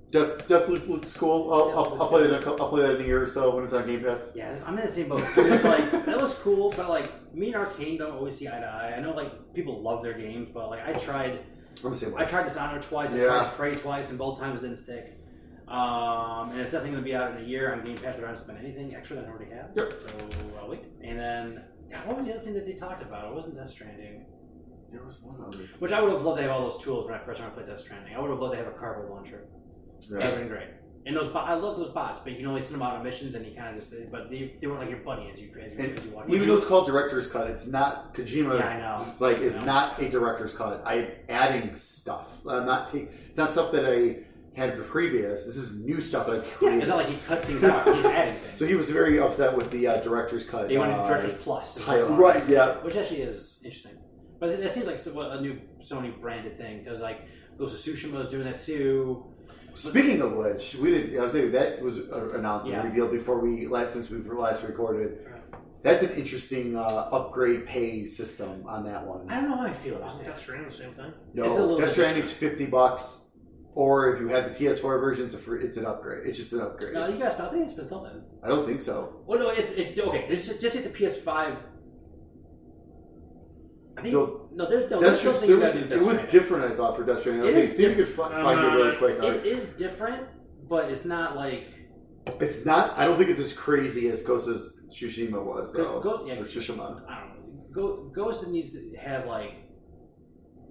Death, 0.10 0.48
Deathloop 0.48 0.88
looks 0.90 1.14
cool. 1.16 1.54
I'll, 1.54 1.68
Yeah, 1.70 1.76
I'll, 1.76 1.84
looks 1.90 2.02
I'll 2.02 2.08
play 2.10 2.22
that. 2.24 2.30
in 2.30 2.36
a 2.36 2.42
cou- 2.42 2.58
I'll 2.60 2.70
play 2.70 2.82
that 2.82 2.96
in 2.96 3.02
a 3.02 3.06
year 3.06 3.22
or 3.22 3.28
so 3.28 3.54
when 3.56 3.64
it's 3.66 3.74
on 3.76 3.86
Game 3.86 4.04
Pass. 4.04 4.32
Yeah, 4.34 4.56
I'm 4.66 4.76
in 4.80 4.86
the 4.86 4.92
same 4.92 5.10
boat. 5.10 5.24
I'm 5.38 5.48
just 5.48 5.64
like, 5.64 5.92
that 6.06 6.18
looks 6.18 6.34
cool, 6.36 6.74
but 6.76 6.90
like, 6.90 7.36
me 7.36 7.54
and 7.54 7.64
Arkane 7.64 8.00
don't 8.00 8.14
always 8.16 8.38
see 8.40 8.48
eye 8.48 8.60
to 8.60 8.66
eye. 8.66 8.96
I 8.98 9.02
know 9.02 9.14
like 9.14 9.54
people 9.54 9.82
love 9.84 10.02
their 10.02 10.14
games, 10.18 10.48
but 10.52 10.70
like 10.72 10.88
I 10.88 10.94
tried 10.94 11.42
I'm 11.84 11.92
the 11.92 11.98
same 11.98 12.16
I 12.18 12.26
tried 12.26 12.44
Dishonored 12.44 12.84
twice, 12.84 13.10
I 13.12 13.18
Yeah. 13.18 13.28
tried 13.28 13.54
Prey 13.56 13.76
twice, 13.76 14.10
and 14.10 14.18
both 14.18 14.40
times 14.40 14.62
didn't 14.62 14.78
stick. 14.78 15.18
Um, 15.68 16.52
and 16.52 16.60
it's 16.60 16.72
definitely 16.72 16.92
going 16.92 17.04
to 17.04 17.10
be 17.10 17.16
out 17.16 17.32
in 17.32 17.44
a 17.44 17.48
year 17.48 17.74
on 17.74 17.84
Game 17.84 17.98
Pass, 17.98 18.16
but 18.16 18.26
I 18.26 18.28
don't 18.28 18.40
spend 18.40 18.60
anything 18.60 18.96
extra 18.96 19.16
that 19.18 19.26
I 19.26 19.30
already 19.30 19.52
have. 19.52 19.72
Yep. 19.76 19.94
So 20.02 20.10
I'll 20.62 20.70
wait. 20.70 20.84
And 21.04 21.18
then, 21.20 21.64
God, 21.92 22.06
what 22.08 22.18
was 22.18 22.26
the 22.28 22.34
other 22.36 22.44
thing 22.44 22.54
that 22.54 22.66
they 22.68 22.74
talked 22.74 23.02
about? 23.02 23.30
It 23.30 23.34
wasn't 23.34 23.56
Death 23.56 23.72
Stranding. 23.72 24.26
There 24.92 25.04
was 25.04 25.20
one 25.22 25.44
other. 25.46 25.64
Which 25.80 25.92
I 25.92 26.02
would 26.02 26.12
have 26.12 26.22
loved 26.24 26.38
to 26.38 26.44
have 26.44 26.52
all 26.52 26.70
those 26.70 26.82
tools 26.84 27.06
when 27.10 27.16
I 27.16 27.24
first 27.26 27.40
started 27.40 27.56
playing 27.56 27.70
Death 27.70 27.80
Stranding. 27.80 28.16
I 28.16 28.20
would 28.22 28.30
have 28.30 28.40
loved 28.40 28.54
to 28.54 28.58
have 28.64 28.68
a 28.68 28.78
cargo 28.78 29.12
launcher. 29.12 29.48
That 30.10 30.16
would 30.18 30.24
have 30.24 30.38
been 30.38 30.48
great. 30.48 30.68
And 31.08 31.16
those, 31.16 31.32
bo- 31.32 31.40
I 31.40 31.54
love 31.54 31.78
those 31.78 31.92
bots, 31.92 32.20
but 32.24 32.32
you 32.32 32.40
can 32.40 32.48
only 32.48 32.62
send 32.62 32.74
them 32.74 32.82
out 32.82 32.96
on 32.96 33.04
missions, 33.04 33.36
and 33.36 33.46
you 33.46 33.56
kind 33.56 33.76
of 33.78 33.82
just, 33.82 33.94
but 34.12 34.32
they, 34.32 34.56
they 34.60 34.66
weren't 34.66 34.80
like 34.80 34.90
your 34.90 35.00
buddy 35.00 35.30
as 35.32 35.40
you 35.40 35.50
as 35.62 35.72
you, 35.72 35.78
And 35.78 35.98
as 36.00 36.04
you 36.04 36.12
watch. 36.12 36.26
Even 36.30 36.48
though 36.48 36.58
it's 36.58 36.66
called 36.66 36.88
director's 36.88 37.28
cut, 37.28 37.48
it's 37.48 37.68
not 37.68 38.16
Kojima. 38.16 38.58
Yeah, 38.60 38.68
I 38.68 38.80
know. 38.80 39.06
It's 39.08 39.22
like 39.22 39.38
it's 39.38 39.56
I 39.56 39.60
know. 39.60 39.66
not 39.66 40.02
a 40.02 40.10
director's 40.10 40.54
cut. 40.56 40.82
I'm 40.84 41.08
adding 41.30 41.76
stuff. 41.76 42.32
I'm 42.50 42.66
not 42.66 42.92
take. 42.92 43.10
It's 43.30 43.38
not 43.38 43.52
stuff 43.52 43.72
that 43.74 43.86
I 43.86 44.24
had 44.60 44.84
previous. 44.88 45.46
This 45.46 45.58
is 45.58 45.76
new 45.76 46.02
stuff 46.02 46.26
that 46.26 46.40
I 46.40 46.44
yeah, 46.44 46.52
created. 46.58 46.80
it's 46.80 46.88
not 46.88 46.98
like 46.98 47.10
he 47.10 47.18
cut 47.28 47.46
things 47.46 47.64
out; 47.64 47.86
he's 47.96 48.06
adding 48.06 48.36
things. 48.36 48.60
so 48.60 48.66
he 48.66 48.74
was 48.74 48.90
very 48.90 49.20
upset 49.20 49.56
with 49.56 49.70
the 49.70 49.86
uh, 49.86 50.02
director's 50.02 50.44
cut. 50.46 50.70
They 50.70 50.78
wanted 50.78 50.94
uh, 50.96 51.08
Directors 51.08 51.34
Plus. 51.36 51.86
title. 51.86 52.16
Right, 52.16 52.48
yeah. 52.50 52.78
Which 52.78 52.96
actually 52.96 53.22
is 53.22 53.60
interesting. 53.64 53.92
But 54.40 54.50
it, 54.50 54.64
that 54.64 54.74
seems 54.74 54.88
like 54.88 55.00
a 55.06 55.40
new 55.42 55.60
Sony 55.80 56.20
branded 56.20 56.58
thing 56.58 56.84
because 56.84 57.00
like 57.00 57.28
Ghost 57.58 57.88
of 57.88 57.94
Tsushima 57.96 58.22
is 58.22 58.28
doing 58.28 58.46
that 58.46 58.60
too. 58.60 59.26
Speaking 59.76 60.22
of 60.22 60.34
which, 60.34 60.76
we 60.76 60.90
did. 60.92 61.18
I 61.18 61.24
was 61.24 61.34
saying 61.34 61.52
that 61.52 61.82
was 61.82 61.98
uh, 62.00 62.30
announced 62.38 62.68
Yeah. 62.68 62.80
and 62.80 62.90
revealed 62.90 63.12
before 63.12 63.40
we 63.40 63.68
last 63.68 63.94
since 63.94 64.10
we 64.10 64.18
last 64.20 64.64
recorded. 64.64 65.20
That's 65.84 66.04
an 66.04 66.12
interesting 66.14 66.76
uh, 66.76 66.82
upgrade 66.82 67.68
pay 67.68 68.08
system 68.08 68.64
on 68.68 68.84
that 68.86 69.06
one. 69.06 69.30
I 69.30 69.36
don't 69.42 69.50
know 69.52 69.58
how 69.58 69.68
I 69.68 69.74
feel 69.74 69.98
about 69.98 70.10
Isn't 70.10 70.24
that. 70.24 70.30
Death 70.30 70.40
Stranding 70.40 70.70
the 70.70 70.76
same 70.76 70.94
thing? 70.96 71.14
It's 71.36 71.38
a 71.38 71.40
No, 71.42 71.48
little 71.56 71.78
Death 71.78 71.92
Stranding's 71.92 72.32
fifty 72.32 72.66
bucks, 72.66 73.30
or 73.76 74.12
if 74.16 74.20
you 74.20 74.28
have 74.30 74.46
the 74.46 74.56
PS4 74.66 74.82
version, 75.00 75.26
it's 75.28 75.36
a 75.36 75.38
free, 75.38 75.64
it's 75.64 75.78
an 75.78 75.86
upgrade. 75.86 76.26
It's 76.26 76.40
just 76.40 76.54
an 76.54 76.62
upgrade. 76.62 76.94
No, 76.96 77.08
you 77.08 77.20
guys, 77.20 77.40
I 77.40 77.50
think 77.50 77.66
it's 77.66 77.74
been 77.74 77.86
something. 77.86 78.20
I 78.44 78.48
don't 78.48 78.66
think 78.66 78.82
so. 78.82 79.22
Well, 79.28 79.38
no, 79.40 79.50
it's, 79.52 79.70
it's 79.72 80.00
okay. 80.00 80.26
Just, 80.30 80.60
just 80.60 80.76
hit 80.76 80.92
the 80.92 80.98
PS5. 81.06 81.56
I 83.98 84.02
think 84.02 84.14
No, 84.14 84.50
no, 84.54 84.70
there's 84.70 84.90
no. 84.92 85.00
Death 85.00 85.22
There's 85.22 85.22
something 85.22 85.50
there 85.50 85.58
was, 85.60 85.76
it 85.76 86.00
was 86.02 86.20
different. 86.32 86.72
I 86.72 86.76
thought 86.76 86.98
for 86.98 87.04
Death 87.06 87.22
Stranding. 87.22 87.44
I 87.44 87.46
was 87.46 87.56
It 87.56 87.68
saying, 87.68 87.78
see 87.78 87.86
if 87.86 87.98
you 87.98 88.06
could 88.06 88.14
fi- 88.14 88.30
find 88.30 88.60
it 88.60 88.64
really 88.76 88.96
Uh, 88.96 89.00
quick. 89.00 89.18
It 89.24 89.46
is 89.46 89.70
different, 89.70 90.28
but 90.68 90.92
it's 90.92 91.06
not 91.06 91.36
like 91.36 91.68
It's 92.42 92.66
not. 92.66 92.98
I 92.98 93.06
don't 93.06 93.18
think 93.18 93.30
it's 93.30 93.40
as 93.40 93.54
crazy 93.54 94.10
as 94.10 94.24
Ghost 94.24 94.48
of 94.50 94.62
Tsushima 94.92 95.44
was 95.44 95.72
though. 95.74 96.00
Go- 96.02 96.26
yeah, 96.26 96.34
or 96.40 96.44
Tsushima. 96.46 97.08
I 97.10 97.20
don't 97.22 97.30
know. 97.30 97.66
Go, 97.74 98.12
Ghost 98.14 98.48
needs 98.48 98.72
to 98.74 98.96
have 99.00 99.26
like 99.28 99.54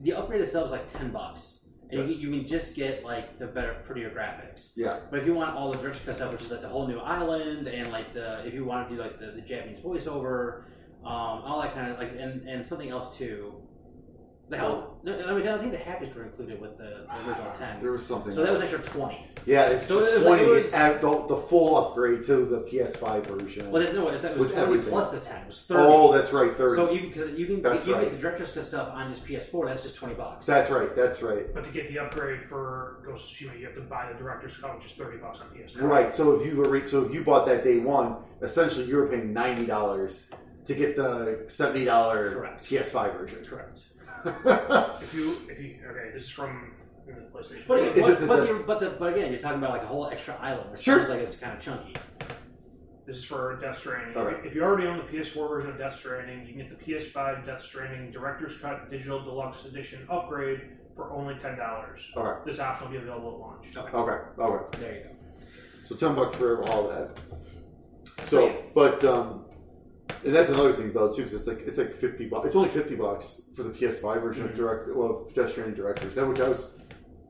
the 0.02 0.12
upgrade 0.12 0.40
itself 0.42 0.66
is 0.66 0.72
like 0.72 0.92
ten 0.92 1.10
bucks, 1.12 1.64
and 1.90 2.00
Yes. 2.00 2.08
you, 2.10 2.14
can- 2.16 2.34
you 2.34 2.40
can 2.40 2.48
just 2.48 2.74
get 2.74 3.04
like 3.04 3.38
the 3.38 3.46
better, 3.46 3.76
prettier 3.86 4.10
graphics. 4.10 4.72
Yeah. 4.76 5.00
But 5.10 5.20
if 5.20 5.26
you 5.26 5.34
want 5.34 5.54
all 5.56 5.70
the 5.70 5.78
direction 5.78 6.14
stuff, 6.14 6.32
which 6.32 6.42
is 6.42 6.50
like 6.50 6.60
the 6.62 6.68
whole 6.68 6.86
new 6.88 6.98
island, 6.98 7.68
and 7.68 7.90
like 7.92 8.12
the 8.12 8.46
if 8.46 8.52
you 8.52 8.64
want 8.64 8.88
to 8.88 8.96
do 8.96 9.00
like 9.00 9.18
the, 9.18 9.26
the 9.32 9.40
Japanese 9.42 9.80
voiceover, 9.84 10.64
um, 11.04 11.42
all 11.44 11.60
that 11.62 11.74
kind 11.74 11.90
of 11.92 11.98
like, 11.98 12.18
and, 12.18 12.48
and 12.48 12.64
something 12.66 12.90
else 12.90 13.16
too. 13.16 13.54
The 14.46 14.58
hell, 14.58 15.00
no, 15.02 15.14
I 15.26 15.32
mean 15.32 15.40
I 15.40 15.52
don't 15.52 15.60
think 15.60 15.72
the 15.72 15.78
haptics 15.78 16.14
were 16.14 16.24
included 16.24 16.60
with 16.60 16.76
the, 16.76 17.06
the 17.08 17.28
original 17.30 17.50
ten. 17.52 17.80
There 17.80 17.92
was 17.92 18.04
something. 18.04 18.30
So 18.30 18.44
that 18.44 18.52
was 18.52 18.60
else. 18.62 18.74
extra 18.74 18.92
twenty. 18.92 19.26
Yeah, 19.46 19.68
it's 19.68 19.88
So 19.88 20.00
it 20.04 20.18
was- 20.18 20.26
twenty. 20.26 20.42
it 20.44 20.48
was- 20.64 20.74
at 20.74 21.00
the, 21.00 21.26
the 21.28 21.36
full 21.38 21.78
upgrade 21.78 22.24
to 22.26 22.44
the 22.44 22.60
PS5 22.60 23.26
version. 23.26 23.70
Well, 23.70 23.82
no, 23.94 24.08
it 24.08 24.12
was, 24.12 24.24
it 24.24 24.32
was 24.36 24.40
With 24.48 24.52
twenty 24.52 24.66
everything. 24.66 24.90
plus 24.90 25.10
the 25.12 25.20
ten. 25.20 25.40
It 25.42 25.46
was 25.46 25.62
thirty. 25.62 25.82
oh, 25.82 26.12
that's 26.12 26.30
right. 26.34 26.54
Thirty. 26.58 26.76
So 26.76 26.90
you 26.92 27.00
because 27.08 27.38
you 27.38 27.46
can 27.46 27.62
That's 27.62 27.86
you 27.86 27.94
right. 27.94 28.02
get 28.02 28.10
the 28.12 28.18
director's 28.18 28.52
cut 28.52 28.66
stuff 28.66 28.90
on 28.92 29.10
just 29.14 29.24
PS4. 29.24 29.66
That's 29.66 29.82
just 29.82 29.96
twenty 29.96 30.14
bucks. 30.14 30.44
that's 30.44 30.70
right. 30.70 30.94
That's 30.94 31.22
right. 31.22 31.52
But 31.54 31.64
to 31.64 31.70
get 31.70 31.88
the 31.88 31.98
upgrade 32.00 32.44
for 32.44 32.98
Ghost 33.06 33.32
of 33.32 33.38
Tsushima, 33.48 33.58
you 33.58 33.64
have 33.64 33.74
to 33.76 33.80
buy 33.80 34.12
the 34.12 34.18
director's 34.18 34.58
cut, 34.58 34.76
which 34.76 34.84
is 34.84 34.92
thirty 34.92 35.16
bucks 35.16 35.40
on 35.40 35.46
PS4. 35.56 35.80
Right. 35.80 36.14
So 36.14 36.38
if 36.38 36.46
you 36.46 36.56
were 36.56 36.86
so 36.86 37.04
if 37.06 37.14
you 37.14 37.24
bought 37.24 37.46
that 37.46 37.64
day 37.64 37.78
one, 37.78 38.16
essentially 38.42 38.84
you 38.84 38.96
were 38.98 39.06
paying 39.08 39.32
ninety 39.32 39.64
dollars 39.64 40.28
to 40.66 40.74
get 40.74 40.96
the 40.96 41.44
seventy 41.48 41.84
dollar 41.84 42.56
PS5 42.62 43.18
version. 43.18 43.44
correct. 43.44 43.84
If 45.02 45.14
you, 45.14 45.36
if 45.48 45.60
you, 45.60 45.76
okay, 45.90 46.10
this 46.14 46.24
is 46.24 46.28
from 46.30 46.72
the 47.06 47.12
PlayStation. 47.12 47.66
But, 47.68 47.78
Is 47.80 48.04
but, 48.06 48.10
it 48.12 48.20
the- 48.20 48.26
but, 48.26 48.36
this- 48.40 48.48
you're- 48.50 48.64
but, 48.66 48.80
the, 48.80 48.90
but 48.90 49.12
again, 49.14 49.30
you're 49.30 49.40
talking 49.40 49.58
about 49.58 49.70
like 49.70 49.82
a 49.82 49.86
whole 49.86 50.08
extra 50.08 50.34
island, 50.40 50.70
which 50.72 50.80
Sure. 50.82 50.98
sounds 50.98 51.10
like 51.10 51.20
it's 51.20 51.36
kind 51.36 51.56
of 51.56 51.62
chunky. 51.62 51.94
This 53.06 53.16
is 53.18 53.24
for 53.24 53.58
Death 53.60 53.78
Stranding. 53.78 54.16
All 54.16 54.26
If- 54.26 54.34
right. 54.36 54.46
If 54.46 54.54
you 54.54 54.62
already 54.62 54.86
own 54.86 54.98
the 54.98 55.04
PS4 55.04 55.48
version 55.48 55.70
of 55.70 55.78
Death 55.78 55.94
Stranding, 55.94 56.40
you 56.46 56.54
can 56.54 56.62
get 56.66 56.70
the 56.70 56.76
PS5 56.92 57.44
Death 57.44 57.60
Stranding 57.60 58.10
Director's 58.10 58.56
Cut 58.56 58.90
Digital 58.90 59.22
Deluxe 59.22 59.66
Edition 59.66 60.06
upgrade 60.08 60.62
for 60.96 61.12
only 61.12 61.34
ten 61.36 61.58
dollars. 61.58 62.10
All 62.16 62.22
right. 62.24 62.44
This 62.46 62.60
option 62.60 62.86
will 62.86 62.92
be 62.92 63.02
available 63.02 63.32
at 63.34 63.40
launch. 63.40 63.76
Okay. 63.76 63.96
Okay. 63.96 64.42
Okay. 64.42 64.78
There 64.80 64.94
you 64.98 65.04
go. 65.04 65.10
So 65.84 65.96
ten 65.96 66.14
bucks 66.14 66.34
for 66.34 66.62
all 66.70 66.88
that. 66.88 67.18
So, 68.28 68.62
but 68.74 69.04
um, 69.04 69.43
and 70.24 70.34
that's 70.34 70.50
another 70.50 70.72
thing 70.74 70.92
though 70.92 71.08
too, 71.10 71.18
because 71.18 71.34
it's 71.34 71.46
like 71.46 71.60
it's 71.66 71.78
like 71.78 71.98
fifty 72.00 72.26
bucks. 72.26 72.46
It's 72.46 72.56
only 72.56 72.68
fifty 72.68 72.94
bucks 72.96 73.42
for 73.54 73.62
the 73.62 73.70
PS5 73.70 74.22
version 74.22 74.46
Mhm. 74.46 74.50
of 74.50 74.56
Direct, 74.56 74.94
well, 74.94 75.28
Stranding 75.48 75.74
Directors. 75.74 76.14
That 76.14 76.26
which 76.26 76.40
I 76.40 76.48
was 76.48 76.70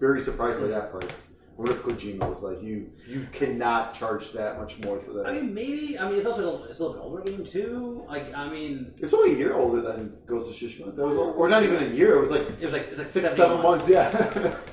very 0.01 0.21
surprised 0.23 0.61
by 0.61 0.67
that 0.69 0.91
price. 0.91 1.29
Wonder 1.57 1.73
if 1.73 1.83
Kojima 1.83 2.29
was 2.29 2.43
like, 2.43 2.61
you 2.63 2.91
you 3.07 3.27
cannot 3.33 3.95
charge 3.95 4.33
that 4.33 4.59
much 4.61 4.77
more 4.81 4.99
for 4.99 5.13
this. 5.13 5.27
I 5.27 5.33
mean, 5.35 5.55
maybe. 5.55 5.97
I 5.97 6.09
mean, 6.09 6.17
it's 6.19 6.27
also 6.27 6.65
it's 6.65 6.81
a 6.81 6.83
little 6.85 6.95
bit 6.95 7.03
older 7.05 7.23
game 7.23 7.45
too. 7.45 8.05
Like, 8.09 8.35
I 8.35 8.49
mean, 8.49 8.93
it's 8.99 9.15
only 9.15 9.35
a 9.35 9.39
year 9.39 9.55
older 9.55 9.81
than 9.81 10.17
Ghost 10.27 10.51
of 10.51 10.57
Tsushima. 10.57 10.97
That 10.97 11.07
was, 11.07 11.17
or 11.17 11.49
not 11.49 11.63
even 11.63 11.81
a 11.83 11.87
year. 11.87 12.17
It 12.17 12.21
was 12.21 12.31
like 12.33 12.43
it 12.61 12.65
was 12.65 12.73
like 12.73 12.83
it's 12.89 12.99
like 12.99 13.07
six, 13.07 13.35
seven 13.37 13.63
months. 13.63 13.89
Yeah, 13.89 14.11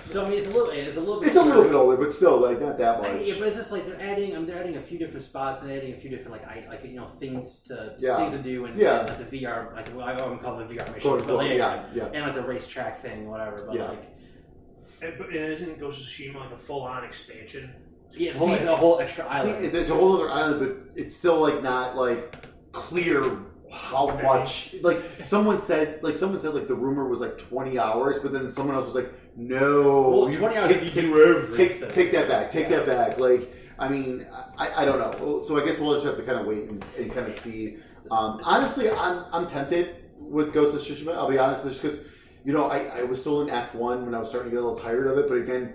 So 0.08 0.26
I 0.26 0.30
mean, 0.30 0.40
it's 0.40 0.48
a 0.48 0.52
little, 0.52 0.70
it's 0.72 0.98
a 0.98 1.00
little 1.00 1.20
bit. 1.20 1.28
it's 1.28 1.38
a 1.38 1.42
little 1.44 1.58
older. 1.58 1.70
bit 1.70 1.76
older, 1.78 1.98
but 1.98 2.12
still 2.12 2.40
like 2.40 2.60
not 2.60 2.78
that 2.80 3.02
much. 3.02 3.12
I, 3.12 3.20
yeah, 3.20 3.36
but 3.38 3.48
it's 3.50 3.58
just 3.58 3.72
like 3.72 3.86
they're 3.86 4.02
adding. 4.02 4.34
I 4.36 4.38
mean, 4.40 4.48
they're 4.48 4.58
adding 4.60 4.78
a 4.78 4.82
few 4.82 4.98
different 4.98 5.24
spots 5.24 5.62
and 5.62 5.72
adding 5.72 5.94
a 5.94 5.98
few 5.98 6.10
different 6.10 6.32
like 6.32 6.46
I 6.48 6.66
like 6.68 6.84
you 6.84 6.96
know 6.96 7.12
things 7.20 7.60
to 7.68 7.96
Yeah. 8.00 8.18
things 8.18 8.34
to 8.34 8.40
do 8.40 8.66
and 8.66 8.80
Yeah. 8.80 9.02
like 9.02 9.30
the 9.30 9.38
VR 9.40 9.76
like 9.76 9.90
I 9.92 10.14
wouldn't 10.24 10.42
call 10.42 10.60
it 10.60 10.68
the 10.68 10.74
VR 10.76 10.88
mission, 10.88 11.02
Quote, 11.02 11.28
but 11.28 11.36
like, 11.36 11.54
yeah, 11.58 11.84
yeah. 11.94 12.06
and 12.06 12.26
like 12.26 12.34
the 12.34 12.42
racetrack 12.42 13.04
thing, 13.04 13.30
whatever. 13.30 13.64
But 13.68 13.76
Yeah. 13.76 13.90
like, 13.90 14.11
And, 15.02 15.14
but 15.18 15.28
and 15.28 15.36
isn't 15.52 15.80
Ghost 15.80 16.02
of 16.02 16.08
Tsushima 16.08 16.36
like 16.36 16.52
a 16.52 16.58
full 16.58 16.82
on 16.84 17.04
expansion? 17.04 17.72
yeah, 18.14 18.30
it's 18.32 18.40
See- 18.40 18.46
like 18.46 18.62
a 18.62 18.76
whole 18.76 19.00
extra 19.00 19.24
See, 19.24 19.30
island. 19.52 19.72
there's 19.72 19.90
a 19.90 19.96
whole 19.96 20.16
other 20.16 20.30
island, 20.30 20.60
but 20.60 21.02
it's 21.02 21.16
still 21.16 21.40
like 21.40 21.64
not 21.64 21.96
like 21.96 22.46
clear 22.72 23.38
how 23.72 24.10
Okay. 24.10 24.22
much. 24.24 24.76
Like 24.82 25.02
someone 25.26 25.60
said, 25.62 26.04
like 26.04 26.18
someone 26.18 26.42
said, 26.42 26.54
like 26.54 26.68
the 26.68 26.76
rumor 26.76 27.08
was 27.08 27.22
like 27.22 27.38
20 27.38 27.80
hours, 27.80 28.20
but 28.20 28.34
then 28.34 28.52
someone 28.52 28.76
else 28.76 28.86
was 28.86 28.96
like, 28.96 29.14
no, 29.38 30.10
well, 30.10 30.30
you 30.32 30.38
twenty 30.38 30.58
hours 30.58 30.68
take, 30.74 30.78
if 30.82 30.84
you 30.96 31.02
take, 31.02 31.10
do 31.12 31.24
everything. 31.24 31.80
take 31.80 31.94
take 31.94 32.12
that 32.12 32.28
back, 32.28 32.52
take 32.52 32.68
that 32.68 32.86
back. 32.86 33.18
Like, 33.18 33.54
I 33.80 33.88
mean, 33.88 34.28
I, 34.58 34.82
I 34.82 34.86
don't 34.86 35.00
know. 35.00 35.42
So 35.48 35.58
I 35.60 35.66
guess 35.66 35.80
we'll 35.80 35.94
just 35.94 36.06
have 36.06 36.18
to 36.18 36.24
kind 36.24 36.38
of 36.40 36.46
wait 36.46 36.70
and, 36.70 36.86
and 37.00 37.12
kind 37.14 37.28
of 37.28 37.40
see. 37.40 37.78
Um, 38.12 38.42
honestly, 38.44 38.90
I'm 38.92 39.24
I'm 39.32 39.48
tempted 39.48 39.96
with 40.20 40.52
Ghost 40.54 40.76
of 40.76 40.82
Tsushima. 40.82 41.14
I'll 41.16 41.30
be 41.30 41.38
honest, 41.38 41.64
just 41.64 41.82
because 41.82 42.00
you 42.44 42.54
know 42.54 42.66
I, 42.66 43.00
I 43.00 43.04
was 43.04 43.20
still 43.20 43.42
in 43.42 43.50
Act 43.50 43.76
One 43.76 44.06
when 44.06 44.16
I 44.16 44.20
was 44.20 44.30
starting 44.30 44.50
to 44.52 44.56
get 44.56 44.64
a 44.64 44.68
little 44.68 44.80
tired 44.80 45.08
of 45.08 45.18
it, 45.18 45.28
but 45.28 45.36
again. 45.38 45.74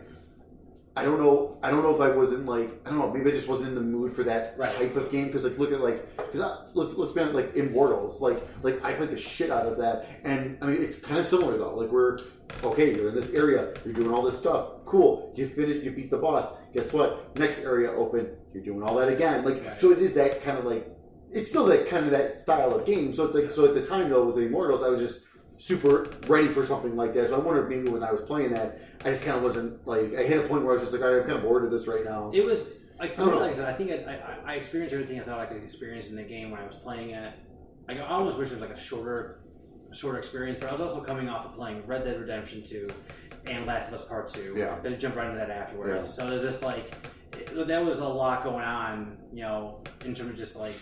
I 0.99 1.05
don't 1.05 1.21
know. 1.21 1.59
I 1.63 1.69
don't 1.71 1.83
know 1.83 1.95
if 1.95 2.01
I 2.01 2.09
wasn't 2.09 2.47
like 2.47 2.71
I 2.87 2.89
don't 2.89 2.99
know. 2.99 3.13
Maybe 3.13 3.31
I 3.31 3.35
just 3.35 3.49
wasn't 3.49 3.69
in 3.69 3.75
the 3.75 3.83
mood 3.83 4.13
for 4.13 4.23
that 4.23 4.55
Right. 4.57 4.75
type 4.77 4.97
of 4.97 5.11
game 5.11 5.27
because 5.27 5.45
like 5.45 5.59
look 5.59 5.71
at 5.71 5.83
like 5.83 6.17
because 6.17 6.41
let's 6.75 6.95
let's 6.97 7.13
be 7.13 7.21
honest, 7.21 7.35
like 7.35 7.55
Immortals 7.55 8.23
like 8.23 8.43
like 8.63 8.83
I 8.83 8.95
played 8.95 9.11
the 9.11 9.19
shit 9.19 9.51
out 9.51 9.67
of 9.67 9.77
that 9.77 10.07
and 10.25 10.57
I 10.63 10.67
mean 10.69 10.83
it's 10.83 10.97
kind 10.99 11.19
of 11.21 11.27
similar 11.27 11.59
though. 11.59 11.75
Like 11.77 11.91
we're 11.91 12.21
okay, 12.65 12.97
you're 12.97 13.11
in 13.11 13.15
this 13.15 13.35
area, 13.35 13.75
you're 13.85 13.93
doing 13.93 14.11
all 14.11 14.23
this 14.23 14.39
stuff, 14.39 14.71
cool. 14.87 15.35
You 15.37 15.47
finish, 15.47 15.85
you 15.85 15.91
beat 15.91 16.11
the 16.11 16.17
boss. 16.17 16.55
Guess 16.73 16.95
what? 16.95 17.39
Next 17.39 17.63
area 17.63 17.93
open, 17.93 18.31
you're 18.55 18.65
doing 18.65 18.83
all 18.83 18.95
that 18.95 19.09
again. 19.11 19.45
Like 19.45 19.63
Right. 19.67 19.79
so, 19.79 19.93
it 19.93 19.99
is 19.99 20.15
that 20.15 20.41
kind 20.43 20.57
of 20.57 20.65
like 20.65 20.91
it's 21.31 21.51
still 21.51 21.67
that 21.67 21.91
kind 21.91 22.07
of 22.07 22.11
that 22.13 22.39
style 22.39 22.75
of 22.75 22.87
game. 22.87 23.13
So 23.13 23.27
it's 23.27 23.35
like 23.35 23.53
so 23.53 23.67
at 23.67 23.75
the 23.75 23.85
time 23.85 24.09
though 24.09 24.25
with 24.29 24.37
the 24.37 24.47
Immortals, 24.47 24.83
I 24.83 24.89
was 24.89 25.01
just 25.01 25.26
super 25.59 26.11
ready 26.27 26.49
for 26.49 26.65
something 26.65 26.97
like 26.97 27.15
that. 27.15 27.29
So 27.29 27.37
I 27.37 27.39
wonder 27.39 27.67
maybe 27.67 27.89
when 27.89 28.03
I 28.03 28.13
was 28.13 28.23
playing 28.23 28.53
that, 28.53 28.81
I 29.05 29.11
just 29.11 29.25
kind 29.25 29.37
of 29.37 29.43
wasn't 29.43 29.87
like 29.87 30.15
I 30.15 30.23
hit 30.23 30.45
a 30.45 30.49
point 30.49 30.65
where 30.65 30.77
I 30.77 30.81
was 30.81 30.91
just 30.91 30.93
like 30.93 31.03
I'm 31.03 31.21
kind 31.21 31.33
of 31.33 31.43
bored 31.43 31.65
of 31.65 31.71
this 31.71 31.87
right 31.87 32.05
now. 32.05 32.31
It 32.35 32.45
was 32.45 32.69
like 32.99 33.19
I 33.19 33.25
me, 33.25 33.31
don't 33.31 33.41
like 33.41 33.53
I 33.53 33.55
said, 33.55 33.69
I 33.69 33.73
think 33.75 33.91
I, 33.91 33.95
I, 33.95 34.53
I 34.53 34.55
experienced 34.57 34.95
everything 34.95 35.21
I 35.21 35.25
thought 35.25 35.41
I 35.41 35.47
could 35.47 35.63
experience 35.63 36.09
in 36.09 36.17
the 36.17 36.23
game 36.23 36.51
when 36.51 36.61
I 36.61 36.67
was 36.67 36.77
playing 36.77 37.11
it. 37.11 37.35
Like, 37.89 37.99
I 37.99 38.07
almost 38.07 38.39
wish 38.39 38.51
it 38.51 38.55
was 38.55 38.63
like 38.63 38.77
a 38.77 38.81
shorter, 38.81 39.41
shorter 39.93 40.19
experience. 40.19 40.59
But 40.61 40.71
I 40.71 40.73
was 40.73 40.81
also 40.81 41.03
coming 41.03 41.29
off 41.29 41.47
of 41.47 41.55
playing 41.55 41.87
Red 41.87 42.05
Dead 42.05 42.19
Redemption 42.21 42.63
Two 42.65 42.89
and 43.47 43.67
Last 43.67 43.89
of 43.89 43.95
Us 43.95 44.05
Part 44.05 44.29
Two. 44.29 44.55
Yeah. 44.57 44.79
Then 44.83 44.99
jump 44.99 45.17
right 45.17 45.27
into 45.27 45.39
that 45.39 45.51
afterwards. 45.51 46.09
Yeah. 46.09 46.15
So 46.15 46.31
there's 46.31 46.43
just 46.43 46.63
like 46.63 46.95
that 47.55 47.85
was 47.85 47.99
a 47.99 48.09
lot 48.09 48.43
going 48.43 48.65
on, 48.65 49.19
you 49.33 49.43
know, 49.43 49.85
in 50.05 50.15
terms 50.15 50.31
of 50.31 50.37
just 50.37 50.57
like. 50.57 50.75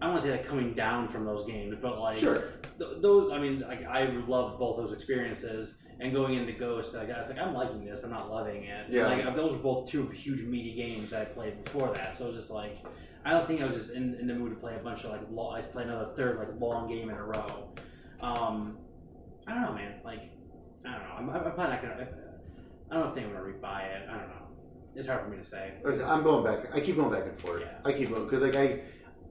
I 0.00 0.04
don't 0.06 0.10
want 0.14 0.22
to 0.22 0.28
say 0.30 0.36
like 0.36 0.46
coming 0.46 0.74
down 0.74 1.08
from 1.08 1.24
those 1.24 1.44
games, 1.46 1.76
but 1.82 1.98
like 1.98 2.18
Sure. 2.18 2.42
th- 2.78 3.00
those 3.02 3.32
i 3.32 3.38
mean 3.38 3.60
like 3.60 3.84
i 3.86 4.04
loved 4.28 4.58
both 4.58 4.76
those 4.76 4.92
experiences 4.92 5.78
and 6.00 6.12
going 6.12 6.34
into 6.34 6.52
ghost 6.52 6.94
like, 6.94 7.10
i 7.10 7.20
was 7.20 7.28
like 7.28 7.38
i'm 7.38 7.52
liking 7.54 7.84
this 7.84 7.98
but 8.00 8.06
I'm 8.06 8.12
not 8.12 8.30
loving 8.30 8.62
it 8.64 8.84
And, 8.86 8.94
Yeah. 8.94 9.08
like 9.08 9.34
those 9.34 9.52
were 9.52 9.58
both 9.58 9.90
two 9.90 10.06
huge 10.08 10.42
meaty 10.42 10.74
games 10.76 11.10
that 11.10 11.22
i 11.22 11.24
played 11.24 11.64
before 11.64 11.92
that 11.94 12.16
so 12.16 12.26
it 12.26 12.28
was 12.28 12.36
just 12.36 12.50
like 12.52 12.78
i 13.24 13.32
don't 13.32 13.46
think 13.46 13.60
i 13.60 13.66
was 13.66 13.76
just 13.76 13.90
in, 13.90 14.14
in 14.20 14.28
the 14.28 14.34
mood 14.34 14.50
to 14.50 14.56
play 14.56 14.76
a 14.76 14.78
bunch 14.78 15.02
of 15.04 15.10
like 15.10 15.22
long, 15.32 15.56
i 15.56 15.62
play 15.62 15.82
another 15.82 16.10
third 16.16 16.38
like 16.38 16.48
long 16.60 16.88
game 16.88 17.10
in 17.10 17.16
a 17.16 17.24
row 17.24 17.74
um 18.22 18.78
i 19.48 19.54
don't 19.54 19.62
know 19.62 19.72
man 19.74 19.94
like 20.04 20.30
i 20.86 20.92
don't 20.92 21.02
know 21.02 21.14
i'm, 21.18 21.30
I'm 21.30 21.42
probably 21.42 21.64
not 21.74 21.82
gonna 21.82 22.08
i 22.92 22.94
don't 22.94 23.12
think 23.14 23.26
i'm 23.26 23.32
gonna 23.32 23.44
rebuy 23.44 23.84
it 23.84 24.08
i 24.08 24.12
don't 24.16 24.28
know 24.28 24.34
it's 24.94 25.06
hard 25.08 25.22
for 25.24 25.30
me 25.30 25.36
to 25.38 25.44
say 25.44 25.74
I'm 25.84 26.22
going 26.24 26.42
back. 26.44 26.74
I 26.74 26.80
keep 26.80 26.96
going 26.96 27.12
back 27.12 27.22
and 27.24 27.40
forth. 27.40 27.60
Yeah. 27.60 27.78
I 27.84 27.92
keep 27.92 28.08
going 28.08 28.24
because 28.24 28.42
like 28.42 28.56
I, 28.56 28.80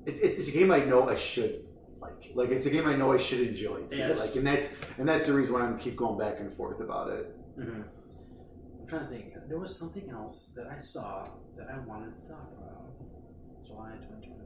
it's 0.08 0.20
it's 0.40 0.48
a 0.48 0.52
game 0.52 0.72
I 0.72 0.80
know 0.80 1.10
I 1.10 1.16
should 1.16 1.66
like. 2.02 2.32
Like 2.34 2.50
it's 2.50 2.66
a 2.66 2.70
game 2.70 2.88
I 2.88 2.96
know 2.96 3.14
I 3.14 3.18
should 3.18 3.42
enjoy 3.42 3.82
too. 3.84 3.98
Yes. 3.98 4.20
Like 4.20 4.36
and 4.36 4.46
that's 4.48 4.68
and 4.98 5.08
that's 5.08 5.26
the 5.28 5.34
reason 5.34 5.54
why 5.54 5.62
I'm 5.62 5.78
keep 5.78 5.96
going 5.96 6.18
back 6.18 6.40
and 6.40 6.56
forth 6.56 6.80
about 6.80 7.10
it. 7.12 7.36
hmm 7.58 7.82
i'm 8.82 8.88
trying 8.88 9.06
to 9.06 9.12
think 9.14 9.34
there 9.50 9.60
was 9.60 9.76
something 9.76 10.10
else 10.10 10.52
that 10.56 10.68
i 10.68 10.80
saw 10.80 11.28
that 11.58 11.68
i 11.70 11.78
wanted 11.80 12.12
to 12.22 12.30
talk 12.30 12.48
about 12.58 12.86
July 13.66 13.92
2021. 13.96 14.38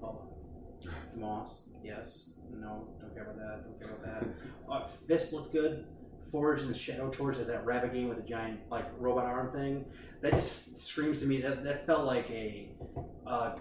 Hold 0.00 0.16
on. 1.14 1.20
Moss, 1.20 1.50
yes. 1.82 2.30
No, 2.50 2.88
don't 3.00 3.12
care 3.14 3.24
about 3.24 3.36
that. 3.36 3.64
Don't 3.64 3.78
care 3.78 3.90
about 3.96 4.04
that. 4.20 4.28
Uh, 4.72 4.86
Fist 5.06 5.34
looked 5.34 5.52
good. 5.52 5.84
Forged 6.32 6.64
in 6.66 6.72
Shadow 6.72 7.10
Torch 7.10 7.36
is 7.36 7.46
that 7.48 7.64
rabbit 7.66 7.92
game 7.92 8.08
with 8.08 8.16
the 8.16 8.28
giant 8.28 8.60
like 8.70 8.86
robot 8.98 9.26
arm 9.26 9.52
thing. 9.52 9.84
That 10.22 10.32
just 10.32 10.52
screams 10.80 11.20
to 11.20 11.26
me. 11.26 11.42
That 11.42 11.62
that 11.64 11.84
felt 11.86 12.06
like 12.06 12.28
a 12.30 12.70
uh, 13.26 13.56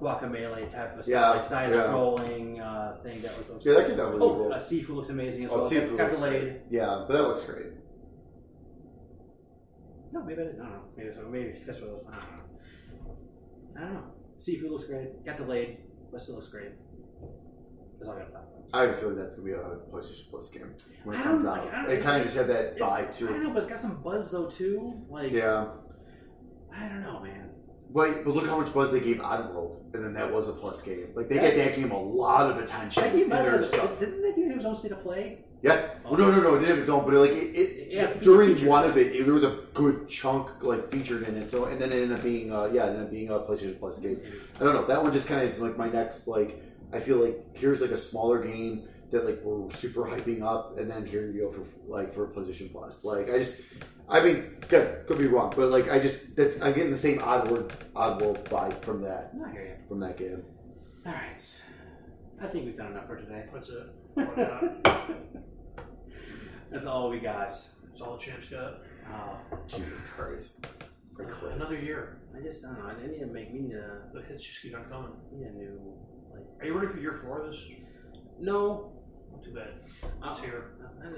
Guacamelee 0.00 0.70
type 0.70 0.98
of 0.98 1.06
Yeah, 1.08 1.30
like 1.30 1.42
side 1.42 1.70
yeah. 1.72 1.84
scrolling 1.84 2.60
uh, 2.60 2.96
thing. 3.02 3.22
That 3.22 3.32
was. 3.52 3.64
Yeah, 3.64 3.74
that 3.74 3.86
could 3.86 3.96
definitely 3.96 4.20
Oh, 4.20 4.34
cool. 4.34 4.52
uh, 4.52 4.58
Sifu 4.58 4.88
looks 4.90 5.08
amazing 5.08 5.44
as 5.46 5.50
Oh, 5.52 5.58
well. 5.58 5.70
Sifu 5.70 5.96
Got 5.96 6.10
looks. 6.20 6.60
Yeah, 6.70 7.04
but 7.08 7.12
that 7.14 7.22
looks 7.22 7.44
great. 7.44 7.66
No, 10.12 10.22
maybe 10.22 10.42
I 10.42 10.44
didn't. 10.46 10.60
I 10.60 10.64
don't 10.64 10.72
know. 10.72 10.82
Maybe 10.96 11.10
so. 11.14 11.28
Maybe 11.28 11.52
Fist 11.64 11.82
was. 11.82 12.04
I 12.08 12.12
don't 12.12 12.20
know. 13.06 13.16
I 13.76 13.80
don't 13.80 13.94
know. 13.94 14.02
Sifu 14.38 14.70
looks 14.70 14.84
great. 14.84 15.24
Got 15.24 15.38
delayed, 15.38 15.78
but 16.12 16.20
still 16.22 16.36
looks 16.36 16.48
great. 16.48 16.72
That's 17.98 18.08
all 18.08 18.14
I 18.16 18.18
got 18.20 18.26
to 18.26 18.32
talk 18.32 18.42
about. 18.42 18.52
I 18.74 18.80
have 18.82 18.90
a 18.90 18.96
feeling 18.98 19.16
that's 19.16 19.36
gonna 19.36 19.46
be 19.46 19.52
a 19.52 19.58
PlayStation 19.90 20.28
Plus 20.30 20.50
game 20.50 20.74
when 21.04 21.16
it 21.16 21.20
I 21.20 21.22
comes 21.22 21.44
don't- 21.44 21.56
out. 21.58 21.88
like, 21.88 21.98
it 21.98 22.02
kind 22.02 22.18
of 22.18 22.24
just 22.24 22.36
had 22.36 22.46
that 22.48 22.76
vibe 22.76 23.08
I 23.08 23.12
to 23.12 23.24
know, 23.44 23.50
but 23.50 23.58
it's 23.62 23.66
got 23.68 23.80
some 23.80 24.02
buzz 24.02 24.30
though 24.32 24.50
too. 24.50 25.04
Like, 25.08 25.32
Yeah, 25.32 25.68
I 26.74 26.88
don't 26.88 27.00
know, 27.00 27.20
man. 27.20 27.50
But 27.90 28.24
but 28.24 28.34
look 28.34 28.46
how 28.46 28.60
much 28.60 28.72
buzz 28.74 28.92
they 28.92 29.00
gave 29.00 29.16
Oddworld, 29.18 29.76
and 29.94 30.04
then 30.04 30.14
that 30.14 30.32
was 30.32 30.48
a 30.48 30.52
plus 30.52 30.82
game. 30.82 31.08
Like 31.14 31.28
they 31.28 31.36
Yes. 31.36 31.54
get 31.54 31.64
that 31.64 31.76
game 31.80 31.90
a 31.90 32.00
lot 32.02 32.50
of 32.50 32.58
attention 32.58 33.02
That 33.02 33.12
in 33.14 33.20
game 33.20 33.28
their 33.30 33.64
stuff. 33.64 33.98
Didn't 34.00 34.22
they 34.22 34.32
give 34.32 34.50
him 34.50 34.56
his 34.56 34.66
own 34.66 34.76
state 34.76 34.92
of 34.92 35.02
play? 35.02 35.38
Yeah. 35.62 35.88
Well, 36.04 36.18
no, 36.18 36.30
no, 36.30 36.40
no. 36.42 36.54
It 36.54 36.60
didn't 36.60 36.70
have 36.76 36.78
its 36.78 36.90
own, 36.90 37.04
but 37.04 37.14
like 37.14 37.30
it, 37.30 37.54
it 37.56 37.88
Yeah, 37.90 38.12
during 38.22 38.64
one 38.66 38.84
of 38.84 38.96
it, 38.98 39.16
it, 39.16 39.24
there 39.24 39.34
was 39.34 39.42
a 39.42 39.60
good 39.72 40.08
chunk 40.08 40.62
like 40.62 40.90
featured 40.92 41.22
in 41.26 41.36
it. 41.36 41.50
So 41.50 41.64
and 41.64 41.80
then 41.80 41.90
it 41.92 42.02
ended 42.02 42.12
up 42.18 42.22
being, 42.22 42.52
uh, 42.52 42.64
yeah, 42.72 42.84
it 42.86 42.88
ended 42.90 43.02
up 43.04 43.10
being 43.10 43.30
a 43.30 43.38
PlayStation 43.38 43.78
Plus 43.78 44.00
game. 44.00 44.20
I 44.60 44.64
don't 44.64 44.74
know. 44.74 44.84
That 44.84 45.02
one 45.02 45.12
just 45.12 45.26
kind 45.26 45.42
of 45.42 45.48
is 45.48 45.60
like 45.60 45.76
my 45.76 45.88
next 45.88 46.26
like. 46.28 46.62
I 46.92 47.00
feel 47.00 47.16
like 47.16 47.44
here's 47.54 47.80
like 47.80 47.90
a 47.90 47.98
smaller 47.98 48.38
game 48.44 48.86
that 49.10 49.24
like 49.24 49.40
we're 49.42 49.70
super 49.72 50.02
hyping 50.02 50.42
up, 50.42 50.78
and 50.78 50.90
then 50.90 51.06
here 51.06 51.30
you 51.30 51.42
go 51.42 51.52
for 51.52 51.64
like 51.88 52.14
for 52.14 52.26
position 52.26 52.68
Plus. 52.72 53.04
Like 53.04 53.30
I 53.30 53.38
just, 53.38 53.60
I 54.08 54.20
mean, 54.20 54.56
could 54.68 55.04
could 55.06 55.18
be 55.18 55.26
wrong, 55.26 55.52
but 55.56 55.70
like 55.70 55.90
I 55.90 55.98
just 55.98 56.34
that's 56.36 56.60
I'm 56.60 56.72
getting 56.72 56.90
the 56.90 56.96
same 56.98 57.20
odd 57.22 57.50
word 57.50 57.72
Oddworld 57.94 58.44
Oddworld 58.44 58.44
vibe 58.44 58.82
from 58.82 59.02
that 59.02 59.32
I 59.46 59.52
hear 59.52 59.64
you. 59.66 59.88
from 59.88 60.00
that 60.00 60.16
game. 60.16 60.42
All 61.04 61.12
right. 61.12 61.60
I 62.42 62.46
think 62.48 62.66
we've 62.66 62.76
done 62.76 62.92
enough 62.92 63.06
for 63.06 63.16
today. 63.16 63.44
That's 63.52 63.68
it. 63.70 63.86
All 64.18 64.24
I. 64.36 65.14
That's 66.70 66.84
all 66.86 67.08
we 67.10 67.20
got. 67.20 67.48
That's 67.48 68.00
all 68.02 68.16
the 68.16 68.22
champs 68.22 68.48
got. 68.48 68.80
Oh, 69.08 69.38
Jesus 69.68 70.00
Christ! 70.14 70.66
I 71.18 71.22
quit. 71.24 71.52
Another 71.52 71.78
year. 71.78 72.18
I 72.36 72.42
just 72.42 72.64
I 72.64 72.68
don't 72.74 72.78
know. 72.78 72.92
I 73.04 73.06
need 73.06 73.20
to 73.20 73.26
make 73.26 73.54
me 73.54 73.60
need 73.60 73.76
a, 73.76 74.02
The 74.12 74.22
hits 74.22 74.42
just 74.42 74.60
keep 74.62 74.76
on 74.76 74.84
coming. 74.90 75.12
need 75.32 75.46
a 75.46 75.52
new 75.52 75.78
like. 76.32 76.42
Are 76.60 76.66
you 76.66 76.74
ready 76.78 76.92
for 76.92 76.98
year 76.98 77.20
four 77.24 77.42
of 77.42 77.52
this? 77.52 77.62
No, 78.38 78.92
Not 78.92 78.95
too 79.44 79.52
bad. 79.52 79.68
I'm 80.22 80.32
It's 80.32 80.40
here. 80.40 80.72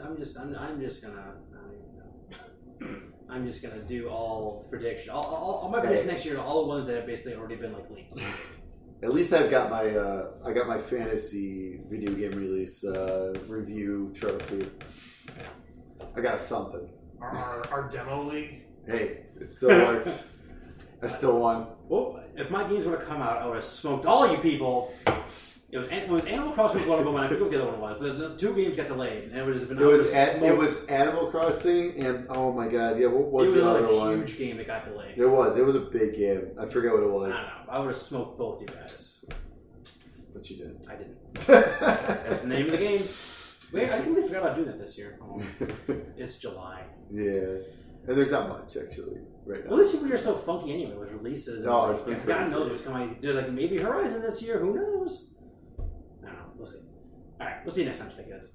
I'm 0.05 0.17
just 0.17 0.37
I'm, 0.39 0.55
I'm 0.57 0.81
just 0.81 1.03
gonna 1.03 1.35
I 1.53 1.61
don't 1.61 1.75
even 1.75 2.91
know. 2.91 3.01
I'm 3.31 3.47
just 3.47 3.63
gonna 3.63 3.83
do 3.83 4.09
all 4.09 4.65
the 4.65 4.69
prediction. 4.77 5.11
All, 5.11 5.25
all, 5.25 5.55
all 5.63 5.71
my 5.71 5.81
predictions 5.81 6.07
Hey. 6.07 6.13
next 6.13 6.25
year 6.25 6.39
are 6.39 6.45
all 6.45 6.63
the 6.63 6.69
ones 6.69 6.87
that 6.89 6.97
have 6.97 7.07
basically 7.07 7.35
already 7.35 7.57
been 7.57 7.73
like 7.73 7.91
leaked. 7.91 8.15
At 9.03 9.13
least 9.13 9.33
I've 9.33 9.51
got 9.51 9.71
my 9.71 9.89
uh, 9.91 10.31
I 10.45 10.53
got 10.53 10.67
my 10.67 10.79
fantasy 10.79 11.81
video 11.89 12.13
game 12.13 12.33
release 12.33 12.85
uh, 12.85 13.35
review 13.47 14.13
trophy. 14.15 14.69
I 16.17 16.21
got 16.21 16.41
something. 16.41 16.89
Our, 17.21 17.31
our, 17.37 17.69
our 17.71 17.91
demo 17.91 18.29
league. 18.31 18.63
Hey, 18.87 19.27
it 19.41 19.51
still 19.53 19.69
works. 19.87 20.11
I 21.03 21.07
still 21.09 21.39
won. 21.39 21.67
Well, 21.89 22.21
if 22.37 22.51
my 22.51 22.69
games 22.69 22.85
would 22.87 22.99
have 22.99 23.09
come 23.09 23.23
out, 23.23 23.39
I 23.39 23.47
would 23.47 23.57
have 23.57 23.65
smoked 23.65 24.05
all 24.07 24.31
you 24.31 24.39
people. 24.39 24.93
It 25.71 25.77
was 25.77 25.89
it 25.89 26.09
was 26.09 26.25
Animal 26.25 26.53
Crossing 26.53 26.81
was 26.81 26.89
one 26.89 26.99
of 27.01 27.05
them, 27.05 27.15
and 27.17 27.25
I 27.25 27.29
forget 27.29 27.43
what 27.43 27.51
the 27.51 27.63
other 27.63 27.71
one 27.73 27.81
was. 27.81 27.97
But 28.01 28.19
the 28.19 28.37
two 28.39 28.55
games 28.55 28.75
got 28.77 28.89
delayed, 28.89 29.25
and 29.25 29.37
it 29.37 29.45
was 29.45 29.71
It 29.71 29.77
was 29.77 30.13
it 30.15 30.57
was 30.57 30.85
Animal 30.87 31.27
Crossing 31.31 31.95
and 32.03 32.27
oh 32.31 32.53
my 32.53 32.69
god, 32.69 32.99
yeah. 32.99 33.07
What 33.09 33.21
it 33.21 33.31
was 33.33 33.47
was 33.49 33.55
the 33.55 33.69
other 33.69 33.95
one? 33.95 34.17
huge 34.19 34.39
game 34.39 34.57
that 34.57 34.67
got 34.67 34.87
delayed. 34.87 35.19
It 35.19 35.27
was. 35.27 35.59
It 35.59 35.67
was 35.67 35.75
a 35.75 35.81
big 35.81 36.17
game. 36.17 36.53
I 36.59 36.65
forget 36.67 36.93
what 36.95 37.03
it 37.03 37.11
was, 37.11 37.35
don't. 37.37 37.69
I 37.75 37.79
would 37.81 37.89
have 37.89 37.99
smoked 37.99 38.39
both 38.39 38.63
you 38.63 38.67
guys. 38.69 39.25
but 40.33 40.49
you 40.49 40.57
didn't. 40.57 40.89
I 40.89 40.95
didn't. 40.97 41.17
That's 41.47 42.41
the 42.41 42.49
name 42.49 42.67
of 42.67 42.73
the 42.73 42.79
game. 42.79 43.03
Wait, 43.71 43.91
I 43.91 44.01
completely 44.01 44.29
forgot 44.29 44.43
about 44.45 44.57
doing 44.57 44.69
that 44.69 44.79
this 44.81 44.97
year. 44.97 45.19
Oh, 45.23 45.43
it's 46.17 46.39
July. 46.39 46.85
yeah, 47.11 47.33
and 48.07 48.17
there's 48.17 48.31
not 48.31 48.49
much 48.49 48.75
actually 48.79 49.19
right 49.45 49.63
now. 49.65 49.71
Well, 49.73 49.79
this 49.79 49.93
year 49.93 50.03
we 50.03 50.13
are 50.13 50.17
so 50.17 50.35
funky 50.35 50.73
anyway 50.73 50.97
with 50.97 51.11
releases. 51.13 51.61
and, 51.65 51.69
Oh, 51.71 51.89
like, 51.89 51.97
it's 51.99 52.03
been 52.07 52.15
God 52.21 52.25
crazy. 52.39 52.53
knows 52.53 52.71
what's 52.71 52.81
coming. 52.81 53.19
There's 53.21 53.37
like 53.37 53.53
maybe 53.53 53.77
Horizon 53.77 54.23
this 54.23 54.41
year. 54.41 54.59
Who 54.61 54.73
knows? 54.75 55.27
We'll 56.59 56.67
see. 56.67 56.79
All 57.41 57.47
right, 57.47 57.65
we'll 57.65 57.75
see 57.75 57.83
you 57.83 57.87
next 57.87 57.99
time. 57.99 58.11
Take 58.17 58.27
it. 58.27 58.47